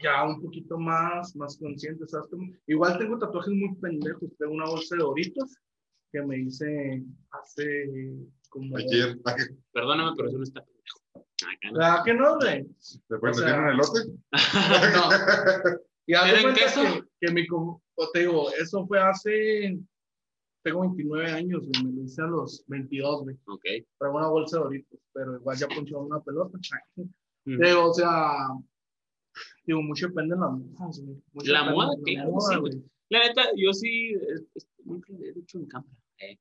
Ya 0.02 0.24
un 0.24 0.40
poquito 0.42 0.78
más, 0.78 1.34
más 1.36 1.56
consciente, 1.58 2.06
¿sabes? 2.08 2.28
cómo? 2.30 2.52
Igual 2.66 2.98
tengo 2.98 3.18
tatuajes 3.18 3.52
muy 3.54 3.74
pendejos. 3.76 4.30
Tengo 4.38 4.52
una 4.54 4.66
bolsa 4.66 4.96
de 4.96 5.02
Doritos 5.02 5.56
que 6.12 6.22
me 6.22 6.38
hice 6.40 7.02
hace 7.30 8.14
como... 8.48 8.76
Ayer. 8.76 9.18
Perdóname, 9.72 10.12
pero 10.16 10.28
eso 10.28 10.38
no 10.38 10.44
está 10.44 10.62
pendejo. 10.64 11.28
¿Verdad 11.72 12.04
que 12.04 12.14
no, 12.14 12.36
güey? 12.36 12.66
¿Después 13.08 13.36
sea- 13.36 13.46
tienen 13.46 13.68
elote? 13.70 14.00
No. 15.72 15.78
Y 16.04 16.14
haz 16.14 16.24
de 16.24 16.32
¿Tienen 16.32 16.42
cuenta 16.42 16.60
queso? 16.60 16.82
que, 17.20 17.26
que 17.28 17.32
mi, 17.32 17.46
te 18.12 18.18
digo, 18.20 18.50
eso 18.60 18.84
fue 18.88 18.98
hace, 19.00 19.78
tengo 20.64 20.80
29 20.80 21.30
años, 21.30 21.60
güey, 21.64 21.84
me 21.84 21.92
lo 21.92 22.02
hice 22.04 22.22
a 22.22 22.26
los 22.26 22.64
22, 22.66 23.22
güey, 23.22 23.36
Ok. 23.46 23.62
traigo 23.98 24.16
una 24.18 24.26
bolsa 24.26 24.56
de 24.58 24.62
Doritos, 24.64 24.98
pero 25.12 25.36
igual 25.36 25.56
ya 25.56 25.68
ponchaba 25.68 26.02
una 26.02 26.20
pelota. 26.20 26.58
Digo, 27.44 27.90
o 27.90 27.94
sea, 27.94 28.48
digo, 29.64 29.82
mucho 29.82 30.08
depende 30.08 30.34
de 30.34 30.40
las 30.40 30.50
modas, 30.52 31.00
güey. 31.00 31.16
Mucho 31.32 31.52
La 31.52 31.70
moda, 31.70 31.90
de 32.04 32.12
la 32.14 32.24
moda, 32.26 32.54
sí, 32.54 32.60
güey. 32.60 32.72
La 33.10 33.18
neta, 33.26 33.42
yo 33.56 33.72
sí, 33.72 34.14
nunca 34.84 35.12
he 35.12 35.32
dicho 35.32 35.58
en 35.58 35.66
cámara. 35.66 35.92
eh. 36.18 36.38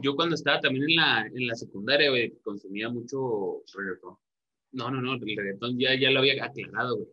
Yo 0.00 0.14
cuando 0.14 0.34
estaba 0.36 0.60
también 0.60 0.84
en 0.90 0.96
la, 0.96 1.26
en 1.26 1.46
la 1.46 1.54
secundaria, 1.54 2.10
güey, 2.10 2.38
consumía 2.42 2.88
mucho 2.88 3.62
reggaetón. 3.74 4.16
No, 4.72 4.90
no, 4.90 5.00
no, 5.00 5.14
el 5.14 5.20
reggaetón 5.36 5.78
ya, 5.78 5.98
ya 5.98 6.10
lo 6.10 6.20
había 6.20 6.44
aclarado, 6.44 6.96
güey. 6.96 7.08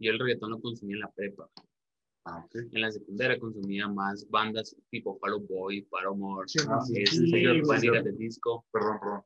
Yo 0.00 0.10
el 0.12 0.18
reggaetón 0.18 0.50
lo 0.50 0.60
consumía 0.60 0.96
en 0.96 1.00
la 1.00 1.10
prepa. 1.12 1.48
Ah, 2.26 2.44
ok. 2.44 2.56
En 2.72 2.80
la 2.80 2.90
secundaria 2.90 3.38
consumía 3.38 3.88
más 3.88 4.28
bandas 4.28 4.76
tipo 4.90 5.18
Out 5.22 5.46
Boy, 5.48 5.82
Paramore, 5.82 6.48
Sí, 6.48 6.58
Ah, 6.68 6.80
sí, 6.80 6.98
eh, 7.00 7.06
sí, 7.06 7.30
güey. 7.30 7.62
Panic! 7.62 8.02
de 8.02 8.12
Disco, 8.12 8.66
Perdón, 8.72 8.98
perdón. 9.00 9.22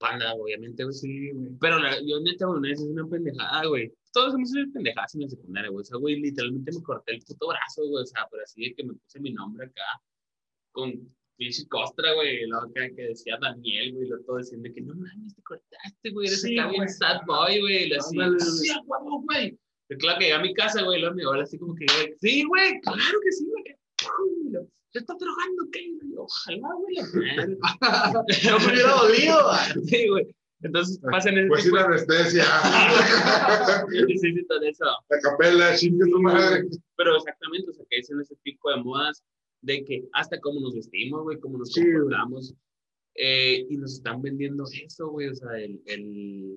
Panda, 0.00 0.34
obviamente, 0.34 0.82
güey. 0.82 0.94
Sí, 0.94 1.30
güey. 1.30 1.50
Pero 1.60 1.78
la, 1.78 2.00
yo 2.00 2.18
neta, 2.20 2.46
güey, 2.46 2.60
vez 2.62 2.80
hice 2.80 2.90
una 2.90 3.06
pendejada, 3.06 3.66
güey. 3.66 3.92
Todos 4.12 4.34
hemos 4.34 4.50
hecho 4.56 4.72
pendejadas 4.72 5.14
en 5.14 5.20
la 5.20 5.28
secundaria, 5.28 5.70
güey. 5.70 5.82
O 5.82 5.84
sea, 5.84 5.98
güey, 5.98 6.16
literalmente 6.20 6.72
me 6.72 6.82
corté 6.82 7.12
el 7.12 7.22
puto 7.22 7.46
brazo, 7.48 7.82
güey. 7.86 8.02
O 8.02 8.06
sea, 8.06 8.26
pero 8.30 8.42
así 8.42 8.62
de 8.64 8.74
que 8.74 8.82
me 8.84 8.94
puse 8.94 9.20
mi 9.20 9.32
nombre 9.32 9.66
acá 9.66 9.82
con 10.72 10.92
pinche 11.36 11.68
costra, 11.68 12.12
güey. 12.14 12.46
Luego 12.46 12.66
acá 12.66 12.88
que 12.96 13.02
decía 13.02 13.38
Daniel, 13.40 13.94
güey. 13.94 14.08
Luego 14.08 14.24
todo 14.24 14.38
diciendo 14.38 14.68
que 14.74 14.80
no 14.80 14.94
mames, 14.94 15.34
te 15.36 15.42
cortaste, 15.42 16.10
güey. 16.10 16.26
Eres 16.28 16.40
Sí, 16.42 16.58
acá 16.58 16.68
bien 16.70 16.82
güey. 16.82 16.88
sad 16.88 17.20
boy, 17.26 17.60
güey. 17.60 17.88
Lo 17.90 17.96
así, 18.00 18.16
güey. 18.16 18.40
sí, 18.40 18.68
güey. 19.26 19.58
Claro 19.98 20.18
que 20.18 20.24
llegué 20.24 20.34
a 20.36 20.40
mi 20.42 20.54
casa, 20.54 20.82
güey. 20.82 21.00
Luego 21.00 21.14
mi 21.14 21.22
abuela 21.24 21.42
así 21.42 21.58
como 21.58 21.74
que, 21.74 21.84
güey, 21.86 22.14
sí, 22.20 22.44
güey, 22.44 22.80
claro 22.80 23.18
que 23.22 23.32
sí, 23.32 23.44
güey. 23.50 23.64
que- 23.64 23.76
y 24.46 24.50
luego, 24.50 24.68
¿Te 24.92 24.98
está 24.98 25.14
drogando 25.18 25.68
qué? 25.72 25.92
Ojalá, 26.16 26.68
güey. 26.74 26.96
la 26.96 27.02
madre". 27.02 27.58
no 28.50 28.58
me 28.58 28.72
hubiera 28.72 28.92
dolido. 28.92 29.50
Sí, 29.86 30.08
güey. 30.08 30.34
Entonces 30.62 30.98
pasan 31.10 31.38
ese 31.38 31.48
Pues 31.48 31.62
sin 31.62 31.72
de 31.72 31.80
anestesia. 31.80 32.44
necesitan 34.06 34.64
eso. 34.64 34.84
La 35.08 35.18
capela, 35.20 35.76
chinga 35.76 36.06
tu 36.06 36.20
madre. 36.20 36.64
Pero 36.96 37.16
exactamente, 37.16 37.70
o 37.70 37.72
sea, 37.72 37.84
que 37.88 37.96
dicen 37.96 38.20
ese 38.20 38.36
tipo 38.44 38.70
de 38.70 38.82
modas 38.82 39.22
de 39.62 39.84
que 39.84 40.04
hasta 40.12 40.38
cómo 40.40 40.60
nos 40.60 40.74
vestimos, 40.74 41.22
güey, 41.22 41.38
cómo 41.40 41.58
nos 41.58 41.72
Sí, 41.72 41.82
comportamos. 41.84 42.54
eh, 43.14 43.66
y 43.68 43.76
nos 43.76 43.94
están 43.94 44.20
vendiendo 44.22 44.64
eso, 44.84 45.08
güey, 45.08 45.28
o 45.28 45.34
sea, 45.34 45.58
el, 45.58 45.80
el, 45.86 46.54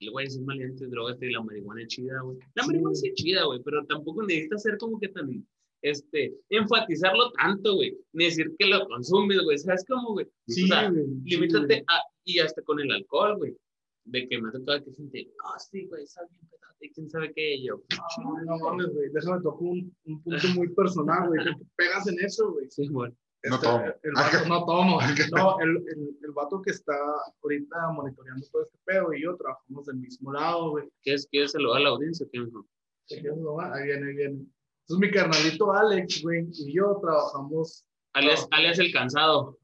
el 0.00 0.10
güey 0.10 0.26
es 0.26 0.36
un 0.36 0.46
maleante, 0.46 0.86
drogas 0.86 1.16
y 1.20 1.30
la 1.30 1.42
marihuana 1.42 1.82
es 1.82 1.88
chida, 1.88 2.20
güey. 2.22 2.38
La 2.54 2.66
marihuana 2.66 2.94
sí 2.94 3.08
es 3.08 3.14
chida, 3.14 3.44
güey, 3.44 3.60
pero 3.64 3.84
tampoco 3.86 4.22
necesita 4.22 4.58
ser 4.58 4.78
como 4.78 4.98
que 5.00 5.08
tan 5.08 5.46
este, 5.82 6.34
enfatizarlo 6.48 7.32
tanto, 7.32 7.74
güey, 7.76 7.96
ni 8.12 8.24
decir 8.26 8.54
que 8.58 8.66
lo 8.66 8.86
consumes, 8.86 9.42
güey, 9.42 9.58
¿sabes 9.58 9.84
cómo, 9.88 10.12
güey? 10.12 10.26
Sí, 10.46 10.64
o 10.64 10.66
sea, 10.68 10.90
güey, 10.90 11.04
sí, 11.04 11.20
limítate 11.24 11.66
güey. 11.66 11.84
a, 11.88 12.02
y 12.24 12.38
hasta 12.38 12.62
con 12.62 12.80
el 12.80 12.90
alcohol, 12.92 13.36
güey, 13.38 13.56
de 14.04 14.28
que 14.28 14.40
me 14.40 14.48
ha 14.48 14.52
tocado 14.52 14.84
que 14.84 14.92
gente, 14.92 15.24
no, 15.38 15.58
sí, 15.58 15.86
güey, 15.86 16.04
está 16.04 16.22
bien 16.26 16.50
y 16.80 16.90
quién 16.92 17.10
sabe 17.10 17.32
qué, 17.34 17.56
y 17.56 17.66
yo, 17.66 17.82
No, 18.22 18.42
no 18.44 18.58
mames, 18.58 18.92
güey. 18.94 19.10
Déjame 19.12 19.42
tocar 19.42 19.62
un, 19.62 19.94
un 20.04 20.22
punto 20.24 20.48
muy 20.54 20.68
personal, 20.70 21.28
güey. 21.28 21.44
que 21.44 21.52
pegas 21.76 22.06
en 22.08 22.18
eso, 22.20 22.52
güey. 22.52 22.70
sí, 22.70 22.88
bueno, 22.88 23.14
No 23.44 23.54
Este, 23.56 23.66
tomo. 23.66 23.84
El 24.02 24.12
vato, 24.14 24.48
no 24.48 24.64
tomo. 24.64 24.98
No, 25.36 25.60
el, 25.60 25.68
el, 25.76 26.16
el 26.22 26.30
vato 26.32 26.60
que 26.62 26.70
está 26.70 26.94
ahorita 27.42 27.90
monitoreando 27.92 28.46
todo 28.50 28.62
este 28.62 28.78
pedo 28.84 29.12
y 29.12 29.22
yo 29.22 29.36
trabajamos 29.36 29.86
del 29.86 29.96
mismo 29.96 30.32
lado, 30.32 30.70
güey. 30.70 30.88
¿quieres, 31.02 31.26
quieres 31.30 31.52
saludar 31.52 31.78
a 31.78 31.84
la 31.84 31.88
audiencia? 31.90 32.26
¿Qué 32.32 32.40
mejor? 32.40 32.64
Ahí 33.10 33.86
viene, 33.86 34.06
ahí 34.08 34.16
viene. 34.16 34.46
Entonces 34.88 35.08
mi 35.08 35.10
carnalito 35.10 35.72
Alex, 35.72 36.22
güey, 36.22 36.46
y 36.52 36.72
yo 36.74 36.98
trabajamos, 37.02 37.84
Alias, 38.14 38.46
alias 38.50 38.78
el 38.80 38.92
cansado. 38.92 39.56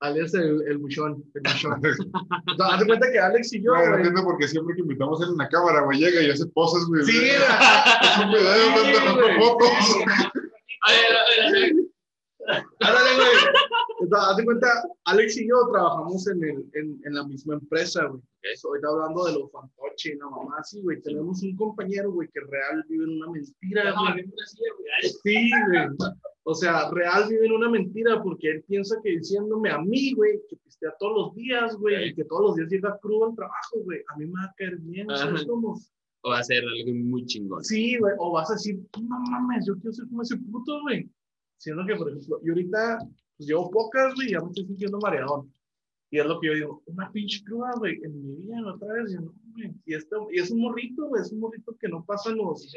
alias 0.00 0.34
el, 0.34 0.62
el 0.68 0.78
buchón, 0.78 1.24
el 1.34 1.42
buchón. 1.42 1.80
O 2.52 2.56
sea, 2.56 2.66
haz 2.74 2.80
de 2.80 2.86
cuenta 2.86 3.10
que 3.10 3.18
Alex 3.18 3.52
y 3.54 3.62
yo, 3.62 3.72
Güey, 3.72 3.94
entiendo 3.94 4.22
porque 4.24 4.48
siempre 4.48 4.74
que 4.74 4.82
invitamos 4.82 5.20
a 5.20 5.24
él 5.24 5.30
en 5.32 5.38
la 5.38 5.48
cámara, 5.48 5.82
güey, 5.82 5.98
llega 6.00 6.22
y 6.22 6.30
hace 6.30 6.46
poses, 6.48 6.84
güey. 6.86 7.04
Sí, 7.04 7.18
güey. 7.18 7.32
Es 7.32 8.18
un 8.18 9.20
te 9.20 9.38
fotos. 9.38 9.70
A 10.82 10.92
ver, 10.92 11.16
a 11.16 11.24
ver, 11.28 11.40
a 11.46 11.50
ver. 11.52 11.72
Ándale, 12.80 13.14
güey. 13.16 13.36
Entonces, 14.00 14.28
haz 14.30 14.36
de 14.36 14.44
cuenta, 14.44 14.68
Alex 15.04 15.38
y 15.38 15.48
yo 15.48 15.56
trabajamos 15.70 16.26
en, 16.28 16.42
el, 16.42 16.70
en, 16.74 17.00
en 17.04 17.14
la 17.14 17.26
misma 17.26 17.54
empresa, 17.54 18.06
güey. 18.06 18.22
Estoy 18.42 18.80
hablando 18.88 19.26
de 19.26 19.34
los 19.34 19.52
fantoches 19.52 20.14
y 20.14 20.16
la 20.16 20.30
mamá, 20.30 20.56
así, 20.58 20.80
güey. 20.80 21.02
Tenemos 21.02 21.42
un 21.42 21.54
compañero, 21.56 22.10
güey, 22.10 22.28
que 22.32 22.40
real 22.40 22.84
vive 22.88 23.04
en 23.04 23.10
una 23.22 23.30
mentira, 23.30 23.94
güey. 23.94 24.24
Sí, 25.22 25.50
güey. 25.68 25.88
O 26.44 26.54
sea, 26.54 26.90
real 26.90 27.28
vive 27.28 27.46
en 27.46 27.52
una 27.52 27.68
mentira 27.68 28.22
porque 28.22 28.50
él 28.50 28.64
piensa 28.66 28.96
que 29.02 29.10
diciéndome 29.10 29.70
a 29.70 29.78
mí, 29.78 30.14
güey, 30.14 30.40
que 30.48 30.56
pistea 30.56 30.94
todos 30.98 31.12
los 31.14 31.34
días, 31.34 31.76
güey, 31.76 32.08
y 32.08 32.14
que 32.14 32.24
todos 32.24 32.42
los 32.42 32.56
días 32.56 32.70
llega 32.70 32.98
crudo 32.98 33.26
al 33.26 33.36
trabajo, 33.36 33.80
güey, 33.84 34.00
a 34.08 34.16
mí 34.16 34.26
me 34.26 34.32
va 34.32 34.44
a 34.46 34.54
caer 34.56 34.78
bien, 34.78 35.06
¿sabes 35.10 35.44
cómo? 35.44 35.78
O 36.22 36.30
va 36.30 36.38
a 36.38 36.44
ser 36.44 36.64
algo 36.64 36.94
muy 36.94 37.26
chingón. 37.26 37.62
Sí, 37.62 37.98
güey, 37.98 38.14
o 38.18 38.32
vas 38.32 38.50
a 38.50 38.54
decir, 38.54 38.80
no 39.00 39.20
mames, 39.20 39.66
yo 39.66 39.74
quiero 39.74 39.92
ser 39.92 40.08
como 40.08 40.22
ese 40.22 40.36
puto, 40.38 40.80
güey. 40.82 41.10
Siendo 41.58 41.84
que, 41.86 41.94
por 41.94 42.08
ejemplo, 42.08 42.40
yo 42.42 42.52
ahorita, 42.52 42.98
pues 43.40 43.48
llevo 43.48 43.70
pocas, 43.70 44.14
güey, 44.16 44.30
ya 44.32 44.40
me 44.40 44.48
estoy 44.48 44.66
sintiendo 44.66 44.98
mareadón. 44.98 45.50
Y 46.12 46.18
es 46.18 46.26
lo 46.26 46.38
que 46.40 46.48
yo 46.48 46.54
digo, 46.54 46.82
una 46.86 47.10
pinche 47.10 47.42
cruda, 47.44 47.70
güey, 47.78 47.94
en 48.02 48.20
mi 48.22 48.34
vida, 48.42 48.56
otra 48.74 48.92
vez, 48.94 49.12
yo 49.14 49.20
no, 49.22 49.32
güey. 49.54 49.72
Y, 49.86 49.94
esto, 49.94 50.28
y 50.30 50.40
es 50.40 50.50
un 50.50 50.60
morrito, 50.60 51.06
güey, 51.06 51.22
es 51.22 51.32
un 51.32 51.40
morrito 51.40 51.74
que 51.80 51.88
no 51.88 52.04
pasa 52.04 52.30
los, 52.32 52.70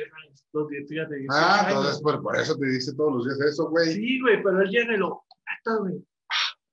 los 0.53 0.69
10, 0.69 0.87
fíjate, 0.87 1.15
18 1.15 1.33
Ah, 1.35 1.59
años. 1.65 1.77
entonces 1.77 2.01
por, 2.01 2.21
por 2.21 2.37
eso 2.37 2.55
te 2.57 2.67
dice 2.67 2.95
todos 2.95 3.13
los 3.15 3.25
días 3.25 3.41
eso, 3.51 3.69
güey. 3.69 3.91
Sí, 3.91 4.21
güey, 4.21 4.41
pero 4.41 4.61
él 4.61 4.69
llega 4.69 4.93
y 4.93 4.97
lo, 4.97 5.23
neta, 5.49 5.77
güey. 5.79 5.95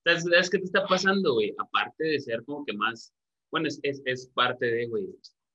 ¿Sabes, 0.04 0.22
¿Sabes 0.22 0.50
qué 0.50 0.58
te 0.58 0.64
está 0.64 0.86
pasando, 0.86 1.32
güey? 1.34 1.52
Aparte 1.58 2.04
de 2.04 2.20
ser 2.20 2.44
como 2.44 2.64
que 2.64 2.74
más, 2.74 3.12
bueno, 3.50 3.66
es, 3.66 3.80
es, 3.82 4.00
es 4.04 4.26
parte 4.34 4.66
de, 4.66 4.86
güey, 4.86 5.08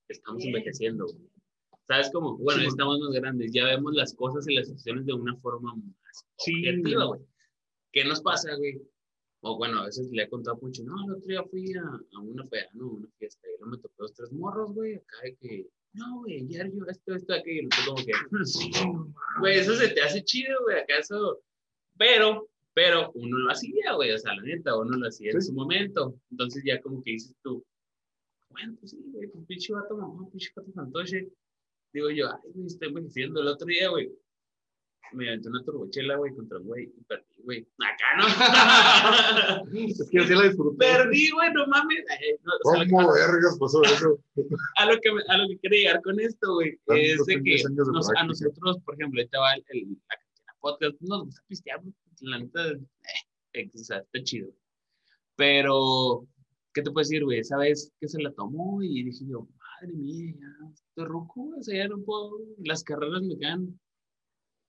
estamos 0.09 0.43
envejeciendo, 0.43 1.05
güey. 1.05 1.29
¿Sabes 1.88 2.09
cómo? 2.11 2.36
Bueno, 2.39 2.61
Sí. 2.61 2.67
estamos 2.67 2.99
más 2.99 3.11
grandes, 3.13 3.51
ya 3.53 3.63
vemos 3.65 3.93
las 3.93 4.13
cosas 4.15 4.47
y 4.49 4.55
las 4.55 4.65
situaciones 4.67 5.05
de 5.05 5.13
una 5.13 5.36
forma 5.38 5.75
más 5.75 6.25
Sí, 6.39 6.67
objetiva, 6.67 7.05
güey. 7.05 7.21
¿Qué 7.96 8.04
nos 8.04 8.22
pasa, 8.22 8.54
güey? 8.58 8.82
O 9.39 9.58
bueno, 9.58 9.80
a 9.80 9.86
veces 9.86 10.10
le 10.12 10.24
he 10.24 10.30
contado 10.30 10.58
a 10.58 10.60
Pucho, 10.60 10.84
no, 10.84 11.06
el 11.06 11.14
otro 11.14 11.28
día 11.28 11.43
fui 11.43 11.74
a, 11.76 11.82
a 11.82 12.20
una 12.20 12.46
fea, 12.46 12.68
no, 12.74 12.89
una 12.89 13.08
fiesta, 13.18 13.48
y 13.48 13.58
luego 13.58 13.72
me 13.72 13.78
tocó 13.78 13.93
dos, 14.00 14.14
tres 14.14 14.34
morros, 14.34 14.74
güey, 14.74 14.96
acá 14.96 15.18
de 15.24 15.36
que, 15.38 15.70
no, 15.93 16.20
güey, 16.20 16.41
ayer 16.41 16.70
yo 16.74 16.86
esto, 16.89 17.16
esto, 17.16 17.34
aquello, 17.34 17.62
y 17.62 17.86
como 17.86 18.04
que, 18.04 18.12
Sí, 18.46 18.70
no 18.72 18.93
mames. 18.93 19.16
Güey, 19.39 19.60
eso 19.60 19.76
se 19.76 19.88
te 19.89 20.02
hace 20.02 20.22
chido, 20.24 20.62
güey, 20.64 20.80
acaso. 20.80 21.41
Pero, 21.98 22.50
pero 22.74 23.12
uno 23.14 23.38
lo 23.38 23.50
hacía, 23.50 23.93
güey, 23.93 24.12
o 24.12 24.18
sea, 24.18 24.36
la 24.36 24.41
neta, 24.41 24.78
uno 24.78 24.98
lo 24.98 25.08
hacía 25.08 25.32
en 25.32 25.41
su 25.41 25.54
momento. 25.54 26.20
Entonces 26.32 26.64
ya 26.66 26.82
como 26.82 27.02
que 27.02 27.12
dices 27.12 27.34
tú, 27.41 27.64
bueno, 28.50 28.76
pues 28.78 28.91
sí, 28.91 29.02
güey, 29.14 29.30
pues 29.30 29.46
pinche 29.46 29.72
vato 29.72 29.96
mamá, 29.96 30.28
pinche 30.32 30.52
vato 30.54 30.70
fantoche. 30.74 31.30
Digo 31.93 32.10
yo, 32.10 32.28
ay, 32.30 32.52
güey, 32.54 32.68
estoy 32.68 32.89
envejeciendo. 32.89 33.39
El 33.39 33.48
otro 33.48 33.68
día, 33.68 33.89
güey, 33.89 34.12
me 35.14 35.28
aventé 35.30 35.49
una 35.49 35.64
turbochela, 35.64 36.16
güey, 36.18 36.34
contra 36.36 36.58
un 36.60 36.66
güey, 36.68 36.84
y 36.86 37.03
perdí, 37.03 37.26
güey. 37.43 37.68
Acá 37.80 38.06
no. 38.18 38.26
Es 39.88 40.10
que 40.10 40.20
así 40.20 40.34
la 40.34 40.43
disfruté. 40.43 40.78
perdí, 40.78 41.32
güey, 41.32 41.53
no 41.53 41.68
mames. 41.68 42.03
No, 42.43 42.53
o 42.72 42.76
sea, 42.76 42.86
¿Cómo 42.89 43.14
vergas 43.14 43.58
pasó 43.60 43.84
eso? 43.84 44.20
a 44.78 44.86
lo 44.86 44.99
que 44.99 45.10
a 45.28 45.38
lo 45.38 45.47
que 45.47 45.58
quiero 45.60 45.76
llegar 45.76 46.01
con 46.01 46.20
esto, 46.20 46.53
güey, 46.56 46.80
es 46.88 47.26
de 47.26 47.41
que 47.43 47.56
de 47.58 47.64
nos- 47.93 48.10
a 48.16 48.24
nosotros, 48.26 48.80
por 48.86 48.95
ejemplo, 48.95 49.20
ahorita 49.22 49.39
va 49.39 49.53
el, 49.56 49.66
el- 49.70 49.89
la, 50.10 50.16
la 50.47 50.53
podcast, 50.60 50.95
nos 51.01 51.26
gusta 51.26 51.41
pistear, 51.47 51.82
la 52.22 52.39
neta, 52.39 52.72
eh, 53.53 53.72
o 53.74 53.78
sea, 53.78 53.99
está 53.99 54.24
chido. 54.24 54.49
Pero, 55.36 56.26
¿qué 56.74 56.82
te 56.82 56.91
puedo 56.91 57.03
decir, 57.03 57.24
güey? 57.24 57.39
Esa 57.39 57.58
vez 57.58 57.91
que 57.99 58.08
se 58.08 58.22
la 58.22 58.32
tomó 58.34 58.82
y 58.82 59.03
dije 59.03 59.26
yo, 59.28 59.47
madre 59.82 59.93
mía, 59.93 60.34
ya 60.39 60.70
estoy 60.74 61.06
güey, 61.08 61.60
o 61.60 61.64
sea, 61.64 61.78
ya 61.78 61.88
no 61.89 61.99
puedo, 62.01 62.39
las 62.64 62.84
carreras 62.84 63.22
me 63.24 63.38
quedan 63.38 63.80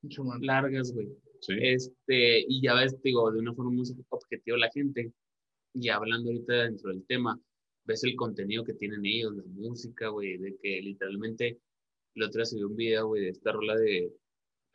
Mucho 0.07 0.25
más. 0.25 0.41
largas, 0.41 0.93
güey. 0.93 1.09
Sí. 1.41 1.55
Este, 1.61 2.41
y 2.49 2.63
ya 2.63 2.75
ves, 2.75 3.01
digo, 3.03 3.31
de 3.31 3.39
una 3.41 3.53
forma 3.55 3.71
muy 3.73 3.85
objetiva 4.09 4.57
la 4.59 4.71
gente, 4.71 5.13
y 5.75 5.89
hablando 5.91 6.31
ahorita 6.31 6.53
dentro 6.65 6.91
del 6.91 7.05
tema, 7.07 7.39
ves 7.85 8.03
el 8.05 8.17
contenido 8.17 8.65
que 8.65 8.75
tienen 8.75 9.05
ellos, 9.05 9.37
la 9.37 9.45
música, 9.47 10.09
güey, 10.09 10.39
de 10.39 10.57
que 10.57 10.81
literalmente, 10.83 11.59
la 12.15 12.27
otra 12.27 12.45
vio 12.53 12.69
un 12.69 12.77
video, 12.77 13.09
güey, 13.09 13.23
de 13.25 13.29
esta 13.31 13.53
rola 13.53 13.77
de, 13.77 14.11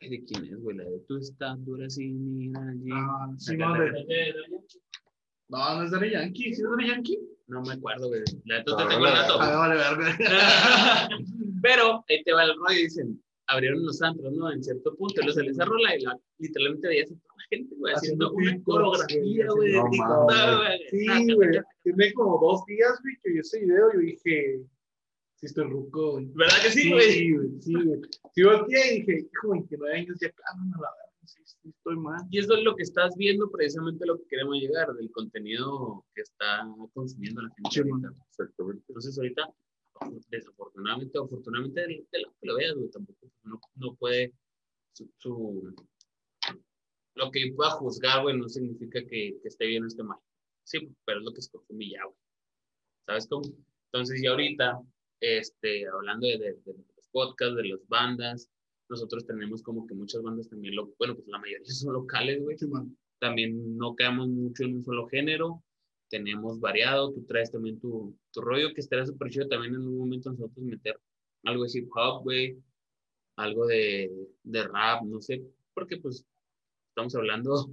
¿de 0.00 0.24
quién 0.24 0.44
es, 0.44 0.56
güey? 0.60 0.76
La 0.76 0.84
de 0.84 1.00
tú 1.08 1.16
estás 1.18 1.62
dura 1.64 1.90
sin 1.90 2.40
ir 2.40 2.56
allí. 2.56 2.88
Ah, 2.92 3.34
sí, 3.38 3.56
no, 3.56 3.74
de- 3.74 4.34
no, 5.48 5.74
no 5.76 5.82
es 5.84 5.90
Daddy 5.90 6.10
Yankee, 6.12 6.54
¿sí 6.54 6.62
es 6.62 6.68
Daddy 6.70 6.88
Yankee? 6.88 7.18
No 7.48 7.60
me 7.62 7.74
acuerdo, 7.74 8.08
güey. 8.08 8.22
La 8.44 8.58
neta 8.58 8.76
te 8.76 8.82
Ah, 8.82 8.88
tengo 8.88 9.06
el 9.06 9.12
dato. 9.12 9.40
Ah, 9.40 9.56
vale, 9.58 9.74
verga. 9.74 11.08
Pero 11.62 12.04
ahí 12.08 12.22
te 12.22 12.32
va 12.32 12.44
el 12.44 12.54
rollo, 12.56 12.76
dicen, 12.80 13.21
abrieron 13.46 13.84
los 13.84 14.00
antros, 14.02 14.32
¿no? 14.32 14.50
En 14.50 14.62
cierto 14.62 14.94
punto, 14.96 15.14
y 15.20 15.24
luego 15.24 15.32
sale 15.34 15.50
esa 15.50 15.64
rola 15.64 15.96
y 15.96 16.02
la, 16.02 16.18
literalmente 16.38 16.88
veías 16.88 17.10
a 17.10 17.14
toda 17.14 17.34
la 17.36 17.44
gente, 17.50 17.74
güey, 17.76 17.94
haciendo, 17.94 18.26
Haciendo 18.28 18.54
una 18.54 18.64
coreografía, 18.64 19.46
güey, 19.48 19.72
güey, 19.72 19.72
de 19.72 19.78
no 19.78 20.26
mames. 20.26 20.58
güey. 20.58 21.26
Sí, 21.26 21.34
güey. 21.34 21.50
Tiene 21.82 22.12
como 22.14 22.38
dos 22.40 22.64
días, 22.66 22.92
güey, 23.02 23.14
que 23.22 23.30
vi 23.32 23.38
ese 23.38 23.60
video 23.60 23.90
y 23.90 23.94
yo 23.94 24.00
dije, 24.00 24.62
sí 25.36 25.46
estoy 25.46 25.64
ruco, 25.64 26.12
güey. 26.12 26.26
¿Verdad 26.34 26.56
que 26.62 26.70
sí, 26.70 26.92
güey? 26.92 27.12
Sí, 27.12 27.32
güey, 27.36 27.48
sí, 27.60 27.74
güey. 27.74 28.00
Sí, 28.34 28.42
volteé 28.42 28.94
y 28.94 29.00
dije, 29.00 29.28
hijo, 29.32 29.50
29 29.50 29.94
años 29.98 30.18
ya 30.20 30.30
cabrón, 30.30 30.72
a 30.74 30.80
la 30.80 30.88
verdad, 30.90 31.12
sí, 31.24 31.42
sí, 31.44 31.68
estoy 31.68 31.96
mal. 31.96 32.20
Y 32.30 32.38
eso 32.38 32.54
es 32.54 32.62
lo 32.64 32.74
que 32.76 32.82
estás 32.84 33.14
viendo, 33.16 33.50
precisamente 33.50 34.06
lo 34.06 34.18
que 34.18 34.26
queremos 34.28 34.56
llegar, 34.56 34.92
del 34.94 35.10
contenido 35.10 36.04
que 36.14 36.22
está 36.22 36.66
consumiendo 36.94 37.42
la 37.42 37.48
gente 37.50 37.70
Sí, 37.70 37.80
ahorita. 37.80 38.08
Exactamente. 38.30 38.84
Entonces 38.88 39.18
ahorita, 39.18 39.50
desafortunadamente 40.28 41.18
o 41.18 41.24
afortunadamente, 41.24 41.80
de 41.82 42.06
de 42.10 42.20
lo 42.22 42.30
que 42.40 42.46
lo 42.46 42.56
veas, 42.56 42.74
güey, 42.74 42.90
tampoco 42.90 43.30
no, 43.44 43.60
no 43.76 43.94
puede 43.96 44.32
su, 44.92 45.10
su- 45.18 45.74
lo 47.14 47.30
que 47.30 47.52
pueda 47.54 47.70
juzgar, 47.70 48.22
güey, 48.22 48.36
no 48.36 48.48
significa 48.48 49.00
que, 49.00 49.36
que 49.42 49.48
esté 49.48 49.66
bien 49.66 49.84
o 49.84 49.86
esté 49.86 50.02
mal. 50.02 50.18
Sí, 50.64 50.88
pero 51.04 51.18
es 51.18 51.24
lo 51.24 51.32
que 51.32 51.42
se 51.42 51.50
consume 51.50 51.84
y 51.84 51.90
ya, 51.92 52.04
güey. 52.04 52.16
¿Sabes 53.06 53.26
cómo? 53.28 53.44
Entonces, 53.92 54.20
ya 54.22 54.30
ahorita, 54.30 54.80
este, 55.20 55.86
hablando 55.88 56.26
de, 56.26 56.38
de- 56.38 56.54
de 56.64 56.72
los 56.96 57.08
podcasts, 57.10 57.56
de 57.56 57.64
las 57.68 57.86
bandas, 57.88 58.48
nosotros 58.88 59.26
tenemos 59.26 59.62
como 59.62 59.86
que 59.86 59.94
muchas 59.94 60.22
bandas 60.22 60.48
también, 60.48 60.74
lo, 60.74 60.92
bueno, 60.98 61.14
pues 61.14 61.26
la 61.28 61.38
mayoría 61.38 61.64
son 61.66 61.92
locales, 61.94 62.42
güey 62.42 62.56
Sí, 62.58 62.66
también 63.18 63.76
no 63.76 63.94
quedamos 63.94 64.28
mucho 64.28 64.64
en 64.64 64.76
un 64.76 64.84
solo 64.84 65.06
género, 65.08 65.62
tenemos 66.12 66.60
variado, 66.60 67.10
tú 67.10 67.24
traes 67.24 67.50
también 67.50 67.80
tu, 67.80 68.14
tu 68.32 68.42
rollo, 68.42 68.74
que 68.74 68.82
estaría 68.82 69.06
súper 69.06 69.30
chido 69.30 69.48
también 69.48 69.74
en 69.74 69.80
un 69.80 69.96
momento 69.98 70.30
nosotros 70.30 70.58
meter 70.64 71.00
algo 71.44 71.64
de 71.64 71.70
hip 71.72 71.88
hop, 71.96 72.22
güey, 72.22 72.58
algo 73.36 73.66
de, 73.66 74.12
de 74.42 74.62
rap, 74.68 75.02
no 75.04 75.22
sé, 75.22 75.42
porque 75.72 75.96
pues 75.96 76.24
estamos 76.90 77.14
hablando, 77.16 77.70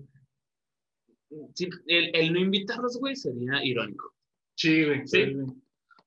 sí, 1.54 1.70
el, 1.88 2.16
el 2.16 2.32
no 2.34 2.40
invitarlos, 2.40 2.98
güey, 2.98 3.16
sería 3.18 3.64
irónico. 3.64 4.16
Sí, 4.56 4.86
güey. 4.86 5.06
Sí. 5.06 5.26
Sí, 5.26 5.34
güey. 5.34 5.48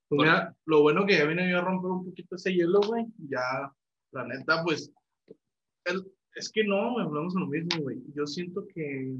Pues 0.08 0.20
mira, 0.28 0.56
lo 0.66 0.82
bueno 0.82 1.06
que 1.06 1.18
ya 1.18 1.26
vine 1.26 1.50
yo 1.50 1.58
a 1.58 1.62
romper 1.62 1.90
un 1.90 2.04
poquito 2.06 2.36
ese 2.36 2.52
hielo, 2.52 2.80
güey. 2.86 3.04
Ya, 3.28 3.70
la 4.12 4.26
neta, 4.26 4.62
pues, 4.64 4.90
el- 5.84 6.10
es 6.34 6.50
que 6.50 6.64
no, 6.64 6.98
hablamos 6.98 7.34
lo 7.34 7.46
mismo, 7.46 7.82
güey. 7.82 7.98
Yo 8.14 8.26
siento 8.26 8.66
que, 8.74 9.14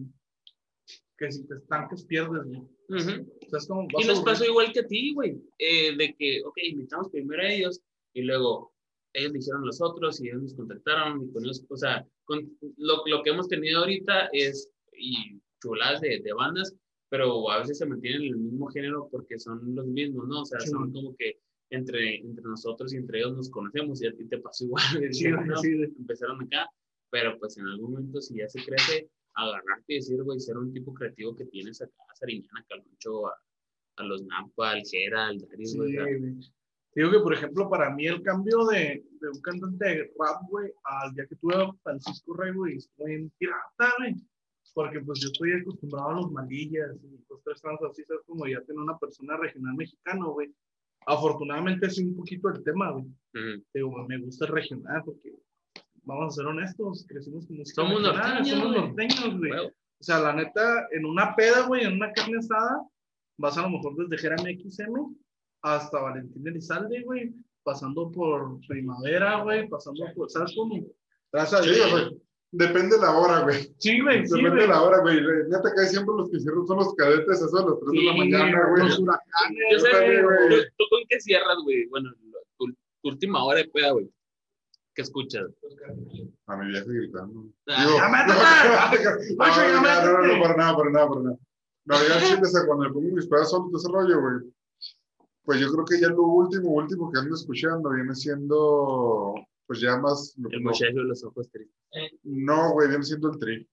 que 1.18 1.30
si 1.30 1.46
te 1.46 1.54
estancas, 1.54 2.04
pierdes, 2.04 2.44
güey. 2.44 2.60
Ujú. 2.60 3.28
O 3.46 3.48
sea, 3.48 3.58
es 3.58 3.66
como, 3.66 3.86
Y 3.98 4.04
nos 4.06 4.20
pasó 4.20 4.44
igual 4.44 4.72
que 4.72 4.80
a 4.80 4.86
ti, 4.86 5.14
güey, 5.14 5.40
eh, 5.58 5.96
de 5.96 6.14
que, 6.18 6.42
ok, 6.44 6.56
invitamos 6.64 7.10
primero 7.10 7.42
a 7.42 7.50
ellos 7.50 7.80
y 8.14 8.22
luego 8.22 8.72
ellos 9.14 9.32
dijeron 9.32 9.64
los 9.64 9.80
otros 9.80 10.20
y 10.20 10.28
ellos 10.28 10.42
nos 10.42 10.54
contactaron 10.54 11.22
y 11.22 11.32
con 11.32 11.44
ellos, 11.44 11.64
o 11.68 11.76
sea, 11.76 12.06
con, 12.24 12.50
lo, 12.76 13.02
lo 13.06 13.22
que 13.22 13.30
hemos 13.30 13.48
tenido 13.48 13.80
ahorita 13.80 14.28
es, 14.32 14.70
y 14.96 15.40
chuladas 15.62 16.00
de, 16.00 16.20
de 16.20 16.32
bandas, 16.32 16.74
pero 17.08 17.50
a 17.50 17.58
veces 17.58 17.78
se 17.78 17.86
mantienen 17.86 18.22
en 18.22 18.28
el 18.28 18.36
mismo 18.38 18.68
género 18.68 19.08
porque 19.10 19.38
son 19.38 19.74
los 19.74 19.86
mismos, 19.86 20.26
¿no? 20.28 20.40
O 20.40 20.44
sea, 20.46 20.58
Sí, 20.60 20.70
son 20.70 20.90
como 20.92 21.14
que 21.16 21.38
entre, 21.70 22.16
entre 22.16 22.44
nosotros 22.44 22.92
y 22.92 22.96
entre 22.96 23.18
ellos 23.18 23.36
nos 23.36 23.50
conocemos 23.50 24.02
y 24.02 24.06
a 24.06 24.16
ti 24.16 24.26
te 24.26 24.38
pasó 24.38 24.64
igual. 24.64 24.82
Sí, 25.12 25.24
¿no? 25.46 25.56
sí. 25.58 25.72
Empezaron 25.98 26.42
acá, 26.42 26.68
Pero 27.10 27.38
pues 27.38 27.58
en 27.58 27.66
algún 27.66 27.92
momento, 27.92 28.20
si 28.20 28.36
ya 28.36 28.48
se 28.48 28.64
crece, 28.64 29.10
agarrarte 29.34 29.84
y 29.88 29.94
decir, 29.96 30.22
güey, 30.22 30.40
ser 30.40 30.56
un 30.58 30.72
tipo 30.72 30.92
creativo 30.94 31.34
que 31.34 31.46
tienes 31.46 31.80
acá 31.82 31.92
a 32.10 32.14
Sariñana, 32.14 32.64
Caloncho, 32.68 33.28
a, 33.28 33.34
a 33.96 34.02
los 34.04 34.22
Nampa, 34.24 34.72
al 34.72 34.82
Jera, 34.84 35.28
al 35.28 35.38
Darius, 35.38 35.72
Sí, 35.72 35.78
güey. 35.78 36.36
Digo 36.94 37.10
que, 37.10 37.20
por 37.20 37.32
ejemplo, 37.32 37.70
para 37.70 37.90
mí 37.94 38.06
el 38.06 38.22
cambio 38.22 38.66
de, 38.66 39.02
de 39.20 39.28
un 39.28 39.40
cantante 39.40 39.84
de 39.84 40.12
rap, 40.18 40.42
güey, 40.50 40.70
al 40.84 41.14
día 41.14 41.26
que 41.26 41.36
tuve 41.36 41.54
a 41.54 41.72
Francisco 41.82 42.34
Rey, 42.34 42.52
güey, 42.52 42.76
estuvo 42.76 43.06
bien 43.06 43.32
pirata, 43.38 43.94
güey. 43.98 44.14
Porque 44.74 45.00
pues 45.00 45.20
yo 45.20 45.28
estoy 45.28 45.52
acostumbrado 45.52 46.10
a 46.10 46.14
los 46.14 46.30
malillas 46.30 46.96
y 47.02 47.24
los 47.28 47.42
tres 47.44 47.60
trans 47.60 47.80
así, 47.82 48.04
¿sabes? 48.04 48.22
Como 48.26 48.46
ya 48.46 48.60
tener 48.62 48.80
una 48.80 48.98
persona 48.98 49.36
regional 49.36 49.74
mexicano, 49.74 50.32
güey. 50.32 50.54
Afortunadamente 51.06 51.90
sí 51.90 52.04
un 52.04 52.16
poquito 52.16 52.48
el 52.48 52.62
tema, 52.62 52.90
güey. 52.92 53.04
ujú. 53.04 53.64
Digo, 53.74 54.06
me 54.06 54.18
gusta 54.18 54.46
el 54.46 54.52
regional 54.52 55.02
porque, 55.04 55.34
vamos 56.04 56.32
a 56.32 56.36
ser 56.36 56.46
honestos, 56.46 57.04
crecimos 57.08 57.46
con 57.46 57.56
música 57.58 57.82
Somos 57.82 58.02
norteños, 58.02 58.48
somos 58.48 58.68
güey. 58.68 58.80
norteños, 58.80 59.38
güey. 59.38 59.52
O 59.52 60.04
sea, 60.04 60.18
la 60.20 60.32
neta, 60.32 60.88
en 60.90 61.04
una 61.04 61.34
peda, 61.36 61.66
güey, 61.66 61.84
en 61.84 61.94
una 61.94 62.12
carne 62.12 62.38
asada, 62.38 62.82
vas 63.38 63.56
a 63.56 63.62
lo 63.62 63.70
mejor 63.70 63.94
desde 63.96 64.18
Jeremy 64.18 64.60
XM 64.68 65.14
hasta 65.62 66.00
Valentín 66.00 66.46
Elizalde, 66.46 67.02
güey, 67.02 67.32
pasando 67.62 68.10
por 68.10 68.58
Primavera, 68.66 69.42
güey, 69.42 69.68
pasando 69.68 70.04
por, 70.16 70.28
¿sabes 70.30 70.52
cómo? 70.56 70.84
Vas 71.32 71.54
a 71.54 71.60
o 71.60 71.62
sea, 71.62 72.10
depende 72.50 72.96
de 72.96 73.02
la 73.02 73.16
hora, 73.16 73.40
güey. 73.42 73.72
Sí, 73.78 74.00
güey, 74.00 74.26
sí, 74.26 74.34
Depende 74.34 74.50
güey. 74.50 74.62
de 74.62 74.68
la 74.68 74.82
hora, 74.82 75.00
güey. 75.00 75.20
Neta, 75.48 75.72
que 75.74 75.86
siempre 75.86 76.14
los 76.18 76.30
que 76.30 76.40
cierran 76.40 76.66
son 76.66 76.76
los 76.78 76.94
cadetes, 76.96 77.40
eso 77.40 77.56
a 77.58 77.70
las 77.70 77.78
3 77.80 77.90
de 77.92 78.02
la 78.02 78.16
mañana, 78.16 78.68
güey. 78.70 78.82
Los 78.88 78.98
huracanes, 78.98 79.58
Yo 79.70 79.78
sé, 79.78 79.88
Depende, 79.88 80.22
güey, 80.24 80.48
güey. 80.48 80.60
¿tú, 80.62 80.66
tú 80.78 80.84
con 80.90 81.00
qué 81.08 81.20
cierras, 81.20 81.56
güey? 81.62 81.86
Bueno, 81.86 82.10
tu, 82.58 82.66
tu 82.66 83.08
última 83.08 83.44
hora 83.44 83.58
de 83.58 83.68
peda, 83.68 83.92
güey. 83.92 84.10
¿Qué 84.94 85.02
escuchas? 85.02 85.46
A 86.46 86.56
mi 86.56 86.68
vieja 86.68 86.84
gritando. 86.86 87.46
Ah, 87.68 87.86
¡Ya 87.96 88.08
métete! 88.08 89.04
no, 89.30 89.36
Macho, 89.36 89.60
ya 89.60 89.72
no, 89.72 89.80
no, 89.80 90.12
no, 90.12 90.18
métete. 90.18 90.36
no, 90.36 90.42
para 90.42 90.56
nada, 90.56 90.76
para 90.76 90.90
nada, 90.90 91.08
para 91.08 91.20
nada. 91.22 91.38
No, 91.84 91.94
ya 92.08 92.14
el 92.18 92.22
chile, 92.24 92.40
o 92.42 92.46
sea, 92.46 92.66
cuando 92.66 92.84
me 92.84 92.92
pongo 92.92 93.14
mis 93.16 93.26
pedas 93.26 93.50
solos 93.50 93.72
de 93.72 93.78
ese 93.78 93.88
rollo, 93.90 94.20
güey. 94.20 94.52
Pues 95.44 95.58
yo 95.60 95.72
creo 95.72 95.84
que 95.84 96.00
ya 96.00 96.08
lo 96.08 96.22
último, 96.22 96.70
último 96.70 97.10
que 97.10 97.18
ando 97.18 97.34
escuchando 97.34 97.90
viene 97.90 98.14
siendo, 98.14 99.34
pues 99.66 99.80
ya 99.80 99.96
más, 99.98 100.36
El 100.50 100.60
muchacho 100.62 100.94
de 100.98 101.04
los 101.04 101.24
ojos 101.24 101.50
tristes. 101.50 101.74
no, 102.22 102.72
güey, 102.72 102.88
viene 102.88 103.02
siendo 103.02 103.32
el 103.32 103.38
tri. 103.38 103.68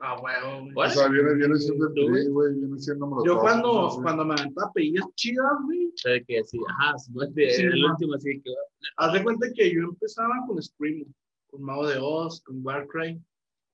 Ah, 0.00 0.16
huevo, 0.20 0.60
güey. 0.60 0.70
O 0.70 0.74
¿Cuál? 0.74 0.90
sea, 0.90 1.08
viene, 1.08 1.34
viene 1.34 1.56
siendo 1.56 1.88
el 1.88 1.94
¿Tú, 1.94 2.08
güey? 2.08 2.22
tri, 2.24 2.32
güey, 2.32 2.54
viene 2.54 2.78
siendo 2.78 3.24
Yo 3.24 3.38
cuando, 3.40 3.72
no 3.82 3.90
sé. 3.90 4.02
cuando 4.02 4.24
me 4.24 4.34
aventaba 4.34 4.72
pedillas 4.72 5.06
chidas, 5.16 5.52
güey, 5.64 5.92
que 6.24 6.38
ajá, 6.68 6.98
Sí, 6.98 7.62
el 7.62 7.82
ma. 7.82 7.90
último, 7.92 8.14
así 8.14 8.40
que, 8.40 8.50
haz 8.96 9.12
de 9.12 9.22
cuenta 9.24 9.46
que 9.54 9.74
yo 9.74 9.80
empezaba 9.82 10.34
con 10.46 10.62
Scream, 10.62 11.04
con 11.50 11.62
Mago 11.62 11.86
de 11.88 11.98
Oz, 12.00 12.40
con 12.42 12.64
Warcry. 12.64 13.20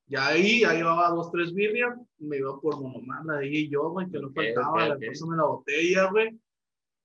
Ya 0.07 0.29
ahí, 0.29 0.61
ya 0.61 0.73
llevaba 0.75 1.09
dos, 1.11 1.31
tres 1.31 1.53
birrias, 1.55 1.95
me 2.19 2.37
iba 2.39 2.59
por 2.61 2.81
Monomán, 2.81 3.27
la 3.27 3.39
dije 3.41 3.69
yo, 3.71 3.91
güey, 3.91 4.09
que 4.11 4.19
no 4.19 4.31
faltaba, 4.33 4.89
la 4.89 4.99
pásame 4.99 5.37
la 5.37 5.45
botella, 5.45 6.11
güey. 6.11 6.39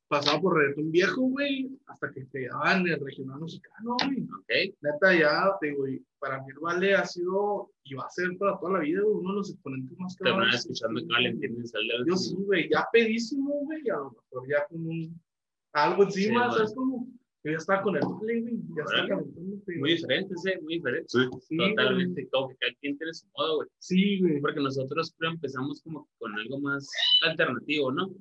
Pasaba 0.10 0.41
por 0.41 0.57
reggaetón 0.57 0.91
viejo, 0.91 1.22
güey, 1.22 1.69
hasta 1.86 2.11
que 2.11 2.22
pegaban 2.26 2.86
el 2.88 2.99
regional 2.99 3.40
mexicano, 3.41 3.95
güey. 4.06 4.23
ok. 4.23 4.76
Neta, 4.81 5.14
ya, 5.19 5.52
te 5.61 5.68
digo, 5.68 5.88
y 5.88 6.03
para 6.18 6.40
mí 6.41 6.48
el 6.52 6.60
Vale 6.60 6.95
ha 6.95 7.06
sido, 7.06 7.72
y 7.84 7.94
va 7.94 8.06
a 8.06 8.10
ser 8.10 8.36
para 8.40 8.57
toda 8.60 8.73
la 8.73 8.80
vida, 8.80 9.02
uno 9.06 9.30
de 9.30 9.36
los 9.38 9.52
exponentes 9.52 9.98
más 9.99 10.15
Terminar 10.18 10.40
cabrones. 10.40 10.61
escuchando 10.61 10.99
que 11.02 11.06
Valentín 11.14 11.56
Elizalde. 11.56 11.94
Yo 12.07 12.15
sí, 12.15 12.36
güey, 12.40 12.69
ya 12.72 12.88
pedísimo, 12.91 13.53
güey, 13.65 13.88
a 13.90 13.98
lo 13.98 14.11
mejor 14.11 14.49
ya 14.49 14.65
con 14.68 14.88
un, 14.88 15.22
algo 15.73 16.03
encima, 16.03 16.49
Sí, 16.49 16.57
¿sabes 16.57 16.73
cómo? 16.76 17.07
Yo 17.44 17.52
ya 17.52 17.57
estaba 17.57 17.81
con 17.84 17.95
el 17.95 18.02
Vale, 18.02 18.41
güey, 18.41 18.57
ya 18.76 18.84
estaba 18.84 19.07
calentando. 19.10 19.57
Muy 19.80 19.91
diferente, 19.91 20.34
sí, 20.44 20.49
muy 20.64 20.73
diferente. 20.73 21.07
Sí, 21.07 21.19
Sí, 21.48 21.56
Totalmente. 21.57 22.22
güey. 22.23 22.30
Como 22.31 22.49
que 22.49 22.56
cada 22.57 22.73
quien 22.81 22.98
tiene 22.98 23.14
su 23.14 23.27
modo, 23.38 23.56
güey. 23.57 23.69
Sí, 23.77 24.19
güey. 24.22 24.41
Porque 24.41 24.60
nosotros 24.60 25.14
creo 25.19 25.31
empezamos 25.31 25.81
como 25.84 26.10
con 26.18 26.34
algo 26.34 26.60
más 26.60 26.90
alternativo, 27.27 27.91
¿no? 27.91 28.11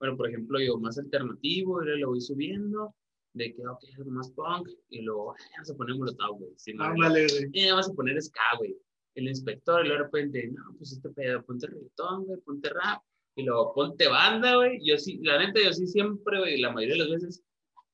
Bueno, 0.00 0.16
por 0.16 0.28
ejemplo, 0.28 0.58
yo 0.60 0.78
más 0.78 0.98
alternativo, 0.98 1.82
y 1.82 1.98
lo 2.00 2.08
voy 2.08 2.20
subiendo, 2.20 2.94
de 3.34 3.54
que, 3.54 3.66
ok, 3.66 3.80
algo 3.98 4.10
más 4.10 4.30
punk, 4.32 4.68
y 4.90 5.02
luego, 5.02 5.34
"Ay, 5.38 5.44
vamos 5.56 5.70
a 5.70 5.74
poner 5.76 5.96
molotov, 5.96 6.38
güey. 6.38 6.52
Sí, 6.56 6.72
Ándale, 6.78 7.26
güey. 7.26 7.68
a 7.70 7.94
poner 7.94 8.20
ska, 8.22 8.40
güey. 8.58 8.76
El 9.16 9.28
inspector, 9.28 9.84
y 9.84 9.88
luego 9.88 9.98
de 10.02 10.04
repente, 10.06 10.48
no, 10.52 10.74
pues 10.76 10.92
este 10.92 11.08
pedo, 11.10 11.42
ponte 11.44 11.66
reggaetón, 11.66 12.26
güey, 12.26 12.40
ponte 12.40 12.68
rap, 12.70 13.02
y 13.36 13.42
luego 13.44 13.72
ponte 13.74 14.08
banda, 14.08 14.56
güey. 14.56 14.78
Yo 14.84 14.98
sí, 14.98 15.18
la 15.22 15.38
neta, 15.38 15.60
yo 15.64 15.72
sí 15.72 15.86
siempre, 15.86 16.38
güey, 16.38 16.60
la 16.60 16.72
mayoría 16.72 16.94
de 17.04 17.10
las 17.10 17.22
veces 17.22 17.44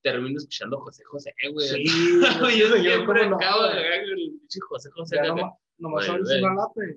termino 0.03 0.37
escuchando 0.37 0.79
José 0.79 1.03
José, 1.05 1.31
güey. 1.53 1.67
Sí, 1.67 1.83
yo 2.59 2.75
siempre 2.77 3.25
acabo 3.25 3.63
de 3.67 3.95
el 4.03 4.31
pinche 4.39 4.59
José 4.67 4.89
José. 4.91 5.15
Ya 5.17 5.27
nomás, 5.27 5.53
nomás 5.77 6.09
abres 6.09 6.29
una 6.41 6.55
lata 6.55 6.81
y 6.89 6.93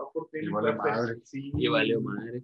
va 0.00 0.10
por 0.12 0.28
ti. 0.30 0.38
Y 0.38 0.46
mi 0.46 0.52
vale 0.52 0.70
Pepe. 0.72 0.82
madre. 0.82 1.16
Sí. 1.24 1.52
Y 1.56 1.68
valió 1.68 2.00
madre. 2.00 2.42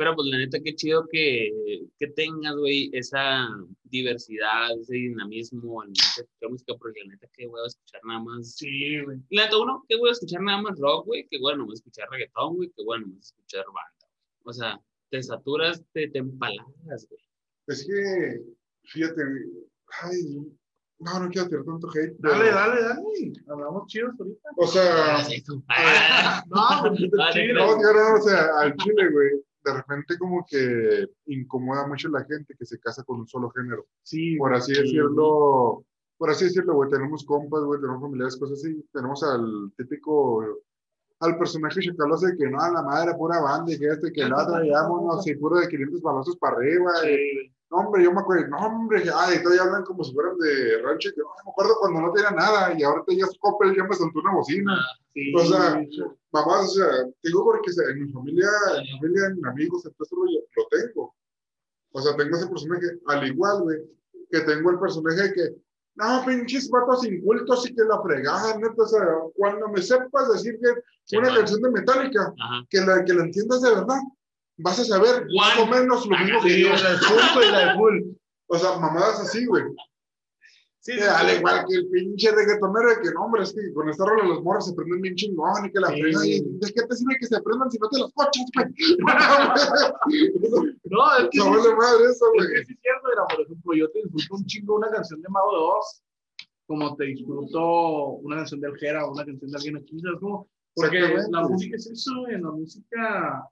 Pero 0.00 0.14
pues 0.16 0.28
la 0.28 0.38
neta, 0.38 0.58
qué 0.64 0.74
chido 0.74 1.06
que, 1.12 1.50
que 1.98 2.06
tengas, 2.06 2.56
güey, 2.56 2.88
esa 2.94 3.46
diversidad, 3.84 4.70
ese 4.80 4.94
dinamismo 4.94 5.82
escuchar 5.84 6.26
música, 6.50 6.72
porque 6.78 7.00
la 7.04 7.12
neta, 7.12 7.28
qué 7.34 7.46
voy 7.46 7.60
a 7.62 7.66
escuchar 7.66 8.00
nada 8.04 8.20
más. 8.20 8.54
Sí, 8.56 8.98
güey. 9.04 9.18
La 9.28 9.44
neta, 9.44 9.58
uno, 9.58 9.84
qué 9.90 9.98
voy 9.98 10.08
a 10.08 10.12
escuchar 10.12 10.40
nada 10.40 10.62
más 10.62 10.78
rock, 10.78 11.04
güey, 11.04 11.26
qué 11.30 11.38
bueno, 11.38 11.66
voy 11.66 11.74
a 11.74 11.74
escuchar 11.74 12.08
reggaetón, 12.10 12.56
güey, 12.56 12.70
qué 12.74 12.82
bueno, 12.82 13.08
voy 13.08 13.16
a 13.16 13.20
escuchar 13.20 13.64
banda. 13.66 14.08
O 14.44 14.52
sea, 14.54 14.80
te 15.10 15.22
saturas, 15.22 15.84
te, 15.92 16.08
te 16.08 16.18
empalagas, 16.20 17.06
güey. 17.10 17.20
Es 17.66 17.86
que, 17.86 18.40
fíjate, 18.84 19.20
ay, 20.02 20.22
no, 20.98 21.20
no 21.20 21.28
quiero 21.28 21.46
tirar 21.50 21.64
tanto 21.66 21.88
hate. 21.90 22.16
pero- 22.22 22.32
Dale, 22.38 22.50
dale, 22.52 22.80
dale. 22.82 23.32
Hablamos 23.48 23.86
chidos 23.86 24.14
ahorita. 24.18 24.48
O 24.56 24.66
sea, 24.66 25.16
Ah, 25.18 25.24
sí, 25.24 25.42
tú. 25.42 25.62
Ah, 25.68 26.42
No, 26.48 26.88
pues, 26.88 27.10
Ah, 27.18 27.32
no, 27.52 27.92
no, 27.92 28.14
o 28.18 28.22
sea, 28.22 28.48
al 28.60 28.74
chile, 28.76 29.10
güey, 29.12 29.30
de 29.64 29.74
repente 29.74 30.16
como 30.18 30.44
que 30.48 31.08
incomoda 31.26 31.86
mucho 31.86 32.08
a 32.08 32.12
la 32.12 32.24
gente 32.24 32.54
que 32.58 32.64
se 32.66 32.78
casa 32.78 33.02
con 33.04 33.20
un 33.20 33.28
solo 33.28 33.50
género. 33.50 33.86
Sí, 34.02 34.36
Por 34.36 34.54
así 34.54 34.72
decirlo, 34.72 35.84
por 36.16 36.30
así 36.30 36.44
decirlo, 36.46 36.74
güey, 36.74 36.90
tenemos 36.90 37.24
compas, 37.24 37.62
güey, 37.64 37.80
tenemos 37.80 38.00
familiares, 38.02 38.36
cosas 38.36 38.58
así. 38.58 38.82
Tenemos 38.92 39.22
al 39.22 39.72
típico, 39.76 40.44
al 41.20 41.38
personaje 41.38 41.80
chacaloso 41.80 42.26
de 42.26 42.36
que 42.36 42.48
no, 42.48 42.60
a 42.60 42.70
la 42.70 42.82
madre, 42.82 43.14
pura 43.16 43.40
banda, 43.40 43.72
y 43.72 43.78
que 43.78 43.86
este, 43.88 44.12
que 44.12 44.22
el 44.22 44.32
otro, 44.32 44.64
y 44.64 44.70
vámonos, 44.70 45.26
y 45.26 45.34
puro 45.36 45.58
de 45.60 45.68
500 45.68 46.00
balazos 46.02 46.36
para 46.36 46.56
arriba. 46.56 46.90
y- 47.04 47.16
Sí, 47.16 47.52
No, 47.70 47.76
hombre, 47.78 48.02
yo 48.02 48.12
me 48.12 48.20
acuerdo, 48.20 48.48
no, 48.48 48.56
hombre, 48.58 49.04
ay, 49.14 49.40
todavía 49.42 49.62
hablan 49.62 49.84
como 49.84 50.02
si 50.02 50.12
fueran 50.12 50.36
de 50.38 50.82
rancho, 50.82 51.10
que 51.14 51.20
no, 51.20 51.28
me 51.44 51.50
acuerdo 51.52 51.76
cuando 51.80 52.00
no 52.00 52.12
tenía 52.12 52.30
nada, 52.32 52.74
y 52.76 52.82
ahorita 52.82 53.12
ya 53.14 53.24
es 53.26 53.38
Coppel, 53.38 53.76
ya 53.76 53.84
me 53.84 53.94
soltó 53.94 54.18
una 54.20 54.34
bocina. 54.34 54.76
sí. 55.14 55.32
O 55.36 55.44
sea, 55.44 55.80
mamá, 56.32 56.60
o 56.60 56.66
sea, 56.66 56.86
digo 57.22 57.44
porque 57.44 57.70
en 57.90 58.02
mi 58.04 58.12
familia, 58.12 58.48
en 58.76 58.82
mi 58.82 58.90
familia, 58.98 59.26
en 59.26 59.46
amigos, 59.46 59.86
en 59.86 59.92
todo 59.94 60.08
lo 60.24 60.66
tengo. 60.68 61.14
O 61.92 62.00
sea, 62.02 62.16
tengo 62.16 62.36
ese 62.36 62.48
personaje, 62.48 62.86
al 63.06 63.26
igual, 63.28 63.62
güey, 63.62 63.78
que 64.30 64.40
tengo 64.40 64.70
el 64.70 64.78
personaje 64.80 65.32
que, 65.32 65.54
no, 65.96 66.24
pinches 66.26 66.68
vatos 66.70 67.04
incultos 67.04 67.68
y 67.68 67.74
que 67.74 67.82
la 67.84 68.00
fregaban, 68.02 68.60
neta, 68.60 68.82
o 68.82 68.86
sea, 68.86 69.04
cuando 69.36 69.68
me 69.68 69.80
sepas 69.82 70.32
decir 70.32 70.58
que 70.60 70.68
Sí, 71.04 71.16
una 71.16 71.28
man. 71.28 71.36
canción 71.38 71.60
de 71.62 71.70
Metallica, 71.70 72.32
Ajá. 72.40 72.64
que 72.68 72.80
la, 72.80 73.04
que 73.04 73.12
la 73.14 73.24
entiendas 73.24 73.62
de 73.62 73.70
verdad, 73.70 73.98
vas 74.62 74.78
a 74.78 74.84
saber 74.84 75.26
más 75.36 75.58
o 75.58 75.66
menos 75.66 76.06
lo 76.06 76.16
mismo 76.18 76.40
que 76.42 76.50
Sí, 76.50 76.62
yo. 76.62 76.70
la 76.70 76.90
de 76.92 76.98
Funko 76.98 77.42
y 77.42 77.50
la 77.52 77.58
de 77.72 77.74
Full. 77.78 78.02
O 78.48 78.58
sea, 78.58 78.78
mamadas 78.78 79.20
así, 79.20 79.46
güey. 79.46 79.64
Sí, 80.82 80.96
Que 80.96 81.04
al 81.04 81.36
igual 81.36 81.66
que 81.68 81.74
el 81.76 81.88
pinche 81.90 82.30
reggaetonero 82.32 82.88
de 82.88 83.00
que 83.02 83.10
no, 83.12 83.26
hombre, 83.26 83.42
es 83.42 83.52
que 83.52 83.70
con 83.74 83.88
esta 83.90 84.02
rola 84.06 84.24
los 84.24 84.42
morros 84.42 84.64
se 84.66 84.72
prenden 84.72 85.02
bien 85.02 85.14
chingón 85.14 85.66
y 85.66 85.70
que 85.70 85.78
la 85.78 85.88
Sí. 85.88 86.00
fregan. 86.00 86.24
Y 86.24 86.40
¿de 86.40 86.72
qué 86.72 86.82
te 86.88 86.96
sirve 86.96 87.16
que 87.20 87.26
se 87.26 87.42
prendan 87.42 87.70
si 87.70 87.78
no 87.78 87.88
te 87.90 87.98
los 87.98 88.12
coches, 88.14 88.44
güey? 88.54 88.66
No, 90.84 91.16
es 91.18 91.28
que 91.30 91.38
No 91.38 91.44
sí, 91.44 91.50
vale 91.50 91.76
madre 91.76 92.04
eso, 92.04 92.24
es 92.24 92.32
güey. 92.34 92.48
que 92.48 92.64
sí 92.64 92.72
es 92.72 92.78
cierto, 92.80 93.08
mira, 93.10 93.26
por 93.28 93.40
ejemplo, 93.44 93.74
yo 93.74 93.90
te 93.90 93.98
disfruto 94.02 94.34
un 94.36 94.46
chingo 94.46 94.76
una 94.76 94.90
canción 94.90 95.20
de 95.22 95.28
Mago 95.28 95.52
de 95.52 95.58
Oz, 95.58 96.02
como 96.66 96.96
te 96.96 97.04
disfruto 97.04 97.60
una 98.22 98.36
canción 98.36 98.60
de 98.60 98.68
Aljera 98.68 99.06
o 99.06 99.12
una 99.12 99.24
canción 99.24 99.50
de 99.50 99.56
alguien 99.56 99.76
aquí, 99.76 100.00
¿sabes 100.00 100.18
cómo? 100.20 100.48
Porque 100.74 101.00
la 101.30 101.42
música 101.42 101.76
es 101.76 101.86
eso, 101.90 102.10
güey, 102.20 102.40
la 102.40 102.50
música 102.50 103.44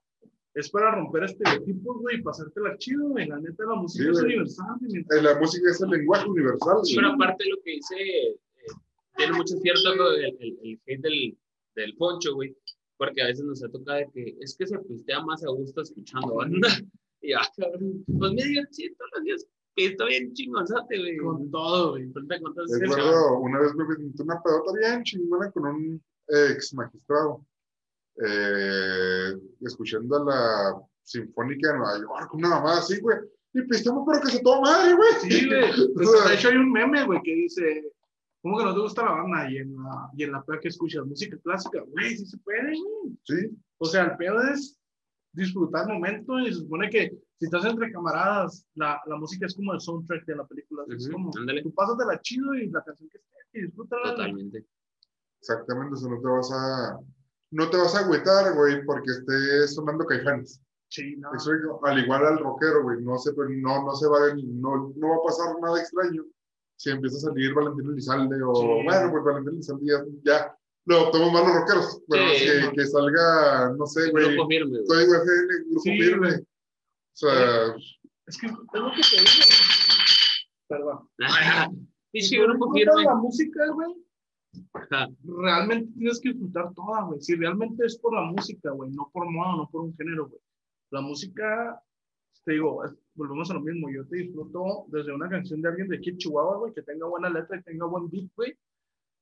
es 0.58 0.70
para 0.70 0.94
romper 0.94 1.24
estereotipos, 1.24 1.98
güey, 2.00 2.16
y 2.18 2.22
pasártela 2.22 2.76
chido, 2.78 3.08
güey, 3.08 3.26
la 3.26 3.38
neta, 3.38 3.64
la 3.64 3.74
música 3.76 4.04
Sí, 4.04 4.10
es 4.10 4.16
güey. 4.20 4.24
universal, 4.26 4.66
güey, 4.80 4.92
mientras- 4.92 5.18
Eh, 5.18 5.22
La 5.22 5.38
música 5.38 5.70
es 5.70 5.80
el 5.80 5.90
lenguaje 5.90 6.28
universal, 6.28 6.76
güey. 6.82 6.94
Pero 6.96 7.08
aparte 7.12 7.44
lo 7.48 7.56
que 7.62 7.70
dice, 7.72 7.94
eh, 7.98 8.36
tiene 9.16 9.32
mucho 9.34 9.56
cierto 9.58 9.94
lo 9.94 10.10
del- 10.12 10.36
el, 10.40 10.58
el, 10.62 10.80
hate 10.86 11.00
del, 11.02 11.38
del 11.76 11.96
poncho, 11.96 12.34
güey, 12.34 12.56
porque 12.96 13.22
a 13.22 13.26
veces 13.26 13.44
nos 13.44 13.62
ha 13.62 13.68
tocado 13.68 13.98
de 13.98 14.08
que 14.12 14.36
es 14.40 14.56
que 14.56 14.66
se 14.66 14.78
pistea 14.80 15.22
más 15.24 15.44
a 15.44 15.48
gusto 15.50 15.80
escuchando 15.82 16.34
banda. 16.34 16.68
Y 17.20 17.32
ah, 17.32 17.40
cabrón, 17.56 18.04
pues 18.16 18.32
medio 18.32 18.62
sí, 18.70 18.88
todos 18.96 19.10
los 19.16 19.24
días 19.24 19.46
pisto 19.74 20.06
bien 20.06 20.32
chingonzate, 20.34 20.98
güey. 20.98 21.16
con 21.16 21.50
todo, 21.50 21.90
güey. 21.90 22.12
Con 22.12 22.28
Recuerdo, 22.28 23.38
una 23.40 23.60
vez 23.60 23.74
me 23.74 23.84
metí 23.88 24.22
una 24.22 24.40
pedota 24.40 24.72
bien 24.78 25.02
chingona 25.02 25.50
con 25.50 25.66
un 25.66 26.02
ex 26.28 26.72
magistrado, 26.74 27.44
eh, 28.24 29.27
escuchando 29.60 30.16
a 30.16 30.24
la 30.24 30.80
Sinfónica 31.02 31.72
de 31.72 31.78
Nueva 31.78 31.98
York, 31.98 32.34
una 32.34 32.48
mamada 32.50 32.78
así, 32.78 33.00
güey. 33.00 33.18
Y 33.54 33.62
pisteamos, 33.62 34.04
pero 34.06 34.22
que 34.24 34.30
se 34.30 34.42
toma 34.42 34.60
madre, 34.70 34.94
güey. 34.94 35.12
Sí, 35.22 35.46
güey. 35.48 35.72
Sea, 36.12 36.28
De 36.28 36.34
hecho, 36.34 36.48
hay 36.48 36.56
un 36.56 36.70
meme, 36.72 37.04
güey, 37.04 37.20
que 37.22 37.34
dice 37.34 37.92
¿Cómo 38.40 38.56
que 38.58 38.64
no 38.64 38.74
te 38.74 38.80
gusta 38.80 39.04
la 39.04 39.12
banda? 39.12 39.50
Y 39.50 39.56
en 39.56 39.74
la, 39.74 40.10
y 40.14 40.22
en 40.22 40.32
la 40.32 40.42
peda 40.44 40.60
que 40.60 40.68
escuchas 40.68 41.04
música 41.04 41.36
clásica, 41.42 41.82
güey, 41.88 42.16
sí 42.16 42.24
se 42.24 42.38
puede, 42.38 42.60
güey. 42.78 43.18
Sí, 43.24 43.58
O 43.78 43.84
sea, 43.84 44.04
el 44.04 44.16
pedo 44.16 44.40
es 44.52 44.78
disfrutar 45.32 45.86
el 45.88 45.94
momento 45.94 46.38
y 46.38 46.46
se 46.52 46.60
supone 46.60 46.88
que 46.88 47.10
si 47.38 47.44
estás 47.46 47.64
entre 47.64 47.90
camaradas, 47.90 48.64
la, 48.74 49.00
la 49.06 49.16
música 49.16 49.46
es 49.46 49.54
como 49.54 49.72
el 49.74 49.80
soundtrack 49.80 50.24
de 50.24 50.36
la 50.36 50.46
película. 50.46 50.84
Es 50.88 51.04
Ujú, 51.06 51.12
como, 51.14 51.30
ándale. 51.36 51.62
tú 51.62 51.72
pásatela 51.74 52.20
chido 52.20 52.54
y 52.54 52.68
la 52.70 52.82
canción 52.84 53.08
que 53.08 53.18
esté 53.18 53.36
y 53.54 53.62
disfrútala. 53.62 54.10
Totalmente. 54.10 54.64
exactamente. 55.40 55.94
Eso 55.96 56.08
no 56.08 56.20
te 56.20 56.26
vas 56.28 56.52
a. 56.52 56.98
No 57.50 57.70
te 57.70 57.76
vas 57.76 57.94
a 57.94 58.00
agüitar, 58.00 58.54
güey, 58.54 58.84
porque 58.84 59.10
esté 59.10 59.68
sonando 59.68 60.04
caifanes. 60.04 60.60
Sí, 60.90 61.16
no. 61.16 61.34
Eso, 61.34 61.50
al 61.84 61.98
igual 62.02 62.26
al 62.26 62.38
rockero, 62.38 62.82
güey, 62.82 63.00
no 63.02 63.18
se, 63.18 63.32
no, 63.32 63.84
no 63.84 63.94
se 63.94 64.06
va, 64.08 64.18
a- 64.26 64.34
no, 64.34 64.92
no 64.96 65.08
va 65.10 65.16
a 65.16 65.26
pasar 65.26 65.54
nada 65.60 65.78
extraño 65.80 66.24
si 66.76 66.90
empieza 66.90 67.16
a 67.16 67.20
salir 67.20 67.52
Valentín 67.54 67.90
Elizalde 67.90 68.42
o, 68.42 68.54
Sí. 68.54 68.66
bueno, 68.84 69.10
pues 69.10 69.24
Valentín 69.24 69.54
Elizalde 69.54 69.84
ya, 69.86 70.04
ya 70.24 70.56
lo 70.86 70.96
adoptamos 70.96 71.32
más 71.32 71.42
los 71.46 71.54
rockeros. 71.56 72.02
Bueno, 72.06 72.24
Sí, 72.34 72.44
que, 72.46 72.60
no. 72.66 72.72
que 72.72 72.86
salga, 72.86 73.74
no 73.76 73.86
sé, 73.86 74.10
güey, 74.10 74.34
Grupo 74.34 74.48
firme, 74.48 74.78
FN, 74.78 75.64
Grupo 75.66 75.80
Sí, 75.80 75.90
Firme. 76.00 76.34
O 76.36 77.16
sea, 77.16 77.74
Es 78.26 78.38
que 78.38 78.46
lo 78.48 78.56
que 78.92 79.02
te 79.02 79.16
digo. 79.20 79.46
Perdón. 80.68 81.08
No 82.10 82.46
grupo 82.46 82.72
firme. 82.72 83.04
la 83.04 83.14
música, 83.14 83.70
güey, 83.72 83.94
Ajá. 84.72 85.08
realmente 85.24 85.92
tienes 85.94 86.20
que 86.20 86.30
disfrutar 86.32 86.72
toda, 86.74 87.02
güey. 87.04 87.20
Si 87.20 87.34
realmente 87.34 87.84
es 87.86 87.98
por 87.98 88.14
la 88.14 88.22
música, 88.22 88.70
güey, 88.70 88.90
no 88.90 89.08
por 89.12 89.30
moda, 89.30 89.56
no 89.56 89.68
por 89.70 89.82
un 89.82 89.94
género, 89.96 90.28
güey. 90.28 90.40
La 90.90 91.00
música, 91.00 91.80
te 92.44 92.52
digo, 92.52 92.84
es- 92.84 92.94
volvemos 93.14 93.50
a 93.50 93.54
lo 93.54 93.60
mismo. 93.60 93.90
Yo 93.90 94.06
te 94.06 94.16
disfruto 94.16 94.86
desde 94.88 95.12
una 95.14 95.28
canción 95.28 95.60
de 95.60 95.68
alguien 95.68 95.88
de 95.88 95.96
aquí 95.98 96.10
en 96.10 96.16
Chihuahua, 96.18 96.58
güey, 96.58 96.72
que 96.72 96.82
tenga 96.82 97.06
buena 97.06 97.28
letra 97.28 97.58
y 97.58 97.62
tenga 97.62 97.86
buen 97.86 98.08
beat, 98.10 98.30
güey, 98.36 98.56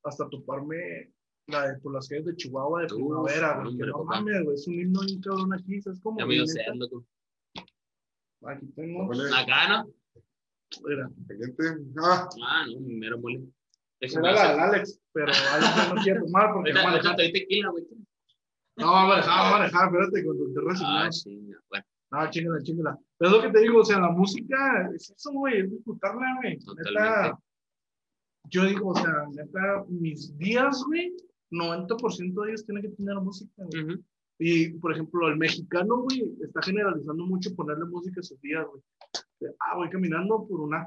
hasta 0.04 0.28
toparme 0.28 1.10
la 1.48 1.68
de 1.72 1.78
por 1.80 1.92
las 1.94 2.08
calles 2.08 2.26
de 2.26 2.36
Chihuahua 2.36 2.80
de 2.82 2.86
Uf, 2.86 2.92
primavera, 2.94 3.62
güey. 3.62 3.76
No 3.76 4.04
mames, 4.04 4.44
güey, 4.44 4.54
es 4.54 4.66
un 4.68 4.74
himno 4.74 5.00
bien 5.00 5.20
cabrón 5.20 5.52
aquí, 5.54 5.76
es 5.76 6.00
como. 6.00 6.18
Ya 6.18 6.26
me 6.26 6.34
dio 6.34 6.46
sed, 6.46 6.62
loco. 6.74 7.04
Aquí 8.44 8.66
tengo. 8.76 9.12
Acá, 9.34 9.68
¿no? 9.84 9.90
Mira. 10.86 11.10
Ah, 12.02 12.28
Ah, 12.42 12.64
no, 12.72 12.80
mi 12.80 12.94
mero 12.94 13.18
mole. 13.18 13.42
Era 14.00 14.20
Déjame 14.22 14.32
la 14.32 14.50
del 14.50 14.60
Alex, 14.60 15.00
pero 15.12 15.26
Alex 15.32 15.94
no 15.94 16.02
quiere 16.02 16.20
tomar 16.20 16.52
porque 16.52 16.72
va 16.72 16.80
a 16.80 16.82
Ahorita, 16.82 16.90
manejar. 16.90 17.06
ahorita 17.12 17.16
te 17.16 17.22
doy 17.22 17.32
tequila, 17.32 17.68
güey. 17.70 17.84
No, 18.76 18.92
va 18.92 19.02
a 19.02 19.06
manejar, 19.06 19.30
va 19.30 19.48
a 19.48 19.58
manejar, 19.58 19.86
espérate, 19.88 20.24
cuando 20.24 20.44
te 20.44 20.84
Ah, 20.84 21.08
chinga. 21.10 21.58
Bueno, 21.70 21.84
No, 22.10 22.30
chingala, 22.30 22.62
chingala. 22.62 22.98
Pero 23.18 23.30
es 23.30 23.36
lo 23.36 23.42
que 23.42 23.50
te 23.50 23.60
digo, 23.62 23.80
o 23.80 23.84
sea, 23.84 23.98
la 24.00 24.10
música 24.10 24.90
es 24.94 25.10
eso, 25.10 25.32
güey, 25.32 25.60
es 25.60 25.70
disfrutarla, 25.70 26.36
güey. 26.42 26.58
Neta, 26.76 27.38
yo 28.50 28.64
digo, 28.66 28.90
o 28.90 28.94
sea, 28.94 29.24
neta, 29.32 29.84
mis 29.88 30.36
días, 30.36 30.82
güey, 30.86 31.12
90% 31.50 32.42
de 32.42 32.48
ellos 32.50 32.66
tienen 32.66 32.82
que 32.82 32.90
tener 32.90 33.14
música, 33.16 33.50
güey. 33.64 33.98
Y, 34.38 34.68
por 34.74 34.92
ejemplo, 34.92 35.28
el 35.28 35.36
mexicano, 35.38 36.02
güey, 36.02 36.30
está 36.42 36.60
generalizando 36.60 37.24
mucho 37.24 37.54
ponerle 37.56 37.86
música 37.86 38.20
a 38.20 38.22
sus 38.22 38.38
días, 38.42 38.66
güey. 38.66 38.82
Ah, 39.60 39.76
voy 39.76 39.88
caminando 39.88 40.46
por 40.46 40.60
una 40.60 40.86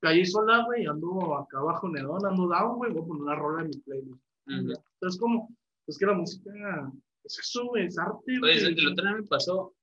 calle 0.00 0.26
sola, 0.26 0.64
güey, 0.64 0.86
ando 0.86 1.36
acá 1.36 1.58
abajo 1.58 1.88
Nedón, 1.88 2.24
ando 2.26 2.48
down, 2.48 2.76
güey, 2.76 2.92
voy 2.92 3.02
a 3.02 3.06
poner 3.06 3.22
una 3.22 3.34
rola 3.34 3.62
en 3.62 3.68
mi 3.68 3.78
playlist. 3.78 4.22
Entonces, 4.46 5.20
como, 5.20 5.48
es 5.86 5.98
que 5.98 6.06
la 6.06 6.14
música 6.14 6.92
es 7.24 7.38
eso, 7.38 7.66
güey, 7.66 7.86
es 7.86 7.98
arte, 7.98 8.32
Oye, 8.42 8.60
güey. 8.60 8.78
el 8.78 8.88
otro 8.88 9.04
día 9.04 9.16
me 9.16 9.22
pasó. 9.24 9.74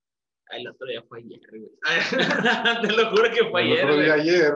Ay, 0.48 0.62
el 0.62 0.70
otro 0.70 0.88
día 0.88 1.02
fue 1.04 1.20
ayer, 1.20 1.40
güey. 1.50 1.72
Te 2.82 2.92
lo 2.96 3.10
juro 3.10 3.24
que 3.34 3.50
fue 3.50 3.62
el 3.64 3.72
ayer, 3.72 3.86
otro 3.86 3.96
día 3.98 4.16
güey. 4.16 4.30
ayer, 4.30 4.54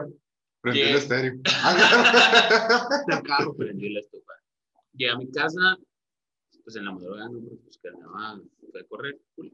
prendí 0.60 0.80
el 0.82 0.96
estéreo. 0.96 1.32
del 3.08 3.22
carro. 3.22 3.54
Prendí 3.56 3.88
la 3.92 4.00
estufa. 4.00 4.32
Llegué 4.92 5.10
a 5.10 5.16
mi 5.16 5.30
casa, 5.30 5.78
pues 6.62 6.76
en 6.76 6.84
la 6.84 6.92
madrugada, 6.92 7.28
no, 7.28 7.40
porque 7.40 7.56
pues 7.64 7.78
que 7.78 7.90
nada, 7.90 8.40
fue 8.70 8.80
a 8.80 8.84
correr. 8.84 9.20
culo. 9.34 9.50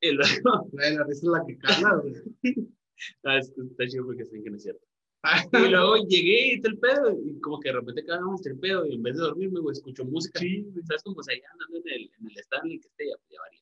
Y 0.00 0.12
luego, 0.12 0.70
la 0.72 1.04
risa 1.04 1.10
es 1.10 1.22
la 1.24 1.44
que 1.46 1.58
cala, 1.58 1.96
güey. 1.96 2.14
ah, 3.24 3.38
es 3.38 3.50
que 3.50 3.62
está 3.62 3.86
chido 3.86 4.06
porque 4.06 4.24
saben 4.24 4.44
que 4.44 4.50
no 4.50 4.56
es 4.56 4.62
cierto. 4.62 4.89
Y 5.52 5.68
luego 5.68 5.96
llegué 6.08 6.54
y 6.54 6.60
tal 6.60 6.78
pedo, 6.78 7.10
y 7.24 7.38
como 7.40 7.60
que 7.60 7.68
de 7.68 7.74
repente 7.76 8.00
acabamos 8.02 8.44
el 8.46 8.58
pedo, 8.58 8.86
y 8.86 8.94
en 8.94 9.02
vez 9.02 9.16
de 9.16 9.22
dormirme, 9.22 9.60
güey, 9.60 9.72
escucho 9.72 10.04
música. 10.04 10.40
Sí. 10.40 10.66
¿Sabes 10.86 11.02
cómo 11.02 11.22
se 11.22 11.32
andando 11.32 11.76
en 11.78 11.94
el, 11.94 12.10
en 12.18 12.30
el 12.30 12.38
Stanley 12.38 12.78
que 12.80 12.88
esté 12.88 13.08
ya, 13.08 13.16
ya 13.30 13.40
varía. 13.40 13.60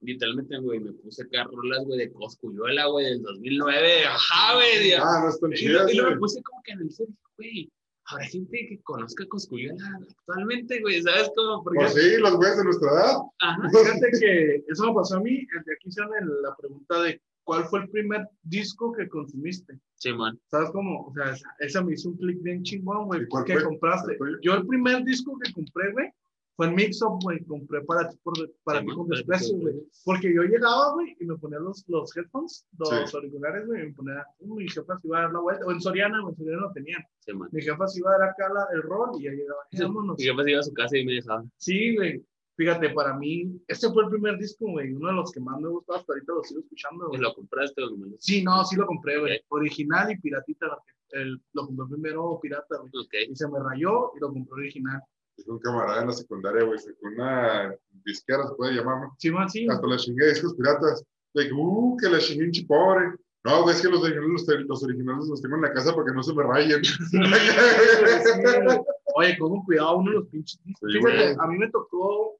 Literalmente, 0.00 0.58
güey, 0.58 0.80
me 0.80 0.92
puse 0.92 1.22
acá 1.22 1.44
rolas, 1.44 1.84
güey, 1.84 1.98
de 1.98 2.12
Coscuyuela, 2.12 2.86
güey, 2.86 3.06
del 3.06 3.22
2009. 3.22 4.04
Ajá, 4.04 4.54
güey. 4.54 4.92
Ah, 4.92 5.20
no 5.22 5.28
están 5.30 5.52
chidas, 5.52 5.92
y 5.92 5.96
luego 5.96 6.10
me 6.12 6.18
puse 6.18 6.42
como 6.42 6.62
que 6.62 6.72
en 6.72 6.80
el 6.80 6.90
güey, 7.36 7.72
habrá 8.04 8.24
gente 8.26 8.66
que 8.68 8.80
conozca 8.82 9.24
Coscuyuela 9.26 10.00
actualmente, 10.10 10.80
güey, 10.80 11.00
¿sabes 11.02 11.30
cómo? 11.34 11.62
Porque, 11.64 11.78
Pues 11.80 11.94
sí, 11.94 12.18
los 12.18 12.36
güeyes 12.36 12.58
de 12.58 12.64
nuestra 12.64 12.90
edad. 12.90 13.16
ajá, 13.40 13.62
Fíjate 14.00 14.10
que 14.20 14.64
eso 14.68 14.86
me 14.86 14.94
pasó 14.94 15.16
a 15.16 15.20
mí. 15.20 15.30
El 15.38 15.64
de 15.64 15.72
aquí 15.74 15.88
hicieron 15.88 16.12
el- 16.20 16.42
la 16.42 16.54
pregunta 16.56 17.02
de 17.02 17.20
cuál 17.46 17.64
fue 17.66 17.80
el 17.82 17.88
primer 17.88 18.28
disco 18.42 18.92
que 18.92 19.08
consumiste. 19.08 19.78
Simón. 19.94 20.38
¿Sabes 20.50 20.70
cómo? 20.70 21.06
O 21.06 21.14
sea, 21.14 21.30
esa, 21.30 21.48
esa 21.60 21.82
me 21.84 21.92
hizo 21.94 22.10
un 22.10 22.16
clic 22.16 22.42
bien 22.42 22.62
chingón, 22.64 23.06
güey. 23.06 23.22
¿Y 23.22 23.28
cuál 23.28 23.44
¿Qué 23.44 23.54
fue? 23.54 23.64
compraste? 23.64 24.18
Yo 24.42 24.54
el 24.54 24.66
primer 24.66 25.04
disco 25.04 25.38
que 25.38 25.52
compré, 25.52 25.92
güey, 25.92 26.10
fue 26.56 26.66
en 26.66 26.74
Mix 26.74 27.00
Up, 27.02 27.18
güey. 27.22 27.38
Compré 27.44 27.82
para 27.82 28.08
ti, 28.08 28.16
por, 28.24 28.34
para 28.64 28.80
ti 28.80 28.86
Simón, 28.88 28.96
con 28.96 29.08
ti 29.10 29.16
desprecio, 29.16 29.56
güey. 29.58 29.74
Porque 30.04 30.34
yo 30.34 30.42
llegaba, 30.42 30.92
güey, 30.94 31.16
y 31.20 31.24
me 31.24 31.36
ponía 31.36 31.58
los, 31.60 31.84
los 31.88 32.16
headphones, 32.16 32.66
los 32.78 32.88
Sí. 33.10 33.16
auriculares, 33.16 33.64
güey, 33.66 33.82
y 33.82 33.86
me 33.86 33.92
ponía, 33.94 34.26
uh, 34.40 34.54
mi 34.56 34.68
jefa 34.68 34.98
se 34.98 35.06
iba 35.06 35.18
a 35.18 35.22
dar 35.22 35.32
la 35.32 35.40
vuelta, 35.40 35.64
o 35.66 35.70
en 35.70 35.80
Soriana, 35.80 36.18
en 36.28 36.36
Soriana 36.36 36.60
lo 36.62 36.72
tenían. 36.72 37.02
Simón. 37.20 37.48
Mi 37.52 37.62
jefa 37.62 37.86
se 37.86 38.00
iba 38.00 38.10
a 38.14 38.18
dar 38.18 38.28
acá 38.30 38.48
la- 38.52 38.66
el 38.74 38.82
rol 38.82 39.10
y 39.20 39.24
ya 39.24 39.30
llegaba, 39.30 39.60
"Eh, 39.70 39.82
vámonos. 39.82 40.18
Y 40.20 40.26
yo 40.26 40.34
pues 40.34 40.48
iba 40.48 40.60
a 40.60 40.62
su 40.64 40.72
casa 40.74 40.96
y 40.98 41.04
me 41.06 41.12
dejaba. 41.12 41.44
Sí, 41.58 41.94
güey. 41.94 42.24
Fíjate, 42.56 42.88
para 42.90 43.14
mí, 43.14 43.60
este 43.68 43.90
fue 43.90 44.04
el 44.04 44.08
primer 44.08 44.38
disco, 44.38 44.64
güey, 44.70 44.90
uno 44.92 45.08
de 45.08 45.14
los 45.14 45.30
que 45.30 45.40
más 45.40 45.60
me 45.60 45.68
gustó 45.68 45.94
hasta 45.94 46.14
ahorita, 46.14 46.32
lo 46.32 46.42
sigo 46.42 46.60
escuchando, 46.60 47.04
¿Y 47.06 47.08
güey. 47.08 47.20
lo 47.20 47.34
compraste 47.34 47.82
o 47.82 47.90
no? 47.90 48.06
Sí, 48.18 48.42
no, 48.42 48.64
sí 48.64 48.76
lo 48.76 48.86
compré, 48.86 49.20
güey. 49.20 49.38
Original 49.48 50.10
y 50.10 50.18
piratita, 50.18 50.66
el, 51.10 51.38
lo 51.52 51.66
compré 51.66 51.86
primero 51.90 52.38
pirata, 52.40 52.78
güey. 52.78 52.90
Ok. 52.98 53.12
Y 53.28 53.36
se 53.36 53.46
me 53.48 53.58
rayó 53.60 54.12
y 54.16 54.20
lo 54.20 54.32
compré 54.32 54.54
original. 54.54 55.02
Es 55.36 55.46
un 55.46 55.58
camarada 55.58 56.00
en 56.00 56.08
la 56.08 56.14
secundaria, 56.14 56.64
güey, 56.64 56.78
sacó 56.78 57.08
una 57.14 57.74
disquera, 58.06 58.46
se 58.46 58.54
puede 58.54 58.72
llamar, 58.72 59.02
¿no? 59.02 59.14
Sí, 59.18 59.30
man, 59.30 59.50
sí. 59.50 59.66
Hasta 59.68 59.86
la 59.86 59.98
chingué 59.98 60.24
de 60.24 60.30
discos 60.32 60.54
piratas. 60.54 61.04
De 61.34 61.48
que, 61.48 61.52
uh, 61.52 61.96
que 62.00 62.08
la 62.08 62.18
chingué 62.18 62.46
un 62.46 62.52
chipobre. 62.52 63.12
No, 63.44 63.62
güey, 63.62 63.76
es 63.76 63.82
que 63.82 63.88
los 63.88 64.02
originales 64.02 64.46
los, 64.66 64.82
originales 64.82 65.28
los 65.28 65.42
tengo 65.42 65.56
en 65.56 65.62
la 65.62 65.72
casa 65.74 65.94
para 65.94 66.06
que 66.06 66.14
no 66.14 66.22
se 66.22 66.34
me 66.34 66.42
rayen. 66.42 66.80
Oye, 69.14 69.38
con 69.38 69.62
cuidado 69.64 69.98
uno 69.98 70.10
de 70.10 70.16
los 70.18 70.28
pinches 70.28 70.60
discos. 70.64 70.92
Sí, 70.92 70.98
Fíjate, 70.98 71.36
a 71.38 71.46
mí 71.46 71.58
me 71.58 71.70
tocó. 71.70 72.35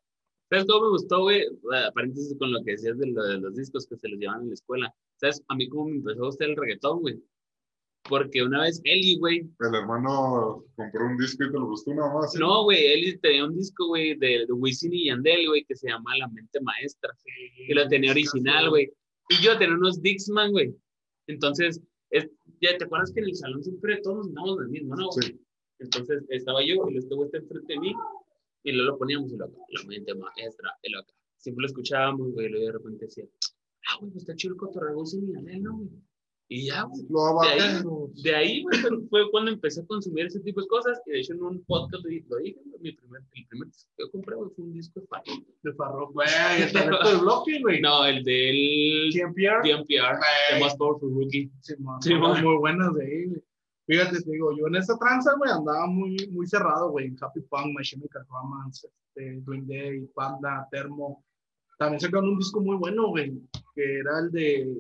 ¿Sabes 0.48 0.64
cómo 0.66 0.85
me 0.85 0.90
gustó, 0.90 1.23
güey? 1.23 1.43
Ah, 1.73 1.90
Paréntesis 1.94 2.36
con 2.39 2.52
lo 2.52 2.62
que 2.64 2.73
decías 2.73 2.97
de, 2.98 3.06
lo 3.09 3.23
de 3.24 3.39
los 3.39 3.55
discos 3.56 3.86
que 3.86 3.97
se 3.97 4.09
los 4.09 4.18
llevaban 4.18 4.43
en 4.43 4.48
la 4.48 4.55
escuela. 4.55 4.94
¿Sabes? 5.16 5.43
A 5.48 5.56
mí 5.56 5.68
cómo 5.68 5.86
me 5.86 5.97
empezó 5.97 6.23
a 6.23 6.27
gustar 6.27 6.48
el 6.51 6.56
reggaetón, 6.56 7.01
güey. 7.01 7.20
Porque 8.09 8.43
una 8.44 8.62
vez 8.62 8.81
Eli, 8.85 9.18
güey. 9.18 9.39
El 9.59 9.74
hermano 9.74 10.64
compró 10.77 11.06
un 11.06 11.16
disco 11.16 11.43
y 11.44 11.51
te 11.51 11.59
lo 11.59 11.66
gustó 11.66 11.93
nada 11.93 12.14
más. 12.14 12.32
¿sí? 12.32 12.39
No, 12.39 12.62
güey, 12.62 12.86
Eli 12.86 13.18
tenía 13.18 13.44
un 13.44 13.56
disco, 13.56 13.89
güey, 13.89 14.14
de, 14.16 14.47
de 14.47 14.52
Wisin 14.52 14.93
y 14.94 15.06
Yandel, 15.06 15.48
güey, 15.48 15.64
que 15.64 15.74
se 15.74 15.89
llama 15.89 16.16
La 16.18 16.28
Mente 16.28 16.60
Maestra. 16.60 17.10
Y 17.68 17.74
lo 17.74 17.89
tenía 17.89 18.12
original, 18.12 18.70
güey. 18.70 18.93
Y 19.28 19.43
yo 19.44 19.59
tenía 19.59 19.74
unos 19.74 20.01
Dixman, 20.01 20.52
güey. 20.52 20.73
Entonces, 21.27 21.81
es- 22.10 22.31
ya 22.60 22.78
te 22.78 22.85
acuerdas 22.85 23.10
que 23.12 23.18
en 23.20 23.27
el 23.27 23.35
salón 23.35 23.64
siempre 23.64 24.01
todos 24.02 24.18
nos 24.27 24.35
damos 24.35 24.56
lo 24.60 24.68
mismo, 24.68 24.94
¿no? 24.94 25.10
Sí. 25.10 25.36
Entonces 25.81 26.23
estaba 26.28 26.60
yo 26.64 26.77
y 26.89 26.98
este 26.98 27.12
güey 27.14 27.27
está 27.27 27.39
enfrente 27.39 27.73
de 27.74 27.81
mí 27.81 27.94
y 28.66 28.72
luego 28.72 28.93
lo 28.93 28.98
poníamos 28.98 29.32
y 29.32 29.36
lo 29.36 29.44
acá, 29.47 29.56
la 29.68 29.84
mente 29.84 30.14
maestra, 30.14 30.70
y 30.82 30.90
lo 30.93 31.01
acá. 31.01 31.12
Siempre 31.38 31.62
lo 31.62 31.66
escuchábamos, 31.68 32.32
güey, 32.34 32.47
y 32.47 32.51
luego 32.51 32.66
de 32.66 32.72
repente 32.72 33.05
decía, 33.06 33.24
ah, 33.88 33.97
güey, 34.01 34.10
pues 34.12 34.22
está 34.24 34.34
chido 34.36 34.55
el 34.55 34.59
cotorreo 34.60 35.06
sin 35.06 35.32
Yandel, 35.32 35.62
¿no, 35.62 35.76
güey? 35.78 35.88
Y 36.48 36.66
ya, 36.66 36.84
güey. 36.84 37.02
Lo 37.09 37.40
De 37.40 37.48
ahí, 37.48 38.22
de 38.22 38.34
ahí, 38.36 38.62
güey, 38.62 38.78
fue- 39.10 39.30
cuando 39.32 39.51
empecé 39.51 39.80
a 39.80 39.86
consumir 39.86 40.26
ese 40.26 40.38
tipo 40.40 40.60
de 40.60 40.68
cosas. 40.68 41.01
Y 41.06 41.10
de 41.10 41.18
hecho, 41.20 41.32
en 41.34 41.43
un 41.43 41.64
podcast 41.64 42.05
lo 42.05 42.09
dije, 42.09 42.56
mi 42.80 42.93
primer, 42.93 43.20
el 43.34 43.47
primer 43.48 43.66
disco 43.68 43.90
que 43.97 44.05
yo 44.05 44.10
compré, 44.12 44.36
güey, 44.36 44.51
fue 44.55 44.64
un 44.64 44.72
disco 44.72 45.01
de 45.01 45.06
Farro. 45.09 45.24
De 45.64 45.72
Farro, 45.74 46.09
güey. 46.12 46.28
El 47.12 47.18
bloque, 47.18 47.60
güey. 47.60 47.80
No, 47.80 48.05
el 48.06 48.22
del 48.22 49.10
TMPR. 49.12 49.62
DMPR, 49.64 50.20
The 50.51 50.60
Most 50.60 50.78
Powerful 50.78 51.10
Rookie. 51.14 51.51
Sí, 51.62 51.74
man, 51.80 52.01
Sí, 52.01 52.14
rolas 52.14 52.34
man. 52.36 52.44
muy 52.44 52.56
buenas 52.59 52.94
de 52.94 53.05
ahí, 53.05 53.24
güey. 53.26 53.43
Fíjate, 53.86 54.20
te 54.20 54.30
digo, 54.30 54.56
yo 54.56 54.66
en 54.66 54.76
esa 54.76 54.98
tranza, 54.98 55.34
güey, 55.38 55.50
andaba 55.50 55.86
muy, 55.86 56.16
muy 56.32 56.46
cerrado, 56.46 56.90
güey. 56.90 57.06
en 57.06 57.16
Happy 57.20 57.40
Punk, 57.42 57.66
My 57.76 57.84
Chemical 57.84 58.26
Romance, 58.28 58.88
este, 58.88 59.40
Green 59.46 59.66
Day, 59.66 60.00
Panda, 60.14 60.66
Termo. 60.70 61.24
También 61.78 62.00
sacaron 62.00 62.30
un 62.30 62.38
disco 62.38 62.60
muy 62.60 62.76
bueno, 62.76 63.08
güey, 63.08 63.32
que 63.74 63.98
era 63.98 64.18
el 64.20 64.32
de 64.32 64.76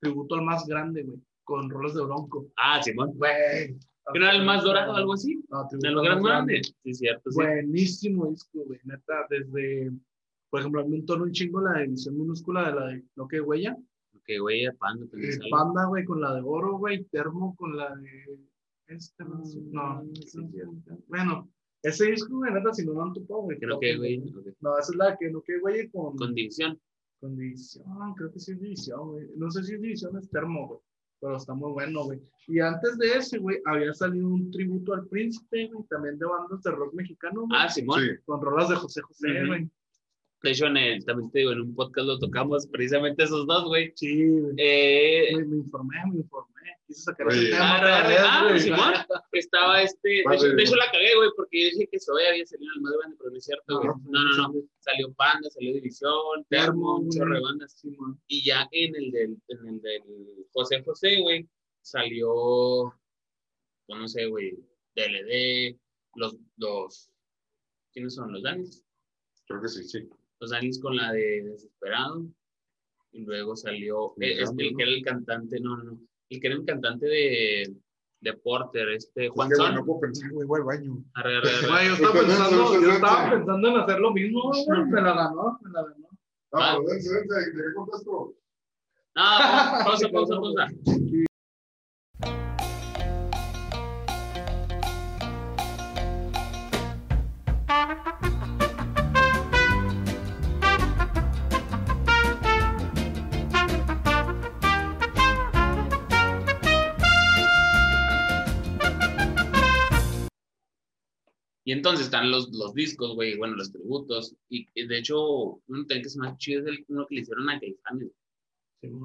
Tributo 0.00 0.34
al 0.34 0.42
Más 0.42 0.66
Grande, 0.66 1.02
güey, 1.02 1.18
con 1.44 1.70
rolas 1.70 1.94
de 1.94 2.02
Bronco. 2.02 2.46
Ah, 2.56 2.82
Simón. 2.82 3.12
Güey. 3.14 3.76
¿Que 4.12 4.20
no 4.20 4.26
era 4.26 4.36
el 4.36 4.44
más 4.44 4.62
dorado 4.62 4.92
o 4.92 4.96
algo 4.96 5.14
así? 5.14 5.42
No, 5.48 5.66
De 5.70 5.90
los 5.90 6.04
Más 6.04 6.22
grandes. 6.22 6.74
Sí, 6.84 6.94
cierto, 6.94 7.30
sí. 7.30 7.36
Buenísimo 7.36 8.26
disco, 8.26 8.60
güey, 8.64 8.78
neta, 8.84 9.26
desde, 9.30 9.90
por 10.50 10.60
ejemplo, 10.60 10.82
a 10.82 10.84
mí 10.84 10.90
me 10.90 10.96
entonó 10.98 11.24
un 11.24 11.32
chingo 11.32 11.60
la 11.60 11.82
edición 11.82 12.18
minúscula 12.18 12.66
de 12.68 12.74
la 12.74 12.86
de 12.88 13.04
Lo 13.16 13.26
que 13.26 13.40
Huella. 13.40 13.76
Que, 14.26 14.38
güey, 14.38 14.66
Panda 14.78 15.06
también 15.06 15.32
sale. 15.32 15.50
Panda, 15.50 15.86
güey, 15.86 16.04
con 16.04 16.20
la 16.20 16.34
de 16.34 16.42
oro, 16.44 16.78
güey. 16.78 17.04
Termo 17.04 17.54
con 17.56 17.76
la 17.76 17.94
de 17.94 18.38
Este, 18.88 19.24
no, 19.24 19.42
no, 19.72 20.04
bueno, 21.08 21.48
ese 21.82 22.06
disco, 22.06 22.36
güey, 22.36 22.52
neta, 22.52 22.74
si 22.74 22.84
no 22.84 22.94
lo 22.94 23.02
han 23.02 23.12
topado, 23.12 23.42
güey. 23.42 23.58
Creo 23.58 23.78
que, 23.78 23.96
güey. 23.96 24.18
No, 24.60 24.78
esa 24.78 24.92
es 24.92 24.96
la 24.96 25.16
que 25.16 25.30
no 25.30 25.40
que, 25.42 25.58
güey, 25.60 25.88
con. 25.90 26.16
Con 26.16 26.34
división. 26.34 26.80
Con 27.20 27.36
división, 27.36 28.14
creo 28.16 28.32
que 28.32 28.40
sí 28.40 28.52
es 28.52 28.60
división, 28.60 29.10
güey. 29.12 29.26
No 29.36 29.50
sé 29.50 29.62
si 29.62 29.74
es 29.74 29.80
división, 29.80 30.16
es 30.18 30.28
termo, 30.28 30.66
güey. 30.66 30.80
Pero 31.20 31.36
está 31.36 31.54
muy 31.54 31.72
bueno, 31.72 32.04
güey. 32.04 32.20
Y 32.48 32.60
antes 32.60 32.98
de 32.98 33.16
ese, 33.16 33.38
güey, 33.38 33.58
había 33.64 33.94
salido 33.94 34.28
un 34.28 34.50
tributo 34.50 34.92
al 34.94 35.06
príncipe, 35.06 35.70
güey, 35.72 35.86
también 35.88 36.18
de 36.18 36.26
bandas 36.26 36.62
de 36.62 36.70
rock 36.72 36.92
mexicano, 36.94 37.46
güey. 37.46 37.52
Ah, 37.54 37.68
Simón. 37.68 38.00
Sí. 38.00 38.10
Con 38.24 38.42
rolas 38.42 38.68
de 38.68 38.76
José 38.76 39.00
José, 39.02 39.46
güey. 39.46 39.70
De 40.42 40.50
hecho, 40.50 40.66
en 40.66 40.76
el, 40.76 41.04
también 41.04 41.30
te 41.30 41.40
digo, 41.40 41.52
en 41.52 41.60
un 41.62 41.74
podcast 41.74 42.06
lo 42.06 42.18
tocamos 42.18 42.66
precisamente 42.66 43.24
esos 43.24 43.46
dos, 43.46 43.64
güey. 43.64 43.92
Sí, 43.96 44.28
güey. 44.28 44.54
Eh, 44.58 45.30
Me, 45.34 45.44
me 45.44 45.56
informé, 45.56 45.96
me 46.12 46.18
informé. 46.18 46.56
Quise 46.86 47.00
sacar 47.00 47.28
ese 47.28 47.50
tema. 47.50 47.80
Vez, 48.06 48.18
ah, 48.20 48.46
güey. 48.48 48.60
Simón. 48.60 48.94
estaba 49.32 49.82
este. 49.82 50.08
De 50.08 50.34
hecho, 50.34 50.48
de 50.48 50.62
hecho 50.62 50.76
la 50.76 50.90
cagué, 50.92 51.16
güey, 51.16 51.30
porque 51.36 51.64
yo 51.64 51.70
dije 51.70 51.88
que 51.90 51.98
Zoe 51.98 52.28
había 52.28 52.46
salido 52.46 52.70
en 52.72 52.76
el 52.76 52.82
más 52.82 52.92
grande, 52.98 53.16
pero 53.18 53.30
no 53.30 53.36
es 53.36 53.44
cierto, 53.44 53.78
güey. 53.78 53.88
No, 54.04 54.22
no, 54.22 54.48
no. 54.48 54.54
Salió 54.78 55.12
Panda, 55.14 55.50
salió 55.50 55.74
División, 55.74 56.46
Termo, 56.48 56.98
un 56.98 57.10
chorro 57.10 57.34
de 57.34 57.40
bandas. 57.40 57.72
Simón. 57.72 58.20
Y 58.28 58.44
ya 58.44 58.68
en 58.70 58.94
el 58.94 59.10
del, 59.10 59.38
en 59.48 59.66
el 59.66 59.80
del 59.80 60.02
José 60.52 60.82
José, 60.84 61.20
güey, 61.20 61.48
salió, 61.82 62.94
pues 63.86 63.98
no 63.98 64.06
sé, 64.06 64.26
güey, 64.26 64.56
DLD, 64.94 65.76
los, 66.14 66.36
los, 66.56 67.10
¿quiénes 67.92 68.14
son? 68.14 68.32
Los 68.32 68.42
Danis. 68.42 68.84
Creo 69.46 69.60
que 69.60 69.68
sí, 69.68 69.84
sí. 69.84 70.08
Los 70.40 70.50
Danis 70.50 70.80
con 70.80 70.96
la 70.96 71.12
de 71.12 71.42
Desesperado. 71.44 72.26
Y 73.12 73.20
luego 73.24 73.56
salió, 73.56 74.12
eh, 74.20 74.42
este, 74.42 74.66
el 74.66 74.72
¿no? 74.72 74.76
que 74.76 74.82
era 74.82 74.92
el 74.92 75.02
cantante, 75.02 75.60
no, 75.60 75.76
no, 75.76 75.84
no, 75.84 75.98
el 76.28 76.40
que 76.40 76.46
era 76.48 76.56
el 76.56 76.64
cantante 76.66 77.06
de, 77.06 77.74
de 78.20 78.32
Porter, 78.34 78.90
este, 78.90 79.28
Juan 79.30 79.50
Es 79.50 79.58
que, 79.58 79.72
no 79.72 79.84
puedo 79.86 80.00
pensar, 80.00 80.30
güey, 80.32 80.46
voy 80.46 80.60
al 80.60 80.66
baño. 80.66 81.04
Arre, 81.14 81.36
arre, 81.38 81.48
arre. 81.48 81.68
Güey, 81.68 81.86
yo 81.88 81.94
estaba 81.94 82.12
pensando, 82.12 82.80
yo 82.82 82.92
estaba 82.92 83.30
pensando 83.30 83.68
en 83.68 83.76
hacer 83.78 84.00
lo 84.00 84.12
mismo, 84.12 84.42
güey. 84.52 84.84
Me 84.84 85.00
la 85.00 85.14
ganó, 85.14 85.58
me 85.62 85.70
la 85.70 85.82
ganó. 85.82 86.08
Ah, 86.52 86.58
Ah. 86.58 86.76
pero 86.78 86.88
dense, 86.92 87.10
dense, 87.14 87.34
¿de 87.52 87.52
qué 87.52 87.74
contesto? 87.74 88.34
No, 89.14 89.22
pausa, 89.84 90.08
pausa, 90.10 90.34
pausa. 90.36 90.66
Y 111.66 111.72
entonces 111.72 112.06
están 112.06 112.30
los, 112.30 112.48
los 112.52 112.74
discos, 112.74 113.16
güey, 113.16 113.36
bueno, 113.36 113.56
los 113.56 113.72
tributos. 113.72 114.36
Y, 114.48 114.68
y 114.74 114.86
de 114.86 114.98
hecho, 114.98 115.20
uno 115.20 115.80
también 115.80 116.02
que 116.02 116.06
es 116.06 116.16
más 116.16 116.38
chido 116.38 116.60
es 116.60 116.68
el 116.68 116.84
uno 116.86 117.04
que 117.08 117.16
le 117.16 117.20
hicieron 117.22 117.50
a 117.50 117.58
Caifanes, 117.58 118.12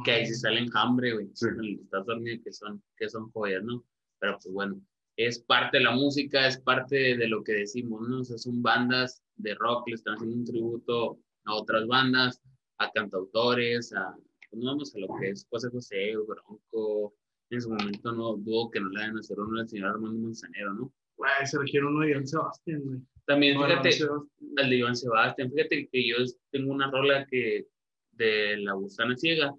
que 0.05 0.11
ahí 0.11 0.27
sí 0.27 0.35
sale 0.35 0.59
enjambre, 0.59 1.13
güey. 1.13 1.31
Sí. 1.33 1.47
Estás 1.81 2.05
dormido, 2.05 2.39
que 2.43 2.53
son, 2.53 2.83
que 2.95 3.09
son 3.09 3.31
joyas, 3.31 3.63
¿no? 3.63 3.83
Pero 4.19 4.33
pues 4.33 4.53
bueno, 4.53 4.79
es 5.17 5.39
parte 5.39 5.79
de 5.79 5.85
la 5.85 5.95
música, 5.95 6.47
es 6.47 6.59
parte 6.59 6.95
de, 6.97 7.17
de 7.17 7.27
lo 7.29 7.43
que 7.43 7.53
decimos, 7.53 8.07
¿no? 8.07 8.19
O 8.19 8.23
sea, 8.23 8.37
son 8.37 8.61
bandas 8.61 9.23
de 9.37 9.55
rock, 9.55 9.87
le 9.87 9.95
están 9.95 10.13
haciendo 10.13 10.35
un 10.35 10.45
tributo 10.45 11.17
a 11.45 11.55
otras 11.55 11.87
bandas, 11.87 12.43
a 12.77 12.91
cantautores, 12.91 13.91
a, 13.93 14.15
pues, 14.51 14.61
no 14.61 14.67
vamos 14.67 14.95
a 14.95 14.99
lo 14.99 15.07
que 15.19 15.29
es 15.29 15.47
José 15.49 15.69
José, 15.71 16.13
Bronco. 16.15 17.15
En 17.49 17.59
su 17.59 17.69
momento 17.69 18.11
no 18.11 18.35
dudo 18.35 18.69
que 18.69 18.79
no 18.79 18.89
le 18.89 19.01
hagan 19.01 19.17
hacer 19.17 19.39
uno 19.39 19.59
al 19.59 19.67
señor 19.67 19.89
Armando 19.89 20.19
Manzanero, 20.19 20.75
¿no? 20.75 20.93
Güey, 21.21 21.45
se 21.45 21.57
eligieron 21.57 21.95
uno 21.95 22.03
de 22.03 22.11
Iván 22.11 22.27
Sebastián, 22.27 22.81
güey. 22.83 22.99
También, 23.27 23.55
Bueno, 23.55 23.73
fíjate, 23.73 23.91
Sebastián. 23.91 24.29
al 24.57 24.69
de 24.71 24.75
Iván 24.75 24.95
Sebastián, 24.95 25.51
fíjate 25.51 25.87
que 25.91 26.07
yo 26.07 26.15
tengo 26.49 26.71
una 26.73 26.89
rola 26.89 27.27
que 27.29 27.67
de 28.13 28.57
La 28.57 28.73
Gusana 28.73 29.15
Ciega, 29.15 29.53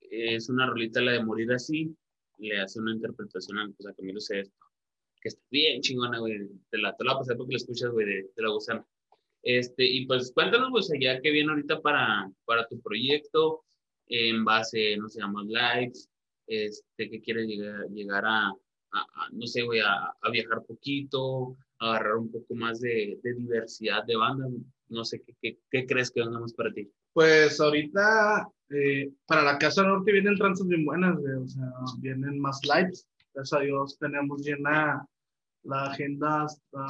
es 0.00 0.48
una 0.48 0.66
rolita 0.66 1.02
la 1.02 1.12
de 1.12 1.22
Morir 1.22 1.52
Así, 1.52 1.94
le 2.38 2.58
hace 2.58 2.80
una 2.80 2.94
interpretación 2.94 3.58
a, 3.58 3.70
pues, 3.76 3.86
a 3.86 3.92
Camilo 3.92 4.18
Sesto, 4.18 4.56
que 5.20 5.28
está 5.28 5.42
bien 5.50 5.82
chingona, 5.82 6.18
güey, 6.20 6.48
te 6.70 6.78
la, 6.78 6.96
te 6.96 7.04
la 7.04 7.18
porque 7.18 7.52
la 7.52 7.56
escuchas, 7.56 7.90
güey, 7.90 8.06
de, 8.06 8.14
de 8.34 8.42
La 8.42 8.48
Gusana. 8.48 8.86
Este, 9.42 9.84
y 9.84 10.06
pues 10.06 10.32
cuéntanos, 10.32 10.70
pues, 10.70 10.90
allá 10.90 11.20
que 11.20 11.30
viene 11.30 11.50
ahorita 11.50 11.82
para, 11.82 12.30
para 12.46 12.66
tu 12.66 12.80
proyecto, 12.80 13.62
en 14.06 14.42
base, 14.42 14.96
no 14.96 15.10
sé, 15.10 15.20
a 15.20 15.26
más 15.26 15.46
likes, 15.46 16.00
este, 16.46 17.10
que 17.10 17.20
quieres 17.20 17.46
llegar, 17.46 17.86
llegar 17.90 18.24
a, 18.26 18.54
a- 19.00 19.28
no 19.32 19.46
sé, 19.46 19.62
güey, 19.62 19.80
a, 19.80 20.12
a 20.20 20.30
viajar 20.30 20.62
poquito, 20.64 21.56
a 21.78 21.90
agarrar 21.90 22.16
un 22.16 22.30
poco 22.30 22.54
más 22.54 22.80
de, 22.80 23.18
de 23.22 23.34
diversidad 23.34 24.04
de 24.04 24.16
bandas, 24.16 24.50
no 24.88 25.04
sé, 25.04 25.22
¿qué, 25.22 25.34
qué, 25.40 25.58
qué 25.70 25.86
crees 25.86 26.10
que 26.10 26.20
venga 26.20 26.38
más 26.38 26.52
para 26.52 26.72
ti? 26.72 26.90
Pues 27.12 27.60
ahorita 27.60 28.48
eh, 28.70 29.10
para 29.26 29.42
la 29.42 29.58
Casa 29.58 29.82
Norte 29.82 30.12
vienen 30.12 30.36
tranzas 30.36 30.66
bien 30.66 30.84
buenas, 30.84 31.16
güey. 31.18 31.34
O 31.34 31.46
sea, 31.48 31.64
vienen 31.98 32.38
más 32.40 32.60
lives. 32.64 33.06
Gracias 33.32 33.60
a 33.60 33.62
Dios 33.64 33.98
tenemos 33.98 34.42
llena 34.42 35.06
la 35.62 35.84
agenda 35.92 36.42
hasta 36.44 36.86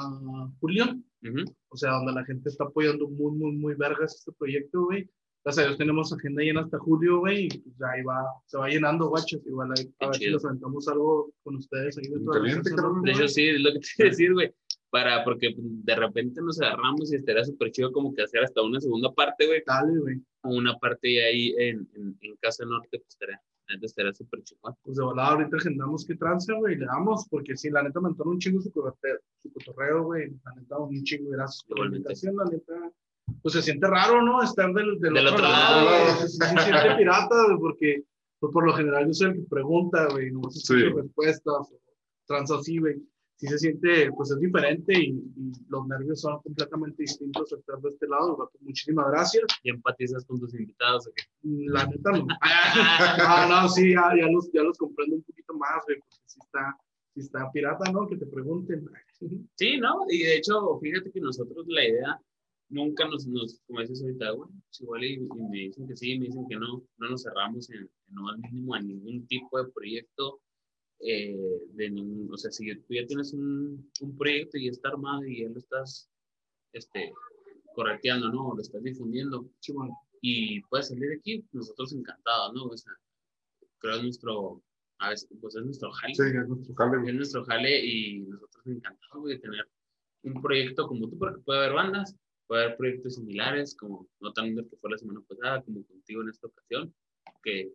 julio. 0.61 0.85
Ujú. 1.23 1.45
O 1.69 1.77
sea, 1.77 1.93
donde 1.93 2.13
la 2.13 2.25
gente 2.25 2.49
está 2.49 2.65
apoyando 2.65 3.09
muy, 3.09 3.33
muy, 3.37 3.53
muy 3.53 3.75
vergas 3.75 4.15
este 4.17 4.33
proyecto, 4.33 4.85
güey. 4.85 5.09
Gracias 5.45 5.65
a 5.65 5.69
Dios 5.69 5.79
tenemos 5.79 6.11
agenda 6.11 6.43
llena 6.43 6.63
hasta 6.63 6.79
julio, 6.79 7.19
güey. 7.19 7.47
Y 7.47 7.59
pues 7.59 7.77
ahí 7.83 8.03
va, 8.03 8.25
se 8.47 8.57
va 8.57 8.69
llenando, 8.69 9.09
guachos. 9.09 9.47
Igual 9.47 9.73
a 9.73 10.07
ver 10.07 10.17
si 10.17 10.31
nos 10.31 10.45
aventamos 10.45 10.89
algo 10.89 11.33
con 11.43 11.57
ustedes 11.57 11.99
ahí 11.99 12.09
de 12.09 12.19
De 13.05 13.13
hecho, 13.13 13.29
sí, 13.29 13.49
es 13.49 13.61
lo 13.61 13.73
que 13.75 13.81
te 13.81 13.87
iba 13.99 14.07
a 14.07 14.11
decir, 14.11 14.33
güey. 14.33 14.55
Para, 14.89 15.25
porque 15.25 15.55
de 15.59 15.97
repente 15.97 16.41
nos 16.41 16.61
agarramos 16.61 17.13
y 17.13 17.17
estaría 17.17 17.45
súper 17.45 17.73
chido 17.73 17.93
como 17.93 18.15
que 18.15 18.23
hacer 18.23 18.45
hasta 18.45 18.63
una 18.63 18.81
segunda 18.81 19.13
parte, 19.13 19.47
güey. 19.47 19.63
Dale, 19.67 19.99
güey. 19.99 20.23
Una 20.45 20.79
parte 20.79 21.23
ahí 21.23 21.55
en, 21.59 21.87
en, 21.95 22.17
en 22.21 22.37
Casa 22.37 22.65
Norte, 22.65 22.99
pues 22.99 23.09
estaría, 23.09 23.41
neta, 23.69 23.87
estaría 23.87 24.13
súper 24.15 24.43
chido. 24.45 24.61
Pues 24.83 24.97
de 24.97 25.05
volada 25.05 25.31
ahorita 25.31 25.57
agendamos 25.57 26.07
qué 26.07 26.15
trance, 26.15 26.53
güey, 26.53 26.75
y 26.75 26.79
le 26.79 26.87
damos, 26.87 27.27
porque 27.29 27.57
sí, 27.57 27.71
la 27.71 27.83
neta 27.83 28.01
me 28.01 28.11
entró 28.11 28.31
un 28.31 28.39
chingo 28.39 28.61
su, 28.61 28.71
cotorreo, 28.73 29.19
su 29.43 29.53
cotorreo, 29.53 30.05
güey, 30.05 30.31
la 30.45 30.55
neta 30.55 30.79
un 30.79 31.03
chingo, 31.03 31.31
gracias 31.31 31.65
por 31.65 31.81
la 31.81 31.87
invitación, 31.87 32.37
la 32.37 32.45
neta, 32.45 32.93
pues 33.43 33.55
se 33.55 33.63
siente 33.63 33.87
raro, 33.87 34.23
¿no? 34.23 34.43
Estar 34.43 34.73
del, 34.73 34.99
del, 35.01 35.15
Del 35.15 35.27
otro, 35.27 35.39
otro 35.39 35.49
lado, 35.49 35.85
lado. 35.85 36.15
güey, 36.17 36.29
sí 36.29 36.37
se 36.37 36.47
siente 36.47 36.95
pirata, 36.97 37.45
güey, 37.47 37.59
porque 37.59 38.03
pues, 38.39 38.53
por 38.53 38.67
lo 38.67 38.73
general 38.75 39.07
yo 39.07 39.13
soy 39.15 39.29
el 39.29 39.35
que 39.35 39.43
pregunta, 39.49 40.09
güey, 40.11 40.31
no 40.31 40.41
escucho 40.49 40.75
Sí. 40.75 40.83
respuestas, 40.95 41.73
trans 42.27 42.51
así, 42.51 42.79
güey, 42.79 42.97
sí 43.37 43.47
se 43.49 43.59
siente, 43.59 44.11
pues 44.13 44.31
es 44.31 44.39
diferente 44.41 44.93
y, 44.99 45.09
y 45.37 45.53
los 45.69 45.87
nervios 45.87 46.21
son 46.21 46.41
completamente 46.43 47.03
distintos 47.03 47.53
al 47.53 47.59
estar 47.61 47.79
de 47.81 47.89
este 47.89 48.07
lado, 48.07 48.37
güey, 48.37 48.49
pues, 48.53 48.63
muchísimas 48.63 49.07
gracias, 49.11 49.45
Y 49.63 49.71
empatizas 49.71 50.25
con 50.27 50.39
tus 50.41 50.55
invitados, 50.55 51.07
¿o 51.07 51.13
qué? 51.15 51.23
la 51.43 51.87
neta 51.87 52.13
no. 52.13 52.27
Ah, 52.43 53.47
no, 53.49 53.69
sí, 53.69 53.93
ya, 53.93 54.11
ya, 54.19 54.27
los, 54.31 54.51
ya 54.53 54.63
los 54.63 54.77
comprendo 54.79 55.17
un 55.17 55.23
poquito 55.23 55.55
más, 55.55 55.83
güey, 55.87 55.99
porque 55.99 56.17
sí 56.27 56.39
está, 56.43 56.77
sí 57.15 57.21
está 57.21 57.51
pirata, 57.53 57.91
¿no? 57.93 58.07
Que 58.07 58.17
te 58.17 58.27
pregunten. 58.27 58.87
Sí, 59.55 59.79
¿no? 59.79 60.05
Y 60.11 60.23
de 60.23 60.37
hecho, 60.37 60.79
fíjate 60.81 61.11
que 61.11 61.21
nosotros 61.21 61.65
la 61.69 61.85
idea 61.89 62.21
nunca 62.75 63.07
nos, 63.09 63.27
nos 63.27 63.61
como 63.67 63.81
dices 63.81 64.03
ahorita, 64.03 64.33
bueno, 64.33 64.53
pues 64.67 64.81
igual 64.81 65.05
y, 65.05 65.15
y 65.15 65.43
me 65.51 65.59
dicen 65.59 65.87
que 65.87 65.97
sí, 65.97 66.19
me 66.19 66.27
dicen 66.27 66.47
que 66.49 66.57
no, 66.57 66.83
no 66.99 67.09
nos 67.09 67.23
cerramos 67.23 67.71
en, 67.71 67.83
en 67.83 68.15
no 68.15 68.29
al 68.29 68.39
mínimo 68.39 68.75
a 68.75 68.81
ningún 68.81 69.27
tipo 69.27 69.63
de 69.63 69.71
proyecto, 69.73 70.41
eh, 71.01 71.61
de 71.73 71.91
ningún, 71.91 72.33
o 72.33 72.37
sea, 72.37 72.51
si 72.51 72.75
tú 72.75 72.95
ya 72.95 73.07
tienes 73.07 73.33
un, 73.33 73.91
un 74.01 74.17
proyecto 74.17 74.59
y 74.59 74.69
está 74.69 74.89
armado 74.89 75.25
y 75.25 75.43
ya 75.43 75.49
lo 75.49 75.59
estás, 75.59 76.11
este, 76.73 77.13
correteando, 77.75 78.29
¿no? 78.31 78.55
Lo 78.55 78.61
estás 78.61 78.83
difundiendo 78.83 79.49
Simón. 79.61 79.91
y 80.21 80.61
puedes 80.63 80.89
salir 80.89 81.09
de 81.09 81.17
aquí, 81.17 81.45
nosotros 81.53 81.93
encantados, 81.93 82.55
¿no? 82.55 82.65
O 82.67 82.77
sea, 82.77 82.93
creo 83.79 83.97
es 83.97 84.03
nuestro, 84.03 84.63
a 84.99 85.11
veces, 85.11 85.29
pues 85.41 85.55
es 85.57 85.65
nuestro 85.65 85.91
jale 85.93 86.15
Sí, 86.15 86.23
es 86.23 86.49
nuestro 86.49 86.75
jale, 86.75 87.09
es 87.09 87.15
nuestro 87.15 87.45
jale 87.45 87.87
y 87.87 88.21
nosotros 88.21 88.67
encantados 88.67 89.21
güey, 89.21 89.37
de 89.37 89.41
tener 89.43 89.69
un 90.23 90.43
proyecto 90.43 90.87
como 90.89 91.09
tú, 91.09 91.19
porque 91.19 91.41
puede 91.43 91.61
haber 91.61 91.75
bandas, 91.75 92.17
puede 92.47 92.65
haber 92.65 92.77
proyectos 92.77 93.15
similares, 93.17 93.77
como 93.77 94.07
no 94.21 94.33
tan 94.33 94.49
Under 94.51 94.67
que 94.67 94.77
fue 94.77 94.91
la 94.91 94.99
semana 94.99 95.21
pasada, 95.29 95.63
como 95.63 95.85
contigo 95.85 96.23
en 96.23 96.29
esta 96.29 96.47
ocasión, 96.47 96.95
que, 97.43 97.73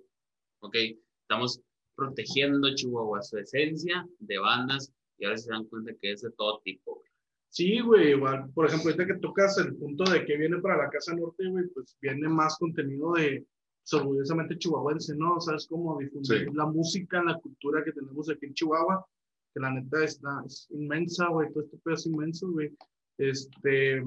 ok, 0.60 0.76
estamos 1.22 1.62
protegiendo 1.96 2.74
Chihuahua, 2.76 3.22
su 3.22 3.38
esencia 3.38 4.08
de 4.20 4.38
bandas, 4.40 4.92
y 5.18 5.26
ahora 5.26 5.38
se 5.38 5.52
dan 5.52 5.66
cuenta 5.66 5.94
que 6.00 6.12
es 6.14 6.22
de 6.22 6.32
todo 6.32 6.62
tipo, 6.64 6.96
güey. 6.96 7.10
Sí, 7.52 7.80
güey, 7.82 8.12
igual, 8.12 8.50
por 8.54 8.68
ejemplo, 8.68 8.92
ahorita 8.92 9.08
que 9.08 9.20
tocas 9.20 9.58
el 9.58 9.76
punto 9.76 10.04
de 10.10 10.24
que 10.24 10.38
viene 10.38 10.60
para 10.60 10.78
la 10.78 10.90
Casa 10.90 11.16
Norte, 11.16 11.50
güey, 11.50 11.68
pues 11.70 11.98
viene 12.00 12.30
más 12.30 12.58
contenido 12.60 13.14
de 13.14 13.46
pues, 13.82 13.94
orgullosamente 14.02 14.58
chihuahuense, 14.58 15.16
¿no? 15.18 15.40
¿Sabes 15.42 15.66
cómo 15.68 15.98
difundir 15.98 16.46
Sí. 16.46 16.54
la 16.54 16.68
música, 16.68 17.24
la 17.24 17.40
cultura 17.40 17.84
que 17.84 17.92
tenemos 17.92 18.30
aquí 18.30 18.46
en 18.46 18.54
Chihuahua? 18.54 19.04
Que 19.54 19.62
la 19.62 19.72
neta 19.72 20.04
está, 20.04 20.44
es 20.46 20.68
inmensa, 20.70 21.28
güey, 21.30 21.52
todo 21.52 21.64
este 21.64 21.78
pedo 21.78 21.96
es 21.96 22.06
inmenso, 22.06 22.52
güey. 22.52 22.72
Este, 23.18 24.04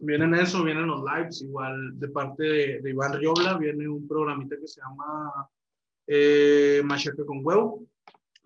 vienen 0.00 0.34
eso, 0.34 0.62
vienen 0.62 0.86
los 0.86 1.02
lives, 1.04 1.42
igual 1.42 1.98
de 1.98 2.08
parte 2.08 2.42
de, 2.42 2.80
de 2.80 2.90
Iván 2.90 3.14
Riobla, 3.14 3.58
viene 3.58 3.88
un 3.88 4.06
programita 4.06 4.56
que 4.58 4.66
se 4.66 4.80
llama 4.80 5.48
eh, 6.06 6.82
Machaca 6.84 7.24
con 7.24 7.44
Huevo. 7.44 7.86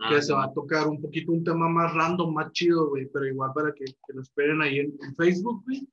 que 0.09 0.17
Ah, 0.17 0.23
se 0.23 0.33
va 0.33 0.45
a 0.45 0.53
tocar 0.53 0.89
un 0.89 1.01
poquito 1.01 1.33
un 1.33 1.45
tema 1.45 1.69
más 1.69 1.93
random, 1.95 2.33
más 2.33 2.53
chido, 2.53 2.89
güey, 2.89 3.07
pero 3.13 3.27
igual 3.27 3.53
para 3.55 3.73
que, 3.73 3.85
que 3.85 4.13
lo 4.15 4.23
esperen 4.23 4.63
ahí 4.63 4.79
en, 4.79 4.95
en 5.03 5.15
Facebook, 5.17 5.63
güey. 5.65 5.87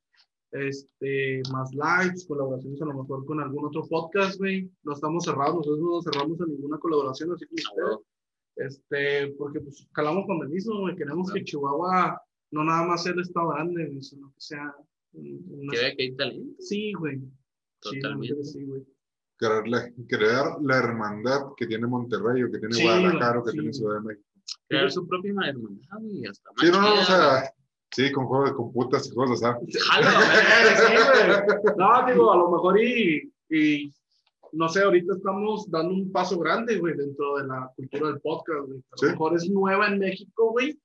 Este, 0.50 1.42
más 1.52 1.70
lives, 1.72 2.24
colaboraciones 2.26 2.80
a 2.80 2.86
lo 2.86 3.02
mejor 3.02 3.26
con 3.26 3.38
algún 3.38 3.66
otro 3.66 3.86
podcast, 3.86 4.38
güey. 4.38 4.70
No 4.82 4.94
estamos 4.94 5.24
cerrados, 5.24 5.56
nosotros 5.56 5.80
no 5.80 5.90
nos 5.90 6.04
cerramos 6.04 6.40
a 6.40 6.46
ninguna 6.46 6.78
colaboración, 6.78 7.32
así 7.32 7.46
como 7.46 7.62
ah, 7.66 7.96
ustedes. 7.96 8.06
Este, 8.56 9.34
porque 9.34 9.60
pues 9.60 9.86
calamos 9.92 10.26
con 10.26 10.40
el 10.40 10.48
mismo, 10.48 10.80
güey. 10.80 10.96
Queremos 10.96 11.30
que 11.30 11.44
Chihuahua 11.44 12.20
no 12.50 12.64
nada 12.64 12.86
más 12.86 13.02
sea 13.02 13.12
el 13.12 13.20
estado 13.20 13.48
grande, 13.48 14.00
sino 14.00 14.32
que 14.32 14.40
sea 14.40 14.74
una- 15.12 15.72
Que 15.72 15.78
vea 15.78 15.94
que 15.96 16.02
hay 16.02 16.16
talento. 16.16 16.54
Sí, 16.62 16.92
güey. 16.92 17.20
Totalmente. 17.80 18.44
sí, 18.44 18.64
güey. 18.64 18.82
Crear 19.36 19.68
la, 19.68 19.88
crear 20.08 20.46
la 20.62 20.76
hermandad 20.78 21.42
que 21.56 21.66
tiene 21.66 21.86
Monterrey 21.86 22.42
o 22.42 22.50
que 22.50 22.58
tiene 22.58 22.74
Sí, 22.74 22.82
Guadalajara 22.82 23.38
o 23.38 23.44
que 23.44 23.52
sí. 23.52 23.58
tiene 23.58 23.72
Ciudad 23.72 23.94
de 23.94 24.00
México. 24.00 24.26
Crear 24.68 24.90
su 24.90 25.06
propia 25.06 25.28
hermandad, 25.30 26.00
güey, 26.00 26.26
hasta 26.26 26.50
más 26.50 26.60
Sí, 26.64 26.70
no, 26.72 26.80
no, 26.80 26.94
o 26.94 27.04
sea, 27.04 27.52
sí, 27.92 28.10
con 28.12 28.26
juegos 28.26 28.50
de 28.50 28.56
computas 28.56 29.06
y. 29.06 29.14
Jalo, 29.14 29.60
Sí, 29.66 29.78
güey. 30.88 31.74
No, 31.78 32.06
digo, 32.06 32.32
a 32.32 32.36
lo 32.36 32.50
mejor 32.50 32.80
y, 32.82 33.32
y 33.50 33.92
no 34.52 34.68
sé, 34.68 34.82
ahorita 34.82 35.14
estamos 35.14 35.70
dando 35.70 35.94
un 35.94 36.10
paso 36.10 36.38
grande, 36.38 36.78
güey, 36.78 36.96
dentro 36.96 37.36
de 37.36 37.46
la 37.46 37.70
cultura 37.76 38.08
del 38.10 38.20
podcast, 38.20 38.66
güey. 38.66 38.78
A 38.78 38.90
lo 38.90 38.96
Sí. 38.96 39.06
mejor 39.06 39.36
es 39.36 39.48
nueva 39.50 39.86
en 39.88 39.98
México, 40.00 40.50
güey, 40.50 40.76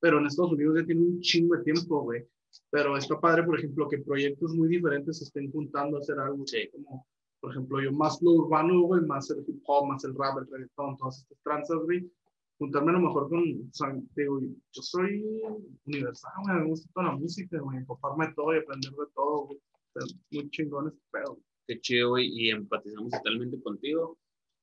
pero 0.00 0.18
en 0.18 0.26
Estados 0.26 0.52
Unidos 0.52 0.78
ya 0.80 0.86
tiene 0.86 1.02
un 1.02 1.20
chingo 1.20 1.56
de 1.56 1.64
tiempo, 1.64 2.02
güey. 2.04 2.24
Pero 2.70 2.96
está 2.96 3.18
padre, 3.20 3.44
por 3.44 3.58
ejemplo, 3.58 3.88
que 3.88 3.98
proyectos 3.98 4.54
muy 4.54 4.68
diferentes 4.68 5.18
se 5.18 5.24
estén 5.24 5.50
juntando 5.50 5.96
a 5.96 6.00
hacer 6.00 6.18
algo, 6.18 6.44
Sí. 6.46 6.68
como, 6.72 7.06
por 7.40 7.52
ejemplo, 7.52 7.80
yo 7.80 7.92
más 7.92 8.20
lo 8.20 8.32
urbano, 8.32 8.82
güey, 8.82 9.00
más 9.02 9.30
el 9.30 9.44
hip 9.46 9.62
hop, 9.66 9.86
más 9.86 10.04
el 10.04 10.14
rap, 10.14 10.38
el 10.38 10.46
reggaetón, 10.50 10.96
todas 10.98 11.18
estas 11.18 11.38
tranzas, 11.42 11.78
güey. 11.84 12.10
Juntarme 12.58 12.90
a 12.90 12.94
lo 12.94 13.00
mejor 13.00 13.28
con, 13.28 13.40
o 13.40 13.72
sea, 13.72 13.94
digo, 14.16 14.40
yo 14.40 14.82
soy 14.82 15.22
universal, 15.86 16.32
güey, 16.44 16.56
me 16.56 16.66
gusta 16.66 16.90
toda 16.92 17.06
la 17.06 17.12
música, 17.16 17.58
güey, 17.60 17.78
empaparme 17.78 18.26
de 18.26 18.34
todo 18.34 18.54
y 18.54 18.58
aprender 18.58 18.90
de 18.90 19.06
todo, 19.14 19.46
güey. 19.46 19.58
Muy 20.32 20.50
chingón 20.50 20.88
este 20.88 21.00
pedo. 21.10 21.38
Qué 21.66 21.80
chido, 21.80 22.10
güey, 22.10 22.26
y 22.32 22.50
empatizamos 22.50 23.10
totalmente 23.12 23.60
contigo. 23.62 24.18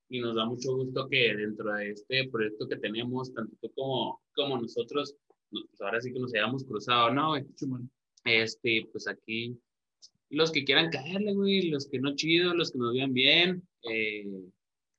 Y 0.10 0.20
nos 0.20 0.36
da 0.36 0.46
mucho 0.46 0.76
gusto 0.76 1.08
que 1.10 1.36
dentro 1.36 1.74
de 1.74 1.92
este 1.92 2.30
proyecto 2.30 2.68
que 2.68 2.76
tenemos, 2.78 3.34
tanto 3.34 3.56
tú 3.62 3.72
como, 3.76 4.22
como 4.36 4.62
nosotros, 4.62 5.16
nos- 5.52 5.66
pues 5.68 5.82
ahora 5.82 6.00
sí 6.02 6.12
que 6.14 6.20
nos 6.20 6.34
hayamos 6.34 6.64
cruzado, 6.66 7.12
¿no, 7.14 7.30
güey? 7.30 7.46
Este, 8.26 8.88
pues 8.92 9.08
aquí, 9.08 9.58
los 10.30 10.52
que 10.52 10.64
quieran 10.66 10.90
caerle, 10.90 11.34
güey, 11.34 11.70
los 11.70 11.88
que 11.88 12.00
no 12.00 12.16
chido, 12.16 12.54
los 12.54 12.72
que 12.72 12.80
nos 12.80 12.94
vean 12.94 13.14
bien, 13.14 13.64
eh, 13.90 14.26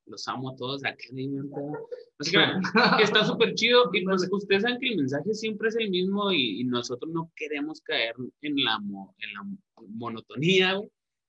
los 0.07 0.27
amo 0.29 0.51
a 0.51 0.57
todos 0.57 0.85
acá, 0.85 1.05
pedo. 1.13 1.89
Así 2.19 2.31
que, 2.31 2.39
que 2.99 3.03
está 3.03 3.25
súper 3.25 3.55
chido. 3.55 3.91
Y 3.93 4.05
pues 4.05 4.29
ustedes 4.31 4.63
saben 4.63 4.79
que 4.81 4.89
el 4.89 4.97
mensaje 4.99 5.35
siempre 5.35 5.69
es 5.69 5.77
el 5.77 5.91
mismo 5.91 6.33
y, 6.33 6.61
y 6.61 6.65
nosotros 6.65 7.13
no 7.13 7.31
queremos 7.35 7.81
caer 7.81 8.15
en 8.43 8.63
la, 8.63 8.79
mo- 8.79 9.15
en 9.19 9.33
la 9.35 9.57
monotonía 9.89 10.75
güey, 10.75 10.89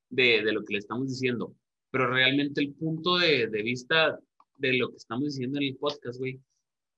de, 0.09 0.43
de 0.43 0.51
lo 0.53 0.63
que 0.63 0.73
le 0.73 0.79
estamos 0.79 1.07
diciendo. 1.09 1.55
Pero 1.89 2.11
realmente 2.13 2.61
el 2.61 2.73
punto 2.75 3.17
de, 3.17 3.47
de 3.47 3.63
vista 3.63 4.19
de 4.57 4.73
lo 4.77 4.89
que 4.91 4.97
estamos 4.97 5.25
diciendo 5.25 5.57
en 5.57 5.63
el 5.65 5.75
podcast, 5.77 6.19
güey, 6.19 6.39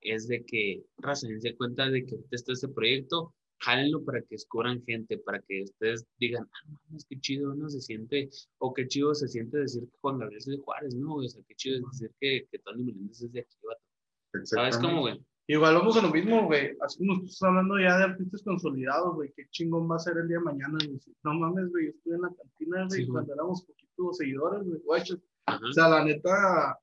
es 0.01 0.27
de 0.27 0.43
que, 0.43 0.83
raza, 0.97 1.27
dense 1.27 1.55
cuenta 1.55 1.89
de 1.89 2.05
que 2.05 2.17
está 2.31 2.51
este 2.53 2.67
proyecto, 2.69 3.33
jálenlo 3.61 4.03
para 4.03 4.21
que 4.21 4.27
descubran 4.31 4.83
gente, 4.85 5.17
para 5.17 5.41
que 5.41 5.63
ustedes 5.63 6.05
digan, 6.19 6.47
ah, 6.51 6.77
mames, 6.87 7.05
qué 7.09 7.19
chido, 7.19 7.53
¿no? 7.55 7.69
Se 7.69 7.81
siente, 7.81 8.29
o 8.59 8.73
qué 8.73 8.87
chido 8.87 9.13
se 9.13 9.27
siente 9.27 9.57
decir 9.57 9.83
que 9.83 9.97
Juan 10.01 10.19
Gabriel 10.19 10.39
es 10.39 10.45
de 10.45 10.57
Juárez, 10.57 10.95
¿no? 10.95 11.15
O 11.15 11.27
sea, 11.27 11.43
qué 11.47 11.55
chido 11.55 11.77
es 11.77 11.83
decir 11.91 12.11
que, 12.19 12.47
que 12.51 12.59
Tony 12.59 12.83
Meléndez 12.83 13.21
es 13.21 13.31
de 13.31 13.41
aquí, 13.41 13.57
vato. 13.65 14.45
¿Sabes 14.45 14.77
cómo, 14.77 15.01
güey? 15.01 15.19
Igual 15.47 15.73
vamos 15.73 15.97
a 15.97 16.03
lo 16.03 16.11
mismo, 16.11 16.45
güey. 16.45 16.77
Así 16.79 16.99
como 16.99 17.23
estás 17.23 17.41
hablando 17.41 17.79
ya 17.79 17.97
de 17.97 18.03
artistas 18.03 18.43
consolidados, 18.43 19.15
güey. 19.15 19.33
Qué 19.35 19.47
chingón 19.49 19.89
va 19.89 19.95
a 19.95 19.99
ser 19.99 20.15
el 20.17 20.27
día 20.27 20.37
de 20.37 20.43
mañana, 20.43 20.77
güey. 20.85 20.99
No 21.23 21.33
mames, 21.33 21.71
güey. 21.71 21.85
Yo 21.85 21.91
estuve 21.91 22.15
en 22.15 22.21
la 22.21 22.29
cantina, 22.29 22.85
güey, 22.85 22.89
Sí, 22.91 22.97
güey. 23.05 23.11
cuando 23.13 23.33
éramos 23.33 23.63
poquitos 23.63 24.17
seguidores, 24.17 24.63
güey. 24.63 25.01
O 25.47 25.73
sea, 25.73 25.89
la 25.89 26.05
neta, 26.05 26.79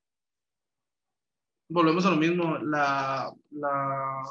volvemos 1.69 2.05
a 2.07 2.11
lo 2.11 2.17
mismo. 2.17 2.59
La, 2.59 3.33
la, 3.51 4.23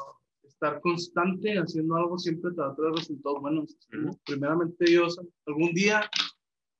estar 0.56 0.80
constante 0.80 1.58
haciendo 1.58 1.96
algo 1.96 2.18
siempre 2.18 2.50
te 2.52 2.56
va 2.60 2.70
a 2.72 2.74
traer 2.74 2.92
resultados 2.94 3.40
buenos. 3.40 3.70
Es 3.70 3.86
como, 3.90 4.10
Ujú. 4.10 4.20
Primeramente, 4.24 4.84
Dios, 4.86 5.20
algún 5.46 5.72
día 5.74 6.08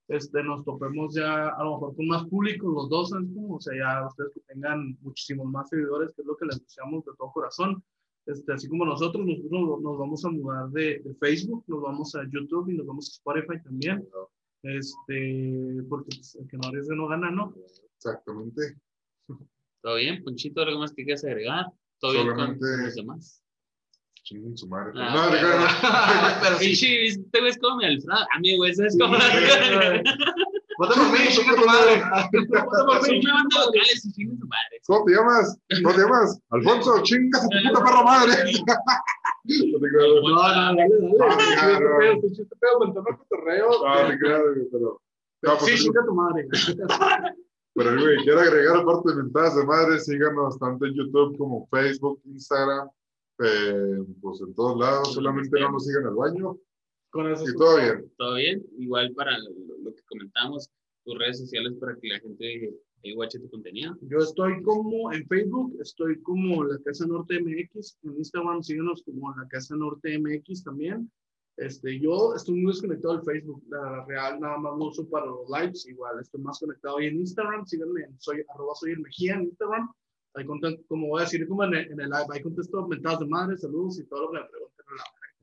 este, 0.09 0.43
nos 0.43 0.65
topemos 0.65 1.15
ya 1.15 1.49
a 1.49 1.65
lo 1.65 1.73
mejor 1.73 1.97
con 1.97 2.07
más 2.09 2.25
público, 2.27 2.69
los 2.71 2.89
dos. 2.89 3.13
O 3.13 3.61
sea, 3.61 3.75
ya 3.77 4.07
ustedes 4.07 4.33
que 4.35 4.41
tengan 4.53 4.97
muchísimos 5.03 5.47
más 5.47 5.69
seguidores, 5.69 6.13
que 6.15 6.23
es 6.23 6.27
lo 6.27 6.37
que 6.37 6.47
les 6.47 6.61
deseamos 6.63 7.05
de 7.05 7.13
todo 7.19 7.33
corazón. 7.33 7.83
Este, 8.25 8.53
así 8.53 8.67
como 8.69 8.85
nosotros, 8.87 9.25
nosotros 9.27 9.81
nos- 9.83 9.99
vamos 9.99 10.25
a 10.25 10.31
mudar 10.31 10.69
de, 10.71 11.01
de 11.05 11.15
Facebook, 11.21 11.65
nos 11.69 11.83
vamos 11.83 12.15
a 12.17 12.25
YouTube 12.25 12.71
y 12.71 12.77
nos 12.77 12.87
vamos 12.87 13.09
a 13.09 13.13
Spotify 13.19 13.63
también. 13.63 14.09
Este, 14.63 15.83
porque 15.89 16.17
pues, 16.17 16.35
el 16.37 16.49
que 16.49 16.57
no 16.57 16.69
arriesga 16.69 16.97
no 16.97 17.09
gana, 17.09 17.31
¿no? 17.31 17.55
Exactamente. 17.97 18.77
¿Todo 19.83 19.97
bien, 19.97 20.23
Ponchito? 20.25 20.63
¿Algo 20.63 20.81
más 20.81 20.93
que 20.93 21.05
quieras 21.05 21.25
agregar? 21.25 21.67
¿Todo 22.01 22.13
bien 22.13 22.27
con 22.35 22.59
los 22.59 22.95
demás? 22.95 23.43
Chinguen 24.27 24.57
su 24.57 24.67
madre. 24.67 24.91
Ah, 24.97 25.15
no, 25.15 25.31
pero-. 25.31 25.49
Pero 26.43 26.59
sí. 26.59 26.65
Pinche, 26.67 27.07
este 27.07 27.39
güey 27.39 27.51
es 27.51 27.59
como 27.59 27.77
mi 27.77 27.85
Alfredo. 27.85 28.19
A 28.35 28.39
mí, 28.41 28.57
güey, 28.57 28.75
¿sabes 28.75 28.97
cómo? 29.01 29.15
Vota 30.79 30.95
por 30.95 31.11
mí, 31.13 31.19
chinga 31.31 31.55
tu 31.55 31.65
madre. 31.65 32.03
Vota 32.49 32.85
por 32.87 33.01
Soy 33.05 33.19
mí. 33.19 33.25
una 33.25 33.35
banda 33.35 33.65
vocales 33.67 34.05
y 34.05 34.13
chingue 34.13 34.37
su 34.37 34.47
madre. 34.49 34.81
¿Cómo 34.89 35.05
te 35.05 35.13
llamas? 35.13 35.59
¿Cómo 35.81 35.95
te 35.95 36.01
llamas? 36.03 36.41
Alfonso, 36.51 37.03
chingas 37.05 37.45
a 37.45 37.49
tu 37.49 37.69
puta 37.69 37.85
perra 37.85 38.03
madre. 38.03 38.53
No 39.47 39.79
No, 40.35 40.73
no. 40.75 42.21
Chiste 42.23 42.45
cotorreo. 43.17 43.69
No, 43.85 44.09
te 44.09 44.19
creas, 44.19 44.43
güey, 44.43 44.69
pero. 44.73 45.01
No, 45.43 45.61
Sí, 45.61 45.77
chinga 45.77 46.05
tu 46.05 46.15
madre. 46.15 46.49
pero, 47.75 47.91
güey, 48.01 48.17
quiero 48.25 48.41
agregar 48.41 48.77
aparte 48.79 49.11
de 49.11 49.23
mentadas 49.23 49.55
de 49.57 49.65
madre, 49.65 50.01
síganos 50.01 50.59
tanto 50.59 50.85
en 50.85 50.95
YouTube 50.95 51.39
como 51.39 51.69
Facebook, 51.71 52.21
Instagram, 52.25 52.89
eh, 53.39 54.05
pues 54.21 54.41
en 54.41 54.55
todos 54.55 54.79
lados, 54.79 55.15
solamente 55.15 55.61
no 55.61 55.73
nos 55.73 55.85
sigan 55.85 56.07
al 56.07 56.15
baño 56.15 56.59
Con 57.11 57.31
eso. 57.31 57.45
y 57.49 57.55
todo 57.55 57.77
bien. 57.77 58.13
¿Todo 58.17 58.35
bien? 58.37 58.65
Igual 58.79 59.13
para 59.15 59.39
lo, 59.39 59.51
lo 59.83 59.95
que 59.95 60.03
comentamos, 60.09 60.71
tus 61.05 61.19
redes 61.19 61.39
sociales 61.39 61.75
para 61.81 61.97
que 61.97 62.09
la 62.09 62.21
gente 62.21 62.75
eh, 63.03 63.15
guache 63.15 63.39
tu 63.39 63.49
contenido. 63.51 63.97
Yo 64.03 64.19
estoy 64.19 64.63
como 64.63 65.13
en 65.13 65.27
Facebook, 65.29 65.77
estoy 65.81 66.21
como 66.23 66.65
la 66.65 66.79
Casa 66.83 67.07
Norte 67.07 67.41
MX, 67.41 67.99
en 68.03 68.17
Instagram 68.17 68.63
síguenos 68.63 69.03
como 69.05 69.35
la 69.37 69.47
Casa 69.49 69.77
Norte 69.77 70.19
MX 70.19 70.65
también. 70.65 71.11
Este, 71.57 71.99
yo 72.01 72.35
estoy 72.35 72.57
muy 72.57 72.73
desconectado 72.73 73.17
del 73.17 73.25
Facebook, 73.25 73.63
la 73.69 74.05
real 74.07 74.41
nada 74.41 74.59
más 74.59 74.77
lo 74.77 74.87
uso 74.87 75.09
para 75.09 75.25
los 75.25 75.49
lives, 75.49 75.87
igual 75.87 76.21
estoy 76.21 76.43
más 76.43 76.59
conectado 76.59 76.99
ahí 76.99 77.07
en 77.07 77.21
Instagram, 77.21 77.65
síganme 77.65 78.09
soy, 78.19 78.45
arroba 78.53 78.75
soy 78.75 78.93
el 78.93 79.01
Mejía 79.01 79.37
en 79.37 79.45
Instagram, 79.45 79.91
ahí 80.37 80.45
contesto, 80.47 80.83
como 80.89 81.09
voy 81.09 81.21
a 81.21 81.25
decir 81.25 81.47
como 81.49 81.65
en 81.65 81.75
el, 81.75 81.93
en 81.93 82.01
el 82.01 82.09
live, 82.11 82.27
ahí 82.33 82.43
contesto 82.43 82.87
mentadas 82.87 83.21
de 83.21 83.27
madre, 83.27 83.57
saludos 83.57 83.99
y 83.99 84.05
todo 84.05 84.23
lo 84.23 84.33
que 84.33 84.39
me 84.39 84.49
pregunten. 84.49 84.77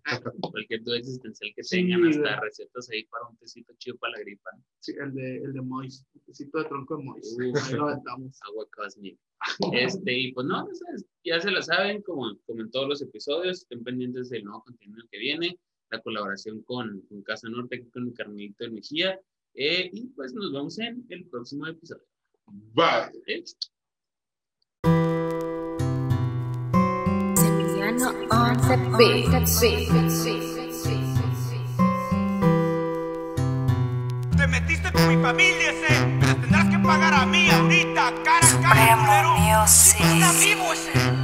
Cualquier 0.52 0.84
duda 0.84 0.98
existencial 0.98 1.52
que 1.56 1.64
Sí, 1.64 1.78
tengan, 1.78 2.06
hasta 2.07 2.20
güey. 2.22 2.40
recetas 2.41 2.90
ahí 2.90 3.03
para 3.06 3.28
un 3.28 3.38
tecito 3.38 3.74
chido 3.78 3.98
para 3.98 4.14
la 4.14 4.20
gripa. 4.20 4.49
¿no? 4.56 4.64
Sí, 4.80 4.94
el 5.02 5.14
de, 5.14 5.38
el 5.38 5.53
de 5.53 5.61
Mois, 5.61 6.06
el 6.14 6.22
tecito 6.24 6.60
de 6.60 6.65
tronco 6.65 6.98
de 6.98 7.03
Mois, 7.03 7.38
ahí 7.40 7.74
lo 7.74 7.88
aventamos. 7.88 8.38
Agua 8.48 8.68
cósmica. 8.76 9.22
Este, 9.72 10.14
y 10.14 10.32
pues 10.34 10.45
no, 10.45 10.65
no 10.68 10.74
sé, 10.76 10.86
ya 11.24 11.40
se 11.40 11.52
la 11.52 11.61
saben, 11.61 12.02
como, 12.02 12.38
como 12.45 12.61
en 12.61 12.72
todos 12.72 12.88
los 12.90 13.02
episodios, 13.02 13.61
estén 13.61 13.84
pendientes 13.84 14.30
del 14.30 14.44
nuevo 14.44 14.64
contenido 14.64 15.06
que 15.10 15.18
viene, 15.20 15.57
la 15.91 16.02
colaboración 16.02 16.61
con, 16.64 17.02
con 17.07 17.22
Casa 17.24 17.49
Norte, 17.49 17.88
con 17.94 18.06
mi 18.06 18.14
carnalito 18.14 18.64
de 18.65 18.72
Mejía, 18.72 19.20
eh, 19.53 19.90
y 19.94 20.07
pues 20.07 20.34
nos 20.34 20.52
vemos 20.52 20.80
en 20.80 21.06
el 21.10 21.26
próximo 21.28 21.68
episodio. 21.68 22.03
Bye. 22.74 23.22
¿Eh? 23.28 23.44
The 28.54 28.78
beat. 28.98 29.32
Te 34.38 34.48
metiste 34.48 34.92
con 34.92 35.08
mi 35.08 35.24
familia, 35.24 35.72
ese. 35.72 36.06
Me 36.06 36.36
tendrás 36.36 36.66
que 36.70 36.78
pagar 36.80 37.14
a 37.16 37.26
mí 37.26 37.50
ahorita, 37.50 38.14
cara 38.24 38.48
a 38.48 38.62
cara, 38.62 38.98
culero. 38.98 39.38
Music. 39.38 39.98
Sí, 39.98 40.22
Está 40.22 40.32
vivo 40.34 40.74
ese. 40.74 41.23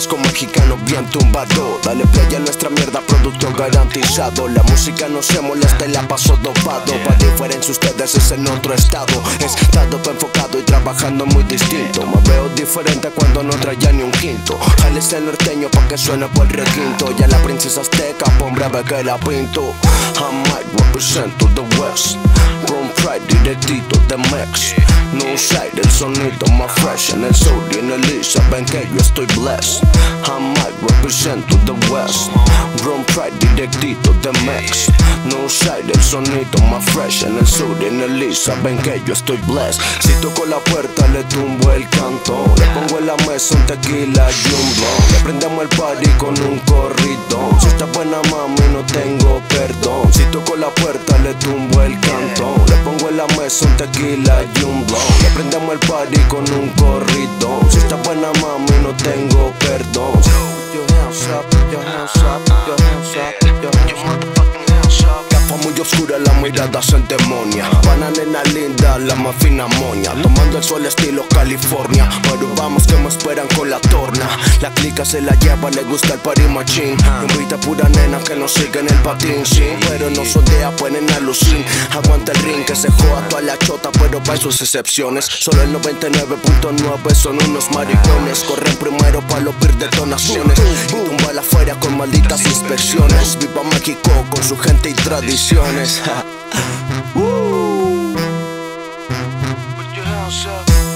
Fresco 0.00 0.16
mexicano 0.16 0.78
bien 0.86 1.04
tumbado. 1.10 1.78
Dale 1.84 2.06
play 2.06 2.34
a 2.34 2.38
nuestra 2.38 2.70
mierda, 2.70 3.02
producto 3.02 3.52
garantizado. 3.52 4.48
La 4.48 4.62
música 4.62 5.10
no 5.10 5.22
se 5.22 5.42
molesta 5.42 5.84
y 5.84 5.92
la 5.92 6.08
paso 6.08 6.38
dopado. 6.38 6.94
Pa' 7.04 7.14
diferencia, 7.16 7.70
ustedes 7.70 8.14
es 8.14 8.30
en 8.30 8.48
otro 8.48 8.72
estado. 8.72 9.22
Estado 9.40 10.00
enfocado 10.10 10.58
y 10.58 10.62
trabajando 10.62 11.26
muy 11.26 11.44
distinto. 11.44 12.06
Me 12.06 12.30
veo 12.30 12.48
diferente 12.48 13.10
cuando 13.10 13.42
no 13.42 13.52
traía 13.56 13.92
ni 13.92 14.02
un 14.02 14.12
quinto. 14.12 14.58
Jales 14.80 15.12
el 15.12 15.26
norteño 15.26 15.68
pa' 15.68 15.86
que 15.86 15.98
suene 15.98 16.28
por 16.28 16.46
el 16.46 16.54
requinto. 16.54 17.14
Ya 17.18 17.26
la 17.26 17.42
princesa 17.42 17.82
azteca, 17.82 18.24
pon 18.38 18.54
breve 18.54 18.82
que 18.84 19.04
la 19.04 19.18
pinto. 19.18 19.74
I 20.16 20.32
might 20.48 20.66
represent 20.80 21.36
to 21.38 21.46
the 21.48 21.62
west. 21.78 22.16
From 22.66 22.79
Pride 22.94 23.26
directito 23.26 23.98
de 24.08 24.16
Mex. 24.30 24.74
No 25.12 25.36
side, 25.36 25.72
el 25.76 25.90
sonido 25.90 26.46
más 26.56 26.70
fresh 26.72 27.10
en 27.14 27.24
el 27.24 27.34
sur 27.34 27.62
y 27.72 27.78
en 27.78 27.90
el 27.90 28.04
east. 28.10 28.36
Saben 28.36 28.64
que 28.64 28.88
yo 28.92 29.00
estoy 29.00 29.26
blessed. 29.36 29.82
I 30.24 30.38
might 30.38 30.74
represent 30.82 31.46
to 31.48 31.56
the 31.66 31.74
west. 31.92 32.30
From 32.82 33.04
Pride 33.06 33.36
directito 33.40 34.12
de 34.22 34.32
Mex. 34.44 34.88
No 35.24 35.48
side, 35.48 35.90
el 35.92 36.02
sonido 36.02 36.58
más 36.70 36.84
fresh 36.92 37.24
en 37.24 37.38
el 37.38 37.46
sur 37.46 37.76
y 37.80 37.86
en 37.86 38.00
el 38.00 38.22
east. 38.22 38.46
Saben 38.46 38.78
que 38.78 39.02
yo 39.04 39.12
estoy 39.14 39.38
blessed. 39.46 39.80
Si 40.00 40.12
toco 40.20 40.46
la 40.46 40.58
puerta, 40.58 41.08
le 41.08 41.24
tumbo 41.24 41.72
el 41.72 41.88
canto. 41.88 42.54
Le 42.56 42.66
pongo 42.66 42.98
en 42.98 43.06
la 43.06 43.16
mesa 43.26 43.56
un 43.56 43.66
tequila 43.66 44.28
y 44.30 44.54
un 44.54 44.74
blon. 44.76 45.12
Le 45.12 45.18
prendemos 45.24 45.62
el 45.62 45.68
party 45.76 46.08
con 46.18 46.40
un 46.42 46.58
corrido. 46.60 47.50
Si 47.60 47.66
está 47.66 47.86
buena 47.86 48.18
mami, 48.30 48.60
no 48.72 48.84
tengo 48.86 49.42
perdón. 49.48 50.12
Si 50.12 50.22
toco 50.30 50.56
la 50.56 50.68
puerta, 50.70 51.18
le 51.18 51.34
tumbo 51.34 51.82
el 51.82 51.98
canto. 52.00 52.54
Pongo 52.84 53.08
en 53.08 53.16
la 53.16 53.26
mesa 53.38 53.66
un 53.66 53.76
tequila 53.76 54.44
y 54.54 54.62
un 54.64 54.86
blon. 54.86 55.00
Le 55.22 55.30
prendemos 55.30 55.72
el 55.72 55.80
party 55.80 56.18
con 56.28 56.44
un 56.52 56.68
corrido. 56.70 57.60
Si 57.70 57.78
está 57.78 57.96
buena 57.96 58.30
mami, 58.40 58.70
no 58.82 58.94
tengo 58.96 59.52
perdón. 59.58 60.20
Your 60.72 60.86
hands 60.92 61.26
your 61.70 61.82
hands 61.82 62.16
up, 62.16 63.39
muy 65.70 65.80
oscura, 65.80 66.18
la 66.18 66.32
mirada 66.34 66.82
se 66.82 66.96
endemonia. 66.96 67.68
Pana 67.82 68.10
nena 68.10 68.42
linda, 68.54 68.98
la 68.98 69.14
más 69.14 69.34
fina 69.36 69.66
moña. 69.66 70.12
Tomando 70.22 70.58
el 70.58 70.64
sol 70.64 70.84
estilo 70.86 71.26
California. 71.28 72.08
Pero 72.22 72.52
vamos 72.56 72.86
que 72.86 72.96
me 72.96 73.08
esperan 73.08 73.46
con 73.48 73.70
la 73.70 73.78
torna. 73.80 74.28
La 74.60 74.70
clica 74.72 75.04
se 75.04 75.20
la 75.20 75.34
lleva, 75.36 75.70
le 75.70 75.82
gusta 75.82 76.14
el 76.14 76.20
party 76.20 76.42
machín. 76.42 76.96
Invita 77.28 77.56
pura 77.58 77.88
nena 77.88 78.18
que 78.20 78.36
no 78.36 78.48
siga 78.48 78.80
en 78.80 78.88
el 78.88 79.02
patín, 79.02 79.44
sí. 79.44 79.64
Pero 79.88 80.10
no 80.10 80.24
sondea, 80.24 80.70
pueden 80.76 81.10
alucin. 81.12 81.64
Aguanta 81.92 82.32
el 82.32 82.42
ring, 82.42 82.64
que 82.64 82.74
se 82.74 82.90
joda 82.90 83.28
toda 83.28 83.42
la 83.42 83.58
chota, 83.58 83.90
pero 83.92 84.20
hay 84.30 84.38
sus 84.38 84.60
excepciones. 84.60 85.24
Solo 85.24 85.62
el 85.62 85.72
99.9 85.74 87.14
son 87.14 87.42
unos 87.48 87.70
maricones. 87.72 88.40
Corren 88.40 88.76
primero 88.76 89.20
para 89.28 89.40
los 89.40 89.54
peer 89.56 89.76
detonaciones. 89.76 90.58
Y 90.88 91.08
tumba 91.08 91.32
la 91.32 91.42
feria 91.42 91.74
con 91.78 91.96
malditas 91.96 92.42
inspecciones. 92.42 93.38
Viva 93.38 93.62
México 93.64 94.10
con 94.30 94.42
su 94.42 94.56
gente 94.56 94.90
y 94.90 94.94
tradiciones. 95.60 96.00
Woo. 97.14 98.14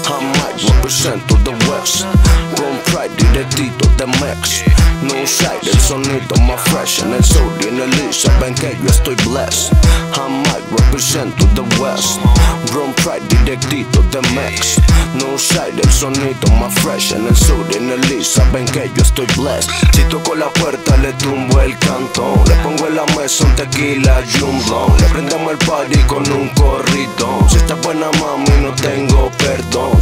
I 0.07 0.21
might 0.37 0.63
represent 0.69 1.27
to 1.27 1.35
the 1.35 1.51
west. 1.69 2.34
Pride 2.85 3.15
directito 3.17 3.87
de 3.97 4.05
Mex. 4.19 4.63
No 5.01 5.25
side, 5.27 5.69
el 5.71 5.79
sonido 5.79 6.35
más 6.41 6.61
fresh 6.69 7.01
en 7.01 7.13
el 7.13 7.23
sur 7.23 7.51
y 7.61 7.67
en 7.67 7.81
el 7.81 7.93
east. 8.05 8.25
Saben 8.25 8.55
que 8.55 8.77
yo 8.81 8.89
estoy 8.89 9.15
blessed. 9.25 9.71
I 10.13 10.29
might 10.29 10.63
represent 10.71 11.35
to 11.37 11.45
the 11.53 11.63
west. 11.81 12.19
Run 12.73 12.93
pride 12.95 13.25
directito 13.27 14.01
de 14.11 14.21
Mex. 14.33 14.79
No 15.13 15.37
side, 15.37 15.79
el 15.81 15.91
sonido 15.91 16.47
más 16.59 16.73
fresh 16.75 17.13
en 17.13 17.27
el 17.27 17.35
sur 17.35 17.65
y 17.71 17.77
en 17.77 17.91
el 17.91 18.11
east. 18.11 18.35
Saben 18.35 18.65
que 18.65 18.91
yo 18.95 19.01
estoy 19.01 19.27
blessed. 19.37 19.69
Si 19.93 20.03
toco 20.03 20.35
la 20.35 20.49
puerta, 20.49 20.97
le 20.97 21.13
tumbo 21.13 21.59
el 21.61 21.77
cantón. 21.79 22.39
Le 22.47 22.55
pongo 22.63 22.87
en 22.87 22.95
la 22.95 23.05
mesa 23.17 23.45
un 23.45 23.55
tequila 23.55 24.21
y 24.21 24.41
un 24.41 24.63
blon. 24.65 24.97
Le 24.99 25.07
prendemos 25.09 25.51
el 25.51 25.57
party 25.59 25.99
con 26.07 26.29
un 26.31 26.49
corrido. 26.49 27.45
Si 27.49 27.57
está 27.57 27.75
buena 27.75 28.07
mami, 28.21 28.61
no 28.61 28.73
tengo 28.75 29.31
perdón. 29.37 29.99